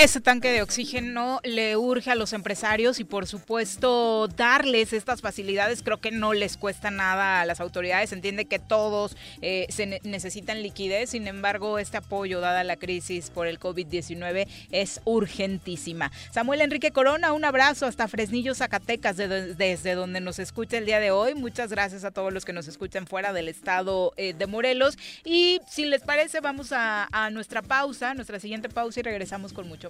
Ese 0.00 0.22
tanque 0.22 0.50
de 0.50 0.62
oxígeno 0.62 1.40
le 1.44 1.76
urge 1.76 2.10
a 2.10 2.14
los 2.14 2.32
empresarios 2.32 3.00
y 3.00 3.04
por 3.04 3.26
supuesto 3.26 4.28
darles 4.28 4.94
estas 4.94 5.20
facilidades 5.20 5.82
creo 5.82 6.00
que 6.00 6.10
no 6.10 6.32
les 6.32 6.56
cuesta 6.56 6.90
nada 6.90 7.42
a 7.42 7.44
las 7.44 7.60
autoridades. 7.60 8.10
Entiende 8.14 8.46
que 8.46 8.58
todos 8.58 9.14
eh, 9.42 9.66
se 9.68 10.00
necesitan 10.02 10.62
liquidez, 10.62 11.10
sin 11.10 11.26
embargo 11.26 11.78
este 11.78 11.98
apoyo 11.98 12.40
dada 12.40 12.64
la 12.64 12.76
crisis 12.76 13.28
por 13.28 13.46
el 13.46 13.60
COVID-19 13.60 14.48
es 14.72 15.02
urgentísima. 15.04 16.10
Samuel 16.32 16.62
Enrique 16.62 16.92
Corona, 16.92 17.34
un 17.34 17.44
abrazo 17.44 17.84
hasta 17.84 18.08
Fresnillo, 18.08 18.54
Zacatecas, 18.54 19.18
desde 19.18 19.94
donde 19.94 20.22
nos 20.22 20.38
escucha 20.38 20.78
el 20.78 20.86
día 20.86 20.98
de 20.98 21.10
hoy. 21.10 21.34
Muchas 21.34 21.68
gracias 21.70 22.04
a 22.04 22.10
todos 22.10 22.32
los 22.32 22.46
que 22.46 22.54
nos 22.54 22.68
escuchan 22.68 23.06
fuera 23.06 23.34
del 23.34 23.48
estado 23.48 24.14
eh, 24.16 24.32
de 24.32 24.46
Morelos. 24.46 24.96
Y 25.26 25.60
si 25.68 25.84
les 25.84 26.00
parece 26.00 26.40
vamos 26.40 26.72
a, 26.72 27.06
a 27.12 27.28
nuestra 27.28 27.60
pausa, 27.60 28.14
nuestra 28.14 28.40
siguiente 28.40 28.70
pausa 28.70 29.00
y 29.00 29.02
regresamos 29.02 29.52
con 29.52 29.68
mucho 29.68 29.89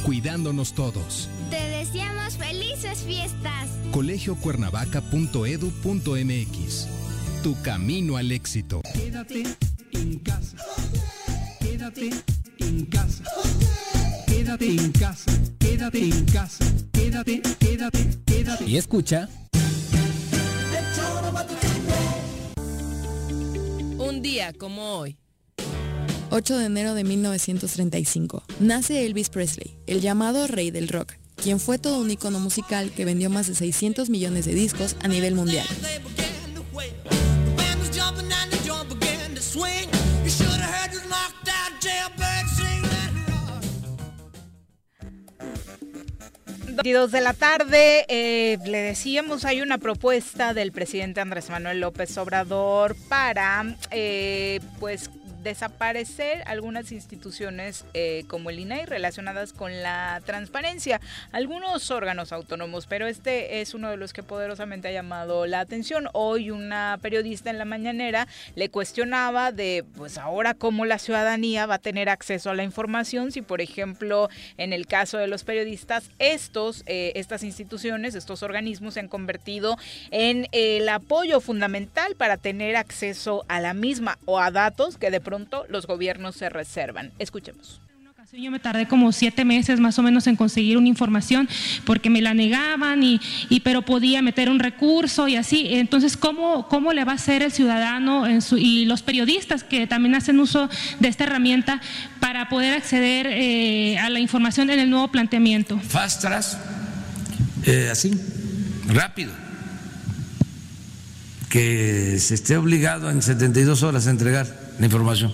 cuidándonos 0.05 0.75
todos. 0.75 1.31
Te 1.49 1.57
deseamos 1.57 2.37
felices 2.37 2.99
fiestas. 2.99 3.71
colegiocuernavaca.edu.mx 3.93 6.87
Tu 7.43 7.63
camino 7.63 8.19
al 8.19 8.31
éxito. 8.31 8.83
Quédate 8.93 9.45
en 9.93 10.19
casa. 10.19 10.59
Quédate 11.61 12.11
en 12.59 12.85
casa. 12.85 13.25
Quédate 14.27 14.67
en 14.67 14.93
casa. 14.93 15.33
Quédate 15.59 16.11
en 16.11 16.27
casa. 16.27 16.63
Quédate, 16.93 17.41
quédate, 17.59 18.19
quédate. 18.27 18.67
Y 18.67 18.77
escucha. 18.77 19.31
Un 23.99 24.23
día 24.23 24.53
como 24.53 24.99
hoy. 24.99 25.17
8 26.31 26.59
de 26.59 26.67
enero 26.67 26.95
de 26.95 27.05
1935. 27.05 28.43
Nace 28.61 29.05
Elvis 29.07 29.31
Presley, 29.31 29.77
el 29.87 30.01
llamado 30.01 30.47
rey 30.47 30.71
del 30.71 30.89
rock, 30.89 31.15
quien 31.37 31.61
fue 31.61 31.79
todo 31.79 32.01
un 32.01 32.11
icono 32.11 32.41
musical 32.41 32.91
que 32.91 33.05
vendió 33.05 33.31
más 33.31 33.47
de 33.47 33.55
600 33.55 34.11
millones 34.11 34.45
de 34.45 34.55
discos 34.55 34.97
a 35.03 35.09
nivel 35.09 35.35
mundial. 35.35 35.67
Dos 46.83 47.13
de 47.13 47.21
la 47.21 47.35
tarde, 47.35 48.05
eh, 48.09 48.59
le 48.65 48.79
decíamos, 48.79 49.45
hay 49.45 49.61
una 49.61 49.79
propuesta 49.79 50.55
del 50.55 50.73
presidente 50.73 51.21
Andrés 51.21 51.51
Manuel 51.51 51.81
López 51.81 52.17
Obrador 52.19 52.97
para, 53.09 53.77
eh, 53.91 54.61
pues, 54.81 55.11
desaparecer 55.45 56.43
algunas 56.47 56.91
instituciones 56.91 57.85
eh, 57.93 58.25
como 58.27 58.51
el 58.51 58.59
INAI 58.59 58.87
relacionadas 58.87 59.53
con 59.53 59.83
la 59.83 60.23
transparencia, 60.25 61.01
algunos 61.33 61.91
órganos 61.91 62.33
autónomos, 62.33 62.87
pero 62.87 63.07
este 63.07 63.61
es 63.61 63.75
uno 63.75 63.91
de 63.91 63.99
los 63.99 64.13
que 64.13 64.23
poderosamente 64.23 64.89
ha 64.89 64.93
llamado 64.93 65.47
la 65.47 65.61
atención. 65.61 66.09
Hoy 66.15 66.51
una 66.51 66.99
periodista 67.03 67.51
en 67.51 67.59
la 67.59 67.67
mañanera 67.67 68.27
le 68.55 68.71
cuestionaba 68.71 69.53
de, 69.53 69.85
pues 69.97 70.17
ahora 70.17 70.55
cómo 70.55 70.87
la 70.87 70.99
ciudadanía 70.99 71.67
va 71.67 71.75
a 71.75 71.79
tener 71.79 72.09
acceso 72.09 72.51
a 72.51 72.55
la 72.55 72.65
información 72.65 73.31
si, 73.31 73.43
por 73.43 73.61
ejemplo, 73.61 74.31
en 74.57 74.73
el 74.73 74.87
caso 74.87 75.19
de 75.19 75.27
los 75.27 75.45
periodistas, 75.45 76.11
estos, 76.19 76.83
eh, 76.87 77.13
estas 77.17 77.45
instituciones, 77.45 78.15
estos 78.15 78.43
organismos 78.43 78.95
se 78.95 79.01
han 79.01 79.09
convertido 79.09 79.77
en 80.11 80.49
el 80.53 80.89
apoyo 80.89 81.41
fundamental 81.41 82.17
para 82.17 82.39
tener 82.39 82.77
acceso 82.77 83.45
a 83.49 83.61
la 83.61 83.75
misma 83.75 84.19
o 84.25 84.41
a 84.41 84.51
datos 84.51 84.97
que 84.97 85.11
de 85.11 85.21
pronto 85.21 85.34
los 85.69 85.87
gobiernos 85.87 86.37
se 86.37 86.49
reservan. 86.49 87.13
Escuchemos. 87.19 87.81
Yo 88.37 88.51
me 88.51 88.59
tardé 88.59 88.89
como 88.89 89.13
siete 89.13 89.45
meses 89.45 89.79
más 89.79 89.97
o 89.99 90.03
menos 90.03 90.27
en 90.27 90.35
conseguir 90.35 90.77
una 90.77 90.89
información 90.89 91.49
porque 91.85 92.11
me 92.11 92.21
la 92.21 92.35
negaban 92.35 93.03
y, 93.05 93.21
pero 93.63 93.83
podía 93.83 94.23
meter 94.23 94.49
un 94.49 94.59
recurso 94.59 95.29
y 95.29 95.37
así. 95.37 95.69
Entonces, 95.75 96.17
¿cómo, 96.17 96.67
cómo 96.69 96.93
le 96.93 97.05
va 97.05 97.13
a 97.13 97.15
hacer 97.15 97.43
el 97.43 97.53
ciudadano 97.53 98.25
y 98.57 98.87
los 98.87 99.03
periodistas 99.03 99.63
que 99.63 99.87
también 99.87 100.17
hacen 100.17 100.41
uso 100.41 100.69
de 100.99 101.09
esta 101.09 101.25
herramienta 101.25 101.81
para 102.19 102.49
poder 102.49 102.75
acceder 102.75 103.29
eh, 103.29 103.99
a 103.99 104.11
la 104.11 104.19
información 104.19 104.69
en 104.71 104.81
el 104.81 104.91
nuevo 104.91 105.09
planteamiento? 105.09 105.79
Fast 105.79 106.25
eh, 107.67 107.89
así, 107.91 108.19
rápido. 108.89 109.33
Que 111.49 112.19
se 112.19 112.35
esté 112.35 112.57
obligado 112.57 113.11
en 113.11 113.23
72 113.23 113.85
horas 113.85 114.09
a 114.09 114.11
entregar 114.11 114.64
la 114.79 114.87
información, 114.87 115.33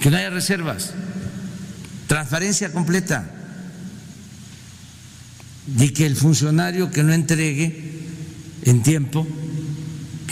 que 0.00 0.10
no 0.10 0.16
haya 0.16 0.30
reservas, 0.30 0.92
transparencia 2.06 2.72
completa 2.72 3.30
y 5.78 5.90
que 5.90 6.06
el 6.06 6.16
funcionario 6.16 6.90
que 6.90 7.02
no 7.02 7.12
entregue 7.12 8.02
en 8.62 8.82
tiempo 8.82 9.26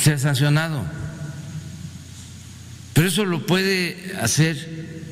sea 0.01 0.19
sancionado. 0.19 0.85
Pero 2.93 3.09
eso 3.09 3.25
lo 3.25 3.45
puede 3.45 4.17
hacer 4.21 5.05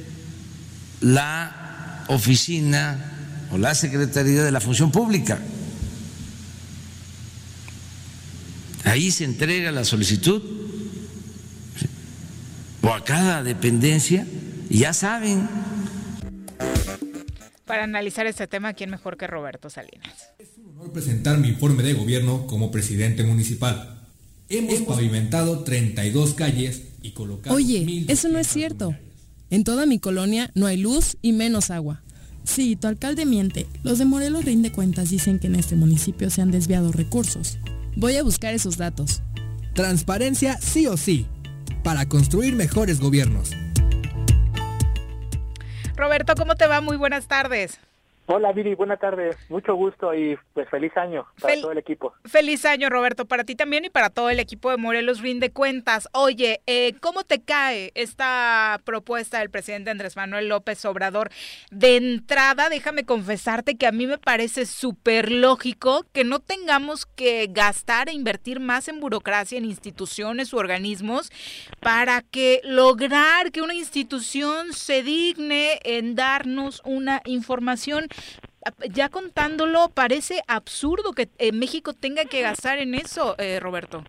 la 1.01 2.05
oficina 2.09 3.13
o 3.51 3.59
la 3.59 3.75
Secretaría 3.75 4.43
de 4.43 4.51
la 4.51 4.61
Función 4.61 4.91
Pública. 4.91 5.39
Ahí 8.85 9.11
se 9.11 9.25
entrega 9.25 9.71
la 9.71 9.85
solicitud 9.85 10.43
o 12.85 12.93
a 12.93 13.03
cada 13.03 13.43
dependencia 13.43 14.27
y 14.69 14.79
ya 14.81 14.93
saben. 14.93 15.49
Para 17.65 17.85
analizar 17.85 18.27
este 18.27 18.47
tema, 18.47 18.75
¿quién 18.75 18.91
mejor 18.91 19.17
que 19.17 19.27
Roberto 19.27 19.71
Salinas? 19.71 20.33
Es 20.39 20.51
un 20.59 20.73
honor 20.73 20.93
presentar 20.93 21.39
mi 21.39 21.49
informe 21.49 21.83
de 21.83 21.95
gobierno 21.95 22.47
como 22.47 22.71
presidente 22.71 23.25
municipal. 23.25 24.03
Hemos 24.51 24.83
pavimentado 24.83 25.61
32 25.61 26.35
calles 26.35 26.83
y 27.01 27.13
colocado... 27.13 27.57
Oye, 27.57 28.05
eso 28.09 28.29
no 28.29 28.39
es 28.39 28.47
cierto. 28.47 28.95
En 29.49 29.65
toda 29.65 29.87
mi 29.87 29.99
colonia 29.99 30.51
no 30.55 30.67
hay 30.67 30.77
luz 30.77 31.17
y 31.23 31.33
menos 31.33 31.71
agua. 31.71 32.03
Sí, 32.45 32.77
tu 32.77 32.87
alcalde 32.87 33.25
miente. 33.25 33.67
Los 33.83 33.99
de 33.99 34.05
Morelos 34.05 34.45
rinde 34.45 34.71
cuentas 34.71 35.09
dicen 35.09 35.39
que 35.39 35.47
en 35.47 35.55
este 35.55 35.77
municipio 35.77 36.29
se 36.29 36.43
han 36.43 36.51
desviado 36.51 36.93
recursos. 36.93 37.59
Voy 37.97 38.17
a 38.17 38.23
buscar 38.23 38.53
esos 38.53 38.77
datos. 38.77 39.23
Transparencia 39.73 40.59
sí 40.61 40.87
o 40.87 40.99
sí 40.99 41.27
para 41.85 42.07
construir 42.07 42.57
mejores 42.57 42.99
gobiernos. 42.99 43.53
Roberto, 45.95 46.35
¿cómo 46.35 46.57
te 46.57 46.67
va? 46.67 46.81
Muy 46.81 46.97
buenas 46.97 47.29
tardes. 47.29 47.79
Hola 48.27 48.53
Viri, 48.53 48.75
buenas 48.75 49.01
tardes, 49.01 49.37
mucho 49.51 49.75
gusto 49.75 50.15
y 50.15 50.39
pues 50.55 50.67
feliz 50.71 50.97
año 50.97 51.27
para 51.39 51.61
todo 51.61 51.73
el 51.73 51.79
equipo. 51.79 52.15
Feliz 52.25 52.65
año 52.65 52.89
Roberto, 52.89 53.27
para 53.27 53.45
ti 53.45 53.55
también 53.55 53.85
y 53.85 53.91
para 53.91 54.09
todo 54.09 54.31
el 54.31 54.41
equipo 54.41 54.71
de 54.71 54.79
Morelos 54.79 55.21
Rinde 55.21 55.51
Cuentas. 55.51 56.09
Oye, 56.13 56.63
eh, 56.67 56.95
¿cómo 57.03 57.25
te 57.25 57.43
cae 57.43 57.93
esta 57.95 58.81
propuesta 58.85 59.41
del 59.41 59.51
presidente 59.51 59.91
Andrés 59.91 60.17
Manuel 60.17 60.49
López 60.49 60.83
Obrador? 60.87 61.29
De 61.71 61.97
entrada, 61.97 62.71
déjame 62.71 63.05
confesarte 63.05 63.77
que 63.77 63.87
a 63.87 63.93
mí 63.93 64.07
me 64.07 64.17
parece 64.17 64.65
súper 64.65 65.31
lógico 65.31 66.07
que 66.15 66.25
no 66.25 66.41
tengamos 66.41 67.05
que 67.05 67.47
gastar 67.51 68.09
e 68.09 68.15
invertir 68.15 68.59
más 68.59 68.89
en 68.89 69.01
burocracia, 69.01 69.59
en 69.59 69.67
instituciones 69.67 70.55
u 70.55 70.57
organismos, 70.57 71.31
para 71.81 72.23
que 72.23 72.63
lograr 72.65 73.53
que 73.53 73.61
una 73.61 73.75
institución 73.75 74.73
se 74.73 75.03
digne 75.03 75.79
en 75.85 76.15
darnos 76.15 76.81
una 76.87 77.21
información 77.27 78.09
ya 78.91 79.09
contándolo, 79.09 79.91
parece 79.93 80.43
absurdo 80.47 81.13
que 81.13 81.29
eh, 81.39 81.53
México 81.53 81.93
tenga 81.93 82.25
que 82.25 82.41
gastar 82.41 82.79
en 82.79 82.95
eso, 82.95 83.37
eh, 83.39 83.61
Roberto. 83.61 84.03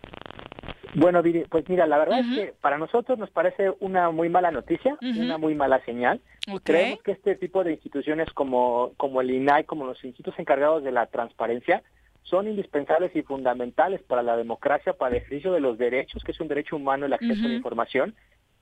Bueno, 0.94 1.22
pues 1.50 1.68
mira, 1.68 1.86
la 1.86 1.98
verdad 1.98 2.20
es 2.20 2.26
que 2.34 2.54
para 2.58 2.78
nosotros 2.78 3.18
nos 3.18 3.28
parece 3.30 3.70
una 3.80 4.10
muy 4.10 4.30
mala 4.30 4.50
noticia, 4.50 4.96
una 5.02 5.36
muy 5.36 5.54
mala 5.54 5.84
señal. 5.84 6.22
Creemos 6.62 7.02
que 7.02 7.12
este 7.12 7.34
tipo 7.36 7.64
de 7.64 7.72
instituciones 7.72 8.30
como, 8.32 8.92
como 8.96 9.20
el 9.20 9.30
INAI, 9.30 9.64
como 9.64 9.84
los 9.84 10.02
institutos 10.02 10.38
encargados 10.38 10.82
de 10.82 10.92
la 10.92 11.04
transparencia, 11.06 11.82
son 12.22 12.48
indispensables 12.48 13.14
y 13.14 13.22
fundamentales 13.22 14.02
para 14.04 14.22
la 14.22 14.38
democracia, 14.38 14.94
para 14.94 15.10
el 15.10 15.22
ejercicio 15.22 15.52
de 15.52 15.60
los 15.60 15.76
derechos, 15.76 16.24
que 16.24 16.32
es 16.32 16.40
un 16.40 16.48
derecho 16.48 16.76
humano 16.76 17.04
el 17.04 17.12
acceso 17.12 17.44
a 17.44 17.48
la 17.48 17.54
información. 17.54 18.14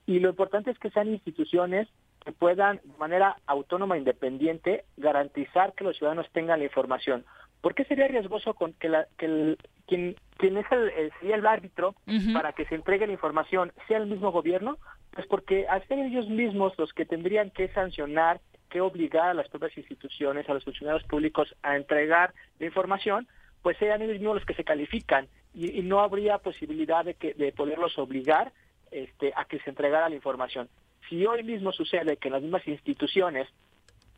Y 0.05 0.19
lo 0.19 0.29
importante 0.29 0.71
es 0.71 0.77
que 0.77 0.89
sean 0.89 1.07
instituciones 1.07 1.87
que 2.25 2.31
puedan, 2.31 2.81
de 2.83 2.97
manera 2.97 3.37
autónoma 3.45 3.95
e 3.95 3.99
independiente, 3.99 4.85
garantizar 4.97 5.73
que 5.73 5.83
los 5.83 5.95
ciudadanos 5.95 6.27
tengan 6.31 6.59
la 6.59 6.65
información. 6.65 7.23
¿Por 7.61 7.75
qué 7.75 7.85
sería 7.85 8.07
riesgoso 8.07 8.55
con 8.55 8.73
que, 8.73 8.89
la, 8.89 9.07
que 9.17 9.25
el, 9.25 9.57
quien, 9.87 10.15
quien 10.37 10.57
es 10.57 10.65
el, 10.71 11.11
sería 11.19 11.35
el 11.35 11.45
árbitro 11.45 11.95
para 12.33 12.53
que 12.53 12.65
se 12.65 12.75
entregue 12.75 13.07
la 13.07 13.13
información 13.13 13.71
sea 13.87 13.97
el 13.97 14.07
mismo 14.07 14.31
gobierno? 14.31 14.77
Pues 15.11 15.27
porque 15.27 15.67
al 15.67 15.87
ser 15.87 15.99
ellos 15.99 16.27
mismos 16.27 16.73
los 16.77 16.93
que 16.93 17.05
tendrían 17.05 17.51
que 17.51 17.69
sancionar, 17.69 18.41
que 18.69 18.81
obligar 18.81 19.29
a 19.29 19.33
las 19.33 19.47
propias 19.47 19.77
instituciones, 19.77 20.49
a 20.49 20.53
los 20.53 20.63
funcionarios 20.63 21.03
públicos 21.03 21.55
a 21.63 21.77
entregar 21.77 22.33
la 22.59 22.65
información, 22.65 23.27
pues 23.61 23.77
sean 23.77 24.01
ellos 24.01 24.17
mismos 24.17 24.35
los 24.35 24.45
que 24.45 24.55
se 24.55 24.63
califican 24.63 25.27
y, 25.53 25.81
no 25.83 26.01
habría 26.01 26.39
posibilidad 26.39 27.05
de, 27.05 27.13
que, 27.13 27.33
de 27.33 27.51
poderlos 27.51 27.97
obligar 27.97 28.51
este, 28.91 29.31
a 29.35 29.45
que 29.45 29.59
se 29.59 29.69
entregara 29.69 30.09
la 30.09 30.15
información. 30.15 30.69
Si 31.09 31.25
hoy 31.25 31.43
mismo 31.43 31.71
sucede 31.71 32.17
que 32.17 32.29
las 32.29 32.41
mismas 32.41 32.67
instituciones, 32.67 33.47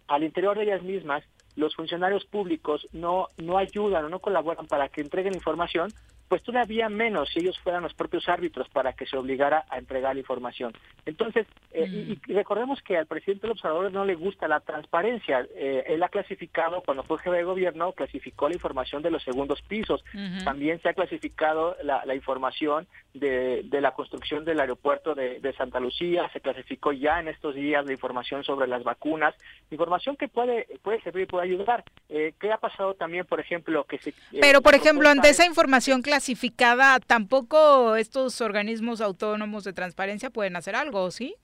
al 0.07 0.23
interior 0.23 0.57
de 0.57 0.63
ellas 0.63 0.83
mismas, 0.83 1.23
los 1.55 1.75
funcionarios 1.75 2.25
públicos 2.25 2.87
no, 2.93 3.27
no 3.37 3.57
ayudan 3.57 4.05
o 4.05 4.09
no 4.09 4.19
colaboran 4.19 4.67
para 4.67 4.89
que 4.89 5.01
entreguen 5.01 5.33
información, 5.33 5.91
pues 6.27 6.43
todavía 6.43 6.89
menos 6.89 7.29
si 7.29 7.39
ellos 7.39 7.57
fueran 7.59 7.83
los 7.83 7.93
propios 7.93 8.27
árbitros 8.27 8.67
para 8.69 8.93
que 8.93 9.05
se 9.05 9.17
obligara 9.17 9.65
a 9.69 9.77
entregar 9.77 10.13
la 10.15 10.19
información. 10.19 10.73
Entonces, 11.05 11.47
eh, 11.71 12.19
y, 12.27 12.33
recordemos 12.33 12.81
que 12.81 12.97
al 12.97 13.05
presidente 13.05 13.43
del 13.43 13.51
observador 13.51 13.91
no 13.91 14.03
le 14.03 14.15
gusta 14.15 14.47
la 14.47 14.59
transparencia. 14.59 15.47
Eh, 15.55 15.85
él 15.87 16.03
ha 16.03 16.09
clasificado, 16.09 16.81
cuando 16.81 17.03
fue 17.03 17.19
jefe 17.19 17.37
de 17.37 17.43
gobierno, 17.43 17.93
clasificó 17.93 18.49
la 18.49 18.55
información 18.55 19.01
de 19.01 19.11
los 19.11 19.23
segundos 19.23 19.61
pisos. 19.61 20.03
También 20.43 20.81
se 20.81 20.89
ha 20.89 20.93
clasificado 20.93 21.77
la, 21.83 22.13
información 22.13 22.87
de, 23.13 23.65
la 23.71 23.91
construcción 23.91 24.43
del 24.43 24.59
aeropuerto 24.59 25.15
de, 25.15 25.53
Santa 25.57 25.79
Lucía, 25.79 26.29
se 26.33 26.41
clasificó 26.41 26.91
ya 26.91 27.19
en 27.19 27.29
estos 27.29 27.55
días 27.55 27.85
la 27.85 27.93
información 27.93 28.43
sobre 28.43 28.67
las 28.67 28.83
vacunas, 28.83 29.33
información 29.71 30.15
que 30.17 30.27
puede, 30.27 30.67
puede 30.83 31.01
servir 31.01 31.23
y 31.23 31.25
puede 31.25 31.45
ayudar. 31.45 31.83
Eh, 32.09 32.33
¿Qué 32.39 32.51
ha 32.51 32.57
pasado 32.57 32.93
también, 32.93 33.25
por 33.25 33.39
ejemplo, 33.39 33.85
que 33.85 33.97
se... 33.97 34.13
Pero, 34.39 34.61
por 34.61 34.75
ejemplo, 34.75 35.09
ante 35.09 35.29
esa 35.29 35.45
información 35.45 36.01
clasificada, 36.01 36.16
tampoco 37.05 37.95
estos 37.95 38.41
organismos 38.41 39.01
autónomos 39.01 39.63
de 39.63 39.73
transparencia 39.73 40.29
pueden 40.29 40.55
hacer 40.55 40.75
algo, 40.75 41.11
¿sí? 41.11 41.35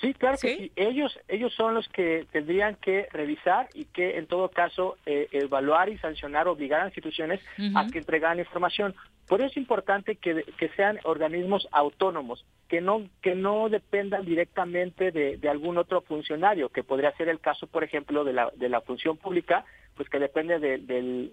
Sí, 0.00 0.12
claro 0.12 0.36
que 0.40 0.56
sí. 0.56 0.72
Ellos, 0.76 1.18
ellos 1.28 1.52
son 1.54 1.74
los 1.74 1.88
que 1.88 2.26
tendrían 2.32 2.74
que 2.76 3.06
revisar 3.12 3.68
y 3.74 3.84
que 3.86 4.18
en 4.18 4.26
todo 4.26 4.48
caso 4.48 4.96
eh, 5.06 5.28
evaluar 5.32 5.88
y 5.88 5.98
sancionar, 5.98 6.48
obligar 6.48 6.82
a 6.82 6.86
instituciones 6.86 7.40
a 7.74 7.86
que 7.86 7.98
entregaran 7.98 8.38
información. 8.38 8.94
Por 9.28 9.40
eso 9.40 9.52
es 9.52 9.56
importante 9.56 10.16
que, 10.16 10.44
sean 10.76 10.98
organismos 11.04 11.66
autónomos, 11.70 12.44
que 12.68 12.80
no, 12.80 13.08
que 13.22 13.34
no 13.34 13.68
dependan 13.70 14.26
directamente 14.26 15.12
de, 15.12 15.38
de, 15.38 15.48
algún 15.48 15.78
otro 15.78 16.02
funcionario, 16.02 16.68
que 16.68 16.82
podría 16.82 17.16
ser 17.16 17.28
el 17.28 17.40
caso, 17.40 17.66
por 17.66 17.84
ejemplo, 17.84 18.24
de 18.24 18.34
la, 18.34 18.50
de 18.56 18.68
la 18.68 18.82
función 18.82 19.16
pública, 19.16 19.64
pues 19.96 20.08
que 20.08 20.18
depende 20.18 20.58
del, 20.58 20.86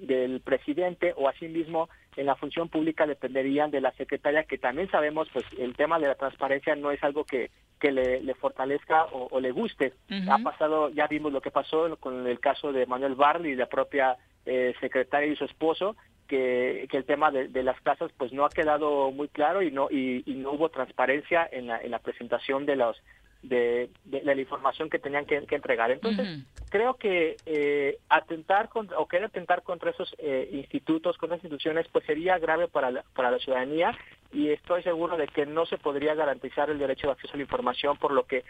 del 0.06 0.42
presidente 0.42 1.14
o 1.18 1.28
asimismo 1.28 1.90
en 2.16 2.26
la 2.26 2.36
función 2.36 2.70
pública 2.70 3.08
dependerían 3.08 3.72
de 3.72 3.82
la 3.82 3.92
secretaria, 3.94 4.44
que 4.44 4.58
también 4.58 4.90
sabemos, 4.90 5.30
pues 5.32 5.46
el 5.58 5.76
tema 5.76 6.00
de 6.00 6.08
la 6.08 6.16
transparencia 6.16 6.76
no 6.76 6.92
es 6.92 7.04
algo 7.04 7.24
que, 7.24 7.52
que 7.80 7.92
le, 7.92 8.22
le 8.22 8.34
fortalezca 8.36 9.06
o, 9.12 9.40
le 9.40 9.52
guste. 9.52 9.94
Ha 10.30 10.38
pasado, 10.40 10.90
ya 10.90 11.08
vimos 11.08 11.32
lo 11.32 11.42
que 11.42 11.52
pasó 11.52 11.96
con 11.98 12.28
el 12.28 12.40
caso 12.40 12.72
de 12.72 12.86
Manuel 12.86 13.16
Barley 13.16 13.54
y 13.54 13.56
la 13.56 13.68
propia 13.68 14.18
eh, 14.46 14.74
secretaria 14.80 15.32
y 15.32 15.36
su 15.36 15.46
esposo, 15.46 15.96
que, 16.28 16.88
que, 16.90 16.98
el 16.98 17.06
tema 17.06 17.32
de, 17.32 17.50
de, 17.50 17.64
las 17.64 17.80
casas 17.82 18.12
pues 18.18 18.32
no 18.32 18.46
ha 18.46 18.50
quedado 18.50 19.12
muy 19.12 19.28
claro 19.28 19.62
y 19.62 19.72
no 19.72 19.90
y, 19.92 20.24
y 20.26 20.36
no 20.36 20.52
hubo 20.52 20.70
transparencia 20.70 21.48
en 21.52 21.68
la, 21.68 21.82
en 21.82 21.92
la 21.92 22.00
presentación 22.00 22.66
de 22.66 22.78
los 22.78 23.02
de, 23.44 23.90
la 24.06 24.36
información 24.36 24.90
que 24.90 25.00
tenían 25.00 25.26
que, 25.26 25.46
entregar. 25.50 25.92
Entonces, 25.92 26.46
creo 26.70 26.96
que 26.96 27.38
eh, 27.46 27.98
atentar 28.10 28.70
contra, 28.70 29.00
o 29.00 29.08
querer 29.08 29.26
atentar 29.26 29.64
contra 29.64 29.92
esos 29.92 30.14
eh, 30.20 30.50
institutos, 30.52 31.18
contra 31.18 31.38
instituciones, 31.38 31.88
pues 31.92 32.06
sería 32.06 32.38
grave 32.38 32.68
para 32.68 32.92
la, 32.92 33.04
para 33.14 33.32
la 33.32 33.40
ciudadanía 33.40 33.98
y 34.34 34.50
estoy 34.50 34.84
seguro 34.84 35.18
de 35.18 35.28
que 35.28 35.46
no 35.46 35.66
se 35.66 35.78
podría 35.78 36.16
garantizar 36.16 36.70
el 36.70 36.80
derecho 36.80 37.08
de 37.08 37.14
acceso 37.14 37.34
a 37.34 37.38
la 37.38 37.44
información, 37.44 37.98
por 37.98 38.12
lo 38.12 38.26
que 38.26 38.44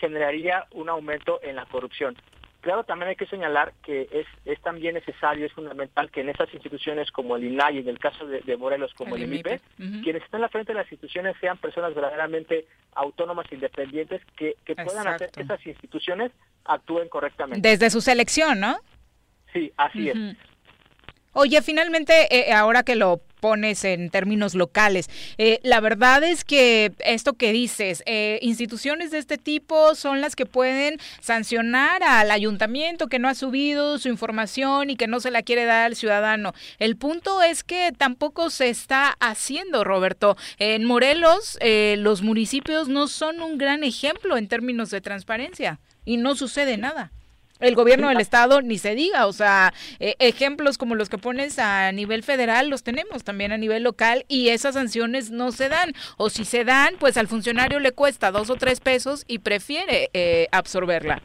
generaría 0.00 0.66
un 0.72 0.88
aumento 0.88 1.40
en 1.42 1.56
la 1.56 1.66
corrupción. 1.66 2.16
Claro, 2.60 2.82
también 2.82 3.10
hay 3.10 3.16
que 3.16 3.26
señalar 3.26 3.72
que 3.84 4.08
es, 4.10 4.26
es 4.44 4.60
también 4.62 4.94
necesario, 4.94 5.46
es 5.46 5.52
fundamental 5.52 6.10
que 6.10 6.22
en 6.22 6.28
esas 6.28 6.52
instituciones 6.52 7.10
como 7.12 7.36
el 7.36 7.44
INAI, 7.44 7.76
y 7.76 7.78
en 7.80 7.88
el 7.88 7.98
caso 8.00 8.26
de, 8.26 8.56
Morelos 8.56 8.92
como 8.94 9.14
el, 9.14 9.22
IMIPE, 9.22 9.60
quienes 10.02 10.24
están 10.24 10.38
en 10.38 10.42
la 10.42 10.48
frente 10.48 10.72
de 10.72 10.78
las 10.78 10.90
instituciones 10.90 11.36
sean 11.40 11.56
personas 11.58 11.94
verdaderamente 11.94 12.66
autónomas 12.94 13.46
independientes 13.52 14.22
que, 14.36 14.56
puedan 14.84 15.06
hacer 15.06 15.30
que 15.30 15.42
esas 15.42 15.64
instituciones 15.64 16.32
actúen 16.64 17.08
correctamente. 17.08 17.68
Desde 17.68 17.90
su 17.90 18.00
selección, 18.00 18.58
¿no? 18.58 18.76
Sí, 19.52 19.72
así 19.76 20.10
es. 20.10 20.16
Oye, 21.40 21.62
finalmente, 21.62 22.26
eh, 22.36 22.52
ahora 22.52 22.82
que 22.82 22.96
lo 22.96 23.22
pones 23.38 23.84
en 23.84 24.10
términos 24.10 24.56
locales. 24.56 25.08
Eh, 25.38 25.60
la 25.62 25.78
verdad 25.78 26.24
es 26.24 26.42
que 26.42 26.90
esto 26.98 27.34
que 27.34 27.52
dices, 27.52 28.02
eh, 28.06 28.40
instituciones 28.42 29.12
de 29.12 29.18
este 29.18 29.38
tipo 29.38 29.94
son 29.94 30.20
las 30.20 30.34
que 30.34 30.46
pueden 30.46 30.98
sancionar 31.20 32.02
al 32.02 32.32
ayuntamiento 32.32 33.06
que 33.06 33.20
no 33.20 33.28
ha 33.28 33.36
subido 33.36 34.00
su 34.00 34.08
información 34.08 34.90
y 34.90 34.96
que 34.96 35.06
no 35.06 35.20
se 35.20 35.30
la 35.30 35.42
quiere 35.42 35.64
dar 35.64 35.86
al 35.86 35.94
ciudadano. 35.94 36.54
El 36.80 36.96
punto 36.96 37.40
es 37.40 37.62
que 37.62 37.92
tampoco 37.96 38.50
se 38.50 38.68
está 38.68 39.14
haciendo, 39.20 39.84
Roberto. 39.84 40.36
En 40.58 40.84
Morelos, 40.86 41.56
eh, 41.60 41.94
los 41.98 42.22
municipios 42.22 42.88
no 42.88 43.06
son 43.06 43.42
un 43.42 43.58
gran 43.58 43.84
ejemplo 43.84 44.36
en 44.36 44.48
términos 44.48 44.90
de 44.90 45.00
transparencia 45.00 45.78
y 46.04 46.16
no 46.16 46.34
sucede 46.34 46.78
nada. 46.78 47.12
El 47.60 47.74
gobierno 47.74 48.08
del 48.08 48.20
estado 48.20 48.62
ni 48.62 48.78
se 48.78 48.94
diga, 48.94 49.26
o 49.26 49.32
sea, 49.32 49.72
eh, 49.98 50.14
ejemplos 50.20 50.78
como 50.78 50.94
los 50.94 51.08
que 51.08 51.18
pones 51.18 51.58
a 51.58 51.90
nivel 51.92 52.22
federal 52.22 52.68
los 52.68 52.84
tenemos 52.84 53.24
también 53.24 53.52
a 53.52 53.56
nivel 53.56 53.82
local 53.82 54.24
y 54.28 54.48
esas 54.48 54.74
sanciones 54.74 55.30
no 55.30 55.50
se 55.50 55.68
dan. 55.68 55.92
O 56.16 56.30
si 56.30 56.44
se 56.44 56.64
dan, 56.64 56.94
pues 57.00 57.16
al 57.16 57.26
funcionario 57.26 57.80
le 57.80 57.92
cuesta 57.92 58.30
dos 58.30 58.50
o 58.50 58.54
tres 58.54 58.80
pesos 58.80 59.24
y 59.26 59.40
prefiere 59.40 60.10
eh, 60.12 60.46
absorberla. 60.52 61.20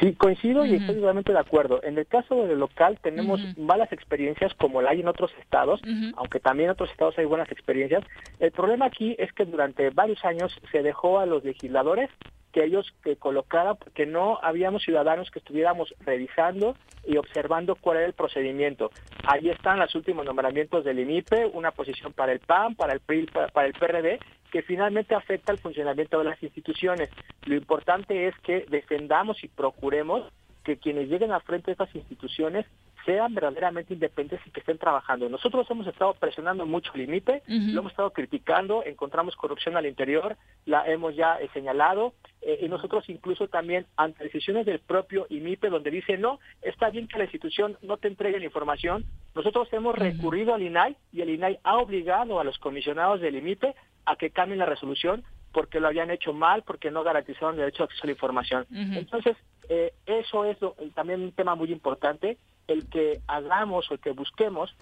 Sí, 0.00 0.12
coincido 0.12 0.64
y 0.64 0.74
estoy 0.74 0.96
totalmente 0.96 1.32
de 1.32 1.40
acuerdo. 1.40 1.82
En 1.82 1.98
el 1.98 2.06
caso 2.06 2.46
del 2.46 2.60
local 2.60 2.98
tenemos 3.02 3.40
malas 3.56 3.90
experiencias 3.90 4.54
como 4.54 4.80
la 4.80 4.90
hay 4.90 5.00
en 5.00 5.08
otros 5.08 5.32
estados, 5.40 5.80
aunque 6.16 6.38
también 6.38 6.68
en 6.68 6.72
otros 6.74 6.90
estados 6.90 7.18
hay 7.18 7.24
buenas 7.24 7.50
experiencias. 7.50 8.04
El 8.38 8.52
problema 8.52 8.86
aquí 8.86 9.16
es 9.18 9.32
que 9.32 9.44
durante 9.44 9.90
varios 9.90 10.24
años 10.24 10.56
se 10.70 10.82
dejó 10.82 11.18
a 11.18 11.26
los 11.26 11.42
legisladores 11.42 12.10
que 12.52 12.64
ellos 12.64 12.92
que 13.02 13.16
porque 13.16 14.06
no 14.06 14.38
habíamos 14.42 14.82
ciudadanos 14.82 15.30
que 15.30 15.38
estuviéramos 15.38 15.94
revisando 16.00 16.74
y 17.06 17.16
observando 17.16 17.76
cuál 17.76 17.98
era 17.98 18.06
el 18.06 18.12
procedimiento. 18.12 18.90
Ahí 19.24 19.50
están 19.50 19.78
los 19.78 19.94
últimos 19.94 20.24
nombramientos 20.24 20.84
del 20.84 20.98
INIPE, 20.98 21.46
una 21.46 21.72
posición 21.72 22.12
para 22.12 22.32
el 22.32 22.40
PAN, 22.40 22.74
para 22.74 22.94
el 22.94 23.00
PRI, 23.00 23.26
para 23.26 23.66
el 23.66 23.72
PRD, 23.74 24.18
que 24.50 24.62
finalmente 24.62 25.14
afecta 25.14 25.52
el 25.52 25.58
funcionamiento 25.58 26.18
de 26.18 26.24
las 26.24 26.42
instituciones. 26.42 27.10
Lo 27.44 27.54
importante 27.54 28.28
es 28.28 28.34
que 28.38 28.64
defendamos 28.68 29.42
y 29.44 29.48
procuremos 29.48 30.22
que 30.64 30.78
quienes 30.78 31.08
lleguen 31.08 31.32
al 31.32 31.42
frente 31.42 31.66
de 31.66 31.72
estas 31.72 31.94
instituciones 31.94 32.66
sean 33.04 33.34
verdaderamente 33.34 33.94
independientes 33.94 34.46
y 34.46 34.50
que 34.50 34.60
estén 34.60 34.78
trabajando. 34.78 35.28
Nosotros 35.28 35.66
hemos 35.70 35.86
estado 35.86 36.14
presionando 36.14 36.66
mucho 36.66 36.92
al 36.94 37.00
INIPE, 37.00 37.42
lo 37.46 37.80
hemos 37.80 37.92
estado 37.92 38.10
criticando, 38.12 38.82
encontramos 38.84 39.36
corrupción 39.36 39.76
al 39.76 39.86
interior, 39.86 40.36
la 40.66 40.86
hemos 40.86 41.16
ya 41.16 41.40
eh, 41.40 41.48
señalado, 41.52 42.14
eh, 42.42 42.60
y 42.62 42.68
nosotros 42.68 43.08
incluso 43.08 43.48
también 43.48 43.86
ante 43.96 44.24
decisiones 44.24 44.66
del 44.66 44.80
propio 44.80 45.26
INIPE 45.30 45.70
donde 45.70 45.90
dice, 45.90 46.18
no, 46.18 46.38
está 46.62 46.90
bien 46.90 47.08
que 47.08 47.18
la 47.18 47.24
institución 47.24 47.76
no 47.82 47.96
te 47.96 48.08
entregue 48.08 48.38
la 48.38 48.44
información, 48.44 49.04
nosotros 49.34 49.68
hemos 49.72 49.94
recurrido 49.94 50.54
al 50.54 50.62
INAI 50.62 50.96
y 51.12 51.20
el 51.20 51.30
INAI 51.30 51.58
ha 51.62 51.78
obligado 51.78 52.40
a 52.40 52.44
los 52.44 52.58
comisionados 52.58 53.20
del 53.20 53.36
INIPE 53.36 53.74
a 54.04 54.16
que 54.16 54.30
cambien 54.30 54.58
la 54.58 54.66
resolución 54.66 55.24
porque 55.52 55.80
lo 55.80 55.88
habían 55.88 56.10
hecho 56.10 56.32
mal, 56.32 56.62
porque 56.62 56.90
no 56.90 57.02
garantizaron 57.02 57.54
el 57.54 57.60
derecho 57.60 57.82
a 57.82 57.86
acceso 57.86 58.02
a 58.04 58.06
la 58.06 58.12
información. 58.12 58.66
Entonces, 58.70 59.36
eh, 59.68 59.92
eso 60.06 60.44
es 60.44 60.58
también 60.94 61.22
un 61.22 61.32
tema 61.32 61.54
muy 61.54 61.72
importante 61.72 62.38
el 62.68 62.88
que 62.88 63.20
hagamos 63.26 63.90
o 63.90 63.94
el 63.94 64.00
que 64.00 64.12
busquemos 64.12 64.74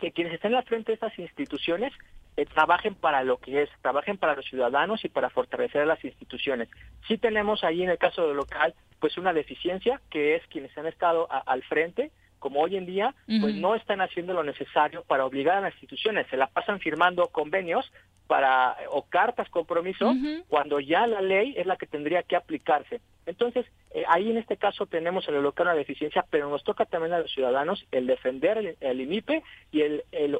que 0.00 0.12
quienes 0.12 0.34
estén 0.34 0.52
la 0.52 0.62
frente 0.62 0.92
de 0.92 0.94
estas 0.94 1.18
instituciones 1.18 1.92
eh, 2.36 2.44
trabajen 2.44 2.94
para 2.94 3.24
lo 3.24 3.38
que 3.38 3.62
es, 3.62 3.70
trabajen 3.80 4.18
para 4.18 4.36
los 4.36 4.44
ciudadanos 4.44 5.04
y 5.04 5.08
para 5.08 5.30
fortalecer 5.30 5.86
las 5.86 6.04
instituciones. 6.04 6.68
Sí 7.08 7.16
tenemos 7.16 7.64
ahí 7.64 7.82
en 7.82 7.90
el 7.90 7.98
caso 7.98 8.26
del 8.26 8.36
local, 8.36 8.74
pues 9.00 9.16
una 9.16 9.32
deficiencia, 9.32 10.00
que 10.10 10.36
es 10.36 10.46
quienes 10.48 10.76
han 10.76 10.86
estado 10.86 11.28
al 11.30 11.62
frente, 11.64 12.12
como 12.38 12.60
hoy 12.60 12.76
en 12.76 12.86
día, 12.86 13.14
pues 13.40 13.54
no 13.54 13.74
están 13.74 14.00
haciendo 14.00 14.32
lo 14.32 14.42
necesario 14.42 15.02
para 15.04 15.24
obligar 15.24 15.58
a 15.58 15.60
las 15.62 15.74
instituciones, 15.74 16.26
se 16.28 16.36
la 16.36 16.46
pasan 16.46 16.80
firmando 16.80 17.28
convenios 17.28 17.90
para 18.26 18.76
o 18.90 19.02
cartas 19.02 19.48
compromiso 19.50 20.12
cuando 20.48 20.80
ya 20.80 21.06
la 21.06 21.20
ley 21.20 21.54
es 21.56 21.66
la 21.66 21.76
que 21.76 21.86
tendría 21.86 22.22
que 22.22 22.36
aplicarse. 22.36 23.00
Entonces, 23.24 23.66
eh, 23.92 24.04
ahí 24.08 24.30
en 24.30 24.36
este 24.36 24.56
caso 24.56 24.86
tenemos 24.86 25.28
en 25.28 25.34
el 25.34 25.42
local 25.42 25.66
una 25.66 25.74
deficiencia, 25.74 26.24
pero 26.30 26.48
nos 26.48 26.62
toca 26.64 26.84
también 26.84 27.12
a 27.12 27.18
los 27.18 27.32
ciudadanos 27.32 27.84
el 27.90 28.06
defender 28.06 28.58
el, 28.58 28.76
el 28.80 29.00
IMIPE 29.00 29.42
y 29.72 29.82
el, 29.82 30.04
el 30.12 30.38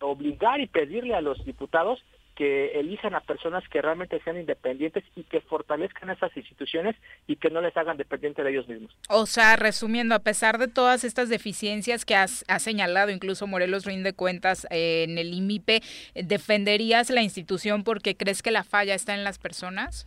obligar 0.00 0.60
y 0.60 0.66
pedirle 0.66 1.14
a 1.14 1.20
los 1.20 1.44
diputados 1.44 2.04
que 2.34 2.78
elijan 2.78 3.14
a 3.14 3.20
personas 3.20 3.66
que 3.68 3.80
realmente 3.80 4.20
sean 4.22 4.38
independientes 4.38 5.04
y 5.14 5.22
que 5.24 5.40
fortalezcan 5.40 6.10
esas 6.10 6.36
instituciones 6.36 6.96
y 7.26 7.36
que 7.36 7.50
no 7.50 7.60
les 7.60 7.76
hagan 7.76 7.96
dependientes 7.96 8.44
de 8.44 8.50
ellos 8.50 8.68
mismos. 8.68 8.96
O 9.08 9.26
sea, 9.26 9.56
resumiendo, 9.56 10.14
a 10.14 10.20
pesar 10.20 10.58
de 10.58 10.68
todas 10.68 11.04
estas 11.04 11.28
deficiencias 11.28 12.04
que 12.04 12.16
has, 12.16 12.44
ha 12.48 12.58
señalado, 12.58 13.10
incluso 13.10 13.46
Morelos 13.46 13.84
rinde 13.84 14.12
cuentas 14.12 14.66
eh, 14.70 15.04
en 15.08 15.18
el 15.18 15.32
IMIPE, 15.32 15.82
¿defenderías 16.14 17.10
la 17.10 17.22
institución 17.22 17.84
porque 17.84 18.16
crees 18.16 18.42
que 18.42 18.50
la 18.50 18.64
falla 18.64 18.94
está 18.94 19.14
en 19.14 19.24
las 19.24 19.38
personas? 19.38 20.06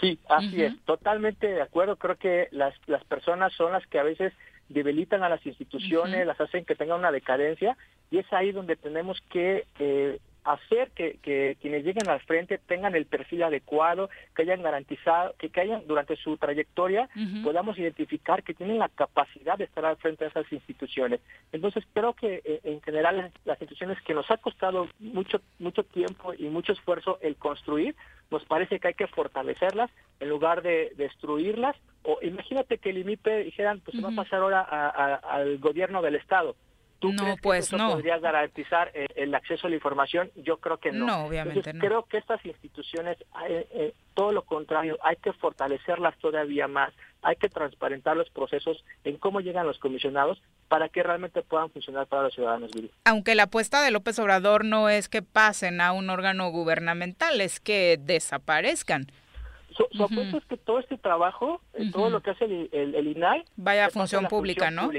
Sí, 0.00 0.18
así 0.28 0.62
es, 0.62 0.74
totalmente 0.86 1.46
de 1.46 1.60
acuerdo. 1.60 1.96
Creo 1.96 2.16
que 2.16 2.48
las, 2.52 2.74
las 2.86 3.04
personas 3.04 3.52
son 3.52 3.72
las 3.72 3.86
que 3.86 3.98
a 3.98 4.02
veces 4.02 4.32
debilitan 4.70 5.22
a 5.22 5.28
las 5.28 5.44
instituciones, 5.44 6.26
las 6.26 6.40
hacen 6.40 6.64
que 6.64 6.74
tengan 6.74 7.00
una 7.00 7.12
decadencia 7.12 7.76
y 8.10 8.18
es 8.18 8.32
ahí 8.32 8.52
donde 8.52 8.76
tenemos 8.76 9.20
que 9.30 9.66
eh, 9.78 10.18
hacer 10.44 10.90
que, 10.92 11.18
que, 11.22 11.56
quienes 11.60 11.84
lleguen 11.84 12.08
al 12.08 12.20
frente 12.20 12.58
tengan 12.58 12.94
el 12.94 13.06
perfil 13.06 13.42
adecuado, 13.42 14.10
que 14.34 14.42
hayan 14.42 14.62
garantizado, 14.62 15.34
que, 15.38 15.50
que 15.50 15.60
hayan 15.60 15.86
durante 15.86 16.16
su 16.16 16.36
trayectoria 16.36 17.08
podamos 17.42 17.78
identificar 17.78 18.42
que 18.42 18.54
tienen 18.54 18.78
la 18.78 18.88
capacidad 18.88 19.58
de 19.58 19.64
estar 19.64 19.84
al 19.84 19.96
frente 19.96 20.24
de 20.24 20.30
esas 20.30 20.50
instituciones. 20.52 21.20
Entonces 21.52 21.84
creo 21.92 22.14
que 22.14 22.42
eh, 22.44 22.60
en 22.64 22.80
general 22.82 23.30
las 23.44 23.60
instituciones 23.60 24.00
que 24.02 24.14
nos 24.14 24.30
ha 24.30 24.36
costado 24.36 24.88
mucho 24.98 25.40
mucho 25.58 25.82
tiempo 25.84 26.32
y 26.34 26.44
mucho 26.48 26.72
esfuerzo 26.72 27.18
el 27.20 27.36
construir, 27.36 27.94
nos 28.30 28.44
parece 28.44 28.78
que 28.78 28.88
hay 28.88 28.94
que 28.94 29.06
fortalecerlas 29.06 29.90
en 30.20 30.28
lugar 30.28 30.62
de 30.62 30.92
destruirlas. 30.96 31.76
O 32.02 32.18
imagínate 32.22 32.78
que 32.78 32.90
el 32.90 32.98
IMIPE 32.98 33.44
dijeran, 33.44 33.80
pues 33.80 33.96
se 33.96 34.02
va 34.02 34.10
a 34.10 34.16
pasar 34.16 34.40
ahora 34.40 34.60
al 34.60 35.58
gobierno 35.58 36.00
del 36.02 36.14
estado 36.14 36.56
¿Tú 37.00 37.12
no, 37.12 37.22
crees 37.22 37.40
pues 37.42 37.70
que 37.70 37.76
eso 37.76 37.88
podría 37.88 38.18
garantizar 38.18 38.90
eh, 38.94 39.06
el, 39.16 39.34
acceso 39.34 39.66
a 39.66 39.70
la 39.70 39.76
información? 39.76 40.30
Yo 40.36 40.58
creo 40.58 40.76
que 40.76 40.92
no. 40.92 41.06
No, 41.06 41.24
obviamente 41.24 41.72
no. 41.72 41.80
Creo 41.80 42.04
que 42.04 42.18
estas 42.18 42.44
instituciones, 42.44 43.16
eh, 43.48 43.66
eh, 43.72 43.94
todo 44.14 44.32
lo 44.32 44.42
contrario, 44.42 44.98
hay 45.02 45.16
que 45.16 45.32
fortalecerlas 45.32 46.16
todavía 46.18 46.68
más, 46.68 46.92
hay 47.22 47.36
que 47.36 47.48
transparentar 47.48 48.18
los 48.18 48.28
procesos 48.28 48.84
en 49.04 49.16
cómo 49.16 49.40
llegan 49.40 49.66
los 49.66 49.78
comisionados 49.78 50.42
para 50.68 50.90
que 50.90 51.02
realmente 51.02 51.40
puedan 51.42 51.70
funcionar 51.70 52.06
para 52.06 52.24
los 52.24 52.34
ciudadanos. 52.34 52.70
Aunque 53.04 53.34
la 53.34 53.44
apuesta 53.44 53.82
de 53.82 53.90
López 53.90 54.18
Obrador 54.18 54.66
no 54.66 54.90
es 54.90 55.08
que 55.08 55.22
pasen 55.22 55.80
a 55.80 55.92
un 55.92 56.10
órgano 56.10 56.50
gubernamental, 56.50 57.40
es 57.40 57.60
que 57.60 57.98
desaparezcan. 57.98 59.06
Su, 59.92 60.36
es 60.36 60.44
que 60.44 60.56
todo 60.56 60.78
este 60.78 60.98
trabajo, 60.98 61.60
eh, 61.74 61.90
todo 61.92 62.10
lo 62.10 62.20
que 62.20 62.30
hace 62.30 62.44
el, 62.44 63.06
INAI... 63.06 63.44
Vaya 63.56 63.86
a 63.86 63.90
función 63.90 64.26
pública, 64.26 64.70
¿no? 64.70 64.90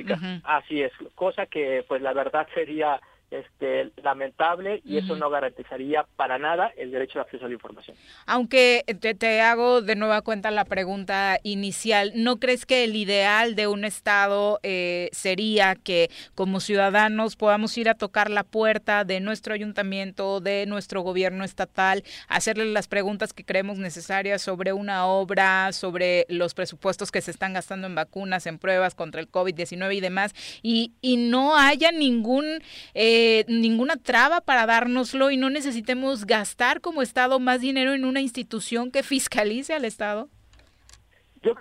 Así 0.43 0.81
es, 0.81 0.91
cosa 1.15 1.45
que 1.45 1.85
pues 1.87 2.01
la 2.01 2.13
verdad 2.13 2.47
sería 2.53 2.99
este, 3.31 3.93
lamentable 4.03 4.81
y 4.83 4.97
eso 4.97 5.15
no 5.15 5.29
garantizaría 5.29 6.05
para 6.17 6.37
nada 6.37 6.73
el 6.75 6.91
derecho 6.91 7.19
de 7.19 7.21
acceso 7.21 7.45
a 7.45 7.47
la 7.47 7.53
información. 7.53 7.95
Aunque 8.25 8.83
te, 8.99 9.41
hago 9.41 9.81
de 9.81 9.95
nueva 9.95 10.21
cuenta 10.21 10.51
la 10.51 10.65
pregunta 10.65 11.39
inicial, 11.43 12.11
¿no 12.13 12.39
crees 12.39 12.65
que 12.65 12.83
el 12.83 12.95
ideal 12.97 13.55
de 13.55 13.67
un 13.67 13.85
Estado 13.85 14.59
eh, 14.63 15.07
sería 15.13 15.75
que 15.75 16.09
como 16.35 16.59
ciudadanos 16.59 17.37
podamos 17.37 17.77
ir 17.77 17.87
a 17.87 17.93
tocar 17.93 18.29
la 18.29 18.43
puerta 18.43 19.05
de 19.05 19.21
nuestro 19.21 19.53
ayuntamiento, 19.53 20.41
de 20.41 20.65
nuestro 20.65 21.01
gobierno 21.01 21.45
estatal, 21.45 22.03
hacerle 22.27 22.65
las 22.65 22.89
preguntas 22.89 23.31
que 23.31 23.45
creemos 23.45 23.77
necesarias 23.77 24.41
sobre 24.41 24.73
una 24.73 25.05
obra, 25.05 25.71
sobre 25.71 26.25
los 26.27 26.53
presupuestos 26.53 27.11
que 27.11 27.21
se 27.21 27.31
están 27.31 27.53
gastando 27.53 27.87
en 27.87 27.95
vacunas, 27.95 28.45
en 28.45 28.59
pruebas 28.59 28.93
contra 28.93 29.21
el 29.21 29.31
COVID-19 29.31 29.95
y 29.95 30.01
demás, 30.01 30.33
y, 30.61 30.91
y 30.99 31.15
no 31.15 31.55
haya 31.55 31.93
ningún... 31.93 32.61
Eh, 32.93 33.20
eh, 33.21 33.45
ninguna 33.47 33.97
traba 33.97 34.41
para 34.41 34.65
dárnoslo 34.65 35.29
y 35.29 35.37
no 35.37 35.49
necesitemos 35.49 36.25
gastar 36.25 36.81
como 36.81 37.01
Estado 37.01 37.39
más 37.39 37.61
dinero 37.61 37.93
en 37.93 38.05
una 38.05 38.21
institución 38.21 38.89
que 38.91 39.03
fiscalice 39.03 39.73
al 39.73 39.85
Estado? 39.85 40.27
Yo 41.43 41.55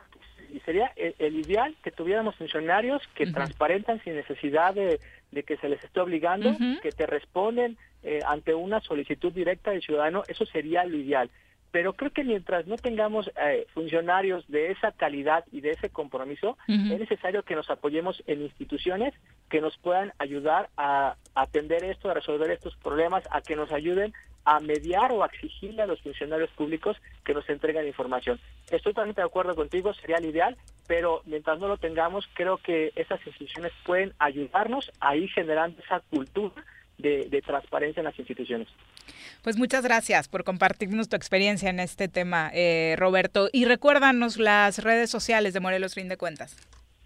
sería 0.64 0.92
el, 0.96 1.36
ideal 1.36 1.76
que 1.82 1.90
tuviéramos 1.90 2.36
funcionarios 2.36 3.02
que 3.14 3.26
transparentan 3.26 4.02
sin 4.04 4.14
necesidad 4.16 4.74
de, 4.74 4.98
que 5.42 5.56
se 5.58 5.68
les 5.68 5.82
esté 5.84 6.00
obligando, 6.00 6.56
que 6.82 6.92
te 6.92 7.06
responden 7.06 7.76
eh, 8.02 8.20
ante 8.26 8.54
una 8.54 8.80
solicitud 8.80 9.32
directa 9.32 9.70
del 9.70 9.82
ciudadano, 9.82 10.22
eso 10.28 10.46
sería 10.46 10.84
lo 10.84 10.96
ideal. 10.96 11.30
Pero 11.70 11.92
creo 11.92 12.10
que 12.10 12.24
mientras 12.24 12.66
no 12.66 12.76
tengamos 12.76 13.30
eh, 13.40 13.66
funcionarios 13.74 14.46
de 14.48 14.72
esa 14.72 14.92
calidad 14.92 15.44
y 15.52 15.60
de 15.60 15.70
ese 15.72 15.90
compromiso, 15.90 16.56
es 16.66 16.98
necesario 16.98 17.44
que 17.44 17.54
nos 17.54 17.70
apoyemos 17.70 18.22
en 18.26 18.42
instituciones 18.42 19.14
que 19.50 19.60
nos 19.60 19.76
puedan 19.76 20.12
ayudar 20.18 20.70
a 20.76 21.16
atender 21.34 21.84
esto, 21.84 22.08
a 22.08 22.14
resolver 22.14 22.50
estos 22.50 22.76
problemas, 22.76 23.24
a 23.30 23.42
que 23.42 23.56
nos 23.56 23.70
ayuden 23.72 24.14
a 24.44 24.58
mediar 24.60 25.12
o 25.12 25.22
a 25.22 25.26
exigirle 25.26 25.82
a 25.82 25.86
los 25.86 26.00
funcionarios 26.00 26.50
públicos 26.52 26.96
que 27.24 27.34
nos 27.34 27.48
entreguen 27.48 27.86
información. 27.86 28.40
Estoy 28.70 28.92
totalmente 28.92 29.20
de 29.20 29.26
acuerdo 29.26 29.54
contigo, 29.54 29.92
sería 29.94 30.16
el 30.16 30.24
ideal, 30.24 30.56
pero 30.86 31.22
mientras 31.26 31.58
no 31.58 31.68
lo 31.68 31.76
tengamos, 31.76 32.28
creo 32.34 32.56
que 32.56 32.92
esas 32.96 33.24
instituciones 33.26 33.72
pueden 33.84 34.14
ayudarnos 34.18 34.90
a 35.00 35.16
ir 35.16 35.30
generando 35.30 35.80
esa 35.82 36.00
cultura 36.00 36.64
de, 36.98 37.42
transparencia 37.44 38.00
en 38.00 38.04
las 38.04 38.18
instituciones. 38.18 38.68
Pues 39.42 39.56
muchas 39.56 39.82
gracias 39.82 40.28
por 40.28 40.44
compartirnos 40.44 41.08
tu 41.08 41.16
experiencia 41.16 41.70
en 41.70 41.80
este 41.80 42.08
tema, 42.08 42.50
eh, 42.52 42.94
Roberto. 42.98 43.48
Y 43.52 43.64
recuérdanos 43.64 44.36
las 44.36 44.82
redes 44.82 45.10
sociales 45.10 45.54
de 45.54 45.60
Morelos 45.60 45.94
Rinde 45.94 46.16
Cuentas. 46.16 46.56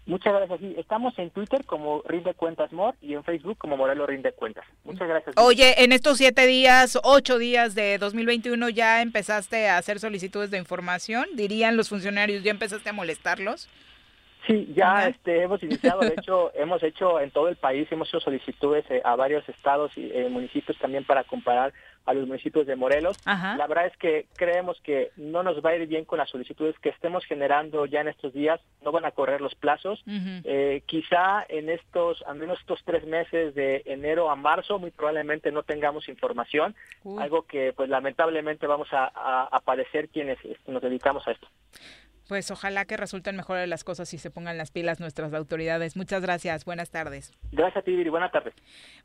Muchas 0.05 0.33
gracias. 0.33 0.61
estamos 0.77 1.17
en 1.17 1.31
Twitter 1.31 1.65
como 1.65 2.03
Rinde 2.03 2.35
Cuentas 2.35 2.71
More 2.71 2.95
y 3.01 3.13
en 3.13 3.23
Facebook 3.23 3.57
como 3.57 3.75
Morelos 3.75 4.07
Rinde 4.07 4.31
Cuentas. 4.33 4.65
Muchas 4.83 5.07
gracias. 5.07 5.35
Oye, 5.37 5.83
en 5.83 5.91
estos 5.91 6.19
siete 6.19 6.45
días, 6.45 6.99
ocho 7.03 7.39
días 7.39 7.73
de 7.73 7.97
2021 7.97 8.69
ya 8.69 9.01
empezaste 9.01 9.67
a 9.67 9.77
hacer 9.77 9.99
solicitudes 9.99 10.51
de 10.51 10.59
información. 10.59 11.25
Dirían 11.33 11.75
los 11.75 11.89
funcionarios, 11.89 12.43
¿ya 12.43 12.51
empezaste 12.51 12.89
a 12.89 12.93
molestarlos? 12.93 13.67
Sí, 14.47 14.71
ya 14.75 15.07
este, 15.07 15.41
hemos 15.41 15.63
iniciado, 15.63 16.01
de 16.01 16.13
hecho, 16.17 16.51
hemos 16.55 16.83
hecho 16.83 17.19
en 17.19 17.31
todo 17.31 17.47
el 17.47 17.55
país, 17.55 17.87
hemos 17.91 18.07
hecho 18.09 18.19
solicitudes 18.19 18.85
eh, 18.89 19.01
a 19.03 19.15
varios 19.15 19.47
estados 19.49 19.91
y 19.97 20.11
eh, 20.13 20.29
municipios 20.29 20.77
también 20.77 21.03
para 21.03 21.23
comparar 21.23 21.73
a 22.05 22.13
los 22.13 22.27
municipios 22.27 22.67
de 22.67 22.75
Morelos. 22.75 23.17
La 23.25 23.67
verdad 23.67 23.87
es 23.87 23.97
que 23.97 24.27
creemos 24.35 24.79
que 24.81 25.11
no 25.17 25.43
nos 25.43 25.63
va 25.63 25.71
a 25.71 25.75
ir 25.75 25.87
bien 25.87 26.05
con 26.05 26.19
las 26.19 26.29
solicitudes 26.29 26.77
que 26.79 26.89
estemos 26.89 27.25
generando 27.25 27.85
ya 27.85 28.01
en 28.01 28.07
estos 28.07 28.33
días, 28.33 28.61
no 28.83 28.91
van 28.91 29.05
a 29.05 29.11
correr 29.11 29.41
los 29.41 29.55
plazos. 29.55 30.03
Eh, 30.07 30.83
quizá 30.85 31.45
en 31.49 31.69
estos, 31.69 32.23
al 32.27 32.37
menos 32.37 32.59
estos 32.59 32.83
tres 32.85 33.05
meses 33.05 33.55
de 33.55 33.81
enero 33.85 34.29
a 34.29 34.35
marzo, 34.35 34.79
muy 34.79 34.91
probablemente 34.91 35.51
no 35.51 35.63
tengamos 35.63 36.07
información, 36.07 36.75
algo 37.17 37.43
que 37.43 37.73
pues 37.73 37.89
lamentablemente 37.89 38.67
vamos 38.67 38.89
a, 38.91 39.05
a 39.05 39.59
padecer 39.61 40.09
quienes 40.09 40.37
este, 40.43 40.71
nos 40.71 40.81
dedicamos 40.81 41.27
a 41.27 41.31
esto. 41.31 41.47
Pues 42.27 42.49
ojalá 42.51 42.85
que 42.85 42.97
resulten 42.97 43.35
mejores 43.35 43.67
las 43.67 43.83
cosas 43.83 44.13
y 44.13 44.17
se 44.17 44.31
pongan 44.31 44.57
las 44.57 44.71
pilas 44.71 44.99
nuestras 44.99 45.33
autoridades. 45.33 45.95
Muchas 45.95 46.21
gracias. 46.21 46.65
Buenas 46.65 46.89
tardes. 46.89 47.31
Gracias 47.51 47.77
a 47.77 47.81
ti, 47.83 47.95
Viri. 47.95 48.09
Buenas 48.09 48.31
tardes. 48.31 48.53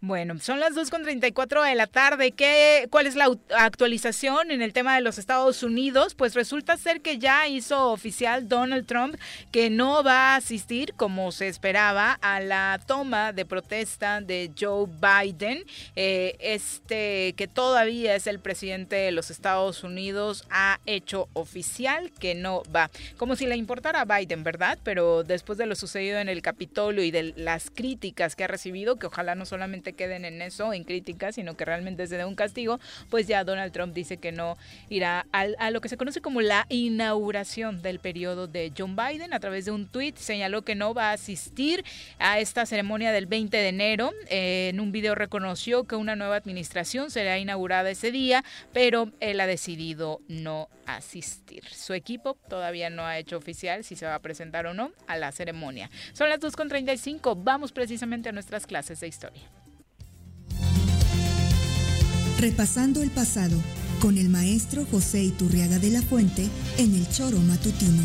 Bueno, 0.01 0.39
son 0.39 0.61
las 0.61 0.75
2.34 0.75 1.69
de 1.69 1.75
la 1.75 1.87
tarde. 1.87 2.33
¿Qué, 2.33 2.87
¿Cuál 2.91 3.07
es 3.07 3.17
la 3.17 3.29
actualización 3.57 4.51
en 4.51 4.63
el 4.63 4.73
tema 4.73 4.95
de 4.95 5.03
los 5.03 5.19
Estados 5.19 5.63
Unidos? 5.63 6.15
Pues 6.15 6.35
resulta 6.35 6.77
ser 6.77 7.01
que 7.03 7.19
ya 7.19 7.47
hizo 7.47 7.91
oficial 7.93 8.49
Donald 8.49 8.87
Trump 8.87 9.17
que 9.53 9.71
no 9.71 10.03
va 10.03 10.33
a 10.33 10.37
asistir, 10.37 10.95
como 10.95 11.33
se 11.33 11.49
esperaba, 11.49 12.19
a 12.23 12.41
la 12.41 12.81
toma 12.87 13.33
de 13.33 13.45
protesta 13.45 14.21
de 14.21 14.51
Joe 14.59 14.87
Biden. 14.87 15.65
Eh, 15.97 16.37
este, 16.41 17.35
que 17.37 17.49
todavía 17.49 18.15
es 18.15 18.27
el 18.27 18.41
presidente 18.41 18.97
de 18.97 19.13
los 19.13 19.31
Estados 19.31 19.85
Unidos, 19.85 20.47
ha 20.51 20.81
hecho 20.87 21.29
oficial 21.35 22.13
que 22.13 22.35
no 22.35 22.63
va. 22.75 22.91
Como 23.17 23.37
si 23.37 23.47
le 23.47 23.57
importara 23.57 24.03
a 24.03 24.19
Biden, 24.19 24.45
¿verdad? 24.45 24.79
Pero 24.83 25.25
después 25.25 25.59
de 25.59 25.67
lo 25.67 25.75
sucedido 25.75 26.19
en 26.19 26.29
el 26.29 26.43
Capitolio 26.43 27.03
y 27.03 27.11
de 27.11 27.35
las 27.37 27.71
críticas 27.71 28.37
que 28.37 28.45
ha 28.45 28.49
recibido, 28.49 28.97
que 28.97 29.07
ojalá 29.07 29.35
no 29.35 29.47
solamente 29.47 29.93
queden 29.93 30.25
en 30.25 30.43
eso, 30.43 30.73
en 30.73 30.85
críticas, 30.85 31.35
sino 31.35 31.57
que 31.57 31.65
realmente 31.65 32.07
se 32.07 32.17
dé 32.17 32.25
un 32.25 32.35
castigo, 32.35 32.81
pues 33.09 33.27
ya 33.27 33.45
Donald 33.45 33.73
Trump 33.73 33.95
dice 33.95 34.17
que 34.17 34.33
no 34.33 34.57
irá 34.89 35.27
a 35.33 35.71
lo 35.71 35.81
que 35.81 35.89
se 35.89 35.97
conoce 35.97 36.21
como 36.21 36.41
la 36.41 36.67
inauguración 36.69 37.83
del 37.83 37.99
periodo 37.99 38.47
de 38.47 38.73
John 38.77 38.97
Biden. 38.97 39.33
A 39.33 39.41
través 39.41 39.65
de 39.65 39.71
un 39.71 39.87
tuit 39.87 40.17
señaló 40.17 40.63
que 40.63 40.75
no 40.75 40.95
va 40.95 41.11
a 41.11 41.13
asistir 41.13 41.85
a 42.19 42.39
esta 42.41 42.67
ceremonia 42.67 43.13
del 43.13 43.27
20 43.27 43.57
de 43.57 43.69
enero. 43.69 44.13
en 44.29 44.81
un 44.81 44.93
video 44.93 45.15
reconoció 45.15 45.85
que 45.85 45.97
una 45.97 46.17
nueva 46.17 46.37
administración 46.37 47.11
será 47.11 47.39
inaugurada 47.39 47.91
ese 47.91 48.11
día, 48.11 48.45
pero 48.73 49.11
él 49.21 49.41
ha 49.41 49.47
decidido 49.47 50.21
no 50.29 50.69
asistir. 50.97 51.65
Su 51.65 51.95
equipo 51.95 52.35
todavía 52.49 52.91
no 52.91 53.05
ha 53.05 53.19
hecho 53.19 53.37
oficial 53.37 53.85
si 53.85 53.97
se 53.97 54.07
va 54.07 54.15
a 54.15 54.23
presentar 54.23 54.67
o 54.67 54.75
no 54.75 54.93
a 55.07 55.17
la 55.17 55.33
ceremonia. 55.33 55.91
Son 56.13 56.29
las 56.29 56.41
2.35, 56.41 57.35
vamos 57.43 57.73
precisamente 57.73 58.29
a 58.29 58.33
nuestras 58.33 58.67
clases 58.67 59.01
de 59.01 59.09
historia. 59.09 59.43
Repasando 62.41 63.03
el 63.03 63.11
pasado 63.11 63.57
con 64.01 64.17
el 64.17 64.31
maestro 64.31 64.85
José 64.87 65.19
Iturriaga 65.19 65.79
de 65.79 65.91
la 65.91 66.01
Fuente 66.01 66.49
en 66.79 66.95
el 66.95 67.07
Choro 67.09 67.37
Matutino. 67.37 68.03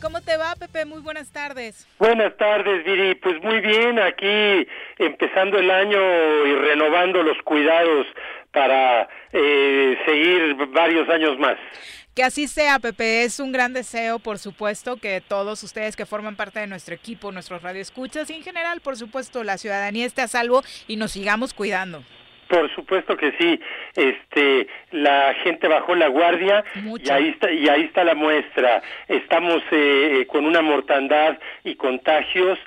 ¿Cómo 0.00 0.22
te 0.22 0.34
va, 0.38 0.54
Pepe? 0.56 0.86
Muy 0.86 1.02
buenas 1.02 1.30
tardes. 1.30 1.86
Buenas 1.98 2.34
tardes, 2.38 2.84
Viri. 2.86 3.16
Pues 3.16 3.42
muy 3.42 3.60
bien, 3.60 3.98
aquí 3.98 4.66
empezando 4.96 5.58
el 5.58 5.70
año 5.70 6.00
y 6.46 6.54
renovando 6.54 7.22
los 7.22 7.36
cuidados 7.44 8.06
para 8.52 9.08
eh, 9.32 9.98
seguir 10.06 10.54
varios 10.72 11.08
años 11.08 11.38
más. 11.38 11.56
Que 12.14 12.24
así 12.24 12.48
sea, 12.48 12.78
Pepe. 12.80 13.22
Es 13.22 13.38
un 13.38 13.52
gran 13.52 13.72
deseo, 13.72 14.18
por 14.18 14.38
supuesto, 14.38 14.96
que 14.96 15.20
todos 15.20 15.62
ustedes 15.62 15.94
que 15.94 16.06
forman 16.06 16.36
parte 16.36 16.58
de 16.58 16.66
nuestro 16.66 16.94
equipo, 16.94 17.30
nuestros 17.30 17.62
radioescuchas 17.62 18.28
y 18.30 18.34
en 18.34 18.42
general, 18.42 18.80
por 18.80 18.96
supuesto, 18.96 19.44
la 19.44 19.58
ciudadanía 19.58 20.06
esté 20.06 20.22
a 20.22 20.28
salvo 20.28 20.62
y 20.88 20.96
nos 20.96 21.12
sigamos 21.12 21.54
cuidando. 21.54 22.02
Por 22.48 22.68
supuesto 22.74 23.16
que 23.16 23.32
sí. 23.38 23.60
Este, 23.94 24.66
la 24.90 25.34
gente 25.44 25.68
bajó 25.68 25.94
la 25.94 26.08
guardia 26.08 26.64
y 26.74 27.08
ahí 27.08 27.28
está 27.28 27.52
y 27.52 27.68
ahí 27.68 27.82
está 27.82 28.02
la 28.02 28.16
muestra. 28.16 28.82
Estamos 29.06 29.62
eh, 29.70 30.26
con 30.28 30.44
una 30.44 30.60
mortandad 30.60 31.38
y 31.62 31.76
contagios 31.76 32.58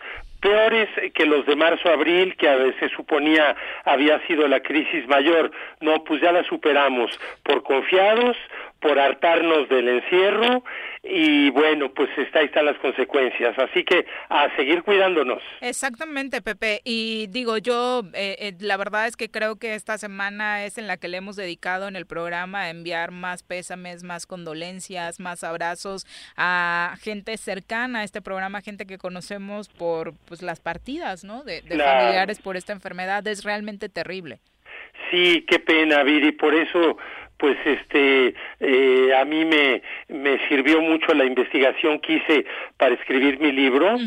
peores 0.43 0.89
que 1.15 1.25
los 1.25 1.45
de 1.45 1.55
marzo-abril, 1.55 2.35
que 2.35 2.49
veces 2.55 2.91
suponía 2.95 3.55
había 3.85 4.19
sido 4.27 4.47
la 4.47 4.59
crisis 4.59 5.07
mayor. 5.07 5.51
No, 5.79 6.03
pues 6.03 6.21
ya 6.21 6.31
la 6.31 6.43
superamos 6.43 7.17
por 7.43 7.63
confiados, 7.63 8.37
por 8.83 8.99
hartarnos 8.99 9.69
del 9.69 9.87
encierro 9.87 10.63
y 11.03 11.49
bueno, 11.51 11.93
pues 11.93 12.09
está, 12.17 12.39
ahí 12.39 12.45
están 12.45 12.65
las 12.65 12.77
consecuencias. 12.77 13.57
Así 13.57 13.83
que 13.83 14.05
a 14.29 14.53
seguir 14.55 14.83
cuidándonos. 14.83 15.41
Exactamente, 15.61 16.41
Pepe. 16.41 16.81
Y 16.83 17.27
digo, 17.27 17.57
yo 17.57 18.03
eh, 18.13 18.35
eh, 18.39 18.53
la 18.59 18.75
verdad 18.77 19.07
es 19.07 19.15
que 19.15 19.29
creo 19.29 19.55
que 19.55 19.75
esta 19.75 19.97
semana 19.97 20.65
es 20.65 20.77
en 20.77 20.87
la 20.87 20.97
que 20.97 21.07
le 21.07 21.17
hemos 21.17 21.37
dedicado 21.37 21.87
en 21.87 21.95
el 21.95 22.05
programa 22.05 22.63
a 22.63 22.69
enviar 22.69 23.11
más 23.11 23.41
pésames, 23.41 24.03
más 24.03 24.25
condolencias, 24.25 25.19
más 25.19 25.43
abrazos 25.45 26.05
a 26.35 26.95
gente 27.01 27.37
cercana 27.37 27.99
a 27.99 28.03
este 28.03 28.21
programa, 28.21 28.61
gente 28.61 28.85
que 28.85 28.97
conocemos 28.97 29.69
por 29.69 30.13
pues 30.25 30.41
las 30.41 30.59
partidas, 30.59 31.23
¿no? 31.23 31.43
De, 31.43 31.61
familiares 31.61 32.39
por 32.39 32.57
esta 32.57 32.73
enfermedad. 32.73 33.25
Es 33.27 33.45
realmente 33.45 33.87
terrible. 33.87 34.39
Sí, 35.11 35.45
qué 35.47 35.59
pena, 35.59 36.03
Viri. 36.03 36.31
Por 36.31 36.55
eso 36.55 36.97
pues 37.37 37.57
este 37.65 38.33
eh, 38.59 39.15
a 39.15 39.25
mí 39.25 39.43
me, 39.45 39.81
me 40.07 40.47
sirvió 40.47 40.81
mucho 40.81 41.13
la 41.13 41.25
investigación 41.25 41.99
que 41.99 42.13
hice 42.13 42.45
para 42.77 42.95
escribir 42.95 43.39
mi 43.39 43.51
libro 43.51 43.97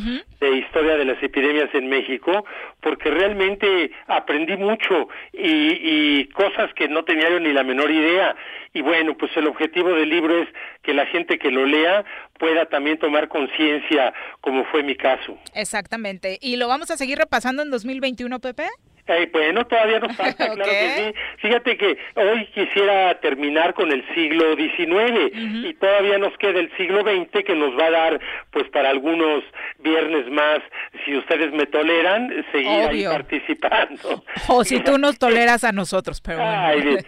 de 0.40 0.56
historia 0.56 0.96
de 0.96 1.04
las 1.04 1.22
epidemias 1.22 1.68
en 1.74 1.88
México 1.88 2.44
porque 2.80 3.10
realmente 3.10 3.90
aprendí 4.06 4.56
mucho 4.56 5.08
y, 5.32 5.40
y 5.42 6.28
cosas 6.28 6.72
que 6.74 6.88
no 6.88 7.04
tenía 7.04 7.28
yo 7.30 7.40
ni 7.40 7.52
la 7.52 7.62
menor 7.62 7.90
idea. 7.90 8.36
Y 8.72 8.82
bueno 8.82 9.16
pues 9.16 9.36
el 9.36 9.46
objetivo 9.46 9.90
del 9.90 10.08
libro 10.08 10.42
es 10.42 10.48
que 10.82 10.94
la 10.94 11.06
gente 11.06 11.38
que 11.38 11.50
lo 11.50 11.66
lea 11.66 12.04
pueda 12.38 12.66
también 12.66 12.98
tomar 12.98 13.28
conciencia 13.28 14.14
como 14.40 14.64
fue 14.66 14.82
mi 14.82 14.96
caso. 14.96 15.38
Exactamente. 15.54 16.38
Y 16.40 16.56
lo 16.56 16.68
vamos 16.68 16.90
a 16.90 16.96
seguir 16.96 17.18
repasando 17.18 17.62
en 17.62 17.70
2021 17.70 18.38
Pepe 18.40 18.68
eh, 19.08 19.28
bueno, 19.32 19.64
todavía 19.66 20.00
nos 20.00 20.16
falta, 20.16 20.48
claro 20.54 20.70
que 20.70 20.88
sí. 20.96 21.14
Fíjate 21.38 21.76
que 21.76 21.98
hoy 22.14 22.46
quisiera 22.46 23.14
terminar 23.20 23.74
con 23.74 23.92
el 23.92 24.04
siglo 24.14 24.56
XIX 24.56 25.32
y 25.64 25.74
todavía 25.74 26.18
nos 26.18 26.36
queda 26.38 26.60
el 26.60 26.70
siglo 26.76 27.02
XX 27.02 27.44
que 27.44 27.54
nos 27.54 27.78
va 27.78 27.86
a 27.86 27.90
dar, 27.90 28.20
pues 28.50 28.68
para 28.70 28.90
algunos 28.90 29.44
viernes 29.78 30.30
más, 30.30 30.60
si 31.04 31.16
ustedes 31.16 31.52
me 31.52 31.66
toleran, 31.66 32.44
seguir 32.52 32.68
ahí 32.68 33.04
participando. 33.04 34.24
O 34.48 34.64
si 34.64 34.80
tú 34.80 34.98
nos 34.98 35.18
toleras 35.26 35.64
a 35.64 35.72
nosotros, 35.72 36.20
pero 36.20 36.38
bueno. 36.38 36.98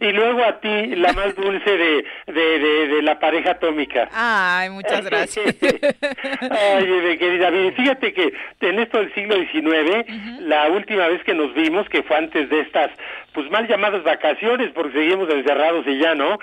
y 0.00 0.12
luego 0.12 0.44
a 0.44 0.60
ti, 0.60 0.86
la 0.96 1.12
más 1.12 1.34
dulce 1.34 1.70
de, 1.70 2.04
de, 2.26 2.88
de, 2.88 3.02
la 3.02 3.18
pareja 3.18 3.52
atómica. 3.52 4.08
Ay, 4.12 4.70
muchas 4.70 5.04
gracias. 5.04 5.56
Ay, 5.62 7.18
querida, 7.18 7.50
fíjate 7.76 8.12
que 8.12 8.32
en 8.60 8.78
esto 8.78 8.98
del 8.98 9.14
siglo 9.14 9.36
XIX, 9.36 10.40
la 10.40 10.68
última 10.68 11.07
vez 11.08 11.22
que 11.24 11.34
nos 11.34 11.52
vimos, 11.54 11.88
que 11.88 12.02
fue 12.02 12.16
antes 12.16 12.48
de 12.48 12.60
estas, 12.60 12.90
pues 13.32 13.50
mal 13.50 13.66
llamadas 13.66 14.02
vacaciones, 14.04 14.70
porque 14.72 14.98
seguimos 14.98 15.28
encerrados 15.30 15.86
y 15.86 15.98
ya, 15.98 16.14
¿no? 16.14 16.38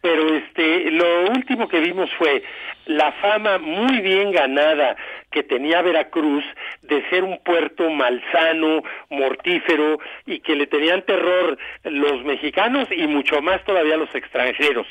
Pero 0.00 0.34
este, 0.34 0.90
lo 0.90 1.30
último 1.30 1.68
que 1.68 1.80
vimos 1.80 2.10
fue 2.18 2.42
la 2.86 3.12
fama 3.12 3.58
muy 3.58 4.00
bien 4.00 4.30
ganada 4.30 4.96
que 5.30 5.42
tenía 5.42 5.82
Veracruz 5.82 6.44
de 6.82 7.02
ser 7.10 7.24
un 7.24 7.38
puerto 7.38 7.90
malsano, 7.90 8.82
mortífero 9.10 9.98
y 10.26 10.40
que 10.40 10.54
le 10.54 10.66
tenían 10.66 11.02
terror 11.02 11.58
los 11.82 12.24
mexicanos 12.24 12.86
y 12.90 13.06
mucho 13.06 13.40
más 13.42 13.64
todavía 13.64 13.96
los 13.96 14.14
extranjeros. 14.14 14.86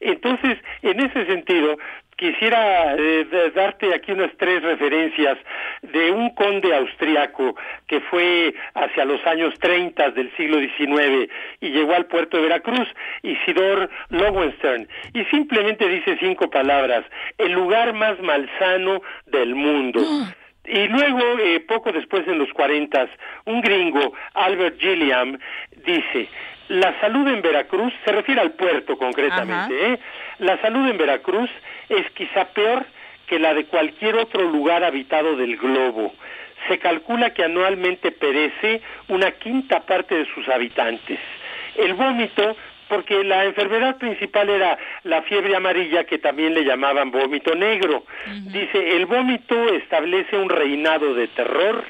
Entonces, 0.00 0.58
en 0.82 1.00
ese 1.00 1.24
sentido, 1.26 1.78
quisiera 2.16 2.94
eh, 2.96 3.52
darte 3.54 3.94
aquí 3.94 4.12
unas 4.12 4.30
tres 4.38 4.62
referencias 4.62 5.38
de 5.82 6.10
un 6.10 6.30
conde 6.30 6.74
austriaco 6.74 7.54
que 7.86 8.00
fue 8.00 8.54
hacia 8.74 9.04
los 9.04 9.24
años 9.26 9.54
30 9.60 10.10
del 10.10 10.34
siglo 10.36 10.58
XIX 10.58 11.30
y 11.60 11.70
llegó 11.70 11.94
al 11.94 12.06
puerto 12.06 12.38
de 12.38 12.44
Veracruz, 12.44 12.88
Isidor 13.22 13.90
Lowenstern, 14.08 14.88
y 15.12 15.24
simplemente 15.26 15.88
dice 15.88 16.16
cinco 16.18 16.50
palabras, 16.50 17.04
el 17.38 17.52
lugar 17.52 17.92
más 17.92 18.18
malsano 18.20 19.02
del 19.26 19.54
mundo. 19.54 20.00
Y 20.64 20.88
luego, 20.88 21.38
eh, 21.38 21.60
poco 21.60 21.92
después, 21.92 22.26
en 22.26 22.38
los 22.38 22.52
40, 22.52 23.08
un 23.44 23.60
gringo, 23.60 24.14
Albert 24.34 24.80
Gilliam, 24.80 25.38
dice, 25.84 26.28
la 26.68 26.98
salud 27.00 27.28
en 27.28 27.40
Veracruz, 27.40 27.92
se 28.04 28.10
refiere 28.10 28.40
al 28.40 28.52
puerto 28.52 28.98
concretamente, 28.98 29.92
¿eh? 29.92 29.98
La 30.38 30.60
salud 30.60 30.88
en 30.88 30.98
Veracruz 30.98 31.50
es 31.88 32.10
quizá 32.12 32.46
peor 32.46 32.84
que 33.26 33.38
la 33.38 33.54
de 33.54 33.64
cualquier 33.64 34.16
otro 34.16 34.42
lugar 34.42 34.84
habitado 34.84 35.36
del 35.36 35.56
globo. 35.56 36.14
Se 36.68 36.78
calcula 36.78 37.30
que 37.30 37.44
anualmente 37.44 38.12
perece 38.12 38.80
una 39.08 39.30
quinta 39.32 39.80
parte 39.80 40.16
de 40.16 40.26
sus 40.34 40.48
habitantes. 40.48 41.18
El 41.76 41.94
vómito 41.94 42.56
porque 42.88 43.24
la 43.24 43.44
enfermedad 43.44 43.96
principal 43.98 44.48
era 44.48 44.78
la 45.02 45.22
fiebre 45.22 45.56
amarilla 45.56 46.04
que 46.04 46.18
también 46.18 46.54
le 46.54 46.64
llamaban 46.64 47.10
vómito 47.10 47.54
negro. 47.54 48.04
Dice, 48.42 48.96
el 48.96 49.06
vómito 49.06 49.68
establece 49.74 50.36
un 50.36 50.48
reinado 50.48 51.14
de 51.14 51.26
terror 51.28 51.84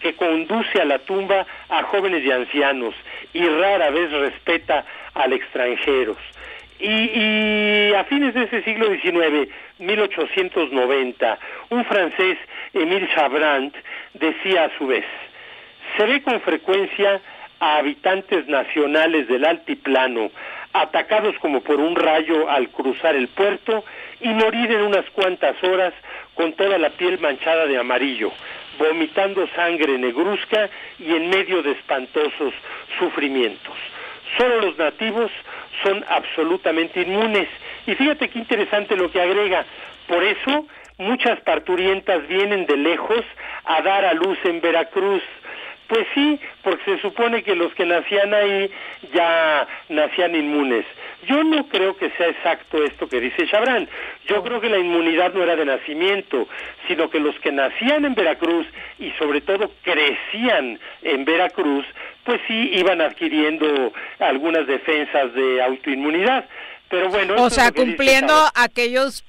que 0.00 0.14
conduce 0.14 0.80
a 0.80 0.84
la 0.84 1.00
tumba 1.00 1.46
a 1.68 1.82
jóvenes 1.82 2.24
y 2.24 2.30
ancianos 2.30 2.94
y 3.34 3.46
rara 3.46 3.90
vez 3.90 4.10
respeta 4.10 4.84
al 5.14 5.32
extranjeros. 5.32 6.16
Y, 6.80 7.92
a 7.94 8.04
fines 8.04 8.34
de 8.34 8.44
ese 8.44 8.62
siglo 8.62 8.86
XIX, 8.88 9.48
1890, 9.78 11.38
un 11.70 11.84
francés, 11.84 12.38
Émile 12.72 13.08
Chabrand, 13.14 13.72
decía 14.14 14.64
a 14.64 14.78
su 14.78 14.86
vez, 14.86 15.04
se 15.96 16.04
ve 16.06 16.22
con 16.22 16.40
frecuencia 16.40 17.20
a 17.58 17.78
habitantes 17.78 18.46
nacionales 18.46 19.26
del 19.26 19.44
altiplano, 19.44 20.30
atacados 20.72 21.34
como 21.40 21.62
por 21.62 21.80
un 21.80 21.96
rayo 21.96 22.48
al 22.48 22.68
cruzar 22.68 23.16
el 23.16 23.26
puerto 23.28 23.84
y 24.20 24.28
morir 24.28 24.70
en 24.70 24.82
unas 24.82 25.08
cuantas 25.10 25.60
horas 25.64 25.92
con 26.34 26.52
toda 26.52 26.78
la 26.78 26.90
piel 26.90 27.18
manchada 27.18 27.66
de 27.66 27.78
amarillo, 27.78 28.30
vomitando 28.78 29.48
sangre 29.56 29.98
negruzca 29.98 30.70
y 31.00 31.12
en 31.12 31.30
medio 31.30 31.62
de 31.62 31.72
espantosos 31.72 32.54
sufrimientos. 33.00 33.74
Solo 34.36 34.60
los 34.60 34.78
nativos 34.78 35.30
son 35.82 36.04
absolutamente 36.08 37.02
inmunes. 37.02 37.48
Y 37.86 37.94
fíjate 37.94 38.28
qué 38.28 38.38
interesante 38.38 38.96
lo 38.96 39.10
que 39.10 39.20
agrega. 39.20 39.64
Por 40.06 40.22
eso 40.22 40.66
muchas 40.98 41.40
parturientas 41.40 42.26
vienen 42.28 42.66
de 42.66 42.76
lejos 42.76 43.24
a 43.64 43.80
dar 43.82 44.04
a 44.04 44.14
luz 44.14 44.38
en 44.44 44.60
Veracruz 44.60 45.22
Pues 45.88 46.06
sí, 46.14 46.38
porque 46.62 46.84
se 46.84 47.00
supone 47.00 47.42
que 47.42 47.54
los 47.54 47.74
que 47.74 47.86
nacían 47.86 48.34
ahí 48.34 48.70
ya 49.14 49.66
nacían 49.88 50.34
inmunes. 50.34 50.84
Yo 51.26 51.42
no 51.42 51.66
creo 51.66 51.96
que 51.96 52.10
sea 52.10 52.28
exacto 52.28 52.84
esto 52.84 53.08
que 53.08 53.20
dice 53.20 53.46
Chabrán. 53.46 53.88
Yo 54.26 54.42
creo 54.42 54.60
que 54.60 54.68
la 54.68 54.78
inmunidad 54.78 55.32
no 55.32 55.42
era 55.42 55.56
de 55.56 55.64
nacimiento, 55.64 56.46
sino 56.86 57.08
que 57.08 57.20
los 57.20 57.38
que 57.40 57.52
nacían 57.52 58.04
en 58.04 58.14
Veracruz 58.14 58.66
y 58.98 59.10
sobre 59.12 59.40
todo 59.40 59.72
crecían 59.82 60.78
en 61.02 61.24
Veracruz, 61.24 61.86
pues 62.24 62.38
sí 62.46 62.70
iban 62.74 63.00
adquiriendo 63.00 63.92
algunas 64.18 64.66
defensas 64.66 65.32
de 65.32 65.62
autoinmunidad. 65.62 66.44
Pero 66.90 67.10
bueno, 67.10 67.34
o 67.42 67.50
sea, 67.50 67.70
cumpliendo 67.70 68.34
aquellos 68.54 69.24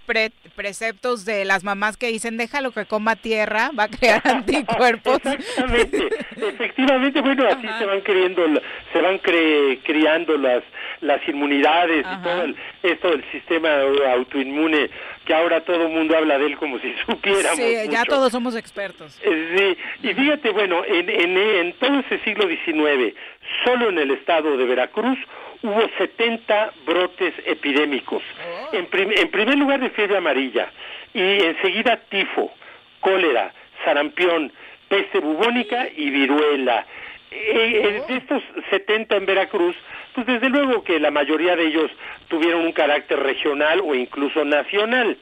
preceptos 0.55 1.25
de 1.25 1.43
las 1.45 1.63
mamás 1.63 1.97
que 1.97 2.07
dicen 2.07 2.37
déjalo 2.37 2.71
que 2.71 2.85
coma 2.85 3.15
tierra, 3.15 3.71
va 3.77 3.83
a 3.83 3.89
crear 3.89 4.21
anticuerpos. 4.25 5.19
Exactamente, 5.25 6.09
efectivamente, 6.37 7.21
bueno, 7.21 7.47
así 7.47 7.67
se 7.77 7.85
van 7.85 8.01
criando, 8.01 8.61
se 8.93 9.01
van 9.01 9.17
criando 9.19 10.37
las 10.37 10.63
las 11.01 11.25
inmunidades 11.27 12.05
y 12.05 12.23
todo 12.23 12.43
esto 12.83 13.11
del 13.11 13.31
sistema 13.31 13.69
autoinmune 14.11 14.89
que 15.25 15.33
ahora 15.33 15.61
todo 15.61 15.83
el 15.83 15.89
mundo 15.89 16.17
habla 16.17 16.37
de 16.37 16.47
él 16.47 16.57
como 16.57 16.79
si 16.79 16.93
supiéramos. 17.05 17.57
Sí, 17.57 17.75
ya 17.89 18.03
todos 18.03 18.31
somos 18.31 18.55
expertos. 18.55 19.19
Eh, 19.23 19.77
sí, 20.01 20.07
y 20.09 20.13
fíjate, 20.13 20.49
bueno, 20.49 20.83
en, 20.85 21.09
en, 21.09 21.37
en 21.37 21.73
todo 21.73 21.99
ese 21.99 22.19
siglo 22.23 22.47
XIX, 22.47 23.15
solo 23.63 23.89
en 23.89 23.99
el 23.99 24.11
estado 24.11 24.57
de 24.57 24.65
Veracruz 24.65 25.17
hubo 25.63 25.81
70 25.97 26.73
brotes 26.85 27.33
epidémicos. 27.45 28.23
Oh. 28.23 28.75
En, 28.75 28.87
en 28.91 29.29
primer 29.29 29.57
lugar 29.57 29.79
de 29.79 29.89
fiebre 29.89 30.17
amarilla 30.17 30.71
y 31.13 31.43
enseguida 31.43 31.97
tifo, 32.09 32.51
cólera, 32.99 33.53
sarampión, 33.83 34.51
peste 34.87 35.19
bubónica 35.19 35.87
y 35.95 36.09
viruela. 36.09 36.85
Eh, 37.31 37.81
eh, 37.83 38.03
de 38.07 38.17
estos 38.17 38.41
70 38.71 39.15
en 39.15 39.25
Veracruz, 39.25 39.75
pues 40.15 40.25
desde 40.25 40.49
luego 40.49 40.83
que 40.83 40.99
la 40.99 41.11
mayoría 41.11 41.55
de 41.55 41.67
ellos 41.67 41.91
tuvieron 42.27 42.61
un 42.65 42.71
carácter 42.71 43.19
regional 43.19 43.81
o 43.81 43.93
incluso 43.93 44.43
nacional. 44.43 45.17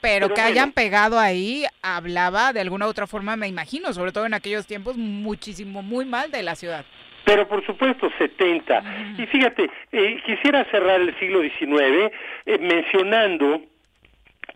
Pero, 0.00 0.32
que 0.32 0.40
hayan 0.40 0.72
pegado 0.72 1.18
ahí, 1.18 1.66
hablaba 1.82 2.54
de 2.54 2.60
alguna 2.60 2.86
u 2.86 2.88
otra 2.88 3.06
forma, 3.06 3.36
me 3.36 3.48
imagino, 3.48 3.92
sobre 3.92 4.12
todo 4.12 4.24
en 4.24 4.32
aquellos 4.32 4.66
tiempos, 4.66 4.96
muchísimo, 4.96 5.82
muy 5.82 6.06
mal 6.06 6.30
de 6.30 6.42
la 6.42 6.54
ciudad. 6.54 6.86
Pero 7.30 7.46
por 7.46 7.64
supuesto 7.64 8.10
70. 8.18 8.82
Y 9.18 9.26
fíjate, 9.26 9.70
eh, 9.92 10.20
quisiera 10.26 10.64
cerrar 10.64 11.00
el 11.00 11.16
siglo 11.20 11.42
XIX 11.42 12.10
eh, 12.44 12.58
mencionando 12.58 13.62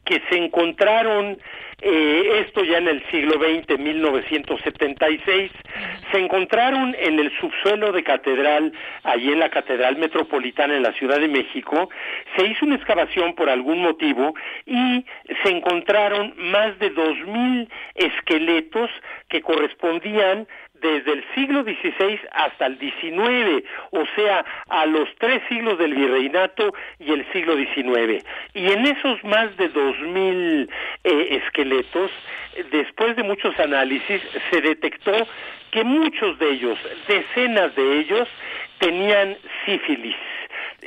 que 0.05 0.21
se 0.29 0.37
encontraron 0.37 1.39
eh, 1.87 2.45
esto 2.47 2.65
ya 2.65 2.79
en 2.79 2.89
el 2.89 3.05
siglo 3.11 3.35
XX, 3.35 3.79
1976, 3.79 5.51
se 6.11 6.19
encontraron 6.19 6.97
en 6.99 7.19
el 7.19 7.31
subsuelo 7.39 7.93
de 7.93 8.03
catedral, 8.03 8.73
allí 9.03 9.31
en 9.31 9.41
la 9.41 9.51
Catedral 9.51 9.97
Metropolitana 9.97 10.77
en 10.77 10.83
la 10.83 10.93
Ciudad 10.93 11.21
de 11.21 11.29
México, 11.29 11.91
se 12.37 12.47
hizo 12.47 12.65
una 12.65 12.77
excavación 12.77 13.35
por 13.35 13.51
algún 13.51 13.83
motivo 13.83 14.35
y 14.65 15.05
se 15.43 15.51
encontraron 15.51 16.33
más 16.39 16.79
de 16.79 16.91
2.000 16.95 17.69
esqueletos 17.95 18.91
que 19.29 19.43
correspondían 19.43 20.49
desde 20.85 21.13
el 21.13 21.25
siglo 21.35 21.63
XVI 21.63 22.21
hasta 22.33 22.67
el 22.67 22.79
XIX, 22.79 23.67
o 23.91 24.05
sea, 24.15 24.45
a 24.69 24.85
los 24.85 25.09
tres 25.19 25.43
siglos 25.49 25.79
del 25.79 25.95
virreinato 25.95 26.75
y 26.99 27.11
el 27.11 27.27
siglo 27.33 27.57
XIX. 27.57 28.23
Y 28.53 28.71
en 28.71 28.85
esos 28.85 29.25
más 29.25 29.57
de 29.57 29.69
dos 29.69 29.99
mil 30.01 30.69
eh, 31.05 31.41
esqueletos, 31.43 32.11
después 32.71 33.17
de 33.17 33.23
muchos 33.23 33.59
análisis, 33.59 34.21
se 34.51 34.61
detectó 34.61 35.27
que 35.71 35.85
muchos 35.85 36.39
de 36.39 36.51
ellos, 36.51 36.79
decenas 37.09 37.75
de 37.75 38.01
ellos, 38.01 38.29
tenían 38.79 39.39
sífilis 39.65 40.17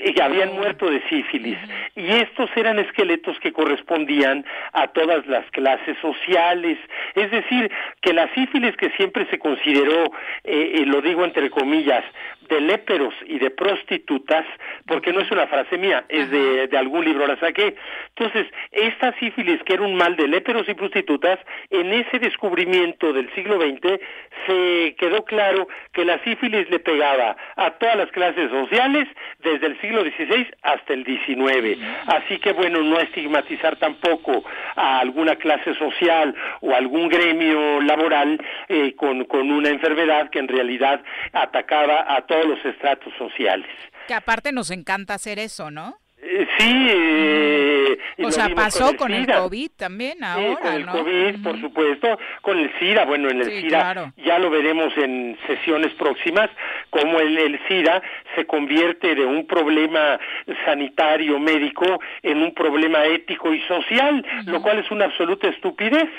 y 0.03 0.19
habían 0.22 0.53
muerto 0.53 0.90
de 0.90 1.02
sífilis. 1.10 1.57
Y 1.95 2.07
estos 2.07 2.49
eran 2.56 2.80
esqueletos 2.80 3.40
que 3.40 3.52
correspondían 3.52 4.45
a 4.74 4.88
todas 4.88 5.26
las 5.28 5.49
clases 5.52 5.98
sociales. 6.02 6.78
Es 7.15 7.32
decir, 7.32 7.72
que 8.02 8.14
la 8.14 8.32
sífilis 8.34 8.76
que 8.78 8.90
siempre 8.91 9.26
se 9.30 9.40
consideró, 9.40 10.06
eh, 10.44 10.72
eh, 10.76 10.86
lo 10.86 11.02
digo 11.02 11.26
entre 11.26 11.49
comillas, 11.49 12.03
de 12.48 12.61
léperos 12.61 13.14
y 13.26 13.40
de 13.40 13.49
prostitutas, 13.49 14.45
porque 14.86 15.14
no 15.14 15.22
es 15.22 15.32
una 15.32 15.48
frase 15.48 15.78
mía, 15.78 16.06
es 16.10 16.30
de, 16.30 16.68
de, 16.68 16.78
algún 16.78 17.06
libro 17.06 17.28
la 17.28 17.40
saqué. 17.40 17.76
Entonces, 18.15 18.48
esta 18.72 19.18
sífilis, 19.19 19.61
que 19.64 19.74
era 19.74 19.84
un 19.84 19.95
mal 19.95 20.15
de 20.15 20.28
léperos 20.28 20.68
y 20.69 20.74
prostitutas, 20.74 21.40
en 21.69 21.91
ese 21.94 22.19
descubrimiento 22.19 23.14
del 23.14 23.34
siglo 23.34 23.60
XX 23.60 23.99
se 24.45 24.95
quedó 24.98 25.26
claro 25.26 25.68
que 25.94 26.06
la 26.06 26.19
sífilis 26.24 26.69
le 26.69 26.80
pegaba 26.80 27.36
a 27.56 27.72
todas 27.72 27.98
las 27.98 28.11
clases 28.11 28.49
sociales 28.49 29.07
desde 29.40 29.68
el 29.68 29.82
siglo 29.82 30.02
XVI 30.02 30.48
hasta 30.61 30.94
el 30.94 31.06
XIX. 31.06 31.80
Así 32.07 32.40
que, 32.40 32.53
bueno, 32.53 32.82
no 32.82 32.99
estigmatizar 32.99 33.76
tampoco 33.78 34.44
a 34.76 34.99
alguna 34.99 35.36
clase 35.36 35.74
social 35.76 36.34
o 36.61 36.74
algún 36.74 37.10
gremio 37.10 37.82
laboral 37.82 38.40
eh, 38.69 38.94
con, 38.95 39.26
con 39.26 39.52
una 39.52 39.69
enfermedad 39.69 40.30
que 40.30 40.40
en 40.40 40.48
realidad 40.48 41.02
atacaba 41.34 42.06
a 42.15 42.22
todos 42.38 42.57
los 42.57 42.65
estratos 42.65 43.14
sociales. 43.18 43.68
Que 44.07 44.14
aparte 44.14 44.51
nos 44.51 44.72
encanta 44.72 45.15
hacer 45.15 45.39
eso, 45.39 45.72
¿no? 45.72 45.97
Eh, 46.19 46.47
sí, 46.57 46.88
eh, 46.89 47.97
o 48.26 48.31
sea, 48.31 48.49
pasó 48.49 48.95
con 48.97 49.14
el, 49.14 49.27
COVID 49.27 49.69
también 49.77 50.23
ahora, 50.23 50.49
sí, 50.49 50.55
con 50.61 50.73
el 50.73 50.85
COVID, 50.88 51.43
por 51.43 51.61
supuesto, 51.61 52.19
con 52.41 52.57
el 52.57 52.72
SIDA, 52.80 53.05
bueno, 53.05 53.30
en 53.30 53.41
el 53.41 53.45
SIDA 53.45 54.14
ya 54.18 54.39
lo 54.39 54.49
veremos 54.49 54.97
en 54.97 55.38
sesiones 55.45 55.93
próximas, 55.93 56.49
cómo 56.89 57.19
el, 57.19 57.38
el 57.38 57.59
SIDA 57.68 58.01
se 58.35 58.47
convierte 58.47 59.14
de 59.14 59.26
un 59.26 59.45
problema 59.45 60.19
sanitario 60.65 61.39
médico 61.39 61.99
en 62.23 62.41
un 62.41 62.53
problema 62.53 63.05
ético 63.05 63.53
y 63.53 63.61
social, 63.61 64.26
lo 64.45 64.61
cual 64.64 64.80
es 64.80 64.89
una 64.89 65.05
absoluta 65.05 65.47
estupidez. 65.47 66.09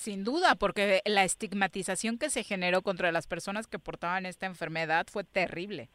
Sin 0.00 0.24
duda, 0.24 0.54
porque 0.54 1.02
la 1.04 1.24
estigmatización 1.24 2.16
que 2.16 2.30
se 2.30 2.42
generó 2.42 2.80
contra 2.80 3.12
las 3.12 3.26
personas 3.26 3.66
que 3.66 3.78
portaban 3.78 4.24
esta 4.24 4.46
enfermedad 4.46 5.06
fue 5.12 5.24
terrible. 5.24 5.90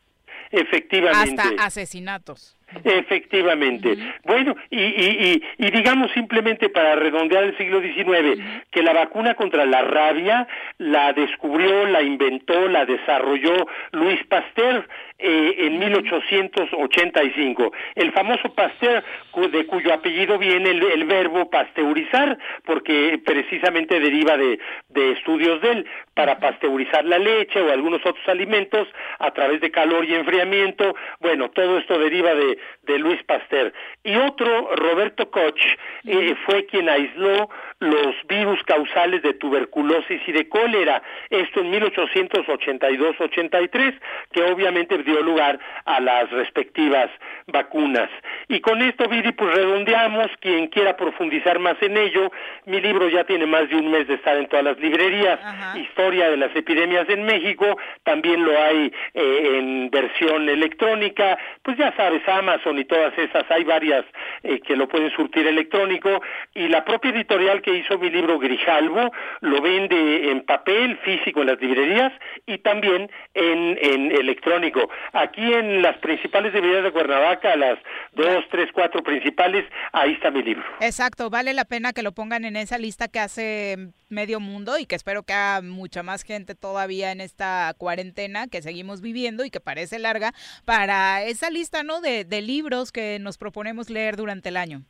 Efectivamente. 0.52 1.42
Hasta 1.42 1.64
asesinatos. 1.66 2.56
Efectivamente. 2.84 3.96
Bueno, 4.24 4.56
y, 4.70 4.82
y, 4.82 5.44
y, 5.58 5.72
digamos 5.72 6.12
simplemente 6.12 6.70
para 6.70 6.96
redondear 6.96 7.44
el 7.44 7.58
siglo 7.58 7.82
XIX, 7.82 8.42
que 8.72 8.82
la 8.84 8.94
vacuna 8.94 9.36
contra 9.36 9.66
la 9.66 9.82
rabia 9.82 10.48
la 10.78 11.14
descubrió, 11.14 11.86
la 11.86 12.02
inventó, 12.02 12.68
la 12.68 12.86
desarrolló 12.86 13.68
Luis 13.92 14.24
Pasteur 14.26 14.88
eh, 15.18 15.56
en 15.60 15.80
1885. 15.80 17.72
El 17.96 18.12
famoso 18.12 18.54
Pasteur, 18.54 19.02
de 19.50 19.66
cuyo 19.66 19.94
apellido 19.94 20.38
viene 20.38 20.72
el, 20.72 21.06
verbo 21.06 21.50
pasteurizar, 21.50 22.38
porque 22.66 23.22
precisamente 23.26 24.02
deriva 24.02 24.36
de, 24.36 24.60
de 24.90 25.12
estudios 25.14 25.62
de 25.62 25.72
él, 25.72 25.86
para 26.14 26.40
pasteurizar 26.40 27.06
la 27.06 27.18
leche 27.18 27.62
o 27.62 27.72
algunos 27.72 28.06
otros 28.06 28.28
alimentos 28.28 28.90
a 29.20 29.32
través 29.32 29.62
de 29.62 29.72
calor 29.72 30.04
y 30.04 30.16
enfriamiento. 30.16 30.94
Bueno, 31.22 31.50
todo 31.50 31.78
esto 31.78 31.98
deriva 31.98 32.36
de, 32.36 32.55
de 32.84 33.00
Luis 33.00 33.24
Pasteur. 33.24 33.74
Y 34.04 34.16
otro, 34.16 34.76
Roberto 34.76 35.32
Koch, 35.32 35.60
eh, 36.06 36.36
fue 36.46 36.66
quien 36.66 36.90
aisló 36.90 37.50
los 37.80 38.16
virus 38.28 38.62
causales 38.64 39.22
de 39.22 39.34
tuberculosis 39.34 40.22
y 40.28 40.32
de 40.32 40.48
cólera, 40.48 41.02
esto 41.30 41.62
en 41.62 41.72
1882-83, 41.72 44.00
que 44.32 44.44
obviamente 44.44 44.98
dio 45.00 45.22
lugar 45.22 45.60
a 45.86 46.00
las 46.00 46.30
respectivas 46.32 47.10
vacunas. 47.48 48.10
Y 48.48 48.62
con 48.62 48.82
esto, 48.82 49.08
Viri, 49.08 49.32
pues 49.32 49.56
redondeamos, 49.56 50.28
quien 50.40 50.68
quiera 50.68 50.96
profundizar 50.96 51.60
más 51.60 51.76
en 51.82 51.98
ello, 51.98 52.32
mi 52.66 52.82
libro 52.82 53.10
ya 53.10 53.24
tiene 53.24 53.46
más 53.46 53.70
de 53.70 53.76
un 53.76 53.92
mes 53.92 54.08
de 54.08 54.16
estar 54.16 54.38
en 54.38 54.48
todas 54.48 54.66
las 54.66 54.80
librerías, 54.80 55.40
Historia 55.76 56.30
de 56.30 56.38
las 56.38 56.56
epidemias 56.56 57.08
en 57.10 57.24
México, 57.24 57.78
también 58.04 58.44
lo 58.44 58.60
hay 58.60 58.92
eh, 59.14 59.58
en 59.58 59.90
versión 59.90 60.48
electrónica, 60.50 61.38
pues 61.62 61.78
ya 61.78 61.96
sabes, 61.96 62.22
Amazon 62.46 62.78
y 62.78 62.86
todas 62.86 63.18
esas, 63.18 63.44
hay 63.50 63.64
varias 63.64 64.06
eh, 64.44 64.60
que 64.60 64.76
lo 64.76 64.88
pueden 64.88 65.12
surtir 65.12 65.48
electrónico, 65.48 66.22
y 66.54 66.68
la 66.68 66.86
propia 66.86 67.12
editorial 67.12 67.62
que 67.62 67.76
hizo 67.76 67.98
mi 67.98 68.10
libro 68.10 68.40
Grijalvo, 68.40 69.12
lo 69.42 69.62
vende 69.62 70.32
en 70.32 70.46
papel, 70.46 70.98
físico 71.00 71.42
en 71.42 71.48
las 71.48 71.60
librerías 71.60 72.14
y 72.46 72.60
también 72.60 73.10
en, 73.34 73.78
en 73.82 74.12
electrónico. 74.12 74.90
Aquí 75.14 75.54
en 75.54 75.82
las 75.82 75.98
principales 75.98 76.54
librerías 76.54 76.84
de 76.84 76.92
Cuernavaca, 76.92 77.56
las 77.56 77.80
dos, 78.14 78.44
tres, 78.52 78.70
cuatro 78.74 79.02
principales, 79.04 79.66
ahí 79.92 80.14
está 80.14 80.32
mi 80.32 80.44
libro. 80.44 80.64
Exacto, 80.80 81.30
vale 81.30 81.54
la 81.54 81.66
pena 81.66 81.94
que 81.94 82.04
lo 82.04 82.12
pongan 82.12 82.46
en 82.46 82.56
esa 82.56 82.78
lista 82.78 83.08
que 83.08 83.20
hace 83.20 83.78
medio 84.10 84.40
mundo 84.40 84.78
y 84.78 84.86
que 84.86 84.96
espero 84.96 85.24
que 85.24 85.34
haga 85.34 85.62
mucha 85.62 86.04
más 86.04 86.24
gente 86.24 86.56
todavía 86.56 87.12
en 87.12 87.22
esta 87.22 87.74
cuarentena 87.78 88.48
que 88.48 88.62
seguimos 88.62 89.02
viviendo 89.02 89.44
y 89.44 89.50
que 89.50 89.60
parece 89.60 90.00
larga 90.00 90.34
para 90.64 91.24
esa 91.24 91.50
lista, 91.50 91.84
¿no? 91.84 92.02
De, 92.02 92.24
de 92.24 92.35
libros 92.42 92.92
que 92.92 93.20
nos 93.20 93.38
proponemos 93.38 93.90
leer 93.90 94.16
durante 94.16 94.50
el 94.50 94.58
año. 94.58 94.84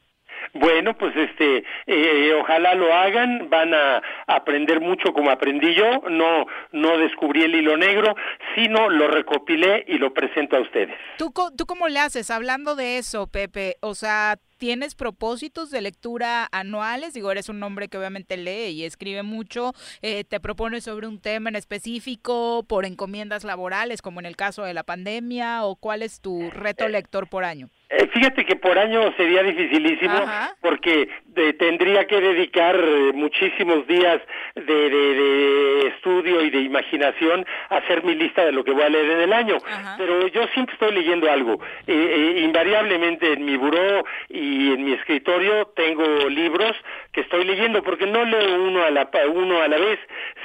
Bueno, 0.56 0.98
pues 0.98 1.14
este, 1.18 1.65
eh, 1.86 2.34
ojalá 2.34 2.76
lo 2.76 2.94
hagan, 2.94 3.49
van 3.49 3.73
a 3.73 4.02
aprender 4.26 4.80
mucho 4.80 5.11
como 5.11 5.30
aprendí 5.30 5.76
yo, 5.76 6.02
no, 6.10 6.45
no 6.72 6.98
descubrí 6.98 7.44
el 7.44 7.56
hilo 7.56 7.76
negro, 7.76 8.15
sino 8.56 8.90
lo 8.90 9.10
recopilé 9.10 9.84
y 9.86 9.98
lo 9.98 10.14
presento 10.14 10.56
a 10.56 10.61
ustedes. 10.61 10.95
¿Tú, 11.18 11.34
¿Tú 11.57 11.65
cómo 11.65 11.90
le 11.90 11.99
haces? 11.99 12.32
Hablando 12.32 12.76
de 12.76 12.98
eso, 12.98 13.27
Pepe, 13.27 13.76
o 13.82 13.95
sea, 13.95 14.38
¿Tienes 14.57 14.95
propósitos 14.95 15.69
de 15.69 15.82
lectura 15.82 16.48
anuales? 16.49 17.14
Digo, 17.14 17.30
eres 17.30 17.49
un 17.49 17.61
hombre 17.61 17.90
que 17.90 17.98
obviamente 17.98 18.38
lee 18.38 18.69
y 18.69 18.86
escribe 18.86 19.22
mucho. 19.22 19.73
Eh, 20.02 20.23
¿Te 20.23 20.40
propones 20.40 20.86
sobre 20.86 21.07
un 21.07 21.19
tema 21.19 21.49
en 21.49 21.57
específico 21.57 22.64
por 22.64 22.86
encomiendas 22.86 23.44
laborales, 23.44 24.02
como 24.02 24.22
en 24.22 24.26
el 24.26 24.38
caso 24.38 24.64
de 24.64 24.73
la 24.73 24.84
pandemia? 24.84 25.65
¿O 25.65 25.76
cuál 25.76 26.03
es 26.03 26.22
tu 26.22 26.49
reto 26.52 26.88
lector 26.88 27.27
por 27.27 27.44
año? 27.44 27.69
Eh, 27.87 28.07
fíjate 28.07 28.45
que 28.45 28.55
por 28.55 28.79
año 28.79 29.13
sería 29.15 29.43
dificilísimo 29.43 30.15
porque 30.59 31.07
eh, 31.35 31.53
tendría 31.53 32.07
que 32.07 32.19
dedicar 32.19 32.75
eh, 32.75 33.11
muchísimos 33.13 33.85
días 33.85 34.21
de, 34.55 35.87
estudio 35.95 36.41
y 36.41 36.49
de 36.49 36.61
imaginación 36.61 37.45
a 37.69 37.77
hacer 37.77 38.03
mi 38.03 38.15
lista 38.15 38.43
de 38.43 38.51
lo 38.51 38.63
que 38.63 38.71
voy 38.71 38.81
a 38.81 38.89
leer 38.89 39.11
en 39.11 39.21
el 39.21 39.33
año. 39.33 39.57
Pero 39.97 40.27
yo 40.27 40.47
siempre 40.53 40.73
estoy 40.73 40.93
leyendo 40.93 41.29
algo. 41.29 41.59
invariablemente 41.87 43.33
en 43.33 43.45
mi 43.45 43.55
buró 43.55 44.03
y 44.29 44.73
en 44.73 44.83
mi 44.83 44.93
escritorio 44.93 45.67
tengo 45.75 46.03
libros 46.29 46.75
que 47.11 47.21
estoy 47.21 47.45
leyendo 47.45 47.83
porque 47.83 48.07
no 48.07 48.23
leo 48.25 48.63
uno 48.63 48.83
a 48.83 48.89
la 48.89 49.09
uno 49.31 49.61
a 49.61 49.67
la 49.67 49.77
vez, 49.77 49.99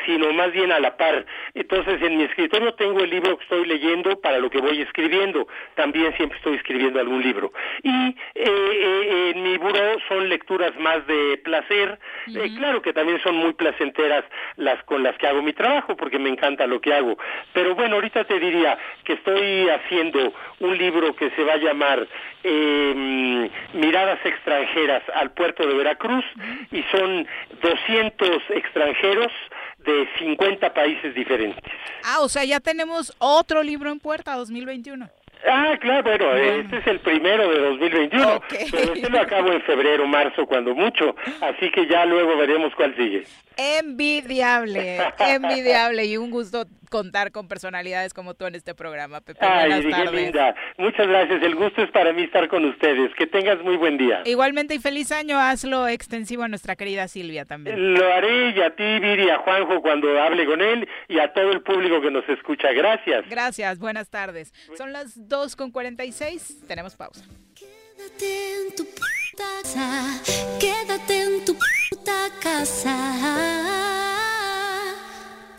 sino 0.04 0.32
más 0.32 0.52
bien 0.52 0.72
a 0.72 0.78
la 0.78 0.96
par. 0.96 1.24
Entonces 1.54 2.02
en 2.02 2.18
mi 2.18 2.24
escritorio 2.24 2.74
tengo 2.74 3.00
el 3.00 3.10
libro 3.10 3.36
que 3.38 3.44
estoy 3.44 3.66
leyendo 3.66 4.20
para 4.20 4.38
lo 4.38 4.50
que 4.50 4.60
voy 4.60 4.82
escribiendo. 4.82 5.48
También 5.74 6.14
siempre 6.16 6.38
estoy 6.38 6.56
escribiendo 6.56 7.00
algún 7.00 7.22
libro 7.22 7.29
libro. 7.30 7.52
Y 7.82 7.88
eh, 7.88 8.14
eh, 8.34 9.32
en 9.34 9.42
mi 9.42 9.56
buró 9.56 9.98
son 10.08 10.28
lecturas 10.28 10.72
más 10.78 11.06
de 11.06 11.38
placer, 11.44 11.98
eh, 12.26 12.50
claro 12.56 12.82
que 12.82 12.92
también 12.92 13.20
son 13.22 13.36
muy 13.36 13.52
placenteras 13.52 14.24
las 14.56 14.82
con 14.84 15.02
las 15.02 15.16
que 15.18 15.28
hago 15.28 15.42
mi 15.42 15.52
trabajo, 15.52 15.96
porque 15.96 16.18
me 16.18 16.28
encanta 16.28 16.66
lo 16.66 16.80
que 16.80 16.92
hago. 16.92 17.16
Pero 17.52 17.74
bueno, 17.74 17.96
ahorita 17.96 18.24
te 18.24 18.38
diría 18.38 18.78
que 19.04 19.14
estoy 19.14 19.68
haciendo 19.68 20.32
un 20.60 20.76
libro 20.76 21.14
que 21.14 21.30
se 21.30 21.44
va 21.44 21.54
a 21.54 21.56
llamar 21.56 22.06
em, 22.42 23.48
Miradas 23.74 24.18
extranjeras 24.24 25.02
al 25.14 25.32
puerto 25.32 25.66
de 25.66 25.74
Veracruz 25.74 26.24
y 26.72 26.82
son 26.90 27.26
200 27.62 28.42
extranjeros 28.50 29.32
de 29.78 30.08
50 30.18 30.74
países 30.74 31.14
diferentes. 31.14 31.62
Ah, 32.04 32.20
o 32.20 32.28
sea, 32.28 32.44
ya 32.44 32.60
tenemos 32.60 33.14
otro 33.18 33.62
libro 33.62 33.90
en 33.90 33.98
puerta 33.98 34.34
2021. 34.34 35.08
Ah, 35.46 35.76
claro, 35.80 36.02
bueno, 36.02 36.36
este 36.36 36.78
es 36.78 36.86
el 36.86 37.00
primero 37.00 37.48
de 37.48 37.60
2021, 37.60 38.40
pero 38.70 38.92
este 38.92 39.08
lo 39.08 39.20
acabo 39.20 39.52
en 39.52 39.62
febrero, 39.62 40.06
marzo, 40.06 40.46
cuando 40.46 40.74
mucho, 40.74 41.14
así 41.40 41.70
que 41.70 41.86
ya 41.86 42.04
luego 42.04 42.36
veremos 42.36 42.74
cuál 42.74 42.94
sigue. 42.96 43.24
Envidiable, 43.56 44.98
envidiable 45.18 46.04
y 46.04 46.16
un 46.16 46.30
gusto 46.30 46.66
contar 46.90 47.32
con 47.32 47.48
personalidades 47.48 48.12
como 48.12 48.34
tú 48.34 48.44
en 48.44 48.54
este 48.54 48.74
programa, 48.74 49.22
Pepe. 49.22 49.38
Ay, 49.46 49.82
Buenas 49.82 50.12
linda. 50.12 50.54
Muchas 50.76 51.06
gracias. 51.06 51.42
El 51.42 51.54
gusto 51.54 51.82
es 51.82 51.90
para 51.90 52.12
mí 52.12 52.24
estar 52.24 52.48
con 52.48 52.64
ustedes. 52.66 53.14
Que 53.14 53.26
tengas 53.26 53.62
muy 53.62 53.76
buen 53.76 53.96
día. 53.96 54.22
Igualmente 54.26 54.74
y 54.74 54.78
feliz 54.78 55.10
año. 55.12 55.38
Hazlo 55.38 55.88
extensivo 55.88 56.42
a 56.42 56.48
nuestra 56.48 56.76
querida 56.76 57.08
Silvia 57.08 57.46
también. 57.46 57.94
Lo 57.94 58.12
haré 58.12 58.50
y 58.50 58.60
a 58.60 58.74
ti, 58.74 58.98
Viri, 59.00 59.30
a 59.30 59.38
Juanjo 59.38 59.80
cuando 59.80 60.20
hable 60.20 60.44
con 60.44 60.60
él 60.60 60.86
y 61.08 61.18
a 61.18 61.32
todo 61.32 61.52
el 61.52 61.62
público 61.62 62.02
que 62.02 62.10
nos 62.10 62.28
escucha. 62.28 62.72
Gracias. 62.72 63.24
Gracias. 63.30 63.78
Buenas 63.78 64.10
tardes. 64.10 64.52
Son 64.76 64.92
las 64.92 65.28
2 65.28 65.56
con 65.56 65.70
46. 65.70 66.66
Tenemos 66.66 66.96
pausa. 66.96 67.24
Quédate 67.54 68.54
en 68.56 68.76
tu 68.76 68.84
puta 68.84 69.44
casa. 69.62 70.20
Quédate 70.58 71.22
en 71.22 71.44
tu 71.44 71.54
puta 71.54 72.28
casa 72.42 74.09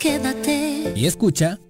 quédate. 0.02 0.92
Y 0.96 1.06
escucha. 1.06 1.60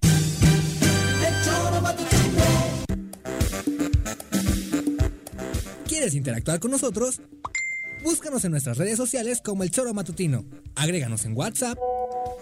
¿Quieres 5.86 6.14
interactuar 6.14 6.58
con 6.58 6.70
nosotros? 6.70 7.20
Búscanos 8.02 8.44
en 8.44 8.52
nuestras 8.52 8.78
redes 8.78 8.96
sociales 8.96 9.40
como 9.44 9.62
El 9.62 9.70
Choro 9.70 9.92
Matutino. 9.92 10.44
Agréganos 10.74 11.26
en 11.26 11.36
WhatsApp 11.36 11.78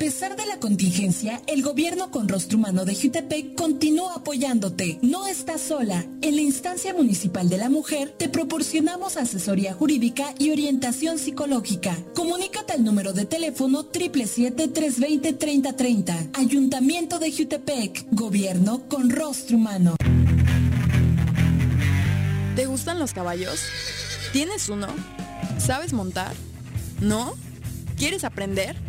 A 0.00 0.02
pesar 0.02 0.34
de 0.34 0.46
la 0.46 0.58
contingencia, 0.58 1.42
el 1.46 1.62
gobierno 1.62 2.10
con 2.10 2.26
rostro 2.26 2.56
humano 2.56 2.86
de 2.86 2.94
Jutepec 2.94 3.54
continúa 3.54 4.14
apoyándote. 4.14 4.98
No 5.02 5.26
estás 5.26 5.60
sola. 5.60 6.06
En 6.22 6.36
la 6.36 6.40
instancia 6.40 6.94
municipal 6.94 7.50
de 7.50 7.58
la 7.58 7.68
mujer 7.68 8.14
te 8.16 8.30
proporcionamos 8.30 9.18
asesoría 9.18 9.74
jurídica 9.74 10.32
y 10.38 10.52
orientación 10.52 11.18
psicológica. 11.18 11.98
Comunícate 12.14 12.72
al 12.72 12.82
número 12.82 13.12
de 13.12 13.26
teléfono 13.26 13.92
777-320-3030. 13.92 16.30
Ayuntamiento 16.32 17.18
de 17.18 17.32
Jutepec. 17.32 18.06
Gobierno 18.10 18.88
con 18.88 19.10
rostro 19.10 19.58
humano. 19.58 19.96
¿Te 22.56 22.64
gustan 22.64 22.98
los 22.98 23.12
caballos? 23.12 23.60
¿Tienes 24.32 24.70
uno? 24.70 24.86
¿Sabes 25.58 25.92
montar? 25.92 26.32
¿No? 27.02 27.34
¿Quieres 27.98 28.24
aprender? 28.24 28.88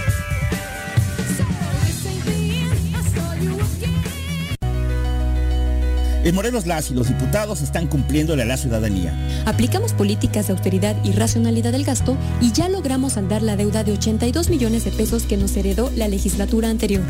En 6.23 6.35
Morelos 6.35 6.67
las 6.67 6.91
y 6.91 6.93
los 6.93 7.07
diputados 7.07 7.61
están 7.61 7.87
cumpliéndole 7.87 8.43
a 8.43 8.45
la 8.45 8.57
ciudadanía. 8.57 9.13
Aplicamos 9.45 9.93
políticas 9.93 10.47
de 10.47 10.53
austeridad 10.53 10.95
y 11.03 11.13
racionalidad 11.13 11.71
del 11.71 11.83
gasto 11.83 12.15
y 12.41 12.51
ya 12.51 12.69
logramos 12.69 13.17
andar 13.17 13.41
la 13.41 13.55
deuda 13.55 13.83
de 13.83 13.93
82 13.93 14.49
millones 14.49 14.85
de 14.85 14.91
pesos 14.91 15.23
que 15.23 15.37
nos 15.37 15.55
heredó 15.57 15.91
la 15.95 16.07
legislatura 16.07 16.69
anterior. 16.69 17.03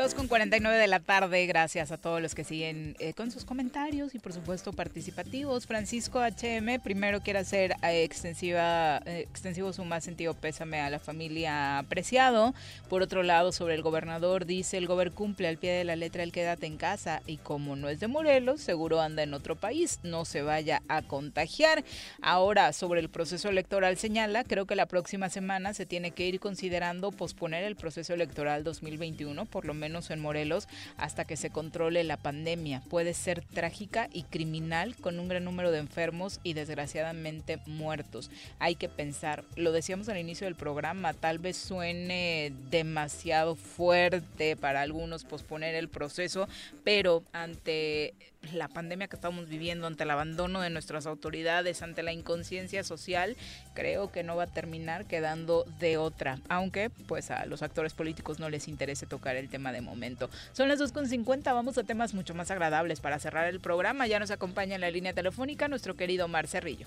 Con 0.00 0.28
49 0.28 0.78
de 0.78 0.86
la 0.86 1.00
tarde. 1.00 1.44
Gracias 1.44 1.92
a 1.92 1.98
todos 1.98 2.22
los 2.22 2.34
que 2.34 2.42
siguen 2.42 2.96
eh, 3.00 3.12
con 3.12 3.30
sus 3.30 3.44
comentarios 3.44 4.14
y 4.14 4.18
por 4.18 4.32
supuesto 4.32 4.72
participativos. 4.72 5.66
Francisco 5.66 6.20
HM 6.20 6.80
primero 6.82 7.20
quiere 7.20 7.40
hacer 7.40 7.72
eh, 7.82 8.02
extensiva, 8.02 9.02
eh, 9.04 9.26
extensivo 9.30 9.74
su 9.74 9.84
más 9.84 10.02
sentido 10.02 10.32
pésame 10.32 10.80
a 10.80 10.88
la 10.88 11.00
familia 11.00 11.76
apreciado. 11.76 12.54
Por 12.88 13.02
otro 13.02 13.22
lado, 13.22 13.52
sobre 13.52 13.74
el 13.74 13.82
gobernador, 13.82 14.46
dice 14.46 14.78
el 14.78 14.86
gobernador 14.86 15.12
cumple 15.12 15.48
al 15.48 15.58
pie 15.58 15.72
de 15.72 15.84
la 15.84 15.96
letra 15.96 16.22
el 16.22 16.32
quédate 16.32 16.64
en 16.64 16.78
casa 16.78 17.20
y 17.26 17.36
como 17.36 17.76
no 17.76 17.90
es 17.90 18.00
de 18.00 18.08
Morelos, 18.08 18.62
seguro 18.62 19.02
anda 19.02 19.22
en 19.22 19.34
otro 19.34 19.54
país, 19.54 20.00
no 20.02 20.24
se 20.24 20.40
vaya 20.40 20.80
a 20.88 21.02
contagiar. 21.02 21.84
Ahora, 22.22 22.72
sobre 22.72 23.00
el 23.00 23.10
proceso 23.10 23.50
electoral 23.50 23.98
señala, 23.98 24.44
creo 24.44 24.64
que 24.64 24.76
la 24.76 24.86
próxima 24.86 25.28
semana 25.28 25.74
se 25.74 25.84
tiene 25.84 26.12
que 26.12 26.26
ir 26.26 26.40
considerando 26.40 27.12
posponer 27.12 27.64
el 27.64 27.76
proceso 27.76 28.14
electoral 28.14 28.64
2021, 28.64 29.44
por 29.44 29.66
lo 29.66 29.74
menos 29.74 29.89
en 30.10 30.20
Morelos, 30.20 30.68
hasta 30.96 31.24
que 31.24 31.36
se 31.36 31.50
controle 31.50 32.04
la 32.04 32.16
pandemia. 32.16 32.82
Puede 32.88 33.12
ser 33.12 33.42
trágica 33.42 34.08
y 34.12 34.22
criminal 34.22 34.94
con 34.96 35.18
un 35.18 35.28
gran 35.28 35.44
número 35.44 35.70
de 35.70 35.78
enfermos 35.78 36.40
y 36.42 36.52
desgraciadamente 36.52 37.58
muertos. 37.66 38.30
Hay 38.58 38.76
que 38.76 38.88
pensar, 38.88 39.44
lo 39.56 39.72
decíamos 39.72 40.08
al 40.08 40.18
inicio 40.18 40.46
del 40.46 40.54
programa, 40.54 41.12
tal 41.12 41.38
vez 41.38 41.56
suene 41.56 42.52
demasiado 42.70 43.56
fuerte 43.56 44.56
para 44.56 44.82
algunos 44.82 45.24
posponer 45.24 45.74
el 45.74 45.88
proceso, 45.88 46.48
pero 46.84 47.24
ante 47.32 48.14
la 48.52 48.68
pandemia 48.68 49.08
que 49.08 49.16
estamos 49.16 49.48
viviendo, 49.48 49.86
ante 49.86 50.04
el 50.04 50.10
abandono 50.10 50.60
de 50.60 50.70
nuestras 50.70 51.06
autoridades, 51.06 51.82
ante 51.82 52.02
la 52.02 52.12
inconsciencia 52.12 52.82
social, 52.84 53.36
creo 53.74 54.10
que 54.10 54.22
no 54.22 54.36
va 54.36 54.44
a 54.44 54.46
terminar 54.46 55.06
quedando 55.06 55.64
de 55.78 55.98
otra, 55.98 56.38
aunque 56.48 56.90
pues 56.90 57.30
a 57.30 57.46
los 57.46 57.62
actores 57.62 57.94
políticos 57.94 58.38
no 58.38 58.48
les 58.48 58.68
interese 58.68 59.06
tocar 59.06 59.36
el 59.36 59.48
tema 59.48 59.72
de 59.72 59.80
momento. 59.80 60.30
Son 60.52 60.68
las 60.68 60.80
2.50, 60.80 61.44
vamos 61.54 61.78
a 61.78 61.84
temas 61.84 62.14
mucho 62.14 62.34
más 62.34 62.50
agradables 62.50 63.00
para 63.00 63.18
cerrar 63.18 63.46
el 63.46 63.60
programa. 63.60 64.06
Ya 64.06 64.18
nos 64.18 64.30
acompaña 64.30 64.74
en 64.74 64.80
la 64.80 64.90
línea 64.90 65.12
telefónica 65.12 65.68
nuestro 65.68 65.96
querido 65.96 66.28
Mar 66.28 66.46
Cerrillo. 66.46 66.86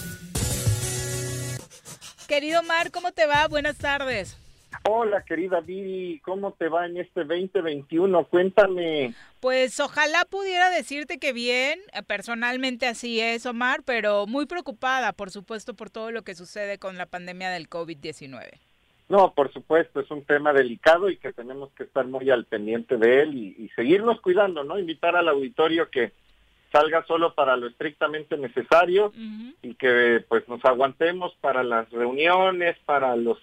Querido 2.31 2.63
Mar, 2.63 2.91
¿cómo 2.91 3.11
te 3.11 3.27
va? 3.27 3.45
Buenas 3.49 3.77
tardes. 3.77 4.39
Hola, 4.87 5.21
querida 5.21 5.59
Viri, 5.59 6.21
¿cómo 6.23 6.53
te 6.53 6.69
va 6.69 6.85
en 6.85 6.95
este 6.95 7.25
2021? 7.25 8.23
Cuéntame. 8.23 9.13
Pues 9.41 9.77
ojalá 9.81 10.23
pudiera 10.29 10.69
decirte 10.69 11.19
que 11.19 11.33
bien, 11.33 11.81
eh, 11.91 12.01
personalmente 12.07 12.87
así 12.87 13.19
es, 13.19 13.45
Omar, 13.45 13.81
pero 13.83 14.27
muy 14.27 14.45
preocupada, 14.45 15.11
por 15.11 15.29
supuesto, 15.29 15.73
por 15.73 15.89
todo 15.89 16.11
lo 16.11 16.21
que 16.21 16.33
sucede 16.33 16.77
con 16.77 16.97
la 16.97 17.05
pandemia 17.05 17.49
del 17.49 17.69
COVID-19. 17.69 18.59
No, 19.09 19.33
por 19.33 19.51
supuesto, 19.51 19.99
es 19.99 20.09
un 20.09 20.23
tema 20.23 20.53
delicado 20.53 21.09
y 21.09 21.17
que 21.17 21.33
tenemos 21.33 21.69
que 21.73 21.83
estar 21.83 22.07
muy 22.07 22.29
al 22.29 22.45
pendiente 22.45 22.95
de 22.95 23.23
él 23.23 23.35
y, 23.35 23.61
y 23.61 23.67
seguirnos 23.75 24.21
cuidando, 24.21 24.63
¿no? 24.63 24.79
Invitar 24.79 25.17
al 25.17 25.27
auditorio 25.27 25.89
que 25.89 26.13
salga 26.71 27.05
solo 27.05 27.35
para 27.35 27.57
lo 27.57 27.67
estrictamente 27.67 28.37
necesario 28.37 29.11
y 29.61 29.75
que 29.75 30.23
pues 30.27 30.47
nos 30.47 30.63
aguantemos 30.65 31.35
para 31.41 31.63
las 31.63 31.89
reuniones, 31.89 32.77
para 32.85 33.15
los 33.15 33.37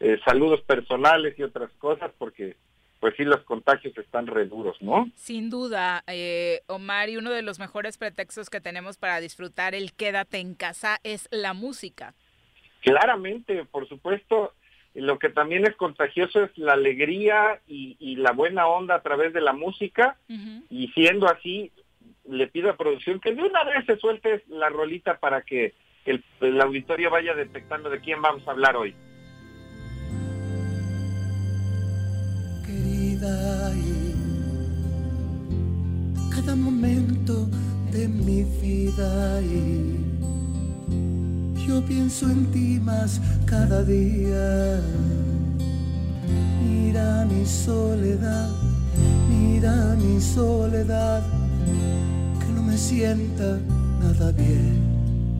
eh, 0.00 0.18
saludos 0.24 0.62
personales 0.62 1.38
y 1.38 1.42
otras 1.42 1.70
cosas, 1.78 2.10
porque 2.18 2.56
pues 3.00 3.14
sí 3.16 3.24
los 3.24 3.42
contagios 3.42 3.96
están 3.98 4.26
re 4.26 4.46
duros, 4.46 4.80
¿no? 4.80 5.10
Sin 5.14 5.50
duda, 5.50 6.02
eh, 6.06 6.62
Omar, 6.68 7.10
y 7.10 7.18
uno 7.18 7.32
de 7.32 7.42
los 7.42 7.58
mejores 7.58 7.98
pretextos 7.98 8.48
que 8.48 8.62
tenemos 8.62 8.96
para 8.96 9.20
disfrutar 9.20 9.74
el 9.74 9.92
quédate 9.92 10.38
en 10.38 10.54
casa 10.54 11.00
es 11.04 11.28
la 11.30 11.52
música. 11.52 12.14
Claramente, 12.80 13.66
por 13.66 13.86
supuesto, 13.88 14.54
lo 14.94 15.18
que 15.18 15.28
también 15.28 15.66
es 15.66 15.76
contagioso 15.76 16.44
es 16.44 16.56
la 16.56 16.74
alegría 16.74 17.60
y, 17.66 17.96
y 17.98 18.16
la 18.16 18.32
buena 18.32 18.66
onda 18.66 18.94
a 18.94 19.02
través 19.02 19.34
de 19.34 19.40
la 19.42 19.52
música, 19.52 20.16
y 20.70 20.88
siendo 20.88 21.26
así, 21.26 21.72
le 22.28 22.46
pido 22.48 22.70
a 22.70 22.76
producción 22.76 23.20
que 23.20 23.34
de 23.34 23.42
una 23.42 23.64
vez 23.64 23.84
se 23.86 23.96
suelte 23.96 24.44
la 24.48 24.68
rolita 24.68 25.18
para 25.18 25.42
que 25.42 25.74
el, 26.04 26.24
el 26.40 26.60
auditorio 26.60 27.10
vaya 27.10 27.34
detectando 27.34 27.90
de 27.90 28.00
quién 28.00 28.20
vamos 28.22 28.46
a 28.46 28.52
hablar 28.52 28.76
hoy. 28.76 28.94
querida 32.66 33.72
cada 36.30 36.56
momento 36.56 37.48
de 37.90 38.08
mi 38.08 38.42
vida 38.60 39.40
y 39.42 39.96
yo 41.66 41.82
pienso 41.86 42.28
en 42.28 42.50
ti 42.50 42.80
más 42.82 43.20
cada 43.46 43.82
día. 43.84 44.80
Mira 46.62 47.24
mi 47.24 47.46
soledad, 47.46 48.50
mira 49.28 49.94
mi 49.96 50.20
soledad, 50.20 51.22
que 52.40 52.52
no 52.52 52.62
me 52.62 52.76
sienta 52.76 53.58
nada 54.00 54.32
bien. 54.32 55.38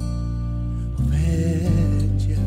Bella. 1.11 2.39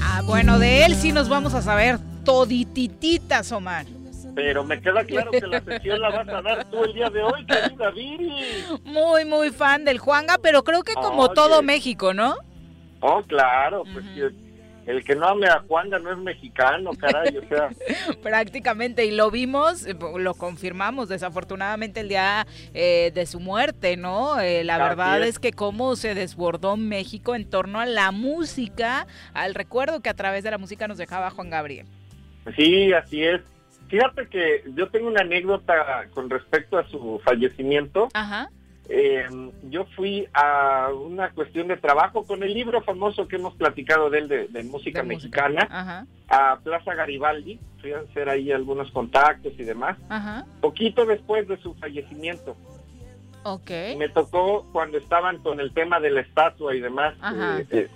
Ah, 0.00 0.22
bueno, 0.24 0.58
de 0.58 0.84
él 0.84 0.94
sí 0.94 1.12
nos 1.12 1.28
vamos 1.28 1.54
a 1.54 1.62
saber 1.62 1.98
toditititas, 2.24 3.50
Omar. 3.52 3.86
Pero 4.34 4.64
me 4.64 4.80
queda 4.80 5.04
claro 5.04 5.30
que 5.32 5.40
la 5.46 5.60
sesión 5.60 6.00
la 6.00 6.10
vas 6.10 6.28
a 6.28 6.40
dar 6.40 6.70
tú 6.70 6.84
el 6.84 6.94
día 6.94 7.10
de 7.10 7.22
hoy, 7.22 7.44
querida 7.44 7.90
Viri. 7.90 8.32
Muy, 8.84 9.24
muy 9.24 9.50
fan 9.50 9.84
del 9.84 9.98
Juanga, 9.98 10.38
pero 10.40 10.62
creo 10.62 10.82
que 10.82 10.94
como 10.94 11.22
Oye. 11.24 11.34
todo 11.34 11.62
México, 11.62 12.14
¿no? 12.14 12.36
Oh, 13.00 13.22
claro, 13.22 13.82
pues 13.92 14.04
que 14.14 14.30
el 14.86 15.04
que 15.04 15.14
no 15.14 15.26
ame 15.28 15.46
a 15.46 15.60
Juanga 15.60 15.98
no 15.98 16.10
es 16.12 16.18
mexicano, 16.18 16.90
caray, 16.98 17.36
o 17.36 17.48
sea, 17.48 17.68
Prácticamente, 18.22 19.04
y 19.04 19.10
lo 19.10 19.30
vimos, 19.30 19.86
lo 20.18 20.34
confirmamos 20.34 21.08
desafortunadamente 21.08 22.00
el 22.00 22.08
día 22.08 22.46
eh, 22.74 23.12
de 23.14 23.26
su 23.26 23.40
muerte, 23.40 23.96
¿no? 23.96 24.40
Eh, 24.40 24.64
la 24.64 24.76
Así 24.76 24.82
verdad 24.88 25.22
es. 25.22 25.28
es 25.30 25.38
que 25.38 25.52
cómo 25.52 25.96
se 25.96 26.14
desbordó 26.14 26.76
México 26.76 27.34
en 27.34 27.48
torno 27.48 27.80
a 27.80 27.86
la 27.86 28.10
música, 28.10 29.06
al 29.34 29.54
recuerdo 29.54 30.00
que 30.00 30.08
a 30.08 30.14
través 30.14 30.44
de 30.44 30.50
la 30.50 30.58
música 30.58 30.88
nos 30.88 30.98
dejaba 30.98 31.30
Juan 31.30 31.50
Gabriel. 31.50 31.86
sí, 32.56 32.92
así 32.92 33.22
es. 33.22 33.40
Fíjate 33.88 34.28
que 34.28 34.62
yo 34.76 34.88
tengo 34.88 35.08
una 35.08 35.22
anécdota 35.22 35.74
con 36.14 36.30
respecto 36.30 36.78
a 36.78 36.88
su 36.88 37.20
fallecimiento. 37.24 38.08
Ajá. 38.14 38.48
Eh, 38.92 39.24
yo 39.70 39.84
fui 39.94 40.26
a 40.34 40.88
una 40.92 41.30
cuestión 41.30 41.68
de 41.68 41.76
trabajo 41.76 42.24
con 42.24 42.42
el 42.42 42.52
libro 42.52 42.82
famoso 42.82 43.28
que 43.28 43.36
hemos 43.36 43.54
platicado 43.54 44.10
de 44.10 44.18
él 44.18 44.28
de, 44.28 44.48
de 44.48 44.64
música 44.64 45.04
mexicana 45.04 46.06
a 46.28 46.58
Plaza 46.58 46.94
Garibaldi. 46.94 47.60
Fui 47.80 47.92
a 47.92 48.00
hacer 48.00 48.28
ahí 48.28 48.50
algunos 48.50 48.90
contactos 48.90 49.52
y 49.56 49.62
demás. 49.62 49.96
Ajá. 50.08 50.44
Poquito 50.60 51.06
después 51.06 51.46
de 51.46 51.56
su 51.58 51.74
fallecimiento. 51.74 52.56
Me 53.96 54.08
tocó 54.08 54.66
cuando 54.72 54.98
estaban 54.98 55.38
con 55.38 55.60
el 55.60 55.72
tema 55.72 56.00
de 56.00 56.10
la 56.10 56.22
estatua 56.22 56.74
y 56.74 56.80
demás. 56.80 57.14
Eh, 57.22 57.66
eh, 57.70 57.88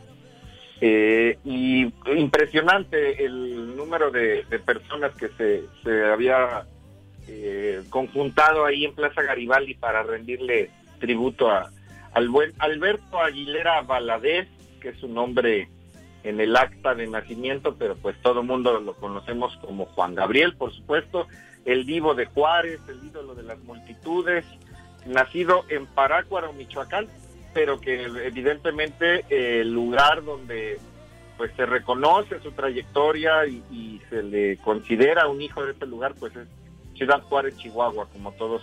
eh, 0.81 1.39
y 1.45 1.93
impresionante 2.16 3.25
el 3.25 3.77
número 3.77 4.12
de, 4.12 4.45
de 4.45 4.59
personas 4.61 5.12
que 5.15 5.29
se, 5.31 5.65
se 5.83 6.05
había 6.05 6.66
eh, 7.27 7.83
conjuntado 7.91 8.65
ahí 8.65 8.85
en 8.85 8.95
Plaza 8.95 9.23
Garibaldi 9.23 9.75
para 9.75 10.03
rendirle 10.03 10.71
tributo 11.05 11.51
a, 11.51 11.70
al 12.14 12.31
buen 12.31 12.52
Alberto 12.59 13.20
Aguilera 13.20 13.82
Valadez, 13.82 14.48
que 14.81 14.90
es 14.90 14.98
su 14.98 15.09
nombre 15.09 15.68
en 16.22 16.40
el 16.40 16.56
acta 16.56 16.94
de 16.94 17.06
nacimiento, 17.06 17.76
pero 17.78 17.94
pues 17.97 18.16
todo 18.22 18.43
mundo 18.43 18.81
lo 18.81 18.94
conocemos 18.94 19.55
como 19.59 19.85
Juan 19.85 20.14
Gabriel, 20.14 20.56
por 20.56 20.72
supuesto, 20.72 21.26
el 21.66 21.85
divo 21.85 22.14
de 22.14 22.24
Juárez, 22.24 22.81
el 22.89 23.05
ídolo 23.05 23.35
de 23.35 23.43
las 23.43 23.59
multitudes, 23.64 24.47
nacido 25.06 25.66
en 25.68 25.85
Parácuaro, 25.85 26.55
Michoacán, 26.55 27.09
pero 27.52 27.78
que 27.78 28.05
evidentemente 28.05 29.26
el 29.28 29.70
lugar 29.70 30.24
donde 30.24 30.78
pues 31.36 31.52
se 31.56 31.66
reconoce 31.66 32.40
su 32.40 32.52
trayectoria 32.52 33.47
y 33.47 34.01
se 34.09 34.22
le 34.22 34.56
considera 34.59 35.28
un 35.28 35.43
hijo 35.43 35.64
de 35.66 35.72
este 35.72 35.86
lugar, 35.86 36.14
pues 36.18 36.35
es 36.36 36.48
Ciudad 36.97 37.20
Juárez, 37.22 37.56
Chihuahua, 37.59 38.06
como 38.12 38.32
todos 38.32 38.62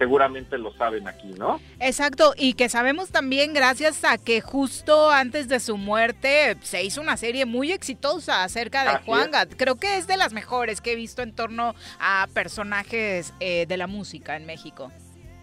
seguramente 0.00 0.56
lo 0.56 0.72
saben 0.72 1.06
aquí, 1.06 1.28
¿no? 1.36 1.60
Exacto, 1.78 2.32
y 2.34 2.54
que 2.54 2.70
sabemos 2.70 3.10
también 3.10 3.52
gracias 3.52 4.02
a 4.02 4.16
que 4.16 4.40
justo 4.40 5.10
antes 5.10 5.46
de 5.46 5.60
su 5.60 5.76
muerte 5.76 6.56
se 6.62 6.82
hizo 6.82 7.02
una 7.02 7.18
serie 7.18 7.44
muy 7.44 7.70
exitosa 7.70 8.42
acerca 8.42 8.90
de 8.90 9.04
Juanga. 9.04 9.44
Creo 9.44 9.76
que 9.76 9.98
es 9.98 10.06
de 10.06 10.16
las 10.16 10.32
mejores 10.32 10.80
que 10.80 10.92
he 10.92 10.96
visto 10.96 11.20
en 11.20 11.34
torno 11.34 11.74
a 11.98 12.26
personajes 12.32 13.34
eh, 13.40 13.66
de 13.68 13.76
la 13.76 13.86
música 13.86 14.36
en 14.36 14.46
México. 14.46 14.90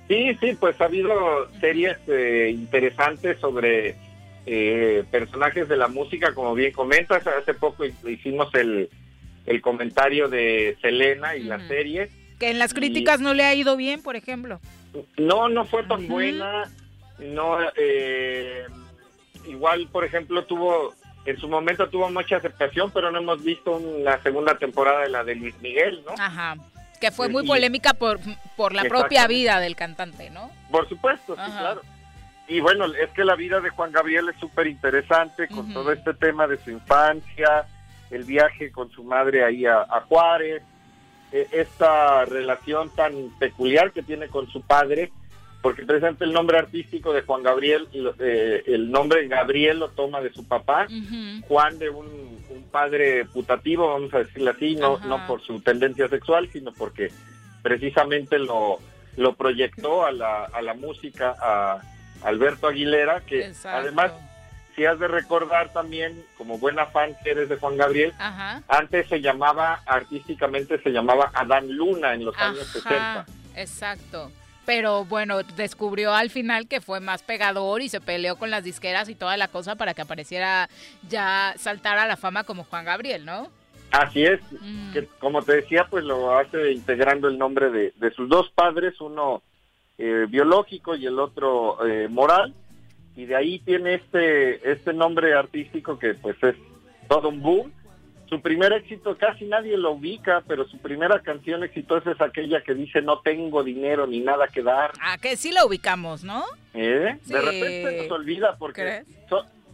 Sí, 0.08 0.36
sí, 0.40 0.58
pues 0.60 0.82
ha 0.82 0.86
habido 0.86 1.52
series 1.60 1.98
eh, 2.08 2.50
interesantes 2.52 3.40
sobre 3.40 3.96
eh, 4.48 5.04
personajes 5.12 5.70
de 5.70 5.78
la 5.78 5.88
música, 5.88 6.34
como 6.34 6.56
bien 6.56 6.72
comentas. 6.72 7.28
Hace 7.28 7.54
poco 7.54 7.86
hicimos 7.86 8.52
el, 8.56 8.90
el 9.46 9.62
comentario 9.62 10.30
de 10.30 10.76
Selena 10.82 11.36
y 11.36 11.44
la 11.44 11.60
serie. 11.68 12.10
Que 12.40 12.50
en 12.50 12.60
las 12.60 12.74
críticas 12.74 13.20
no 13.20 13.34
le 13.34 13.44
ha 13.44 13.54
ido 13.56 13.76
bien, 13.78 14.02
por 14.02 14.16
ejemplo. 14.16 14.60
No, 15.18 15.50
no 15.50 15.66
fue 15.66 15.84
tan 15.84 16.08
buena. 16.08 16.70
No, 17.20 17.58
eh, 17.76 18.66
igual, 19.48 19.88
por 19.92 20.06
ejemplo, 20.06 20.46
tuvo 20.46 20.94
en 21.28 21.38
su 21.38 21.50
momento 21.50 21.90
tuvo 21.90 22.10
mucha 22.10 22.38
aceptación, 22.38 22.90
pero 22.92 23.12
no 23.12 23.20
hemos 23.20 23.44
visto 23.44 23.82
la 24.00 24.22
segunda 24.24 24.58
temporada 24.58 25.02
de 25.02 25.10
la 25.10 25.26
de 25.26 25.36
Luis 25.36 25.60
Miguel, 25.62 26.02
¿no? 26.06 26.14
Ajá. 26.18 26.56
Que 27.02 27.12
fue 27.12 27.28
muy 27.28 27.46
polémica 27.46 27.94
por, 27.94 28.20
por 28.56 28.74
la 28.74 28.86
propia 28.86 29.28
vida 29.28 29.60
del 29.60 29.76
cantante, 29.76 30.30
¿no? 30.30 30.50
Por 30.72 30.88
supuesto, 30.88 31.36
sí, 31.36 31.52
claro. 31.52 31.82
Y 32.48 32.62
bueno, 32.62 32.86
es 32.86 33.10
que 33.10 33.26
la 33.26 33.36
vida 33.36 33.60
de 33.60 33.70
Juan 33.70 33.92
Gabriel 33.92 34.30
es 34.30 34.40
súper 34.40 34.68
interesante 34.68 35.50
con 35.50 35.74
todo 35.74 35.92
este 35.92 36.14
tema 36.14 36.48
de 36.48 36.58
su 36.58 36.72
infancia, 36.72 37.68
el 38.10 38.24
viaje 38.24 38.72
con 38.72 38.90
su 38.90 39.04
madre 39.04 39.44
ahí 39.44 39.66
a, 39.66 39.86
Juárez, 40.08 40.64
e, 41.32 41.48
esta 41.52 42.26
relación 42.26 42.90
tan 42.96 43.30
peculiar 43.40 43.92
que 43.92 44.04
tiene 44.04 44.28
con 44.28 44.48
su 44.48 44.62
padre, 44.62 45.12
porque 45.62 45.86
presenta 45.86 46.24
el 46.24 46.34
nombre 46.34 46.58
artístico 46.58 47.14
de 47.14 47.22
Juan 47.22 47.44
Gabriel, 47.44 47.88
eh, 48.20 48.64
el 48.68 48.92
nombre 48.92 49.28
Gabriel 49.28 49.80
lo 49.80 49.90
toma 49.90 50.22
de 50.22 50.32
su 50.32 50.48
papá, 50.48 50.88
Juan 51.48 51.80
de 51.80 51.90
un, 51.90 52.38
padre 52.72 53.26
putativo, 53.26 53.88
vamos 53.88 54.14
a 54.14 54.20
decirlo 54.20 54.52
así, 54.52 54.76
no, 54.76 55.00
no 55.00 55.26
por 55.26 55.42
su 55.42 55.62
tendencia 55.62 56.08
sexual, 56.10 56.50
sino 56.52 56.74
porque 56.74 57.12
precisamente 57.64 58.38
lo, 58.38 58.80
lo 59.16 59.36
proyectó 59.36 60.06
a 60.06 60.12
la, 60.12 60.44
a 60.44 60.62
la 60.62 60.74
música, 60.74 61.36
a 61.42 61.82
Alberto 62.24 62.68
Aguilera, 62.68 63.22
que 63.22 63.52
además 63.64 64.12
si 64.78 64.86
has 64.86 65.00
de 65.00 65.08
recordar 65.08 65.74
también, 65.74 66.24
como 66.38 66.60
buena 66.60 66.86
fan 66.86 67.16
que 67.24 67.32
eres 67.32 67.50
de 67.50 67.58
Juan 67.58 67.78
Gabriel, 67.78 68.14
antes 68.68 69.10
se 69.10 69.22
llamaba, 69.22 69.82
artísticamente 69.88 70.80
se 70.84 70.92
llamaba 70.92 71.32
Adán 71.34 71.68
Luna 71.76 72.14
en 72.14 72.24
los 72.24 72.38
años 72.38 72.68
60. 72.68 73.26
Exacto. 73.56 74.32
Pero 74.68 75.04
bueno, 75.06 75.42
descubrió 75.42 76.14
al 76.14 76.30
final 76.30 76.68
que 76.68 76.80
fue 76.80 77.00
más 77.00 77.24
pegador 77.24 77.82
y 77.82 77.90
se 77.90 78.02
peleó 78.02 78.36
con 78.36 78.52
las 78.52 78.64
disqueras 78.64 79.10
y 79.10 79.16
toda 79.16 79.36
la 79.36 79.48
cosa 79.48 79.76
para 79.78 79.96
que 79.96 80.04
apareciera 80.04 80.70
ya 81.10 81.56
saltar 81.58 81.98
a 81.98 82.06
la 82.06 82.16
fama 82.16 82.44
como 82.44 82.64
Juan 82.64 82.86
Gabriel, 82.86 83.26
¿no? 83.26 83.50
Así 83.90 84.26
es, 84.26 84.40
mm. 84.52 84.94
que 84.94 85.08
como 85.18 85.42
te 85.42 85.56
decía, 85.56 85.88
pues 85.90 86.04
lo 86.04 86.38
hace 86.38 86.72
integrando 86.72 87.30
el 87.30 87.40
nombre 87.40 87.72
de, 87.72 88.12
sus 88.16 88.30
dos 88.30 88.52
padres, 88.52 89.02
uno 89.02 89.42
eh, 89.98 90.28
biológico 90.30 90.96
y 90.96 91.08
el 91.08 91.18
otro 91.18 91.84
eh, 91.88 92.08
moral 92.08 92.54
y 93.18 93.26
de 93.26 93.36
ahí 93.36 93.60
tiene 93.60 93.96
este, 93.96 94.72
este 94.72 94.94
nombre 94.94 95.34
artístico 95.34 95.98
que 95.98 96.14
pues 96.14 96.38
es 96.44 96.56
todo 97.10 97.30
un 97.30 97.42
boom. 97.42 97.74
Su 98.30 98.42
primer 98.42 98.72
éxito 98.74 99.18
casi 99.18 99.46
nadie 99.46 99.76
lo 99.76 99.94
ubica, 99.94 100.44
pero 100.48 100.68
su 100.68 100.78
primera 100.78 101.20
canción 101.22 101.64
exitosa 101.64 102.12
es 102.12 102.22
aquella 102.22 102.62
que 102.62 102.76
dice 102.76 103.02
no 103.02 103.20
tengo 103.22 103.64
dinero 103.64 104.06
ni 104.06 104.20
nada 104.20 104.48
que 104.48 104.62
dar. 104.62 104.92
Ah, 105.02 105.18
que 105.18 105.36
sí 105.36 105.52
la 105.52 105.66
ubicamos, 105.66 106.24
¿no? 106.24 106.44
¿Eh? 106.76 107.18
De 107.26 107.42
repente 107.42 108.04
nos 108.04 108.12
olvida 108.12 108.56
porque 108.58 109.04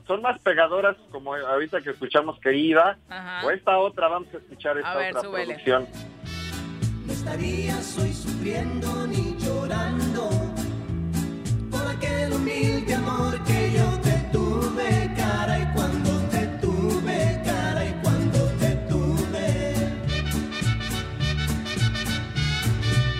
son, 0.08 0.22
más 0.22 0.40
pegadoras 0.40 0.96
como 1.12 1.36
ahorita 1.36 1.82
que 1.82 1.90
escuchamos 1.90 2.40
Querida 2.40 2.98
o 3.44 3.52
esta 3.52 3.78
otra, 3.78 4.08
vamos 4.08 4.34
a 4.34 4.38
escuchar 4.38 4.78
esta 4.78 4.98
otra 4.98 5.22
producción. 5.22 5.86
No 7.06 7.12
estarías 7.12 8.00
hoy 8.00 8.14
sufriendo 8.14 9.08
ni 9.08 9.36
llorando 9.38 10.33
aquel 12.04 12.34
humilde 12.34 12.94
amor 12.94 13.44
que 13.44 13.72
yo 13.72 14.00
te 14.00 14.12
tuve, 14.32 15.12
cara, 15.16 15.60
y 15.60 15.66
cuando 15.74 16.20
te 16.30 16.48
tuve, 16.62 17.42
cara, 17.46 17.86
y 17.86 17.94
cuando 18.02 18.40
te 18.60 18.76
tuve. 18.90 19.74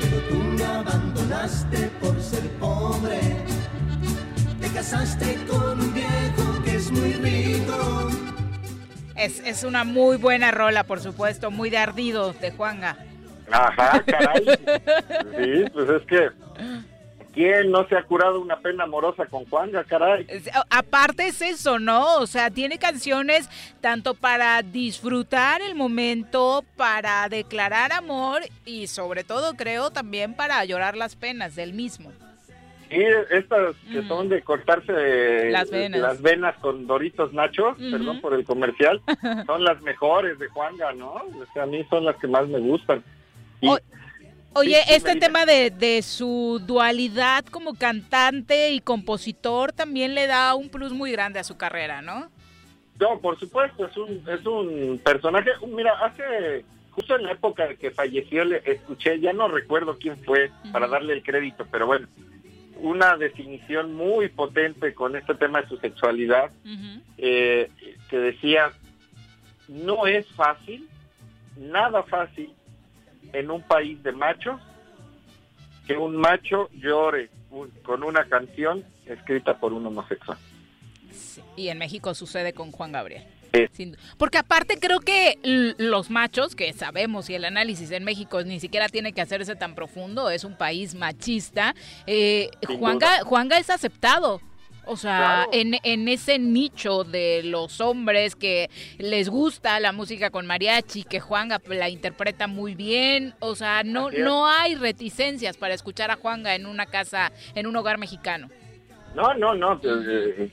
Pero 0.02 0.18
tú 0.30 0.36
me 0.36 0.64
abandonaste 0.64 1.90
por 2.02 2.22
ser 2.22 2.48
pobre, 2.60 3.20
te 4.60 4.68
casaste 4.70 5.38
con 5.48 5.80
un 5.80 5.94
viejo 5.94 6.64
que 6.64 6.76
es 6.76 6.92
muy 6.92 7.14
rico. 7.14 8.10
Es, 9.16 9.40
es 9.40 9.64
una 9.64 9.84
muy 9.84 10.18
buena 10.18 10.52
rola, 10.52 10.84
por 10.84 11.00
supuesto, 11.00 11.52
muy 11.52 11.70
de 11.70 11.78
ardido 11.78 12.34
de 12.34 12.52
Juanga. 12.52 12.98
Ajá, 13.52 14.04
caray. 14.06 14.46
Sí, 15.38 15.66
pues 15.74 15.90
es 15.90 16.06
que 16.08 16.30
¿Quién 17.34 17.72
no 17.72 17.88
se 17.88 17.98
ha 17.98 18.04
curado 18.04 18.40
una 18.40 18.60
pena 18.60 18.84
amorosa 18.84 19.26
con 19.26 19.46
Juanga, 19.46 19.84
caray? 19.84 20.28
Aparte 20.70 21.28
es 21.28 21.42
eso, 21.42 21.80
¿no? 21.80 22.18
O 22.18 22.28
sea, 22.28 22.52
tiene 22.52 22.78
canciones 22.78 23.50
tanto 23.82 24.14
para 24.14 24.62
disfrutar 24.62 25.62
el 25.62 25.74
momento, 25.74 26.64
para 26.78 27.28
declarar 27.30 27.92
amor 27.92 28.44
y 28.66 28.86
sobre 28.86 29.24
todo 29.24 29.56
creo 29.56 29.90
también 29.90 30.36
para 30.36 30.64
llorar 30.66 30.96
las 30.96 31.16
penas 31.16 31.56
del 31.56 31.74
mismo. 31.74 32.12
Sí, 32.90 33.04
estas 33.32 33.76
que 33.92 34.04
son 34.08 34.30
de 34.30 34.44
cortarse 34.44 35.50
las 35.50 36.22
venas, 36.22 36.56
con 36.58 36.86
Doritos 36.86 37.34
Nacho, 37.34 37.76
perdón 37.76 38.22
por 38.22 38.36
el 38.36 38.46
comercial, 38.46 39.02
son 39.48 39.64
las 39.64 39.82
mejores 39.82 40.38
de 40.38 40.48
Juanga, 40.50 40.94
¿no? 40.94 41.14
O 41.14 41.46
sea, 41.54 41.64
a 41.64 41.66
mí 41.66 41.84
son 41.90 42.06
las 42.06 42.16
que 42.18 42.28
más 42.28 42.48
me 42.48 42.60
gustan. 42.60 43.04
Oye, 44.56 44.78
este 44.90 45.16
tema 45.16 45.46
de, 45.46 46.02
su 46.04 46.62
dualidad 46.66 47.44
como 47.46 47.74
cantante 47.74 48.72
y 48.72 48.80
compositor 48.82 49.72
también 49.72 50.14
le 50.14 50.28
da 50.28 50.54
un 50.54 50.70
plus 50.70 50.94
muy 50.94 51.12
grande 51.12 51.40
a 51.40 51.44
su 51.44 51.58
carrera, 51.58 52.02
¿no? 52.02 52.30
No, 53.00 53.20
por 53.20 53.40
supuesto, 53.40 53.88
es 53.88 53.98
un, 53.98 54.24
es 54.30 54.46
un 54.46 55.02
personaje, 55.04 55.50
mira, 55.68 55.94
hace, 56.06 56.64
justo 56.92 57.16
en 57.16 57.24
la 57.24 57.32
época 57.32 57.68
de 57.68 57.78
que 57.78 57.90
falleció, 57.90 58.46
le 58.46 58.62
escuché, 58.66 59.20
ya 59.20 59.34
no 59.34 59.48
recuerdo 59.48 59.98
quién 59.98 60.18
fue 60.24 60.52
para 60.72 60.88
darle 60.88 61.14
el 61.14 61.24
crédito, 61.24 61.66
pero 61.72 61.88
bueno, 61.88 62.08
una 62.78 63.18
definición 63.18 63.96
muy 63.96 64.30
potente 64.30 64.94
con 64.94 65.16
este 65.16 65.34
tema 65.34 65.62
de 65.62 65.68
su 65.68 65.78
sexualidad, 65.78 66.52
eh, 67.18 67.72
que 68.10 68.18
decía, 68.18 68.72
no 69.68 70.06
es 70.06 70.28
fácil, 70.34 70.88
nada 71.58 72.04
fácil 72.04 72.54
en 73.34 73.52
un 73.52 73.62
país 73.62 74.02
de 74.04 74.12
machos 74.12 74.62
que 75.86 75.98
un 75.98 76.16
macho 76.16 76.70
llore 76.74 77.30
con 77.84 78.04
una 78.04 78.26
canción 78.26 78.84
escrita 79.06 79.60
por 79.60 79.74
un 79.74 79.86
homosexual. 79.86 80.38
y 81.56 81.68
en 81.68 81.78
México 81.78 82.14
sucede 82.14 82.54
con 82.54 82.72
Juan 82.72 82.92
Gabriel. 82.92 83.24
Porque 84.18 84.40
aparte 84.40 84.80
creo 84.80 85.00
que 85.00 85.38
los 85.78 86.10
machos, 86.10 86.56
que 86.56 86.74
sabemos 86.74 87.30
y 87.30 87.36
el 87.36 87.46
análisis 87.46 87.92
en 87.92 88.04
México 88.04 88.42
ni 88.44 88.60
siquiera 88.60 88.90
tiene 88.90 89.14
que 89.14 89.22
hacerse 89.22 89.56
tan 89.56 89.76
profundo, 89.76 90.32
es 90.32 90.44
un 90.44 90.58
país 90.58 90.96
machista, 90.96 91.76
eh, 92.08 92.50
Juanga, 92.80 93.22
Juanga 93.24 93.60
es 93.60 93.70
aceptado 93.70 94.42
o 94.86 94.98
sea, 94.98 95.48
en, 95.52 95.76
en 95.84 96.08
ese 96.08 96.40
nicho 96.40 97.04
de 97.04 97.42
los 97.44 97.82
hombres 97.82 98.36
que 98.36 98.70
les 98.98 99.30
gusta 99.30 99.80
la 99.80 99.92
música 99.92 100.30
con 100.30 100.46
mariachi, 100.46 101.04
que 101.04 101.20
Juanga 101.20 101.62
la 101.68 101.90
interpreta 101.90 102.48
muy 102.48 102.76
bien, 102.76 103.34
o 103.40 103.56
sea, 103.56 103.84
no, 103.84 104.12
no 104.12 104.48
hay 104.48 104.76
reticencias 104.76 105.58
para 105.58 105.74
escuchar 105.74 106.12
a 106.12 106.16
Juanga 106.16 106.56
en 106.56 106.66
una 106.66 106.86
casa, 106.86 107.32
en 107.56 107.68
un 107.68 107.76
hogar 107.76 107.98
mexicano. 107.98 108.50
No, 109.16 109.34
no, 109.36 109.54
no, 109.54 109.80
pues, 109.80 110.06
eh, 110.08 110.50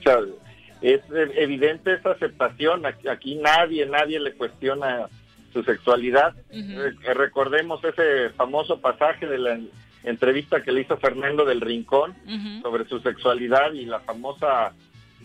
es 0.81 1.01
evidente 1.35 1.93
esa 1.93 2.11
aceptación, 2.11 2.85
aquí 2.85 3.35
nadie, 3.35 3.85
nadie 3.85 4.19
le 4.19 4.33
cuestiona 4.33 5.07
su 5.53 5.63
sexualidad. 5.63 6.33
Recordemos 7.15 7.83
ese 7.83 8.29
famoso 8.31 8.79
pasaje 8.79 9.27
de 9.27 9.37
la 9.37 9.59
entrevista 10.03 10.61
que 10.61 10.71
le 10.71 10.81
hizo 10.81 10.97
Fernando 10.97 11.45
del 11.45 11.61
Rincón 11.61 12.15
sobre 12.61 12.85
su 12.87 12.99
sexualidad 12.99 13.73
y 13.73 13.85
la 13.85 13.99
famosa 13.99 14.73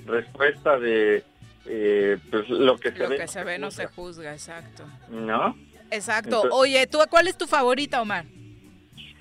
respuesta 0.07 0.79
de 0.79 1.25
eh, 1.67 2.19
pues 2.31 2.49
lo 2.49 2.77
que 2.79 2.93
se 2.93 2.99
lo 2.99 3.09
ve, 3.09 3.17
que 3.17 3.29
se 3.29 3.45
ve 3.45 3.59
no 3.59 3.71
se 3.71 3.87
juzga, 3.87 4.33
exacto. 4.33 4.85
¿No? 5.09 5.57
Exacto. 5.91 6.43
Oye, 6.53 6.87
¿tú 6.87 6.99
cuál 7.11 7.29
es 7.29 7.37
tu 7.37 7.47
favorita, 7.47 8.01
Omar? 8.01 8.25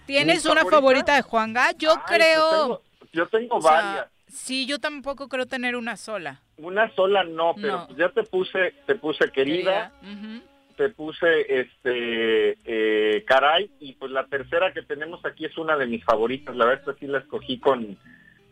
¿Tienes 0.05 0.45
una 0.45 0.63
favorita? 0.65 1.15
de 1.15 1.21
Juanga? 1.21 1.71
Yo 1.77 1.95
creo... 2.05 2.81
Yo 3.11 3.27
tengo, 3.27 3.59
varias. 3.59 4.07
Sí, 4.27 4.65
yo 4.65 4.79
tampoco 4.79 5.29
creo 5.29 5.45
tener 5.45 5.75
una 5.75 5.95
sola. 5.95 6.41
Una 6.57 6.93
sola 6.95 7.23
no, 7.23 7.55
pero 7.55 7.87
ya 7.97 8.09
te 8.09 8.23
puse, 8.23 8.73
te 8.85 8.95
puse 8.95 9.31
querida. 9.31 9.93
Te 10.75 10.89
puse 10.89 11.61
este 11.61 12.57
eh, 12.65 13.23
Caray 13.25 13.71
y 13.79 13.93
pues 13.93 14.11
la 14.11 14.25
tercera 14.25 14.73
que 14.73 14.81
tenemos 14.83 15.23
aquí 15.25 15.45
es 15.45 15.57
una 15.57 15.77
de 15.77 15.87
mis 15.87 16.03
favoritas. 16.03 16.55
La 16.55 16.65
verdad 16.65 16.83
es 16.87 16.95
que 16.95 17.05
sí 17.05 17.11
la 17.11 17.19
escogí 17.19 17.59
con, 17.59 17.97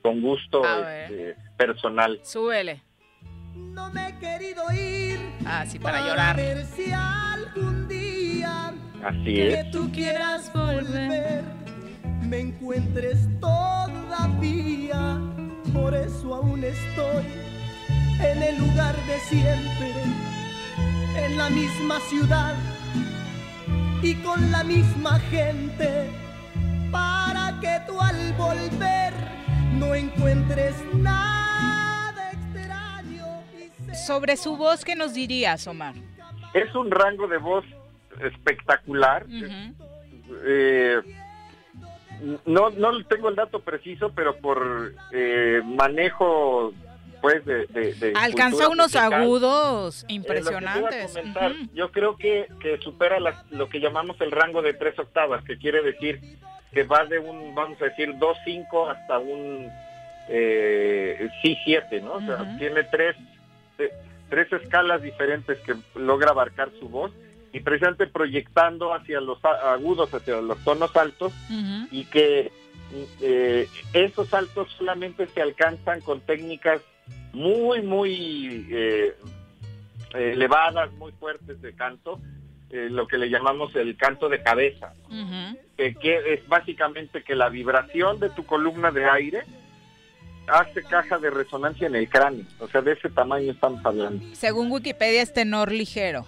con 0.01 0.21
gusto 0.21 0.63
este, 0.63 1.35
personal. 1.57 2.19
Súbele. 2.23 2.81
No 3.55 3.91
me 3.91 4.09
he 4.09 4.19
querido 4.19 4.63
ir. 4.71 5.19
Ah, 5.45 5.65
sí, 5.65 5.79
para, 5.79 6.05
llorar. 6.07 6.35
Ver 6.35 6.65
si 6.65 6.91
algún 6.91 7.87
día 7.87 8.73
Así 9.03 9.23
que 9.35 9.53
es. 9.53 9.71
tú 9.71 9.91
quieras 9.91 10.51
volver, 10.53 11.43
me 12.27 12.39
encuentres 12.39 13.27
todavía. 13.39 15.19
Por 15.73 15.93
eso 15.93 16.35
aún 16.35 16.63
estoy 16.63 17.25
en 18.21 18.41
el 18.43 18.57
lugar 18.57 18.95
de 19.05 19.17
siempre, 19.19 19.91
en 21.15 21.37
la 21.37 21.49
misma 21.49 21.99
ciudad 22.01 22.55
y 24.01 24.15
con 24.15 24.51
la 24.51 24.63
misma 24.63 25.19
gente, 25.19 26.09
para 26.91 27.57
que 27.61 27.79
tú 27.87 27.99
al 28.01 28.33
volver 28.33 29.13
no 29.75 29.95
encuentres 29.95 30.75
nada 30.95 32.31
extraño. 32.31 33.25
Sobre 34.05 34.35
su 34.35 34.57
voz, 34.57 34.83
¿qué 34.83 34.95
nos 34.95 35.13
dirías, 35.13 35.67
Omar? 35.67 35.95
Es 36.53 36.73
un 36.75 36.91
rango 36.91 37.27
de 37.27 37.37
voz 37.37 37.65
espectacular. 38.19 39.25
Eh, 40.45 41.01
no, 42.45 42.69
no 42.71 43.03
tengo 43.05 43.29
el 43.29 43.35
dato 43.35 43.59
preciso, 43.59 44.11
pero 44.13 44.35
por 44.37 44.93
eh, 45.11 45.61
manejo 45.63 46.73
pues 47.23 47.45
de, 47.45 47.65
de- 47.67 47.93
de 47.93 48.13
Alcanza 48.17 48.67
unos 48.67 48.87
musical, 48.87 49.13
agudos 49.13 50.03
eh, 50.03 50.07
impresionantes. 50.09 51.15
Yo 51.73 51.89
creo 51.89 52.17
que, 52.17 52.47
que 52.61 52.77
supera 52.79 53.17
la- 53.21 53.45
lo 53.49 53.69
que 53.69 53.79
llamamos 53.79 54.19
el 54.19 54.29
rango 54.29 54.61
de 54.61 54.73
tres 54.73 54.99
octavas, 54.99 55.41
que 55.45 55.57
quiere 55.57 55.81
decir 55.81 56.19
que 56.73 56.83
va 56.83 57.05
de 57.05 57.19
un, 57.19 57.55
vamos 57.55 57.81
a 57.81 57.85
decir, 57.85 58.13
2-5 58.15 58.91
hasta 58.91 59.19
un 59.19 59.69
eh, 60.27 61.29
sí-7, 61.41 62.01
¿no? 62.01 62.15
O 62.15 62.19
sea, 62.21 62.57
tiene 62.57 62.83
tres, 62.83 63.15
eh, 63.79 63.89
tres 64.29 64.51
escalas 64.51 65.01
diferentes 65.01 65.57
que 65.59 65.75
logra 65.95 66.31
abarcar 66.31 66.71
su 66.77 66.89
voz 66.89 67.11
y 67.53 67.61
precisamente 67.61 68.07
proyectando 68.07 68.93
hacia 68.93 69.21
los 69.21 69.39
agudos, 69.45 70.13
hacia 70.13 70.41
los 70.41 70.57
tonos 70.65 70.93
altos 70.97 71.31
y 71.89 72.03
que 72.05 72.51
eh, 73.21 73.67
esos 73.93 74.27
saltos 74.27 74.69
solamente 74.77 75.25
se 75.27 75.41
alcanzan 75.41 76.01
con 76.01 76.19
técnicas 76.19 76.81
muy, 77.33 77.81
muy 77.81 78.67
eh, 78.71 79.15
elevadas, 80.13 80.91
muy 80.93 81.11
fuertes 81.13 81.61
de 81.61 81.73
canto, 81.73 82.19
eh, 82.69 82.87
lo 82.89 83.07
que 83.07 83.17
le 83.17 83.29
llamamos 83.29 83.75
el 83.75 83.95
canto 83.97 84.29
de 84.29 84.41
cabeza, 84.41 84.93
que, 85.77 85.95
que 85.95 86.33
es 86.33 86.47
básicamente 86.47 87.23
que 87.23 87.35
la 87.35 87.49
vibración 87.49 88.19
de 88.19 88.29
tu 88.29 88.45
columna 88.45 88.91
de 88.91 89.05
aire 89.05 89.43
hace 90.47 90.83
caja 90.83 91.17
de 91.17 91.29
resonancia 91.29 91.87
en 91.87 91.95
el 91.95 92.09
cráneo, 92.09 92.45
o 92.59 92.67
sea, 92.67 92.81
de 92.81 92.93
ese 92.93 93.09
tamaño 93.09 93.51
estamos 93.51 93.83
hablando. 93.85 94.23
Según 94.33 94.71
Wikipedia 94.71 95.21
es 95.21 95.33
tenor 95.33 95.71
ligero. 95.71 96.25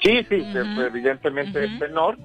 Sí, 0.00 0.18
sí, 0.28 0.36
que, 0.52 0.58
evidentemente 0.86 1.64
es 1.64 1.78
tenor, 1.78 2.16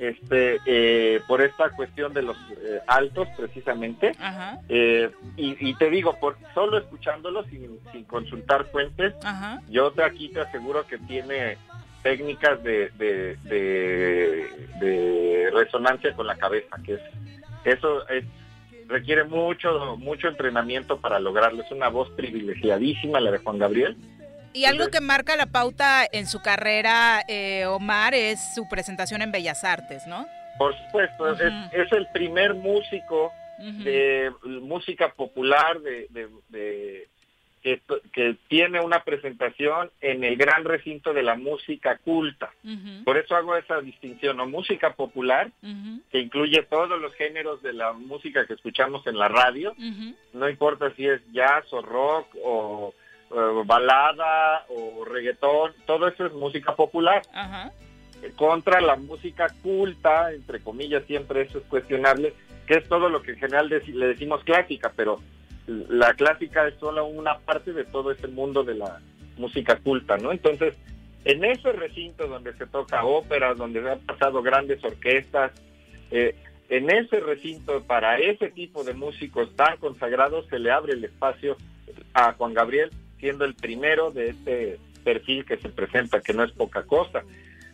este, 0.00 0.58
eh, 0.64 1.20
por 1.28 1.42
esta 1.42 1.70
cuestión 1.70 2.14
de 2.14 2.22
los 2.22 2.36
eh, 2.62 2.80
altos 2.86 3.28
precisamente. 3.36 4.12
Eh, 4.68 5.10
y, 5.36 5.56
y 5.70 5.74
te 5.74 5.90
digo, 5.90 6.18
por 6.18 6.36
solo 6.54 6.78
escuchándolo 6.78 7.44
sin, 7.44 7.78
sin 7.92 8.04
consultar 8.04 8.64
fuentes, 8.66 9.14
yo 9.68 9.90
te 9.92 10.02
aquí 10.02 10.28
te 10.30 10.40
aseguro 10.40 10.86
que 10.86 10.98
tiene 10.98 11.58
técnicas 12.02 12.62
de, 12.62 12.90
de, 12.96 13.36
de- 13.44 14.68
de 14.80 15.50
resonancia 15.52 16.14
con 16.14 16.26
la 16.26 16.36
cabeza, 16.36 16.76
que 16.84 16.94
es 16.94 17.00
eso 17.64 18.08
es 18.08 18.24
requiere 18.88 19.24
mucho 19.24 19.96
mucho 19.98 20.28
entrenamiento 20.28 20.98
para 20.98 21.18
lograrlo. 21.20 21.62
Es 21.62 21.70
una 21.72 21.88
voz 21.88 22.08
privilegiadísima 22.12 23.20
la 23.20 23.32
de 23.32 23.38
Juan 23.38 23.58
Gabriel. 23.58 23.96
Y 24.58 24.64
algo 24.64 24.88
que 24.90 25.00
marca 25.00 25.36
la 25.36 25.46
pauta 25.46 26.04
en 26.10 26.26
su 26.26 26.40
carrera, 26.42 27.22
eh, 27.28 27.66
Omar, 27.66 28.14
es 28.14 28.54
su 28.54 28.68
presentación 28.68 29.22
en 29.22 29.30
Bellas 29.32 29.64
Artes, 29.64 30.06
¿no? 30.06 30.26
Por 30.58 30.76
supuesto, 30.76 31.32
es, 31.32 31.40
es 31.72 31.92
el 31.92 32.06
primer 32.12 32.54
músico 32.54 33.32
de 33.84 34.30
música 34.60 35.12
popular 35.12 35.80
de, 35.80 36.06
de- 36.10 36.28
de- 36.48 37.08
que, 37.60 37.80
que 38.12 38.36
tiene 38.48 38.80
una 38.80 39.02
presentación 39.02 39.90
en 40.00 40.22
el 40.22 40.36
gran 40.36 40.64
recinto 40.64 41.12
de 41.12 41.24
la 41.24 41.34
música 41.34 41.98
culta. 41.98 42.50
Por 43.04 43.18
eso 43.18 43.34
hago 43.34 43.56
esa 43.56 43.80
distinción, 43.80 44.36
¿no? 44.36 44.46
Música 44.46 44.94
popular, 44.94 45.50
que 46.12 46.20
incluye 46.20 46.62
todos 46.62 47.00
los 47.00 47.12
géneros 47.14 47.60
de 47.62 47.72
la 47.72 47.92
música 47.92 48.46
que 48.46 48.54
escuchamos 48.54 49.04
en 49.08 49.18
la 49.18 49.26
radio, 49.28 49.74
no 50.34 50.48
importa 50.48 50.92
si 50.96 51.06
es 51.06 51.20
jazz 51.32 51.64
o 51.72 51.82
rock 51.82 52.28
o, 52.44 52.94
o 53.30 53.64
balada 53.64 54.64
o 54.68 55.04
reggaetón, 55.04 55.72
todo 55.86 56.08
eso 56.08 56.26
es 56.26 56.32
música 56.32 56.74
popular. 56.74 57.22
Ajá. 57.32 57.72
Eh, 58.22 58.32
Contra 58.36 58.80
la 58.80 58.96
música 58.96 59.46
culta, 59.62 60.32
entre 60.32 60.60
comillas, 60.60 61.04
siempre 61.06 61.42
eso 61.42 61.58
es 61.58 61.64
cuestionable, 61.64 62.34
que 62.66 62.74
es 62.74 62.88
todo 62.88 63.08
lo 63.08 63.22
que 63.22 63.32
en 63.32 63.38
general 63.38 63.68
le 63.68 64.06
decimos 64.06 64.42
clásica, 64.44 64.92
pero 64.96 65.20
la 65.66 66.14
clásica 66.14 66.66
es 66.66 66.74
solo 66.78 67.06
una 67.06 67.38
parte 67.38 67.72
de 67.72 67.84
todo 67.84 68.10
ese 68.10 68.28
mundo 68.28 68.64
de 68.64 68.74
la 68.74 69.00
música 69.36 69.76
culta, 69.76 70.16
¿no? 70.16 70.32
Entonces, 70.32 70.74
en 71.24 71.44
ese 71.44 71.72
recinto 71.72 72.26
donde 72.26 72.54
se 72.54 72.66
toca 72.66 73.04
ópera, 73.04 73.54
donde 73.54 73.82
se 73.82 73.90
han 73.90 74.00
pasado 74.00 74.42
grandes 74.42 74.82
orquestas, 74.82 75.52
eh, 76.10 76.34
en 76.70 76.90
ese 76.90 77.20
recinto 77.20 77.82
para 77.84 78.18
ese 78.18 78.50
tipo 78.50 78.84
de 78.84 78.94
músicos 78.94 79.54
tan 79.56 79.76
consagrados 79.78 80.46
se 80.48 80.58
le 80.58 80.70
abre 80.70 80.94
el 80.94 81.04
espacio 81.04 81.56
a 82.14 82.32
Juan 82.32 82.54
Gabriel, 82.54 82.90
siendo 83.18 83.44
el 83.44 83.54
primero 83.54 84.10
de 84.10 84.30
este 84.30 84.78
perfil 85.04 85.44
que 85.44 85.56
se 85.56 85.68
presenta, 85.68 86.20
que 86.20 86.32
no 86.32 86.44
es 86.44 86.52
poca 86.52 86.82
cosa. 86.84 87.22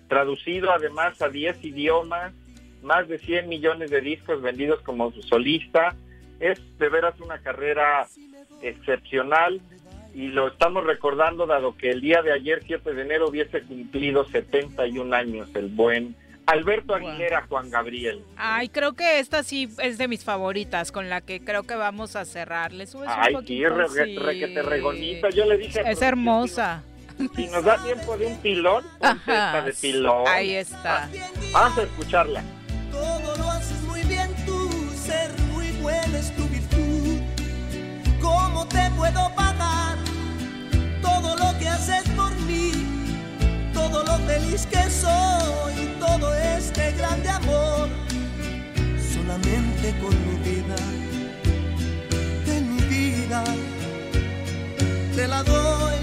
Traducido 0.09 0.71
además 0.71 1.21
a 1.23 1.29
10 1.29 1.65
idiomas, 1.65 2.33
más 2.83 3.09
de 3.09 3.19
100 3.19 3.49
millones 3.49 3.91
de 3.91 4.01
discos 4.01 4.43
vendidos 4.43 4.81
como 4.83 5.11
solista, 5.23 5.97
es 6.41 6.61
de 6.79 6.89
veras 6.89 7.19
una 7.21 7.39
carrera 7.39 8.07
excepcional 8.63 9.61
y 10.15 10.29
lo 10.29 10.49
estamos 10.49 10.85
recordando 10.85 11.47
dado 11.47 11.77
que 11.77 11.91
el 11.91 12.01
día 12.01 12.23
de 12.23 12.33
ayer, 12.33 12.63
7 12.65 12.95
de 12.95 13.03
enero, 13.03 13.29
hubiese 13.29 13.63
cumplido 13.63 14.25
71 14.27 15.15
años 15.15 15.49
el 15.55 15.69
buen 15.69 16.15
Alberto 16.47 16.95
Aguilera 16.95 17.47
Juan 17.49 17.71
Gabriel. 17.71 18.23
Ay, 18.37 18.69
creo 18.69 18.93
que 18.93 19.19
esta 19.19 19.43
sí 19.43 19.69
es 19.83 19.97
de 19.99 20.09
mis 20.09 20.25
favoritas, 20.25 20.93
con 20.93 21.09
la 21.09 21.21
que 21.23 21.43
creo 21.43 21.63
que 21.63 21.75
vamos 21.75 22.17
a 22.17 22.25
cerrar. 22.25 22.73
¿Le 22.73 22.87
subes 22.87 23.09
un 23.09 23.15
Ay, 23.17 23.29
sí, 23.29 23.35
poquito? 23.35 23.75
re, 23.75 23.89
Sí. 24.05 24.19
requete 24.19 24.63
regonita. 24.63 25.31
Yo 25.31 25.47
le 25.47 25.57
dije, 25.57 25.81
Es 25.87 26.03
hermosa. 26.03 26.83
si 27.35 27.47
nos 27.47 27.65
da 27.65 27.83
tiempo 27.83 28.17
de 28.19 28.27
un 28.27 28.37
pilón, 28.39 28.85
Ajá, 29.01 29.15
esta 29.57 29.63
de 29.63 29.73
pilón. 29.73 30.25
Ahí 30.29 30.55
está. 30.55 31.09
Vamos 31.53 31.79
a 31.79 31.83
escucharla. 31.83 32.43
Todo 32.93 33.37
lo 33.37 33.51
haces 33.51 33.81
muy 33.83 34.03
bien 34.03 34.29
tú, 34.45 34.71
ser 34.95 35.31
muy 35.53 35.71
buena 35.81 36.19
es 36.19 36.35
tu 36.37 36.45
virtud. 36.49 37.21
¿Cómo 38.21 38.67
te 38.69 38.91
puedo 38.97 39.35
pagar 39.35 39.97
todo 41.03 41.37
lo 41.37 41.59
que 41.59 41.69
haces? 41.69 42.07
Todo 43.95 44.07
lo 44.07 44.19
feliz 44.27 44.67
que 44.67 44.91
soy, 44.91 45.87
todo 46.01 46.35
este 46.35 46.91
grande 46.99 47.29
amor. 47.29 47.89
Solamente 49.15 49.95
con 50.01 50.13
mi 50.27 50.37
vida, 50.51 50.75
de 52.45 52.61
mi 52.61 52.83
vida, 52.89 53.45
te 55.15 55.29
la 55.29 55.45
doy. 55.45 55.94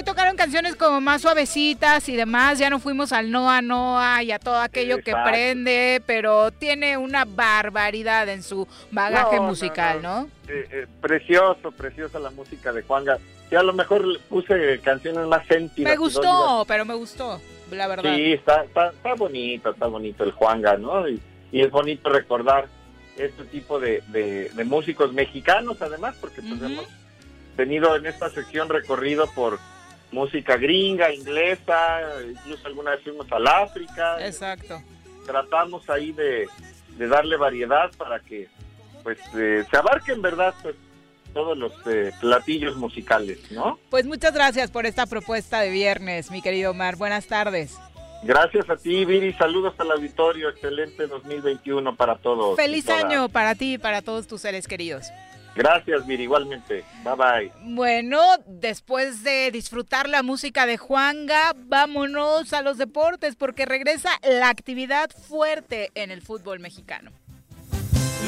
Hoy 0.00 0.04
tocaron 0.04 0.34
canciones 0.34 0.76
como 0.76 0.98
más 1.02 1.20
suavecitas 1.20 2.08
y 2.08 2.16
demás, 2.16 2.58
ya 2.58 2.70
no 2.70 2.78
fuimos 2.78 3.12
al 3.12 3.30
Noa 3.30 3.60
Noa 3.60 4.22
y 4.22 4.32
a 4.32 4.38
todo 4.38 4.56
aquello 4.56 5.02
que 5.02 5.14
prende, 5.14 6.02
pero 6.06 6.50
tiene 6.52 6.96
una 6.96 7.26
barbaridad 7.26 8.26
en 8.30 8.42
su 8.42 8.66
bagaje 8.90 9.36
No, 9.36 9.42
no, 9.42 9.48
musical, 9.48 10.00
¿no? 10.00 10.30
Eh, 10.48 10.66
eh, 10.70 10.86
precioso, 11.02 11.70
preciosa 11.72 12.18
la 12.18 12.30
música 12.30 12.72
de 12.72 12.80
Juanga. 12.80 13.18
Y 13.50 13.56
a 13.56 13.62
lo 13.62 13.74
mejor 13.74 14.18
puse 14.30 14.80
canciones 14.82 15.26
más 15.26 15.46
sentidas. 15.46 15.92
Me 15.92 15.98
gustó, 15.98 16.64
pero 16.66 16.86
me 16.86 16.94
gustó, 16.94 17.38
la 17.70 17.86
verdad. 17.86 18.14
Sí, 18.14 18.32
está, 18.32 18.64
está, 18.64 18.88
está 18.92 19.12
bonito, 19.12 19.68
está 19.72 19.86
bonito 19.86 20.24
el 20.24 20.32
Juanga, 20.32 20.78
¿no? 20.78 21.06
Y, 21.10 21.20
y 21.52 21.60
es 21.60 21.70
bonito 21.70 22.08
recordar 22.08 22.68
este 23.18 23.44
tipo 23.44 23.78
de, 23.78 24.02
de- 24.08 24.48
de 24.48 24.64
músicos 24.64 25.12
mexicanos, 25.12 25.82
además, 25.82 26.14
porque 26.22 26.40
pues 26.40 26.62
hemos 26.62 26.86
tenido 27.54 27.94
en 27.96 28.06
esta 28.06 28.30
sección 28.30 28.70
recorrido 28.70 29.26
por 29.34 29.58
música 30.12 30.56
gringa, 30.56 31.12
inglesa, 31.12 32.00
incluso 32.28 32.66
alguna 32.66 32.92
vez 32.92 33.02
fuimos 33.02 33.30
al 33.32 33.46
África. 33.46 34.24
Exacto. 34.24 34.82
Tratamos 35.26 35.88
ahí 35.88 36.12
de, 36.12 36.48
de 36.96 37.08
darle 37.08 37.36
variedad 37.36 37.90
para 37.96 38.20
que 38.20 38.48
pues 39.02 39.18
eh, 39.34 39.64
se 39.70 39.76
abarquen 39.76 40.16
en 40.16 40.22
verdad 40.22 40.54
pues 40.62 40.76
todos 41.32 41.56
los 41.56 41.72
eh, 41.86 42.12
platillos 42.20 42.76
musicales, 42.76 43.50
¿no? 43.52 43.78
Pues 43.88 44.04
muchas 44.06 44.34
gracias 44.34 44.70
por 44.70 44.86
esta 44.86 45.06
propuesta 45.06 45.60
de 45.60 45.70
viernes, 45.70 46.30
mi 46.30 46.42
querido 46.42 46.72
Omar. 46.72 46.96
Buenas 46.96 47.26
tardes. 47.26 47.78
Gracias 48.22 48.68
a 48.68 48.76
ti, 48.76 49.04
Viri. 49.04 49.32
Saludos 49.32 49.74
al 49.78 49.92
auditorio. 49.92 50.50
Excelente 50.50 51.06
2021 51.06 51.96
para 51.96 52.16
todos. 52.16 52.56
Feliz 52.56 52.88
año 52.90 53.28
para 53.30 53.54
ti 53.54 53.74
y 53.74 53.78
para 53.78 54.02
todos 54.02 54.26
tus 54.26 54.42
seres 54.42 54.66
queridos. 54.68 55.06
Gracias, 55.54 56.06
Viri. 56.06 56.24
Igualmente. 56.24 56.84
Bye 57.04 57.14
bye. 57.16 57.52
Bueno, 57.74 58.20
después 58.46 59.22
de 59.22 59.50
disfrutar 59.50 60.08
la 60.08 60.22
música 60.22 60.66
de 60.66 60.76
Juanga, 60.76 61.54
vámonos 61.56 62.52
a 62.52 62.62
los 62.62 62.78
deportes 62.78 63.36
porque 63.36 63.66
regresa 63.66 64.10
la 64.22 64.48
actividad 64.48 65.10
fuerte 65.10 65.90
en 65.94 66.10
el 66.10 66.22
fútbol 66.22 66.60
mexicano. 66.60 67.10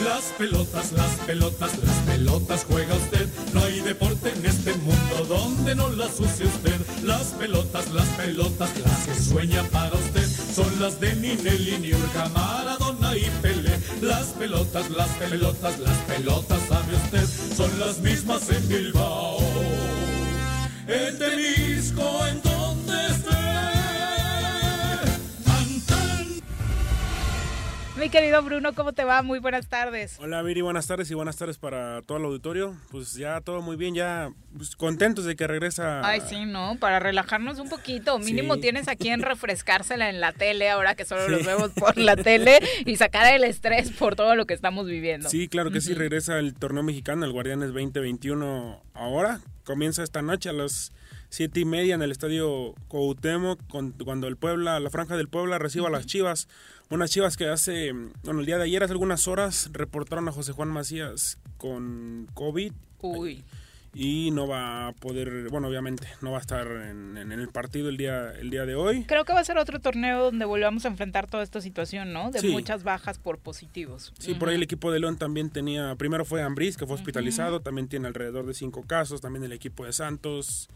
Las 0.05 0.32
pelotas, 0.36 0.90
las 0.93 1.15
pelotas, 1.27 1.78
las 1.78 1.97
pelotas 2.01 2.65
juega 2.65 2.93
usted. 2.94 3.28
No 3.53 3.62
hay 3.62 3.81
deporte 3.81 4.31
en 4.31 4.47
este 4.47 4.73
mundo 4.74 5.24
donde 5.28 5.77
no 5.77 5.90
las 5.90 6.19
use 6.19 6.44
usted. 6.44 6.81
Las 7.05 7.28
pelotas, 7.35 7.89
las 7.93 8.09
pelotas, 8.09 8.77
las 8.81 9.07
que 9.07 9.15
sueña 9.15 9.62
para 9.70 9.94
usted. 9.94 10.27
Son 10.27 10.81
las 10.81 10.99
de 10.99 11.15
Ninelli, 11.15 11.78
Niurka, 11.78 12.28
Maradona 12.31 13.16
y 13.16 13.31
Pele. 13.43 13.61
Las 14.01 14.27
pelotas, 14.39 14.90
las 14.90 15.09
pelotas, 15.10 15.78
las 15.78 15.97
pelotas, 15.98 16.60
sabe 16.69 16.97
usted. 16.97 17.55
Son 17.56 17.78
las 17.78 17.98
mismas 17.98 18.48
en 18.51 18.69
Bilbao. 18.69 19.39
En 20.86 21.19
Mi 28.03 28.09
querido 28.09 28.43
Bruno, 28.43 28.74
¿cómo 28.74 28.93
te 28.93 29.05
va? 29.05 29.23
Muy 29.23 29.39
buenas 29.39 29.69
tardes. 29.69 30.16
Hola 30.19 30.43
Viri, 30.43 30.61
buenas 30.61 30.89
tardes 30.89 31.09
y 31.12 31.15
buenas 31.15 31.37
tardes 31.37 31.57
para 31.57 32.03
todo 32.03 32.19
el 32.19 32.24
auditorio. 32.24 32.77
Pues 32.91 33.15
ya 33.15 33.41
todo 33.43 33.62
muy 33.62 33.77
bien, 33.77 33.95
ya 33.95 34.33
pues, 34.57 34.74
contentos 34.74 35.24
de 35.24 35.37
que 35.37 35.47
regresa. 35.47 36.01
Ay, 36.05 36.20
sí, 36.29 36.45
¿no? 36.45 36.77
Para 36.81 36.99
relajarnos 36.99 37.61
un 37.61 37.69
poquito. 37.69 38.19
Mínimo 38.19 38.57
tienes 38.57 38.89
aquí 38.89 39.11
en 39.11 39.23
refrescársela 39.23 40.11
en 40.11 40.20
la 40.20 40.33
tele 40.33 40.69
ahora 40.69 40.97
que 40.97 41.05
solo 41.05 41.29
los 41.29 41.47
vemos 41.47 41.70
por 41.70 41.97
la 41.97 42.16
tele 42.16 42.59
y 42.85 42.97
sacar 42.97 43.33
el 43.33 43.45
estrés 43.45 43.93
por 43.93 44.16
todo 44.16 44.35
lo 44.35 44.47
que 44.47 44.55
estamos 44.55 44.89
viviendo. 44.89 45.29
Sí, 45.29 45.47
claro 45.47 45.70
que 45.70 45.81
sí, 45.81 45.95
regresa 45.95 46.41
el 46.41 46.55
torneo 46.55 46.83
mexicano, 46.83 47.24
el 47.24 47.31
Guardianes 47.31 47.69
2021 47.69 48.83
ahora. 48.95 49.39
Comienza 49.62 50.03
esta 50.03 50.23
noche 50.23 50.49
a 50.49 50.53
las 50.53 50.93
siete 51.32 51.60
y 51.60 51.64
media 51.64 51.94
en 51.94 52.02
el 52.02 52.12
estadio 52.12 52.74
Cuauhtémoc 52.88 53.59
cuando 53.66 54.28
el 54.28 54.36
Puebla, 54.36 54.78
la 54.80 54.90
franja 54.90 55.16
del 55.16 55.28
Puebla 55.28 55.59
reciba 55.59 55.88
a 55.88 55.90
las 55.90 56.04
Chivas. 56.04 56.46
Unas 56.90 57.10
chivas 57.10 57.38
que 57.38 57.48
hace, 57.48 57.92
bueno, 58.22 58.40
el 58.40 58.46
día 58.46 58.59
de 58.59 58.64
ayer, 58.64 58.84
hace 58.84 58.92
algunas 58.92 59.26
horas, 59.26 59.70
reportaron 59.72 60.28
a 60.28 60.32
José 60.32 60.52
Juan 60.52 60.68
Macías 60.68 61.38
con 61.56 62.28
COVID. 62.34 62.70
Uy. 63.00 63.42
Y 63.94 64.30
no 64.30 64.46
va 64.46 64.88
a 64.88 64.92
poder, 64.92 65.48
bueno, 65.48 65.68
obviamente, 65.68 66.06
no 66.20 66.32
va 66.32 66.38
a 66.38 66.40
estar 66.42 66.66
en, 66.66 67.16
el 67.16 67.48
partido 67.48 67.88
el 67.88 67.96
día, 67.96 68.32
el 68.32 68.50
día 68.50 68.66
de 68.66 68.74
hoy. 68.74 69.04
Creo 69.04 69.24
que 69.24 69.32
va 69.32 69.40
a 69.40 69.44
ser 69.44 69.56
otro 69.56 69.80
torneo 69.80 70.24
donde 70.24 70.44
volvamos 70.44 70.84
a 70.84 70.88
enfrentar 70.88 71.28
toda 71.28 71.42
esta 71.42 71.62
situación, 71.62 72.12
¿no? 72.12 72.30
De 72.30 72.42
muchas 72.50 72.84
bajas 72.84 73.18
por 73.18 73.38
positivos. 73.38 74.12
Sí, 74.18 74.34
por 74.34 74.50
ahí 74.50 74.56
el 74.56 74.62
equipo 74.62 74.92
de 74.92 75.00
León 75.00 75.16
también 75.16 75.48
tenía, 75.48 75.94
primero 75.96 76.26
fue 76.26 76.42
Ambris, 76.42 76.76
que 76.76 76.86
fue 76.86 76.94
hospitalizado, 76.94 77.60
también 77.60 77.88
tiene 77.88 78.06
alrededor 78.06 78.44
de 78.44 78.52
cinco 78.52 78.82
casos, 78.82 79.22
también 79.22 79.44
el 79.44 79.52
equipo 79.52 79.86
de 79.86 79.94
Santos 79.94 80.68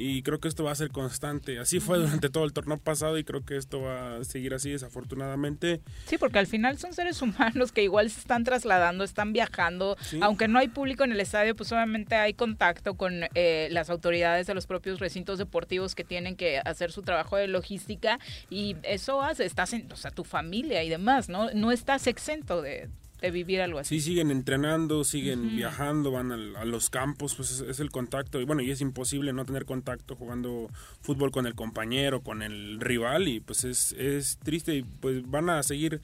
y 0.00 0.22
creo 0.22 0.38
que 0.38 0.46
esto 0.46 0.62
va 0.62 0.70
a 0.70 0.76
ser 0.76 0.90
constante. 0.90 1.58
Así 1.58 1.80
fue 1.80 1.98
durante 1.98 2.30
todo 2.30 2.44
el 2.44 2.52
torneo 2.52 2.78
pasado 2.78 3.18
y 3.18 3.24
creo 3.24 3.44
que 3.44 3.56
esto 3.56 3.80
va 3.80 4.18
a 4.18 4.24
seguir 4.24 4.54
así 4.54 4.70
desafortunadamente. 4.70 5.80
Sí, 6.06 6.18
porque 6.18 6.38
al 6.38 6.46
final 6.46 6.78
son 6.78 6.92
seres 6.92 7.20
humanos 7.20 7.72
que 7.72 7.82
igual 7.82 8.08
se 8.08 8.20
están 8.20 8.44
trasladando, 8.44 9.02
están 9.02 9.32
viajando, 9.32 9.96
aunque 10.20 10.46
no 10.46 10.60
hay 10.60 10.68
público 10.68 11.02
en 11.02 11.10
el 11.10 11.20
estadio, 11.20 11.56
pues 11.56 11.72
obviamente 11.72 12.14
hay 12.14 12.34
contacto 12.34 12.94
con 12.94 13.24
eh, 13.34 13.66
las 13.72 13.90
autoridades 13.90 14.46
de 14.46 14.54
los 14.54 14.68
propios 14.68 15.00
recintos 15.00 15.36
deportivos 15.36 15.96
que 15.96 16.04
tienen 16.04 16.36
que 16.36 16.60
hacer 16.64 16.92
su 16.92 17.02
trabajo 17.02 17.36
de 17.36 17.48
logística 17.48 18.20
y 18.50 18.76
eso 18.84 19.20
hace, 19.20 19.46
estás 19.46 19.72
en, 19.72 19.90
o 19.90 19.96
sea, 19.96 20.12
tu 20.12 20.22
familia 20.22 20.84
y 20.84 20.90
demás, 20.90 21.28
¿no? 21.28 21.50
No 21.54 21.72
estás 21.72 22.06
exento 22.06 22.62
de 22.62 22.88
de 23.20 23.30
vivir 23.30 23.60
algo 23.60 23.78
así. 23.78 24.00
Sí, 24.00 24.10
siguen 24.10 24.30
entrenando, 24.30 25.04
siguen 25.04 25.56
viajando, 25.56 26.10
van 26.10 26.32
a, 26.32 26.64
los 26.64 26.90
campos, 26.90 27.34
pues 27.34 27.60
es, 27.60 27.80
el 27.80 27.90
contacto. 27.90 28.40
Y 28.40 28.44
bueno, 28.44 28.62
y 28.62 28.70
es 28.70 28.80
imposible 28.80 29.32
no 29.32 29.44
tener 29.44 29.64
contacto 29.64 30.14
jugando 30.14 30.70
fútbol 31.00 31.30
con 31.30 31.46
el 31.46 31.54
compañero, 31.54 32.22
con 32.22 32.42
el 32.42 32.80
rival, 32.80 33.28
y 33.28 33.40
pues 33.40 33.64
es, 33.64 33.92
es 33.92 34.38
triste 34.38 34.76
y 34.76 34.82
pues 34.82 35.28
van 35.28 35.50
a 35.50 35.62
seguir 35.62 36.00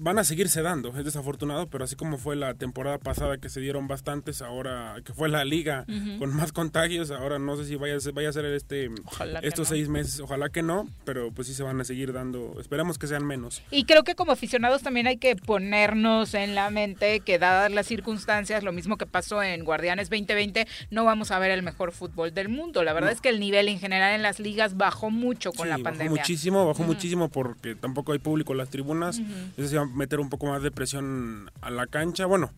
van 0.00 0.18
a 0.18 0.24
seguirse 0.24 0.62
dando, 0.62 0.96
es 0.96 1.04
desafortunado, 1.04 1.68
pero 1.68 1.84
así 1.84 1.94
como 1.96 2.18
fue 2.18 2.36
la 2.36 2.54
temporada 2.54 2.98
pasada 2.98 3.38
que 3.38 3.48
se 3.48 3.60
dieron 3.60 3.88
bastantes, 3.88 4.42
ahora 4.42 4.96
que 5.04 5.14
fue 5.14 5.28
la 5.28 5.44
liga 5.44 5.86
con 6.18 6.34
más 6.34 6.52
contagios, 6.52 7.10
ahora 7.10 7.38
no 7.38 7.56
sé 7.56 7.64
si 7.64 7.76
vaya 7.76 7.96
a 7.96 8.00
ser, 8.00 8.12
vaya 8.12 8.30
a 8.30 8.32
ser 8.32 8.44
este 8.46 8.90
estos 9.42 9.68
seis 9.68 9.88
meses, 9.88 10.20
ojalá 10.20 10.48
que 10.48 10.62
no, 10.62 10.88
pero 11.04 11.30
pues 11.32 11.48
sí 11.48 11.54
se 11.54 11.62
van 11.62 11.80
a 11.80 11.84
seguir 11.84 12.12
dando, 12.12 12.56
esperamos 12.60 12.98
que 12.98 13.06
sean 13.06 13.24
menos. 13.24 13.62
Y 13.70 13.84
creo 13.84 14.02
que 14.02 14.14
como 14.14 14.32
aficionados 14.32 14.82
también 14.82 15.06
hay 15.06 15.18
que 15.18 15.36
ponernos 15.36 16.34
en 16.34 16.54
la 16.54 16.70
mente 16.70 17.20
que 17.20 17.38
dadas 17.38 17.70
las 17.70 17.86
circunstancias, 17.86 18.64
lo 18.64 18.72
mismo 18.72 18.96
que 18.96 19.06
pasó 19.06 19.42
en 19.42 19.64
Guardianes 19.64 20.10
2020, 20.10 20.66
no 20.90 21.04
vamos 21.04 21.30
a 21.30 21.38
ver 21.38 21.52
el 21.52 21.62
mejor 21.62 21.92
fútbol 21.92 22.34
del 22.34 22.48
mundo. 22.48 22.82
La 22.82 22.92
verdad 22.92 23.12
es 23.12 23.20
que 23.20 23.28
el 23.28 23.38
nivel 23.38 23.68
en 23.68 23.78
general 23.78 24.14
en 24.14 24.22
las 24.22 24.40
ligas 24.40 24.76
bajó 24.76 25.10
mucho 25.10 25.52
con 25.52 25.68
la 25.68 25.78
pandemia. 25.78 26.10
Bajó 26.10 26.16
muchísimo, 26.16 26.66
bajó 26.66 26.82
muchísimo 26.82 27.28
porque 27.28 27.74
tampoco 27.76 28.12
hay 28.12 28.18
público 28.18 28.52
en 28.52 28.58
las 28.58 28.68
tribunas 28.68 29.20
se 29.68 29.76
va 29.76 29.82
a 29.82 29.86
meter 29.86 30.20
un 30.20 30.30
poco 30.30 30.46
más 30.46 30.62
de 30.62 30.70
presión 30.70 31.50
a 31.60 31.70
la 31.70 31.86
cancha. 31.86 32.26
Bueno, 32.26 32.52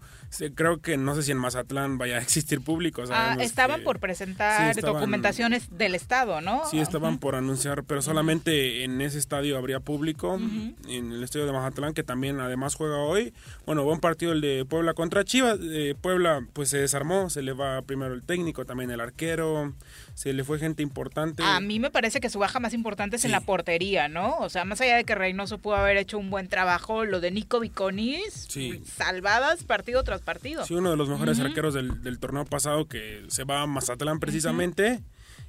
creo 0.54 0.80
que 0.80 0.96
no 0.96 1.14
sé 1.14 1.22
si 1.22 1.32
en 1.32 1.38
Mazatlán 1.38 1.98
vaya 1.98 2.16
a 2.16 2.20
existir 2.20 2.60
público. 2.60 3.02
Ah, 3.10 3.36
estaban 3.40 3.82
por 3.82 3.98
presentar 3.98 4.74
documentaciones 4.80 5.68
del 5.70 5.94
Estado, 5.94 6.40
¿no? 6.40 6.62
Sí, 6.70 6.78
estaban 6.78 7.18
por 7.18 7.34
anunciar, 7.34 7.84
pero 7.84 8.02
solamente 8.02 8.84
en 8.84 9.00
ese 9.00 9.18
estadio 9.18 9.58
habría 9.58 9.80
público, 9.80 10.34
en 10.34 11.12
el 11.12 11.22
estadio 11.22 11.46
de 11.46 11.52
Mazatlán, 11.52 11.94
que 11.94 12.02
también 12.02 12.40
además 12.40 12.74
juega 12.74 12.98
hoy. 12.98 13.32
Bueno, 13.66 13.84
buen 13.84 14.00
partido 14.00 14.32
el 14.32 14.40
de 14.40 14.64
Puebla 14.64 14.94
contra 14.94 15.24
Chivas. 15.24 15.58
Eh, 15.62 15.94
Puebla 16.00 16.46
pues 16.52 16.68
se 16.68 16.78
desarmó, 16.78 17.30
se 17.30 17.42
le 17.42 17.52
va 17.52 17.82
primero 17.82 18.14
el 18.14 18.22
técnico, 18.22 18.64
también 18.64 18.90
el 18.90 19.00
arquero 19.00 19.74
se 20.14 20.32
le 20.32 20.44
fue 20.44 20.58
gente 20.58 20.82
importante. 20.82 21.42
A 21.42 21.60
mí 21.60 21.78
me 21.78 21.90
parece 21.90 22.20
que 22.20 22.30
su 22.30 22.38
baja 22.38 22.60
más 22.60 22.74
importante 22.74 23.16
es 23.16 23.24
en 23.24 23.32
la 23.32 23.40
portería, 23.40 24.08
¿no? 24.08 24.38
O 24.38 24.48
sea, 24.48 24.64
más 24.64 24.80
allá 24.80 24.96
de 24.96 25.04
que 25.04 25.14
Reynoso 25.14 25.58
pudo 25.58 25.76
haber 25.76 25.96
hecho 25.96 26.18
un 26.18 26.30
buen 26.30 26.48
trabajo, 26.48 27.04
lo 27.04 27.20
de 27.20 27.30
Nico 27.30 27.60
Viconis, 27.60 28.48
salvadas 28.84 29.64
partido 29.64 30.02
tras 30.04 30.20
partido. 30.20 30.64
Sí, 30.64 30.74
uno 30.74 30.90
de 30.90 30.96
los 30.96 31.08
mejores 31.08 31.40
arqueros 31.40 31.74
del, 31.74 32.02
del, 32.02 32.18
torneo 32.18 32.44
pasado 32.44 32.86
que 32.86 33.24
se 33.28 33.44
va 33.44 33.62
a 33.62 33.66
Mazatlán 33.66 34.20
precisamente. 34.20 35.02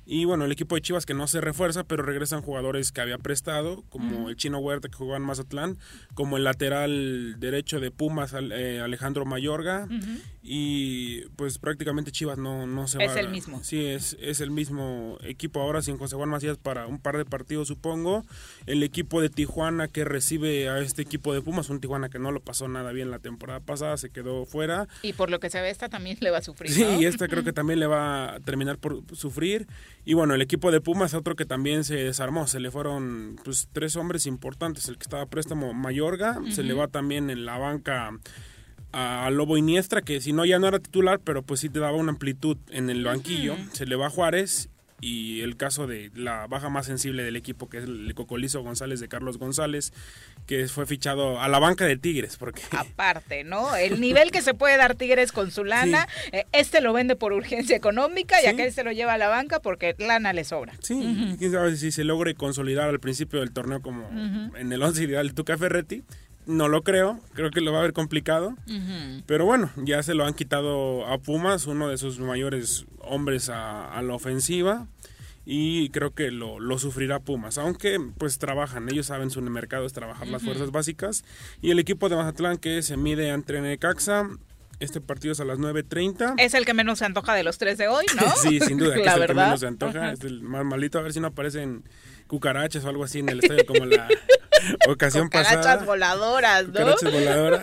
Y 0.05 0.25
bueno, 0.25 0.45
el 0.45 0.51
equipo 0.51 0.75
de 0.75 0.81
Chivas 0.81 1.05
que 1.05 1.13
no 1.13 1.27
se 1.27 1.39
refuerza, 1.39 1.85
pero 1.85 2.03
regresan 2.03 2.41
jugadores 2.41 2.91
que 2.91 3.01
había 3.01 3.17
prestado, 3.17 3.83
como 3.89 4.29
el 4.29 4.35
Chino 4.35 4.59
Huerta 4.59 4.89
que 4.89 4.95
jugaba 4.95 5.17
en 5.17 5.23
Mazatlán, 5.23 5.77
como 6.13 6.37
el 6.37 6.43
lateral 6.43 7.39
derecho 7.39 7.79
de 7.79 7.91
Pumas, 7.91 8.33
eh, 8.33 8.81
Alejandro 8.83 9.25
Mayorga, 9.25 9.87
y 10.41 11.21
pues 11.37 11.57
prácticamente 11.57 12.11
Chivas 12.11 12.37
no, 12.37 12.67
no 12.67 12.87
se 12.87 12.97
va. 12.97 13.05
Es 13.05 13.15
el 13.15 13.29
mismo. 13.29 13.63
Sí, 13.63 13.85
es, 13.85 14.17
es 14.19 14.41
el 14.41 14.51
mismo 14.51 15.17
equipo 15.23 15.61
ahora 15.61 15.81
sin 15.81 15.97
José 15.97 16.17
Juan 16.17 16.29
Macías 16.29 16.57
para 16.57 16.85
un 16.85 16.99
par 16.99 17.17
de 17.17 17.25
partidos 17.25 17.69
supongo. 17.69 18.25
El 18.65 18.83
equipo 18.83 19.21
de 19.21 19.29
Tijuana 19.29 19.87
que 19.87 20.03
recibe 20.03 20.67
a 20.67 20.79
este 20.79 21.01
equipo 21.01 21.33
de 21.33 21.41
Pumas, 21.41 21.69
un 21.69 21.79
Tijuana 21.79 22.09
que 22.09 22.19
no 22.19 22.31
lo 22.31 22.41
pasó 22.41 22.67
nada 22.67 22.91
bien 22.91 23.09
la 23.09 23.19
temporada 23.19 23.61
pasada, 23.61 23.95
se 23.95 24.09
quedó 24.09 24.45
fuera. 24.45 24.87
Y 25.01 25.13
por 25.13 25.29
lo 25.29 25.39
que 25.39 25.49
se 25.49 25.61
ve 25.61 25.69
esta 25.69 25.87
también 25.87 26.17
le 26.19 26.29
va 26.29 26.39
a 26.39 26.41
sufrir. 26.41 26.71
Sí, 26.71 26.85
y 26.99 27.05
esta 27.05 27.27
creo 27.29 27.43
que 27.43 27.53
también 27.53 27.79
le 27.79 27.87
va 27.87 28.35
a 28.35 28.39
terminar 28.41 28.77
por 28.77 29.03
sufrir. 29.15 29.67
Y 30.05 30.15
bueno, 30.15 30.35
el 30.35 30.41
equipo 30.41 30.71
de 30.71 30.81
Pumas, 30.81 31.13
otro 31.13 31.35
que 31.35 31.45
también 31.45 31.83
se 31.83 31.95
desarmó, 31.95 32.47
se 32.47 32.59
le 32.59 32.71
fueron 32.71 33.37
pues 33.43 33.69
tres 33.71 33.95
hombres 33.95 34.25
importantes, 34.25 34.89
el 34.89 34.97
que 34.97 35.03
estaba 35.03 35.25
préstamo 35.27 35.73
Mayorga, 35.73 36.41
se 36.51 36.63
le 36.63 36.73
va 36.73 36.87
también 36.87 37.29
en 37.29 37.45
la 37.45 37.57
banca 37.57 38.11
a 38.91 39.29
Lobo 39.31 39.57
Iniestra, 39.57 40.01
que 40.01 40.19
si 40.19 40.33
no 40.33 40.45
ya 40.45 40.59
no 40.59 40.67
era 40.67 40.79
titular, 40.79 41.19
pero 41.23 41.41
pues 41.41 41.61
sí 41.61 41.69
te 41.69 41.79
daba 41.79 41.97
una 41.97 42.11
amplitud 42.11 42.57
en 42.69 42.89
el 42.89 43.03
banquillo, 43.03 43.55
se 43.71 43.85
le 43.85 43.95
va 43.95 44.07
a 44.07 44.09
Juárez 44.09 44.69
y 45.01 45.41
el 45.41 45.57
caso 45.57 45.87
de 45.87 46.11
la 46.15 46.47
baja 46.47 46.69
más 46.69 46.85
sensible 46.85 47.23
del 47.23 47.35
equipo, 47.35 47.69
que 47.69 47.79
es 47.79 47.83
el 47.83 48.13
Cocolizo 48.15 48.61
González 48.61 48.99
de 48.99 49.07
Carlos 49.07 49.37
González, 49.37 49.93
que 50.47 50.67
fue 50.67 50.85
fichado 50.85 51.41
a 51.41 51.47
la 51.47 51.59
banca 51.59 51.85
de 51.85 51.97
Tigres. 51.97 52.37
porque 52.37 52.61
Aparte, 52.71 53.43
¿no? 53.43 53.75
El 53.75 53.99
nivel 53.99 54.31
que 54.31 54.41
se 54.41 54.53
puede 54.53 54.77
dar 54.77 54.95
Tigres 54.95 55.31
con 55.31 55.51
su 55.51 55.63
lana, 55.63 56.07
eh, 56.31 56.45
este 56.51 56.81
lo 56.81 56.93
vende 56.93 57.15
por 57.15 57.33
urgencia 57.33 57.75
económica 57.75 58.41
y 58.41 58.47
aquel 58.47 58.71
se 58.71 58.83
lo 58.83 58.91
lleva 58.91 59.13
a 59.13 59.17
la 59.17 59.27
banca 59.27 59.59
porque 59.59 59.95
lana 59.97 60.33
le 60.33 60.43
sobra. 60.43 60.73
Sí, 60.81 61.35
quién 61.37 61.51
sabe 61.51 61.75
si 61.75 61.91
se 61.91 62.03
logre 62.03 62.35
consolidar 62.35 62.89
al 62.89 62.99
principio 62.99 63.39
del 63.39 63.51
torneo 63.51 63.81
como 63.81 64.09
en 64.57 64.71
el 64.71 64.81
11 64.81 65.03
ideal 65.03 65.33
Tuca 65.33 65.57
Ferretti. 65.57 66.03
No 66.45 66.67
lo 66.67 66.83
creo, 66.83 67.19
creo 67.33 67.51
que 67.51 67.61
lo 67.61 67.71
va 67.71 67.79
a 67.79 67.83
ver 67.83 67.93
complicado. 67.93 68.55
Pero 69.25 69.45
bueno, 69.45 69.71
ya 69.77 70.03
se 70.03 70.13
lo 70.13 70.25
han 70.25 70.33
quitado 70.33 71.05
a 71.07 71.17
Pumas, 71.17 71.67
uno 71.67 71.87
de 71.87 71.97
sus 71.97 72.19
mayores 72.19 72.85
hombres 72.99 73.49
a, 73.49 74.01
la 74.01 74.13
ofensiva. 74.13 74.87
y 75.45 75.89
creo 75.89 76.13
que 76.13 76.31
lo, 76.31 76.59
lo 76.59 76.79
sufrirá 76.79 77.19
Pumas, 77.19 77.57
aunque 77.57 77.99
pues 78.17 78.39
trabajan, 78.39 78.87
ellos 78.89 79.07
saben 79.07 79.29
su 79.29 79.41
mercado 79.41 79.85
es 79.85 79.91
trabajar 79.93 80.27
las 80.27 80.41
fuerzas 80.41 80.71
básicas 80.71 81.25
y 81.61 81.71
el 81.71 81.79
equipo 81.79 82.07
de 82.07 82.15
Mazatlán 82.15 82.57
que 82.57 82.81
se 82.81 82.95
mide 82.95 83.27
entre 83.27 83.61
Necaxa 83.61 84.29
este 84.79 85.01
partido 85.01 85.31
es 85.31 85.39
a 85.39 85.45
las 85.45 85.59
9.30. 85.59 86.35
Es 86.37 86.53
el 86.53 86.65
que 86.65 86.73
menos 86.73 86.99
se 86.99 87.05
antoja 87.05 87.33
de 87.33 87.43
los 87.43 87.57
tres 87.57 87.77
de 87.77 87.87
hoy, 87.87 88.05
¿no? 88.15 88.23
sí, 88.41 88.59
sin 88.59 88.77
duda, 88.77 88.95
que 88.95 89.03
La 89.03 89.11
es 89.11 89.13
el 89.15 89.19
verdad. 89.21 89.35
que 89.35 89.47
menos 89.47 89.59
se 89.61 89.67
antoja. 89.67 90.11
Es 90.11 90.21
el 90.21 90.41
más 90.41 90.65
malito, 90.65 90.99
a 90.99 91.01
ver 91.01 91.13
si 91.13 91.19
no 91.19 91.27
aparecen 91.27 91.83
cucarachas 92.27 92.83
o 92.85 92.89
algo 92.89 93.03
así 93.03 93.19
en 93.19 93.29
el 93.29 93.39
estadio 93.39 93.65
como 93.65 93.85
la 93.85 94.07
ocasión 94.87 95.25
Cucarachas 95.27 95.55
pasada. 95.57 95.83
voladoras, 95.85 96.67
¿no? 96.67 96.71
Cucarachas 96.73 97.11
voladoras. 97.11 97.61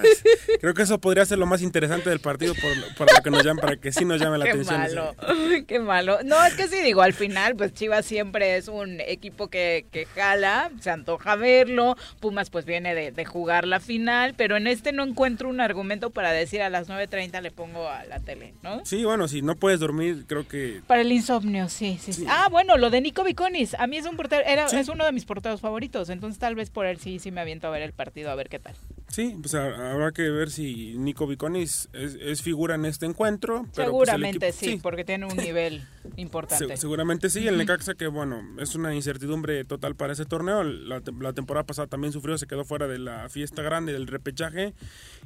Creo 0.61 0.75
que 0.75 0.83
eso 0.83 0.99
podría 0.99 1.25
ser 1.25 1.39
lo 1.39 1.47
más 1.47 1.63
interesante 1.63 2.11
del 2.11 2.21
partido 2.21 2.55
por, 2.99 3.11
lo 3.15 3.23
que 3.23 3.31
nos 3.31 3.45
llaman, 3.45 3.61
para 3.63 3.77
que 3.77 3.93
sí 3.93 4.05
nos 4.05 4.21
llame 4.21 4.39
la 4.39 4.45
Qué 4.45 4.51
atención. 4.53 4.81
malo, 4.81 5.15
qué 5.67 5.79
malo. 5.79 6.19
No, 6.25 6.45
es 6.45 6.55
que 6.55 6.69
sí, 6.69 6.83
digo, 6.83 7.03
al 7.03 7.15
final, 7.15 7.57
pues 7.57 7.73
Chivas 7.73 8.05
siempre 8.05 8.57
es 8.57 8.69
un 8.69 9.01
equipo 9.01 9.49
que, 9.49 9.87
que 9.91 10.05
jala, 10.07 10.71
se 10.81 10.91
antoja 10.91 11.37
verlo. 11.37 11.97
Pumas, 12.21 12.51
pues 12.51 12.65
viene 12.67 12.95
de, 12.95 13.13
de 13.13 13.25
jugar 13.25 13.67
la 13.67 13.81
final, 13.81 14.35
pero 14.37 14.57
en 14.57 14.67
este 14.67 14.93
no 14.93 15.03
encuentro 15.05 15.49
un 15.49 15.61
argumento 15.61 16.11
para 16.11 16.33
decir 16.33 16.61
a 16.63 16.69
las 16.71 16.89
9.30 16.89 17.41
le 17.41 17.51
pongo 17.51 17.89
a 17.89 18.05
la 18.05 18.21
tele, 18.21 18.53
¿no? 18.63 18.85
Sí, 18.85 19.05
bueno, 19.05 19.29
si 19.29 19.41
no 19.43 19.55
puedes 19.57 19.81
dormir, 19.81 20.25
creo 20.27 20.47
que 20.47 20.83
Para 20.87 21.01
el 21.01 21.11
insomnio, 21.13 21.69
sí, 21.69 21.99
sí, 22.03 22.13
sí. 22.13 22.27
Ah, 22.29 22.49
bueno, 22.51 22.77
lo 22.77 22.91
de 22.91 23.01
Nico 23.01 23.25
Viconis. 23.25 23.75
A 23.75 23.87
mí 23.87 23.97
es 23.97 24.05
un 24.07 24.17
portero, 24.17 24.43
era, 24.53 24.67
es 24.67 24.89
uno 24.89 25.05
de 25.05 25.13
mis 25.13 25.25
porteros 25.25 25.61
favoritos. 25.61 26.09
Entonces, 26.11 26.39
tal 26.39 26.55
vez 26.55 26.71
por 26.71 26.87
él 26.87 26.99
sí, 26.99 27.19
sí 27.19 27.31
me 27.31 27.41
aviento 27.41 27.67
a 27.67 27.71
ver 27.71 27.83
el 27.83 27.93
partido, 27.93 28.31
a 28.31 28.35
ver 28.35 28.49
qué 28.49 28.59
tal. 28.59 28.75
sí, 29.09 29.37
pues 29.41 29.55
ha- 29.55 29.93
habrá 29.93 30.13
que 30.13 30.31
ver 30.31 30.51
si 30.51 30.95
Nico 30.97 31.27
Viconis 31.27 31.89
es, 31.93 32.15
es 32.21 32.43
figura 32.43 32.75
en 32.77 32.85
este 32.85 33.07
encuentro. 33.07 33.63
pero, 33.75 33.91
pues, 33.93 34.09
Seguramente 34.09 34.49
equipo- 34.49 34.59
sí, 34.73 34.79
porque 34.83 35.05
tiene 35.05 35.27
un 35.27 35.37
nivel 35.37 35.83
importante. 36.17 36.67
Se- 36.69 36.77
seguramente 36.77 37.29
sí, 37.31 37.47
el. 37.47 37.59
Necaxa 37.59 37.95
que 37.95 38.07
bueno, 38.07 38.41
es 38.59 38.75
una 38.75 38.95
incertidumbre 38.95 39.65
total 39.65 39.95
para 39.97 40.13
ese 40.13 40.25
torneo. 40.27 40.63
La, 40.65 41.01
te- 41.01 41.13
la 41.13 41.33
temporada 41.33 41.65
pasada 41.67 41.89
también 41.89 42.13
sufrió, 42.13 42.39
se 42.39 42.47
quedó 42.47 42.65
fuera 42.65 42.87
de 42.89 42.99
la 42.99 43.29
fiesta 43.29 43.63
grande 43.63 43.93
del 43.93 44.07
repechaje. 44.07 44.75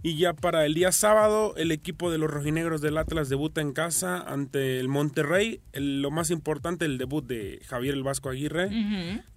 Y 0.02 0.16
ya 0.18 0.32
para 0.34 0.66
el 0.66 0.74
día 0.74 0.90
sábado, 0.92 1.54
el 1.56 1.70
equipo 1.70 2.10
de 2.10 2.18
los 2.18 2.30
rojinegros 2.30 2.80
del 2.80 2.98
Atlas 2.98 3.28
debuta 3.28 3.60
en 3.60 3.72
casa 3.72 4.18
ante 4.20 4.80
el 4.80 4.88
Monterrey. 4.88 5.60
El- 5.72 6.02
lo 6.02 6.10
más 6.10 6.30
importante, 6.30 6.84
el 6.84 6.98
debut 6.98 7.24
de 7.26 7.60
Javier 7.66 7.94
el 7.94 8.02
Vasco 8.02 8.28
Aguirre 8.30 8.68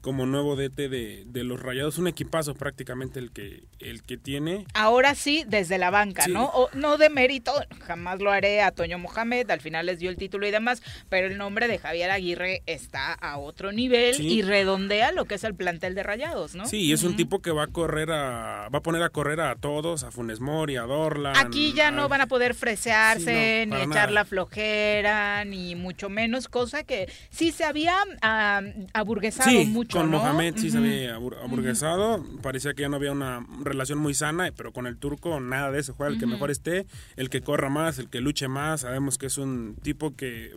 Como 0.02 0.26
nuevo 0.26 0.56
DT 0.56 0.88
de, 0.90 1.24
de 1.26 1.44
los 1.44 1.60
Rayados. 1.62 1.98
Un 1.98 2.08
equipazo 2.08 2.56
prácticamente 2.56 3.20
el 3.20 3.32
que, 3.32 3.64
el 3.80 4.04
que 4.04 4.16
tiene. 4.18 4.66
Ahora 4.74 5.16
sí, 5.16 5.44
desde 5.48 5.78
la 5.78 5.90
banca, 5.90 6.24
Sí. 6.24 6.32
¿no? 6.32 6.46
O- 6.46 6.70
no 6.74 6.98
de 6.98 7.10
mérito, 7.10 7.52
jamás 7.86 8.22
lo 8.22 8.32
haré 8.32 8.62
a 8.62 8.72
Toño 8.72 8.98
Mohamed, 9.00 9.50
al 9.52 9.60
final 9.60 9.86
les 9.88 10.00
dio 10.00 10.10
el 10.10 10.16
título 10.16 10.48
y 10.48 10.52
demás, 10.52 10.82
pero 11.10 11.28
el 11.28 11.38
nombre 11.38 11.68
de 11.68 11.78
Javier 11.78 12.10
Aguirre 12.12 12.62
está 12.68 13.12
a 13.14 13.38
otro 13.38 13.72
nivel 13.74 14.16
Sí. 14.16 14.28
y 14.28 14.42
redondea 14.44 15.12
lo 15.12 15.26
que 15.26 15.36
es 15.36 15.44
el 15.44 15.56
plantel 15.56 15.94
de 15.96 16.04
Rayados, 16.04 16.56
¿no? 16.56 16.66
Sí, 16.68 16.94
es 16.94 17.04
un 17.04 17.18
tipo 17.18 17.42
que 17.42 17.52
va 17.52 17.64
a 17.64 17.68
correr 17.68 18.10
a, 18.12 18.70
va 18.74 18.80
a 18.80 18.82
poner 18.82 19.04
a 19.04 19.10
correr 19.10 19.42
a 19.42 19.56
todos, 19.56 20.04
a 20.04 20.12
Funes 20.12 20.40
Mori, 20.40 20.78
a 20.78 20.84
Dorlan. 20.84 21.36
Aquí 21.36 21.74
ya 21.74 21.92
no 21.92 22.08
van 22.08 22.22
a 22.22 22.28
poder 22.28 22.54
fresearse, 22.56 23.64
Sí, 23.64 23.70
no, 23.70 23.76
ni 23.76 23.82
echar 23.82 23.96
nada. 24.10 24.12
la 24.12 24.26
flojera, 24.26 25.44
ni 25.46 25.76
mucho 25.76 26.10
menos, 26.10 26.48
cosa 26.48 26.84
que 26.84 27.12
sí 27.30 27.52
se 27.52 27.64
había 27.66 27.96
ah, 28.22 28.62
aburguesado 28.94 29.50
Sí, 29.50 29.67
mucho, 29.68 30.00
con 30.00 30.12
¿no? 30.12 30.18
Mohamed 30.18 30.56
sí 30.58 30.70
se 30.72 30.78
había 30.78 31.16
aburguesado, 31.16 32.24
parecía 32.42 32.74
que 32.74 32.84
ya 32.84 32.90
no 32.90 32.96
había 32.96 33.12
una 33.12 33.46
relación 33.64 34.00
muy 34.00 34.14
sana, 34.14 34.52
pero 34.56 34.74
con 34.74 34.88
el 34.88 34.98
turco 34.98 35.40
nada 35.40 35.72
de 35.72 35.80
eso, 35.80 35.94
juega 35.94 36.14
el 36.14 36.20
que 36.20 36.26
mejor 36.26 36.52
esté, 36.52 36.86
el 37.16 37.30
que 37.30 37.42
corra 37.42 37.70
más, 37.70 38.00
el 38.00 38.10
que 38.10 38.22
luche 38.22 38.48
más, 38.48 38.82
sabemos 38.82 39.18
que 39.18 39.28
es 39.28 39.38
un 39.38 39.76
tipo 39.84 40.16
que 40.16 40.56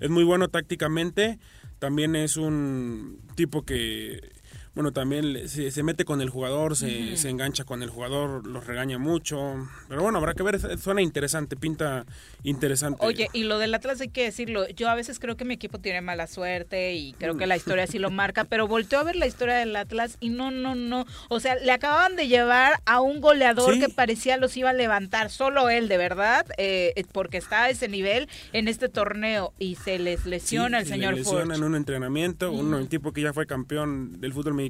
es 0.00 0.10
muy 0.10 0.24
bueno 0.24 0.48
tácticamente, 0.48 1.38
también 1.78 2.16
es 2.16 2.36
un 2.36 3.20
tipo 3.34 3.62
que 3.62 4.37
bueno, 4.78 4.92
también 4.92 5.48
se, 5.48 5.72
se 5.72 5.82
mete 5.82 6.04
con 6.04 6.20
el 6.20 6.30
jugador, 6.30 6.76
se, 6.76 7.28
engancha 7.28 7.64
con 7.64 7.82
el 7.82 7.90
jugador, 7.90 8.46
los 8.46 8.64
regaña 8.64 8.96
mucho. 8.96 9.56
Pero 9.88 10.02
bueno, 10.02 10.18
habrá 10.18 10.34
que 10.34 10.44
ver, 10.44 10.78
suena 10.78 11.02
interesante, 11.02 11.56
pinta 11.56 12.06
interesante. 12.44 13.04
Oye, 13.04 13.26
y 13.32 13.42
lo 13.42 13.58
del 13.58 13.74
Atlas 13.74 14.00
hay 14.00 14.10
que 14.10 14.22
decirlo, 14.22 14.68
yo 14.68 14.88
a 14.88 14.94
veces 14.94 15.18
creo 15.18 15.36
que 15.36 15.44
mi 15.44 15.54
equipo 15.54 15.80
tiene 15.80 16.00
mala 16.00 16.28
suerte 16.28 16.94
y 16.94 17.12
creo 17.14 17.36
que 17.36 17.48
la 17.48 17.56
historia 17.56 17.88
sí 17.88 17.98
lo 17.98 18.10
marca, 18.12 18.44
pero 18.44 18.68
volteo 18.68 19.00
a 19.00 19.02
ver 19.02 19.16
la 19.16 19.26
historia 19.26 19.56
del 19.56 19.74
Atlas 19.74 20.16
y 20.20 20.28
no, 20.28 20.52
no, 20.52 20.76
no, 20.76 21.06
o 21.28 21.40
sea, 21.40 21.56
le 21.56 21.72
acababan 21.72 22.14
de 22.14 22.28
llevar 22.28 22.74
a 22.86 23.00
un 23.00 23.20
goleador 23.20 23.74
Sí. 23.74 23.80
que 23.80 23.88
parecía 23.88 24.36
los 24.36 24.56
iba 24.56 24.70
a 24.70 24.74
levantar, 24.74 25.28
solo 25.28 25.70
él, 25.70 25.88
de 25.88 25.96
verdad, 25.96 26.46
eh, 26.56 26.94
porque 27.10 27.38
está 27.38 27.64
a 27.64 27.70
ese 27.70 27.88
nivel 27.88 28.28
en 28.52 28.68
este 28.68 28.88
torneo 28.88 29.52
y 29.58 29.74
se 29.74 29.98
les 29.98 30.24
lesiona 30.24 30.78
Sí, 30.78 30.82
el 30.82 30.86
se 30.86 30.94
señor 30.94 31.14
le 31.14 31.18
lesiona 31.22 31.40
Forge. 31.46 31.58
en 31.58 31.64
un 31.64 31.74
entrenamiento, 31.74 32.52
un 32.52 32.86
tipo 32.86 33.12
que 33.12 33.22
ya 33.22 33.32
fue 33.32 33.44
campeón 33.44 34.20
del 34.20 34.32
fútbol 34.32 34.54
mexicano 34.54 34.67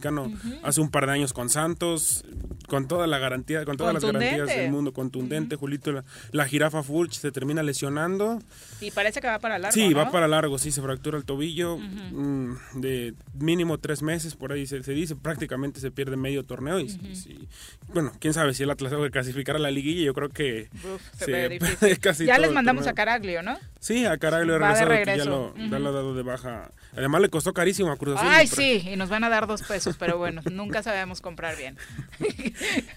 hace 0.62 0.80
un 0.80 0.90
par 0.90 1.06
de 1.06 1.12
años 1.12 1.32
con 1.32 1.50
Santos, 1.50 2.24
con 2.68 2.86
toda 2.86 3.06
la 3.06 3.18
garantía, 3.18 3.64
con 3.64 3.76
todas 3.76 3.94
las 3.94 4.04
garantías 4.04 4.46
del 4.46 4.70
mundo, 4.70 4.92
contundente, 4.92 5.56
Julito, 5.56 5.92
la, 5.92 6.04
la 6.32 6.46
jirafa 6.46 6.82
Furch 6.82 7.14
se 7.14 7.32
termina 7.32 7.62
lesionando. 7.62 8.38
Y 8.80 8.90
parece 8.90 9.20
que 9.20 9.26
va 9.26 9.38
para 9.38 9.58
largo, 9.58 9.74
sí, 9.74 9.88
¿no? 9.88 9.96
va 9.96 10.10
para 10.10 10.28
largo, 10.28 10.58
sí, 10.58 10.70
se 10.70 10.82
fractura 10.82 11.18
el 11.18 11.24
tobillo 11.24 11.78
mm, 11.78 12.56
de 12.74 13.14
mínimo 13.34 13.78
tres 13.78 14.02
meses, 14.02 14.34
por 14.36 14.52
ahí 14.52 14.66
se, 14.66 14.82
se 14.82 14.92
dice, 14.92 15.16
prácticamente 15.16 15.80
se 15.80 15.90
pierde 15.90 16.16
medio 16.16 16.44
torneo. 16.44 16.78
Y, 16.78 17.48
bueno, 17.92 18.12
quién 18.20 18.34
sabe 18.34 18.54
si 18.54 18.62
el 18.62 18.70
Atlas 18.70 18.92
va 18.94 19.06
a 19.06 19.10
clasificar 19.10 19.56
a 19.56 19.58
la 19.58 19.70
liguilla, 19.70 20.02
yo 20.02 20.14
creo 20.14 20.28
que 20.28 20.68
Uf, 20.84 21.02
se 21.16 21.58
se 21.58 21.96
casi 22.00 22.26
ya 22.26 22.38
les 22.38 22.52
mandamos 22.52 22.86
a 22.86 22.92
Caraglio, 22.92 23.42
¿no? 23.42 23.58
Sí, 23.80 24.04
a 24.04 24.18
Caraglio 24.18 24.54
de 24.54 24.58
regresado, 24.58 25.04
que 25.04 25.16
ya 25.16 25.24
lo, 25.24 25.54
ya 25.56 25.78
lo 25.78 25.88
ha 25.88 25.92
dado 25.92 26.14
de 26.14 26.22
baja. 26.22 26.70
Además 26.98 27.20
le 27.20 27.28
costó 27.28 27.52
carísimo 27.54 27.92
a 27.92 27.96
Cruz 27.96 28.16
Azul. 28.16 28.28
Ay, 28.28 28.48
sí, 28.48 28.82
y 28.92 28.96
nos 28.96 29.08
van 29.08 29.22
a 29.22 29.28
dar 29.28 29.46
dos 29.46 29.62
pesos, 29.62 29.96
pero 29.96 30.18
bueno, 30.18 30.42
nunca 30.50 30.82
sabemos 30.82 31.20
comprar 31.20 31.56
bien. 31.56 31.76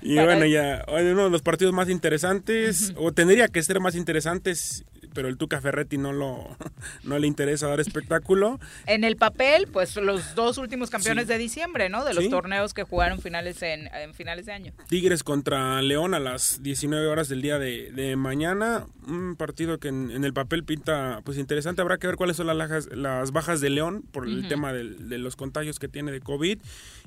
Y 0.01 0.15
Para- 0.15 0.25
bueno, 0.25 0.45
ya 0.47 0.83
uno 0.87 1.25
de 1.25 1.29
los 1.29 1.43
partidos 1.43 1.71
más 1.73 1.87
interesantes, 1.87 2.93
o 2.97 3.11
tendría 3.11 3.47
que 3.47 3.61
ser 3.61 3.79
más 3.79 3.93
interesantes, 3.95 4.85
pero 5.13 5.27
el 5.27 5.37
Tuca 5.37 5.61
Ferretti 5.61 5.97
no 5.97 6.13
lo 6.13 6.57
no 7.03 7.19
le 7.19 7.27
interesa 7.27 7.67
dar 7.67 7.79
espectáculo. 7.79 8.59
En 8.85 9.03
el 9.03 9.15
papel, 9.17 9.67
pues 9.71 9.95
los 9.97 10.35
dos 10.35 10.57
últimos 10.57 10.89
campeones 10.89 11.27
de 11.27 11.37
diciembre, 11.37 11.89
¿no? 11.89 12.03
De 12.05 12.13
los 12.13 12.23
Sí. 12.25 12.29
torneos 12.29 12.73
que 12.73 12.83
jugaron 12.83 13.19
finales 13.19 13.61
en, 13.61 13.87
en 13.93 14.13
finales 14.13 14.45
de 14.45 14.51
año. 14.53 14.73
Tigres 14.87 15.23
contra 15.23 15.81
León 15.81 16.13
a 16.13 16.19
las 16.19 16.61
19 16.63 17.07
horas 17.07 17.29
del 17.29 17.41
día 17.41 17.57
de, 17.59 17.91
de 17.91 18.15
mañana. 18.15 18.85
Un 19.07 19.35
partido 19.35 19.79
que 19.79 19.87
en, 19.89 20.11
en 20.11 20.23
el 20.23 20.33
papel 20.33 20.63
pinta 20.63 21.21
pues 21.23 21.37
interesante. 21.37 21.81
Habrá 21.81 21.97
que 21.97 22.07
ver 22.07 22.15
cuáles 22.15 22.37
son 22.37 22.47
las, 22.47 22.55
lajas- 22.57 22.89
las 22.95 23.31
bajas 23.31 23.61
de 23.61 23.69
León 23.69 24.03
por 24.11 24.25
el 24.27 24.39
Ujú. 24.39 24.47
tema 24.47 24.73
del- 24.73 25.09
de 25.09 25.17
los 25.17 25.35
contagios 25.35 25.79
que 25.79 25.87
tiene 25.87 26.11
de 26.11 26.21
COVID. 26.21 26.59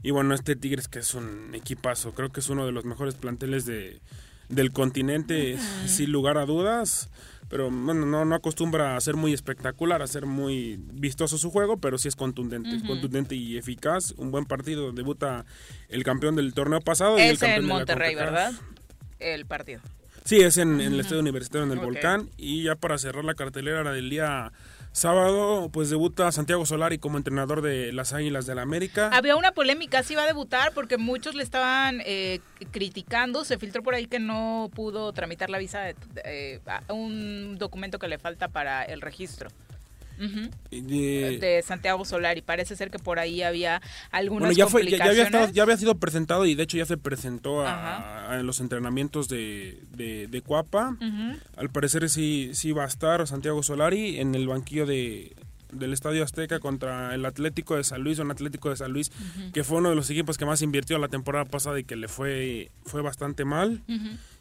Y 0.02 0.10
bueno, 0.10 0.35
este 0.35 0.56
Tigres 0.56 0.89
que 0.89 0.98
es 0.98 1.14
un 1.14 1.55
equipazo. 1.55 2.12
Creo 2.14 2.31
que 2.31 2.40
es 2.40 2.48
uno 2.48 2.66
de 2.66 2.72
los 2.72 2.85
mejores 2.85 3.14
planteles 3.14 3.64
de, 3.66 4.01
del 4.48 4.72
continente, 4.72 5.56
sin 5.86 6.12
lugar 6.12 6.36
a 6.39 6.44
dudas. 6.47 7.09
Pero 7.48 7.70
bueno, 7.70 8.06
no, 8.06 8.24
no 8.24 8.34
acostumbra 8.34 8.96
a 8.96 9.00
ser 9.00 9.16
muy 9.16 9.32
espectacular, 9.32 10.02
a 10.02 10.06
ser 10.06 10.26
muy 10.26 10.78
vistoso 10.92 11.38
su 11.38 11.50
juego, 11.50 11.76
pero 11.76 11.98
sí 11.98 12.08
es 12.08 12.16
contundente, 12.16 12.84
contundente 12.86 13.34
y 13.34 13.56
eficaz. 13.56 14.12
Un 14.16 14.30
buen 14.30 14.46
partido. 14.46 14.92
Debuta 14.92 15.44
el 15.88 16.04
campeón 16.04 16.36
del 16.36 16.54
torneo 16.54 16.80
pasado. 16.80 17.18
y 17.18 17.22
el 17.22 17.34
Es 17.34 17.38
campeón 17.38 17.56
en 17.56 17.62
de 17.62 17.68
la 17.68 17.74
Monterrey. 17.74 18.14
¿verdad? 18.14 18.52
El 19.18 19.46
partido. 19.46 19.80
Sí, 20.24 20.40
es 20.40 20.56
en, 20.56 20.80
en 20.80 20.94
el 20.94 21.00
Estadio 21.00 21.20
Universitario 21.20 21.66
en 21.66 21.78
el. 21.78 21.84
Volcán. 21.84 22.30
Y 22.38 22.62
ya 22.62 22.76
para 22.76 22.96
cerrar 22.98 23.24
la 23.24 23.34
cartelera 23.34 23.92
del 23.92 24.08
día 24.08 24.52
sábado, 24.94 25.70
pues 25.72 25.90
debuta 25.90 26.30
Santiago 26.30 26.64
Solari 26.64 26.98
como 26.98 27.18
entrenador 27.18 27.62
de 27.62 27.92
las 27.92 28.12
Águilas 28.12 28.46
del 28.46 28.56
la 28.56 28.62
América. 28.62 29.10
Había 29.12 29.34
una 29.34 29.50
polémica, 29.50 30.04
si 30.04 30.12
iba 30.12 30.22
a 30.22 30.26
debutar 30.26 30.72
porque 30.72 30.98
muchos 30.98 31.34
le 31.34 31.42
estaban 31.42 32.00
eh, 32.06 32.38
criticando. 32.70 33.44
Se 33.44 33.58
filtró 33.58 33.82
por 33.82 33.94
ahí 33.94 34.06
que 34.06 34.20
no 34.20 34.70
pudo 34.72 35.12
tramitar 35.12 35.50
la 35.50 35.58
visa, 35.58 35.80
de, 35.80 35.96
eh, 36.24 36.60
un 36.88 37.58
documento 37.58 37.98
que 37.98 38.06
le 38.06 38.18
falta 38.18 38.48
para 38.48 38.84
el 38.84 39.00
registro. 39.00 39.50
De- 40.70 41.38
De 41.40 41.62
Santiago 41.62 42.04
Solari. 42.04 42.42
Parece 42.42 42.76
ser 42.76 42.90
que 42.90 42.98
por 42.98 43.18
ahí 43.18 43.42
había 43.42 43.80
algunas 44.10 44.48
bueno, 44.48 44.56
ya, 44.56 44.66
fue, 44.66 44.84
ya, 44.84 44.90
ya 44.90 44.96
había 44.96 45.06
complicaciones. 45.24 45.34
estado- 45.34 45.52
ya 45.54 45.62
había 45.62 45.76
sido 45.76 45.94
presentado 45.96 46.46
y 46.46 46.54
de 46.54 46.62
hecho 46.62 46.76
ya 46.76 46.86
se 46.86 46.96
presentó 46.96 47.62
a, 47.62 48.30
a 48.30 48.42
los 48.42 48.60
entrenamientos 48.60 49.28
de, 49.28 49.80
de, 49.96 50.26
de 50.28 50.40
Cuapa. 50.42 50.96
Al 51.56 51.70
parecer 51.70 52.08
sí, 52.10 52.50
sí 52.54 52.72
va 52.72 52.84
a 52.84 52.88
estar 52.88 53.26
Santiago 53.26 53.62
Solari 53.62 54.18
en 54.20 54.34
el 54.34 54.46
banquillo 54.48 54.86
de 54.86 55.34
del 55.72 55.92
Estadio 55.92 56.22
Azteca 56.22 56.60
contra 56.60 57.16
el 57.16 57.24
Atlético 57.26 57.74
de 57.74 57.82
San 57.82 58.00
Luis, 58.02 58.20
un 58.20 58.30
Atlético 58.30 58.70
de 58.70 58.76
San 58.76 58.92
Luis 58.92 59.10
que 59.52 59.64
fue 59.64 59.78
uno 59.78 59.88
de 59.90 59.96
los 59.96 60.08
equipos 60.08 60.38
que 60.38 60.46
más 60.46 60.62
invirtió 60.62 60.98
la 60.98 61.08
temporada 61.08 61.46
pasada 61.46 61.80
y 61.80 61.84
que 61.84 61.96
le 61.96 62.06
fue, 62.06 62.70
fue 62.84 63.02
bastante 63.02 63.44
mal. 63.44 63.82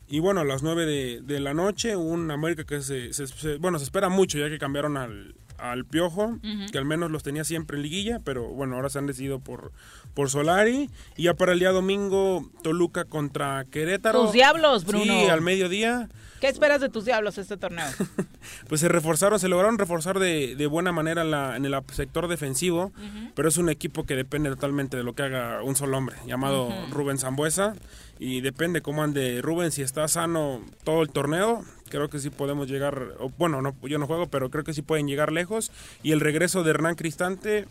Y 0.07 0.19
bueno, 0.19 0.41
a 0.41 0.45
las 0.45 0.61
9 0.61 0.85
de, 0.85 1.21
de 1.23 1.39
la 1.39 1.55
noche, 1.55 1.95
un 1.95 2.29
América 2.29 2.65
que 2.65 2.81
se, 2.83 3.13
se- 3.13 3.25
se- 3.25 3.55
bueno, 3.57 3.79
se 3.79 3.85
espera 3.85 4.09
mucho 4.09 4.37
ya 4.37 4.47
que 4.47 4.59
cambiaron 4.59 4.95
al, 4.95 5.33
al 5.63 5.85
Piojo, 5.85 6.39
que 6.71 6.77
al 6.77 6.83
menos 6.83 7.09
los 7.09 7.23
tenía 7.23 7.45
siempre 7.45 7.77
en 7.77 7.83
liguilla, 7.83 8.19
pero 8.23 8.49
bueno, 8.49 8.75
ahora 8.75 8.89
se 8.89 8.99
han 8.99 9.07
decidido 9.07 9.39
por, 9.39 9.71
por 10.13 10.29
Solari. 10.29 10.89
Y 11.15 11.23
ya 11.23 11.35
para 11.35 11.53
el 11.53 11.59
día 11.59 11.71
domingo, 11.71 12.49
Toluca 12.61 13.05
contra 13.05 13.63
Querétaro. 13.71 14.23
Tus 14.23 14.33
diablos, 14.33 14.85
Bruno. 14.85 15.05
Sí, 15.05 15.25
al 15.27 15.41
mediodía. 15.41 16.09
¿Qué 16.41 16.49
esperas 16.49 16.81
de 16.81 16.89
tus 16.89 17.05
diablos 17.05 17.37
este 17.37 17.55
torneo? 17.55 17.85
pues 18.67 18.81
se 18.81 18.89
reforzaron, 18.89 19.39
se 19.39 19.47
lograron 19.47 19.77
reforzar 19.77 20.19
de, 20.19 20.57
de 20.57 20.67
buena 20.67 20.91
manera 20.91 21.21
en, 21.21 21.31
la, 21.31 21.55
en 21.55 21.63
el 21.63 21.73
sector 21.93 22.27
defensivo, 22.27 22.91
pero 23.33 23.47
es 23.47 23.55
un 23.55 23.69
equipo 23.69 24.03
que 24.03 24.17
depende 24.17 24.49
totalmente 24.49 24.97
de 24.97 25.03
lo 25.03 25.15
que 25.15 25.23
haga 25.23 25.63
un 25.63 25.77
solo 25.77 25.97
hombre, 25.97 26.17
llamado 26.27 26.69
Rubén 26.91 27.17
Zambuesa, 27.17 27.75
y 28.19 28.41
depende 28.41 28.81
cómo 28.81 29.03
ande 29.03 29.41
Rubén, 29.41 29.71
si 29.71 29.83
está 29.83 30.05
sano 30.09 30.59
todo 30.83 31.01
el 31.01 31.11
torneo, 31.11 31.63
creo 31.93 32.09
que 32.09 32.17
sí 32.17 32.31
podemos 32.31 32.67
llegar, 32.67 33.13
bueno, 33.37 33.61
no, 33.61 33.75
yo 33.83 33.99
no 33.99 34.07
juego, 34.07 34.25
pero 34.25 34.49
creo 34.49 34.63
que 34.63 34.73
sí 34.73 34.81
pueden 34.81 35.07
llegar 35.07 35.31
lejos, 35.31 35.71
y 36.01 36.11
el 36.11 36.21
regreso 36.21 36.63
de 36.63 36.71
Hernán 36.71 36.95
Cristante 36.95 37.67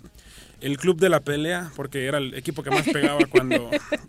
el 0.60 0.78
club 0.78 0.96
de 1.00 1.08
la 1.08 1.18
pelea, 1.18 1.72
porque 1.74 2.06
era 2.06 2.18
el 2.18 2.34
equipo 2.34 2.62
que 2.62 2.70
más 2.70 2.88
pegaba 2.88 3.18
cuando, 3.28 3.68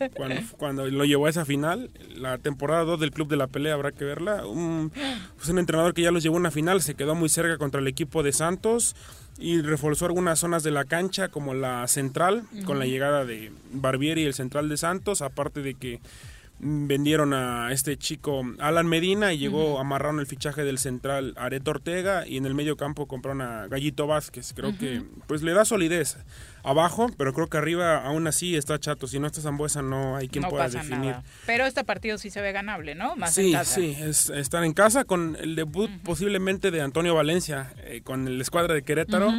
cuando, 0.58 0.86
lo 0.86 1.04
llevó 1.04 1.26
a 1.26 1.32
esa 1.32 1.46
final. 1.46 1.90
La 2.16 2.38
temporada 2.38 2.84
2 2.84 3.00
del 3.00 3.10
club 3.10 3.28
de 3.28 3.38
la 3.38 3.48
pelea 3.48 3.74
habrá 3.74 3.92
que 3.92 4.06
verla. 4.06 4.46
Un, 4.46 4.92
pues 5.36 5.50
un 5.50 5.58
entrenador 5.58 5.96
que 5.96 6.04
ya 6.04 6.12
los 6.12 6.22
llevó 6.22 6.36
a 6.36 6.40
una 6.42 6.52
final, 6.52 6.84
se 6.84 6.94
quedó 6.94 7.16
muy 7.16 7.30
cerca 7.30 7.58
contra 7.58 7.82
el 7.82 7.88
equipo 7.88 8.22
de 8.22 8.34
Santos 8.34 8.96
y 9.40 9.62
reforzó 9.62 10.06
algunas 10.06 10.38
zonas 10.38 10.62
de 10.62 10.70
la 10.70 10.86
cancha 10.86 11.30
como 11.30 11.56
la 11.56 11.88
central, 11.88 12.44
con 12.66 12.78
la 12.78 12.86
llegada 12.86 13.26
de 13.26 13.52
Barbieri 13.72 14.22
y 14.22 14.26
el 14.26 14.36
central 14.36 14.70
de 14.70 14.78
Santos, 14.78 15.24
aparte 15.24 15.64
de 15.64 15.74
que 15.74 16.02
vendieron 16.64 17.34
a 17.34 17.72
este 17.72 17.98
chico 17.98 18.44
Alan 18.60 18.88
Medina 18.88 19.34
y 19.34 19.38
llegó, 19.38 19.80
amarraron 19.80 20.20
el 20.20 20.28
fichaje 20.28 20.64
del 20.64 20.78
central 20.78 21.34
Areto 21.38 21.72
Ortega 21.72 22.26
y 22.28 22.38
en 22.38 22.46
el 22.46 22.56
medio 22.56 22.78
campo 22.78 23.08
compraron 23.08 23.42
a 23.42 23.68
Gallito 23.68 24.08
Vázquez. 24.08 24.54
Creo 24.56 24.78
que 24.78 25.04
pues 25.28 25.44
le 25.44 25.54
da 25.54 25.66
solidez 25.66 26.18
abajo, 26.64 27.10
pero 27.18 27.34
creo 27.34 27.48
que 27.48 27.58
arriba 27.58 28.06
aún 28.06 28.28
así 28.28 28.56
está 28.56 28.80
chato. 28.80 29.08
Si 29.08 29.20
no 29.20 29.28
está 29.28 29.42
Zambuesa 29.42 29.82
no 29.82 30.16
hay 30.16 30.30
quien 30.30 30.46
pueda 30.46 30.70
definir. 30.70 31.16
Pero 31.46 31.66
este 31.66 31.84
partido 31.84 32.18
sí 32.18 32.30
se 32.30 32.42
ve 32.42 32.52
ganable, 32.52 32.96
¿no? 32.96 33.16
Más 33.16 33.34
sí, 33.34 33.54
sí, 33.64 33.96
es, 34.00 34.30
estar 34.30 34.64
en 34.64 34.74
casa 34.74 35.04
con 35.04 35.38
el 35.40 35.56
debut 35.56 35.92
posiblemente 36.04 36.72
de 36.72 36.82
Antonio 36.82 37.14
Valencia 37.14 37.74
eh, 37.84 38.02
con 38.04 38.28
el 38.28 38.40
escuadra 38.42 38.74
de 38.74 38.84
Querétaro 38.84 39.32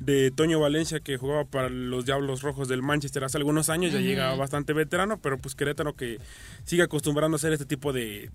de 0.00 0.30
Toño 0.30 0.60
Valencia 0.60 1.00
que 1.00 1.16
jugaba 1.16 1.44
para 1.44 1.68
los 1.68 2.06
Diablos 2.06 2.42
Rojos 2.42 2.68
del 2.68 2.82
Manchester 2.82 3.24
hace 3.24 3.38
algunos 3.38 3.68
años, 3.68 3.92
ya 3.92 4.00
llega 4.00 4.34
bastante 4.36 4.72
veterano, 4.72 5.18
pero 5.20 5.38
pues 5.38 5.54
Querétaro 5.54 5.94
que 5.94 6.18
sigue 6.64 6.82
acostumbrando 6.82 7.34
a 7.34 7.38
hacer 7.38 7.52
este 7.52 7.66
tipo 7.66 7.92
de, 7.92 8.30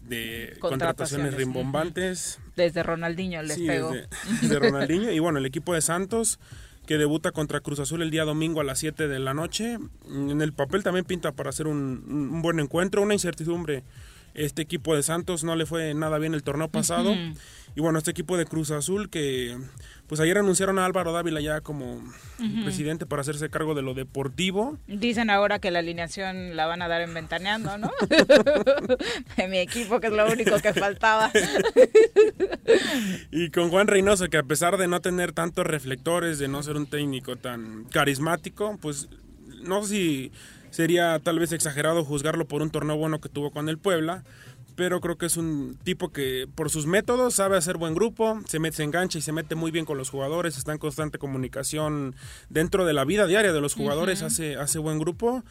contrataciones, 0.59 1.33
rimbombantes. 1.35 2.39
Desde 2.55 2.83
Ronaldinho 2.83 3.41
les 3.43 3.55
sí, 3.55 3.65
pegó. 3.65 3.93
Desde, 4.41 4.59
Ronaldinho 4.59 5.11
y 5.11 5.19
bueno, 5.19 5.39
el 5.39 5.45
equipo 5.45 5.73
de 5.73 5.81
Santos 5.81 6.39
que 6.85 6.97
debuta 6.97 7.31
contra 7.31 7.61
Cruz 7.61 7.79
Azul 7.79 8.01
el 8.01 8.11
día 8.11 8.25
domingo 8.25 8.59
a 8.59 8.65
las 8.65 8.79
7 8.79 9.07
de 9.07 9.19
la 9.19 9.33
noche. 9.33 9.77
En 10.09 10.41
el 10.41 10.51
papel 10.51 10.83
también 10.83 11.05
pinta 11.05 11.31
para 11.31 11.49
hacer 11.49 11.67
un, 11.67 12.03
un 12.07 12.41
buen 12.41 12.59
encuentro, 12.59 13.01
una 13.01 13.13
incertidumbre 13.13 13.83
este 14.33 14.61
equipo 14.61 14.95
de 14.95 15.03
Santos 15.03 15.43
no 15.43 15.55
le 15.55 15.65
fue 15.65 15.93
nada 15.93 16.17
bien 16.17 16.33
el 16.33 16.43
torneo 16.43 16.69
pasado. 16.69 17.15
Y 17.75 17.81
bueno, 17.81 17.97
este 17.97 18.11
equipo 18.11 18.37
de 18.37 18.45
Cruz 18.45 18.69
Azul 18.71 19.09
que 19.09 19.57
pues 20.07 20.21
ayer 20.21 20.37
anunciaron 20.37 20.77
a 20.77 20.85
Álvaro 20.85 21.11
Dávila 21.11 21.41
ya 21.41 21.61
como 21.61 22.03
presidente 22.63 23.05
para 23.05 23.21
hacerse 23.21 23.49
cargo 23.49 23.73
de 23.73 23.81
lo 23.81 23.93
deportivo. 23.93 24.77
Dicen 24.87 25.29
ahora 25.29 25.59
que 25.59 25.71
la 25.71 25.79
alineación 25.79 26.55
la 26.55 26.67
van 26.67 26.81
a 26.83 26.87
dar 26.87 27.01
en 27.01 27.13
ventaneando, 27.13 27.77
¿no? 27.77 27.91
de 29.37 29.47
mi 29.47 29.57
equipo, 29.57 29.99
que 29.99 30.07
es 30.07 30.13
lo 30.13 30.31
único 30.31 30.59
que 30.59 30.73
faltaba. 30.73 31.31
y 33.31 33.49
con 33.49 33.69
Juan 33.69 33.87
Reynoso, 33.87 34.29
que 34.29 34.37
a 34.37 34.43
pesar 34.43 34.77
de 34.77 34.87
no 34.87 35.01
tener 35.01 35.31
tantos 35.31 35.65
reflectores, 35.65 36.37
de 36.37 36.47
no 36.47 36.61
ser 36.61 36.75
un 36.75 36.85
técnico 36.85 37.35
tan 37.37 37.85
carismático, 37.85 38.77
pues 38.81 39.09
no 39.63 39.83
sé 39.83 39.87
si 39.95 40.31
sería 40.73 41.19
tal 41.19 41.37
vez 41.37 41.51
exagerado 41.51 42.03
juzgarlo 42.03 42.45
por 42.45 42.63
un 42.63 42.71
torneo 42.71 42.97
bueno 42.97 43.21
que 43.21 43.29
tuvo 43.29 43.51
con 43.51 43.69
el 43.69 43.77
Puebla, 43.77 44.23
pero 44.75 45.01
creo 45.01 45.19
que 45.19 45.27
es 45.27 45.37
un 45.37 45.77
tipo 45.83 46.09
que 46.09 46.47
por 46.55 46.71
sus 46.71 46.87
métodos 46.87 47.35
sabe 47.35 47.57
hacer 47.57 47.77
buen 47.77 47.93
grupo, 47.93 48.41
se, 48.47 48.57
mete, 48.57 48.77
se 48.77 48.83
engancha 48.83 49.19
y 49.19 49.21
se 49.21 49.31
mete 49.31 49.53
muy 49.53 49.69
bien 49.69 49.85
con 49.85 49.99
los 49.99 50.09
jugadores, 50.09 50.57
está 50.57 50.71
en 50.71 50.79
constante 50.79 51.19
comunicación 51.19 52.15
dentro 52.49 52.85
de 52.85 52.93
la 52.93 53.05
vida 53.05 53.27
diaria 53.27 53.53
de 53.53 53.61
los 53.61 53.75
jugadores, 53.75 54.23
hace, 54.23 54.55
hace 54.55 54.79
buen 54.79 54.97
grupo 54.97 55.43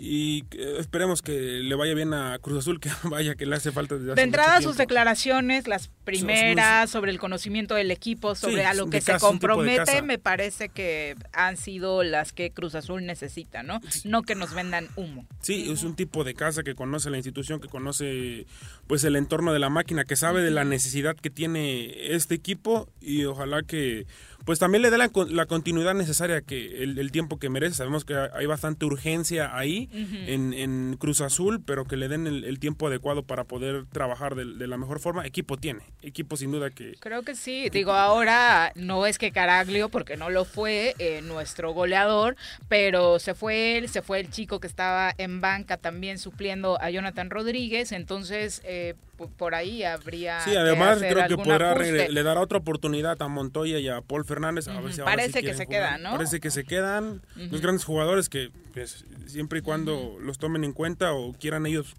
y 0.00 0.44
esperemos 0.78 1.22
que 1.22 1.32
le 1.32 1.74
vaya 1.74 1.92
bien 1.94 2.14
a 2.14 2.38
Cruz 2.38 2.58
Azul, 2.58 2.78
que 2.78 2.90
vaya 3.04 3.34
que 3.34 3.46
le 3.46 3.56
hace 3.56 3.72
falta. 3.72 3.96
Desde 3.96 4.14
de 4.14 4.22
entrada 4.22 4.60
sus 4.60 4.76
declaraciones, 4.76 5.66
las 5.66 5.90
primeras 6.04 6.90
sobre 6.90 7.10
el 7.10 7.18
conocimiento 7.18 7.74
del 7.74 7.90
equipo, 7.90 8.34
sobre 8.34 8.64
a 8.64 8.74
lo 8.74 8.88
que 8.88 9.00
se 9.00 9.18
compromete, 9.18 10.02
me 10.02 10.18
parece 10.18 10.68
que 10.68 11.16
han 11.32 11.56
sido 11.56 12.04
las 12.04 12.32
que 12.32 12.50
Cruz 12.50 12.74
Azul 12.74 13.04
necesita, 13.06 13.62
¿no? 13.62 13.80
No 14.04 14.22
que 14.22 14.34
nos 14.34 14.54
vendan 14.54 14.88
humo. 14.96 15.26
Sí, 15.40 15.70
es 15.70 15.82
un 15.82 15.96
tipo 15.96 16.22
de 16.22 16.34
casa 16.34 16.62
que 16.62 16.74
conoce 16.74 17.10
la 17.10 17.16
institución, 17.16 17.60
que 17.60 17.68
conoce 17.68 18.46
pues 18.86 19.02
el 19.04 19.16
entorno 19.16 19.52
de 19.52 19.58
la 19.58 19.68
máquina, 19.68 20.04
que 20.04 20.16
sabe 20.16 20.42
de 20.42 20.50
la 20.50 20.64
necesidad 20.64 21.16
que 21.16 21.30
tiene 21.30 22.14
este 22.14 22.34
equipo 22.34 22.88
y 23.00 23.24
ojalá 23.24 23.62
que 23.62 24.06
pues 24.48 24.60
también 24.60 24.80
le 24.80 24.90
dé 24.90 24.96
la, 24.96 25.10
la 25.28 25.44
continuidad 25.44 25.92
necesaria 25.92 26.40
que 26.40 26.82
el, 26.82 27.12
tiempo 27.12 27.38
que 27.38 27.50
merece. 27.50 27.74
Sabemos 27.74 28.06
que 28.06 28.16
hay 28.32 28.46
bastante 28.46 28.86
urgencia 28.86 29.54
ahí 29.54 29.90
en, 29.92 30.96
Cruz 30.98 31.20
Azul, 31.20 31.62
pero 31.62 31.84
que 31.84 31.98
le 31.98 32.08
den 32.08 32.26
el, 32.26 32.58
tiempo 32.58 32.86
adecuado 32.86 33.22
para 33.24 33.44
poder 33.44 33.84
trabajar 33.92 34.36
de, 34.36 34.66
la 34.66 34.78
mejor 34.78 35.00
forma. 35.00 35.26
Equipo 35.26 35.58
tiene, 35.58 35.82
equipo 36.00 36.38
sin 36.38 36.50
duda 36.50 36.70
que... 36.70 36.94
Creo 36.98 37.24
que 37.24 37.34
sí, 37.34 37.68
digo, 37.68 37.92
ahora 37.92 38.72
no 38.74 39.04
es 39.04 39.18
que 39.18 39.32
Caraglio, 39.32 39.90
porque 39.90 40.16
no 40.16 40.30
lo 40.30 40.46
fue 40.46 40.94
eh, 40.98 41.20
nuestro 41.20 41.74
goleador, 41.74 42.34
pero 42.70 43.18
se 43.18 43.34
fue 43.34 43.76
él, 43.76 43.90
se 43.90 44.00
fue 44.00 44.18
el 44.18 44.30
chico 44.30 44.60
que 44.60 44.66
estaba 44.66 45.12
en 45.18 45.42
banca 45.42 45.76
también 45.76 46.18
supliendo 46.18 46.80
a 46.80 46.88
Jonathan 46.88 47.28
Rodríguez, 47.28 47.92
entonces... 47.92 48.62
Eh, 48.64 48.94
por 49.26 49.54
ahí 49.54 49.82
habría. 49.82 50.40
Sí, 50.40 50.54
además 50.56 50.98
creo 50.98 51.26
que 51.28 51.36
podrá 51.36 51.74
le 51.74 52.22
dará 52.22 52.40
otra 52.40 52.58
oportunidad 52.58 53.20
a 53.20 53.28
Montoya 53.28 53.78
y 53.78 53.88
a 53.88 54.00
Paul 54.00 54.24
Fernández. 54.24 54.68
A 54.68 54.80
ver 54.80 54.92
si 54.92 55.00
Parece 55.00 55.42
que 55.42 55.54
se 55.54 55.66
quedan, 55.66 56.02
¿no? 56.02 56.12
Parece 56.12 56.40
que 56.40 56.50
se 56.50 56.64
quedan 56.64 57.22
los 57.36 57.60
grandes 57.60 57.84
jugadores 57.84 58.28
que 58.28 58.50
pues, 58.72 59.04
siempre 59.26 59.60
y 59.60 59.62
cuando 59.62 60.16
los 60.20 60.38
tomen 60.38 60.64
en 60.64 60.72
cuenta 60.72 61.12
o 61.12 61.32
quieran 61.32 61.66
ellos. 61.66 61.96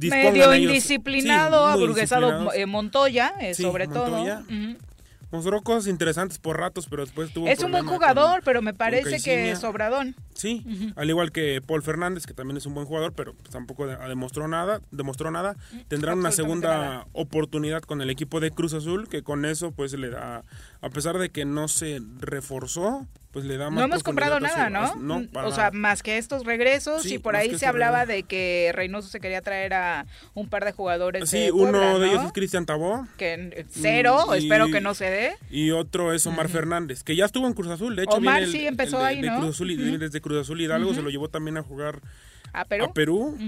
Medio 0.00 0.54
indisciplinado, 0.54 1.66
aburguesado 1.66 2.52
eh, 2.54 2.64
Montoya, 2.64 3.34
eh, 3.40 3.54
sobre 3.54 3.86
Montoya. 3.86 4.44
todo 4.46 4.76
mostró 5.34 5.60
cosas 5.62 5.88
interesantes 5.88 6.38
por 6.38 6.58
ratos, 6.58 6.86
pero 6.88 7.04
después 7.04 7.32
tuvo. 7.32 7.48
Es 7.48 7.62
un 7.62 7.72
buen 7.72 7.86
jugador, 7.86 8.42
pero 8.44 8.62
me 8.62 8.72
parece 8.72 9.20
que 9.20 9.50
es 9.50 9.58
sobradón. 9.58 10.14
Sí, 10.34 10.64
al 10.96 11.10
igual 11.10 11.32
que 11.32 11.60
Paul 11.60 11.82
Fernández, 11.82 12.26
que 12.26 12.34
también 12.34 12.56
es 12.56 12.66
un 12.66 12.74
buen 12.74 12.86
jugador, 12.86 13.12
pero 13.12 13.34
tampoco 13.50 13.86
demostró 13.86 14.48
nada. 14.48 14.80
Demostró 14.90 15.30
nada. 15.30 15.56
Tendrán 15.88 16.18
una 16.18 16.32
segunda 16.32 17.06
oportunidad 17.12 17.82
con 17.82 18.00
el 18.00 18.10
equipo 18.10 18.40
de 18.40 18.50
Cruz 18.50 18.74
Azul, 18.74 19.08
que 19.08 19.22
con 19.22 19.44
eso, 19.44 19.72
pues 19.72 19.92
le 19.94 20.10
da, 20.10 20.42
a 20.84 20.90
pesar 20.90 21.16
de 21.16 21.30
que 21.30 21.46
no 21.46 21.66
se 21.66 22.02
reforzó, 22.18 23.06
pues 23.32 23.46
le 23.46 23.56
da 23.56 23.70
más 23.70 23.78
No 23.78 23.84
hemos 23.84 24.02
comprado 24.02 24.38
nada, 24.38 24.68
¿no? 24.68 24.94
Mm, 24.96 25.28
o 25.34 25.50
sea, 25.50 25.70
más 25.70 26.02
que 26.02 26.18
estos 26.18 26.44
regresos 26.44 27.06
y 27.06 27.18
por 27.18 27.36
ahí 27.36 27.58
se 27.58 27.64
hablaba 27.64 28.04
de 28.04 28.24
que 28.24 28.70
Reynoso 28.74 29.08
se 29.08 29.18
quería 29.18 29.40
traer 29.40 29.72
a 29.72 30.06
un 30.34 30.50
par 30.50 30.66
de 30.66 30.72
jugadores. 30.72 31.30
Sí, 31.30 31.50
uno 31.50 31.98
de 31.98 32.08
ellos 32.08 32.24
es 32.26 32.32
Cristian 32.32 32.66
Tabó. 32.66 33.08
Que 33.16 33.64
cero, 33.70 34.34
espero 34.34 34.68
que 34.68 34.82
no 34.82 34.92
se 34.92 35.06
dé. 35.06 35.32
Y 35.50 35.70
otro 35.70 36.12
es 36.12 36.26
Omar 36.26 36.50
Fernández, 36.50 37.02
que 37.02 37.16
ya 37.16 37.24
estuvo 37.24 37.46
en 37.46 37.54
Cruz 37.54 37.68
Azul, 37.68 37.96
de 37.96 38.02
hecho. 38.02 38.16
Omar 38.16 38.46
sí 38.46 38.66
empezó 38.66 39.02
ahí, 39.02 39.22
¿no? 39.22 39.38
Cruz 39.38 39.56
Azul, 39.56 39.70
y, 39.70 39.96
Desde 39.96 40.20
Cruz 40.20 40.42
Azul 40.42 40.60
Hidalgo 40.60 40.92
se 40.92 41.00
lo 41.00 41.08
llevó 41.08 41.30
también 41.30 41.56
a 41.56 41.62
jugar 41.62 42.02
a 42.52 42.66
Perú. 42.66 42.84
A 42.84 42.92
Perú. 42.92 43.38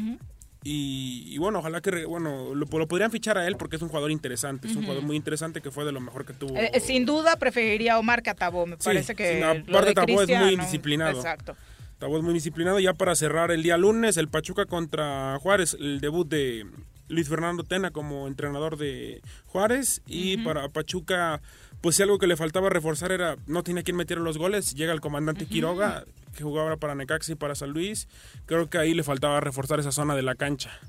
Y, 0.68 1.38
bueno, 1.38 1.60
ojalá 1.60 1.80
que 1.80 2.06
bueno 2.06 2.52
lo, 2.52 2.66
podrían 2.66 3.12
fichar 3.12 3.38
a 3.38 3.46
él 3.46 3.56
porque 3.56 3.76
es 3.76 3.82
un 3.82 3.88
jugador 3.88 4.10
interesante, 4.10 4.66
es 4.66 4.74
un 4.74 4.82
jugador 4.82 5.04
muy 5.04 5.14
interesante 5.14 5.60
que 5.60 5.70
fue 5.70 5.84
de 5.84 5.92
lo 5.92 6.00
mejor 6.00 6.24
que 6.24 6.32
tuvo. 6.32 6.56
Eh, 6.56 6.80
sin 6.80 7.06
duda 7.06 7.36
preferiría 7.36 7.94
a 7.94 7.98
Omar 8.00 8.20
que 8.20 8.30
a 8.30 8.34
Tabó, 8.34 8.66
me 8.66 8.76
parece 8.76 9.14
que. 9.14 9.44
aparte 9.44 9.94
Tabó 9.94 10.22
es 10.22 10.28
muy 10.28 10.56
disciplinado. 10.56 11.18
Exacto. 11.18 11.56
Tabó 12.00 12.16
es 12.16 12.24
muy 12.24 12.34
disciplinado. 12.34 12.80
Ya 12.80 12.94
para 12.94 13.14
cerrar 13.14 13.52
el 13.52 13.62
día 13.62 13.78
lunes, 13.78 14.16
el 14.16 14.26
Pachuca 14.26 14.66
contra 14.66 15.38
Juárez, 15.40 15.76
el 15.78 16.00
debut 16.00 16.28
de 16.28 16.66
Luis 17.06 17.28
Fernando 17.28 17.62
Tena 17.62 17.92
como 17.92 18.26
entrenador 18.26 18.76
de 18.76 19.22
Juárez. 19.46 20.02
Y 20.04 20.38
para 20.38 20.68
Pachuca, 20.68 21.40
pues 21.86 21.94
si 21.94 22.02
algo 22.02 22.18
que 22.18 22.26
le 22.26 22.36
faltaba 22.36 22.68
reforzar 22.68 23.12
era 23.12 23.36
no 23.46 23.62
tenía 23.62 23.84
quien 23.84 23.96
meter 23.96 24.18
los 24.18 24.38
goles. 24.38 24.74
Llega 24.74 24.92
el 24.92 25.00
comandante 25.00 25.46
Quiroga 25.46 26.04
que 26.36 26.42
jugaba 26.42 26.76
para 26.78 26.96
Necaxa 26.96 27.30
y 27.30 27.34
para 27.36 27.54
San 27.54 27.70
Luis, 27.70 28.08
creo 28.44 28.68
que 28.68 28.78
ahí 28.78 28.92
le 28.92 29.04
faltaba 29.04 29.38
reforzar 29.38 29.78
esa 29.78 29.92
zona 29.92 30.16
de 30.16 30.22
la 30.22 30.34
cancha. 30.34 30.80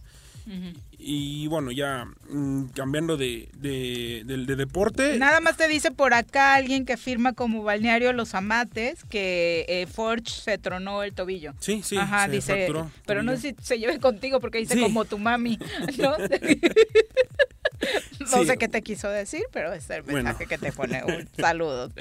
Y 0.98 1.46
bueno, 1.50 1.72
ya 1.72 2.08
mm, 2.30 2.70
cambiando 2.70 3.16
de, 3.16 3.48
de, 3.54 4.56
deporte. 4.56 5.20
Nada 5.20 5.40
más 5.40 5.56
te 5.56 5.68
dice 5.68 5.92
por 5.92 6.16
acá 6.16 6.56
alguien 6.56 6.84
que 6.84 6.98
firma 6.98 7.34
como 7.34 7.62
balneario 7.62 8.12
Los 8.12 8.34
Amates 8.34 9.04
que 9.04 9.68
eh, 9.70 9.86
Forge 9.86 10.32
se 10.32 10.58
tronó 10.58 11.04
el 11.04 11.14
tobillo. 11.14 11.54
Sí, 11.60 11.84
sí. 11.84 11.96
Ajá, 11.96 12.28
dice. 12.28 12.74
Pero 13.06 13.22
no 13.22 13.34
sé 13.36 13.38
si 13.42 13.56
se 13.62 13.78
lleve 13.78 14.00
contigo 14.00 14.40
porque 14.40 14.58
dice 14.58 14.82
como 14.82 15.06
tu 15.06 15.20
mami, 15.20 15.60
¿no? 16.00 16.16
No 18.32 18.44
sé 18.44 18.58
qué 18.58 18.68
te 18.68 18.82
quiso 18.82 19.10
decir, 19.10 19.44
pero 19.54 19.74
es 19.74 19.90
el 19.90 20.04
mensaje 20.04 20.48
que 20.48 20.58
te 20.58 20.72
pone. 20.72 21.04
Un 21.04 21.28
saludo. 21.38 21.92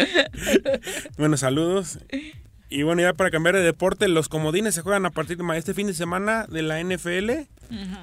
bueno, 1.17 1.37
saludos. 1.37 1.99
Y 2.69 2.83
bueno, 2.83 3.03
ya 3.03 3.13
para 3.13 3.31
cambiar 3.31 3.55
de 3.55 3.63
deporte, 3.63 4.09
los 4.09 4.29
comodines 4.29 4.75
se 4.75 4.83
juegan 4.83 5.07
a 5.07 5.11
partir 5.11 5.37
de 5.37 5.59
este 5.59 5.73
fin 5.73 5.87
de 5.87 5.95
semana 5.95 6.47
de 6.49 6.63
la 6.63 6.83
NFL. 6.83 7.47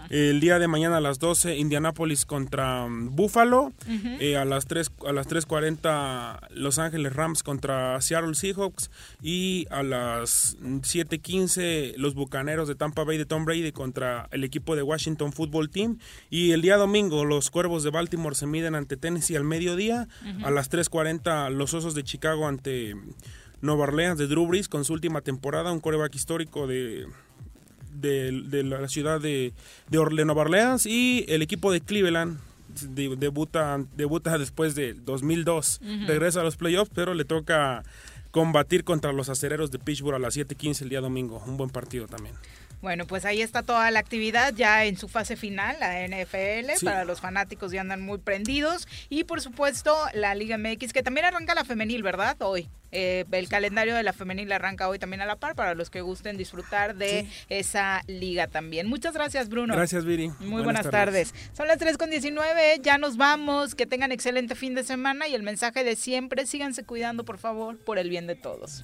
El 0.10 0.40
día 0.40 0.60
de 0.60 0.68
mañana 0.68 0.98
a 0.98 1.02
las 1.02 1.20
12, 1.20 1.58
Indianapolis 1.58 2.26
contra 2.26 2.86
um, 2.86 3.16
Buffalo. 3.16 3.74
Eh, 4.20 4.38
a 4.38 4.46
las 4.46 4.66
3 4.66 4.92
a 5.08 5.12
las 5.12 5.28
3.40, 5.28 6.50
Los 6.52 6.80
Ángeles 6.80 7.14
Rams 7.14 7.44
contra 7.44 8.00
Seattle 8.02 8.36
Seahawks. 8.36 8.90
Y 9.22 9.68
a 9.70 9.84
las 9.84 10.58
7.15, 10.60 11.96
los 11.98 12.14
Bucaneros 12.14 12.68
de 12.68 12.76
Tampa 12.76 13.04
Bay 13.04 13.18
de 13.18 13.26
Tom 13.26 13.46
Brady 13.46 13.72
contra 13.72 14.28
el 14.32 14.44
equipo 14.44 14.76
de 14.76 14.84
Washington 14.84 15.34
Football 15.34 15.70
Team. 15.70 15.98
Y 16.30 16.52
el 16.52 16.62
día 16.62 16.78
domingo, 16.78 17.26
los 17.26 17.50
Cuervos 17.50 17.84
de 17.84 17.90
Baltimore 17.90 18.36
se 18.36 18.48
miden 18.48 18.76
ante 18.76 18.98
Tennessee 18.98 19.36
al 19.36 19.44
mediodía. 19.44 20.08
A 20.44 20.52
las 20.52 20.72
3.40, 20.72 21.50
los 21.52 21.74
Osos 21.74 21.96
de 21.96 22.04
Chicago 22.04 22.48
ante... 22.48 22.96
Nueva 23.64 23.84
Orleans 23.84 24.20
de 24.20 24.28
Drew 24.28 24.46
Brees 24.46 24.68
con 24.68 24.84
su 24.84 24.94
última 24.94 25.22
temporada, 25.22 25.72
un 25.72 25.80
coreback 25.80 26.14
histórico 26.16 26.68
de, 26.68 27.08
de, 27.94 28.64
la 28.64 28.88
ciudad 28.90 29.22
de, 29.22 29.54
de, 29.90 30.26
Nueva 30.26 30.42
Orleans 30.42 30.86
y 30.86 31.26
el 31.30 31.42
equipo 31.42 31.72
de 31.72 31.80
Cleveland 31.80 32.40
debuta, 32.90 33.80
debuta 33.96 34.38
después 34.38 34.76
de 34.76 34.94
2002, 34.94 35.80
regresa 36.08 36.42
a 36.42 36.44
los 36.44 36.58
playoffs, 36.58 36.92
pero 36.94 37.14
le 37.14 37.24
toca 37.24 37.84
combatir 38.32 38.84
contra 38.84 39.14
los 39.14 39.30
acereros 39.30 39.72
de 39.72 39.80
Pittsburgh 39.80 40.16
a 40.16 40.20
las 40.20 40.36
7:15 40.36 40.82
el 40.82 40.90
día 40.90 41.00
domingo, 41.00 41.42
un 41.48 41.56
buen 41.56 41.70
partido 41.70 42.08
también. 42.08 42.36
Bueno, 42.84 43.08
pues 43.08 43.24
ahí 43.24 43.42
está 43.42 43.64
toda 43.64 43.90
la 43.92 44.00
actividad 44.00 44.54
ya 44.54 44.84
en 44.84 44.98
su 44.98 45.08
fase 45.08 45.38
final, 45.38 45.78
la 45.80 46.06
NFL, 46.06 46.84
para 46.84 47.06
los 47.06 47.22
fanáticos 47.22 47.72
ya 47.72 47.80
andan 47.80 48.02
muy 48.02 48.18
prendidos. 48.18 48.90
Y 49.08 49.24
por 49.24 49.40
supuesto, 49.40 49.96
la 50.14 50.36
Liga 50.36 50.58
MX, 50.58 50.92
que 50.92 51.02
también 51.02 51.26
arranca 51.26 51.56
la 51.56 51.64
femenil, 51.64 52.04
¿verdad? 52.04 52.36
Hoy. 52.42 52.68
Eh, 52.92 53.24
el 53.32 53.48
calendario 53.48 53.96
de 53.96 54.04
la 54.04 54.12
femenil 54.12 54.52
arranca 54.52 54.90
hoy 54.90 55.00
también 55.00 55.22
a 55.22 55.26
la 55.26 55.38
par 55.38 55.56
para 55.56 55.76
los 55.76 55.90
que 55.90 56.02
gusten 56.02 56.36
disfrutar 56.36 56.96
de 56.96 57.26
esa 57.48 58.04
liga 58.06 58.48
también. 58.48 58.88
Muchas 58.88 59.14
gracias, 59.14 59.48
Bruno. 59.48 59.74
Gracias, 59.74 60.04
Viri. 60.04 60.30
Muy 60.40 60.62
buenas, 60.62 60.90
tardes. 60.90 61.34
Son 61.54 61.70
las 61.70 61.78
3 61.78 61.98
con 61.98 62.10
19, 62.10 62.82
ya 62.84 62.98
nos 62.98 63.16
vamos. 63.16 63.76
Que 63.76 63.86
tengan 63.86 64.12
excelente 64.12 64.56
fin 64.56 64.76
de 64.76 64.84
semana 64.84 65.30
y 65.30 65.36
el 65.36 65.42
mensaje 65.42 65.86
de 65.86 65.96
siempre, 65.96 66.46
síganse 66.46 66.84
cuidando, 66.84 67.24
por 67.24 67.38
favor, 67.38 67.78
por 67.78 67.98
el 67.98 68.10
bien 68.10 68.28
de 68.28 68.36
todos. 68.36 68.84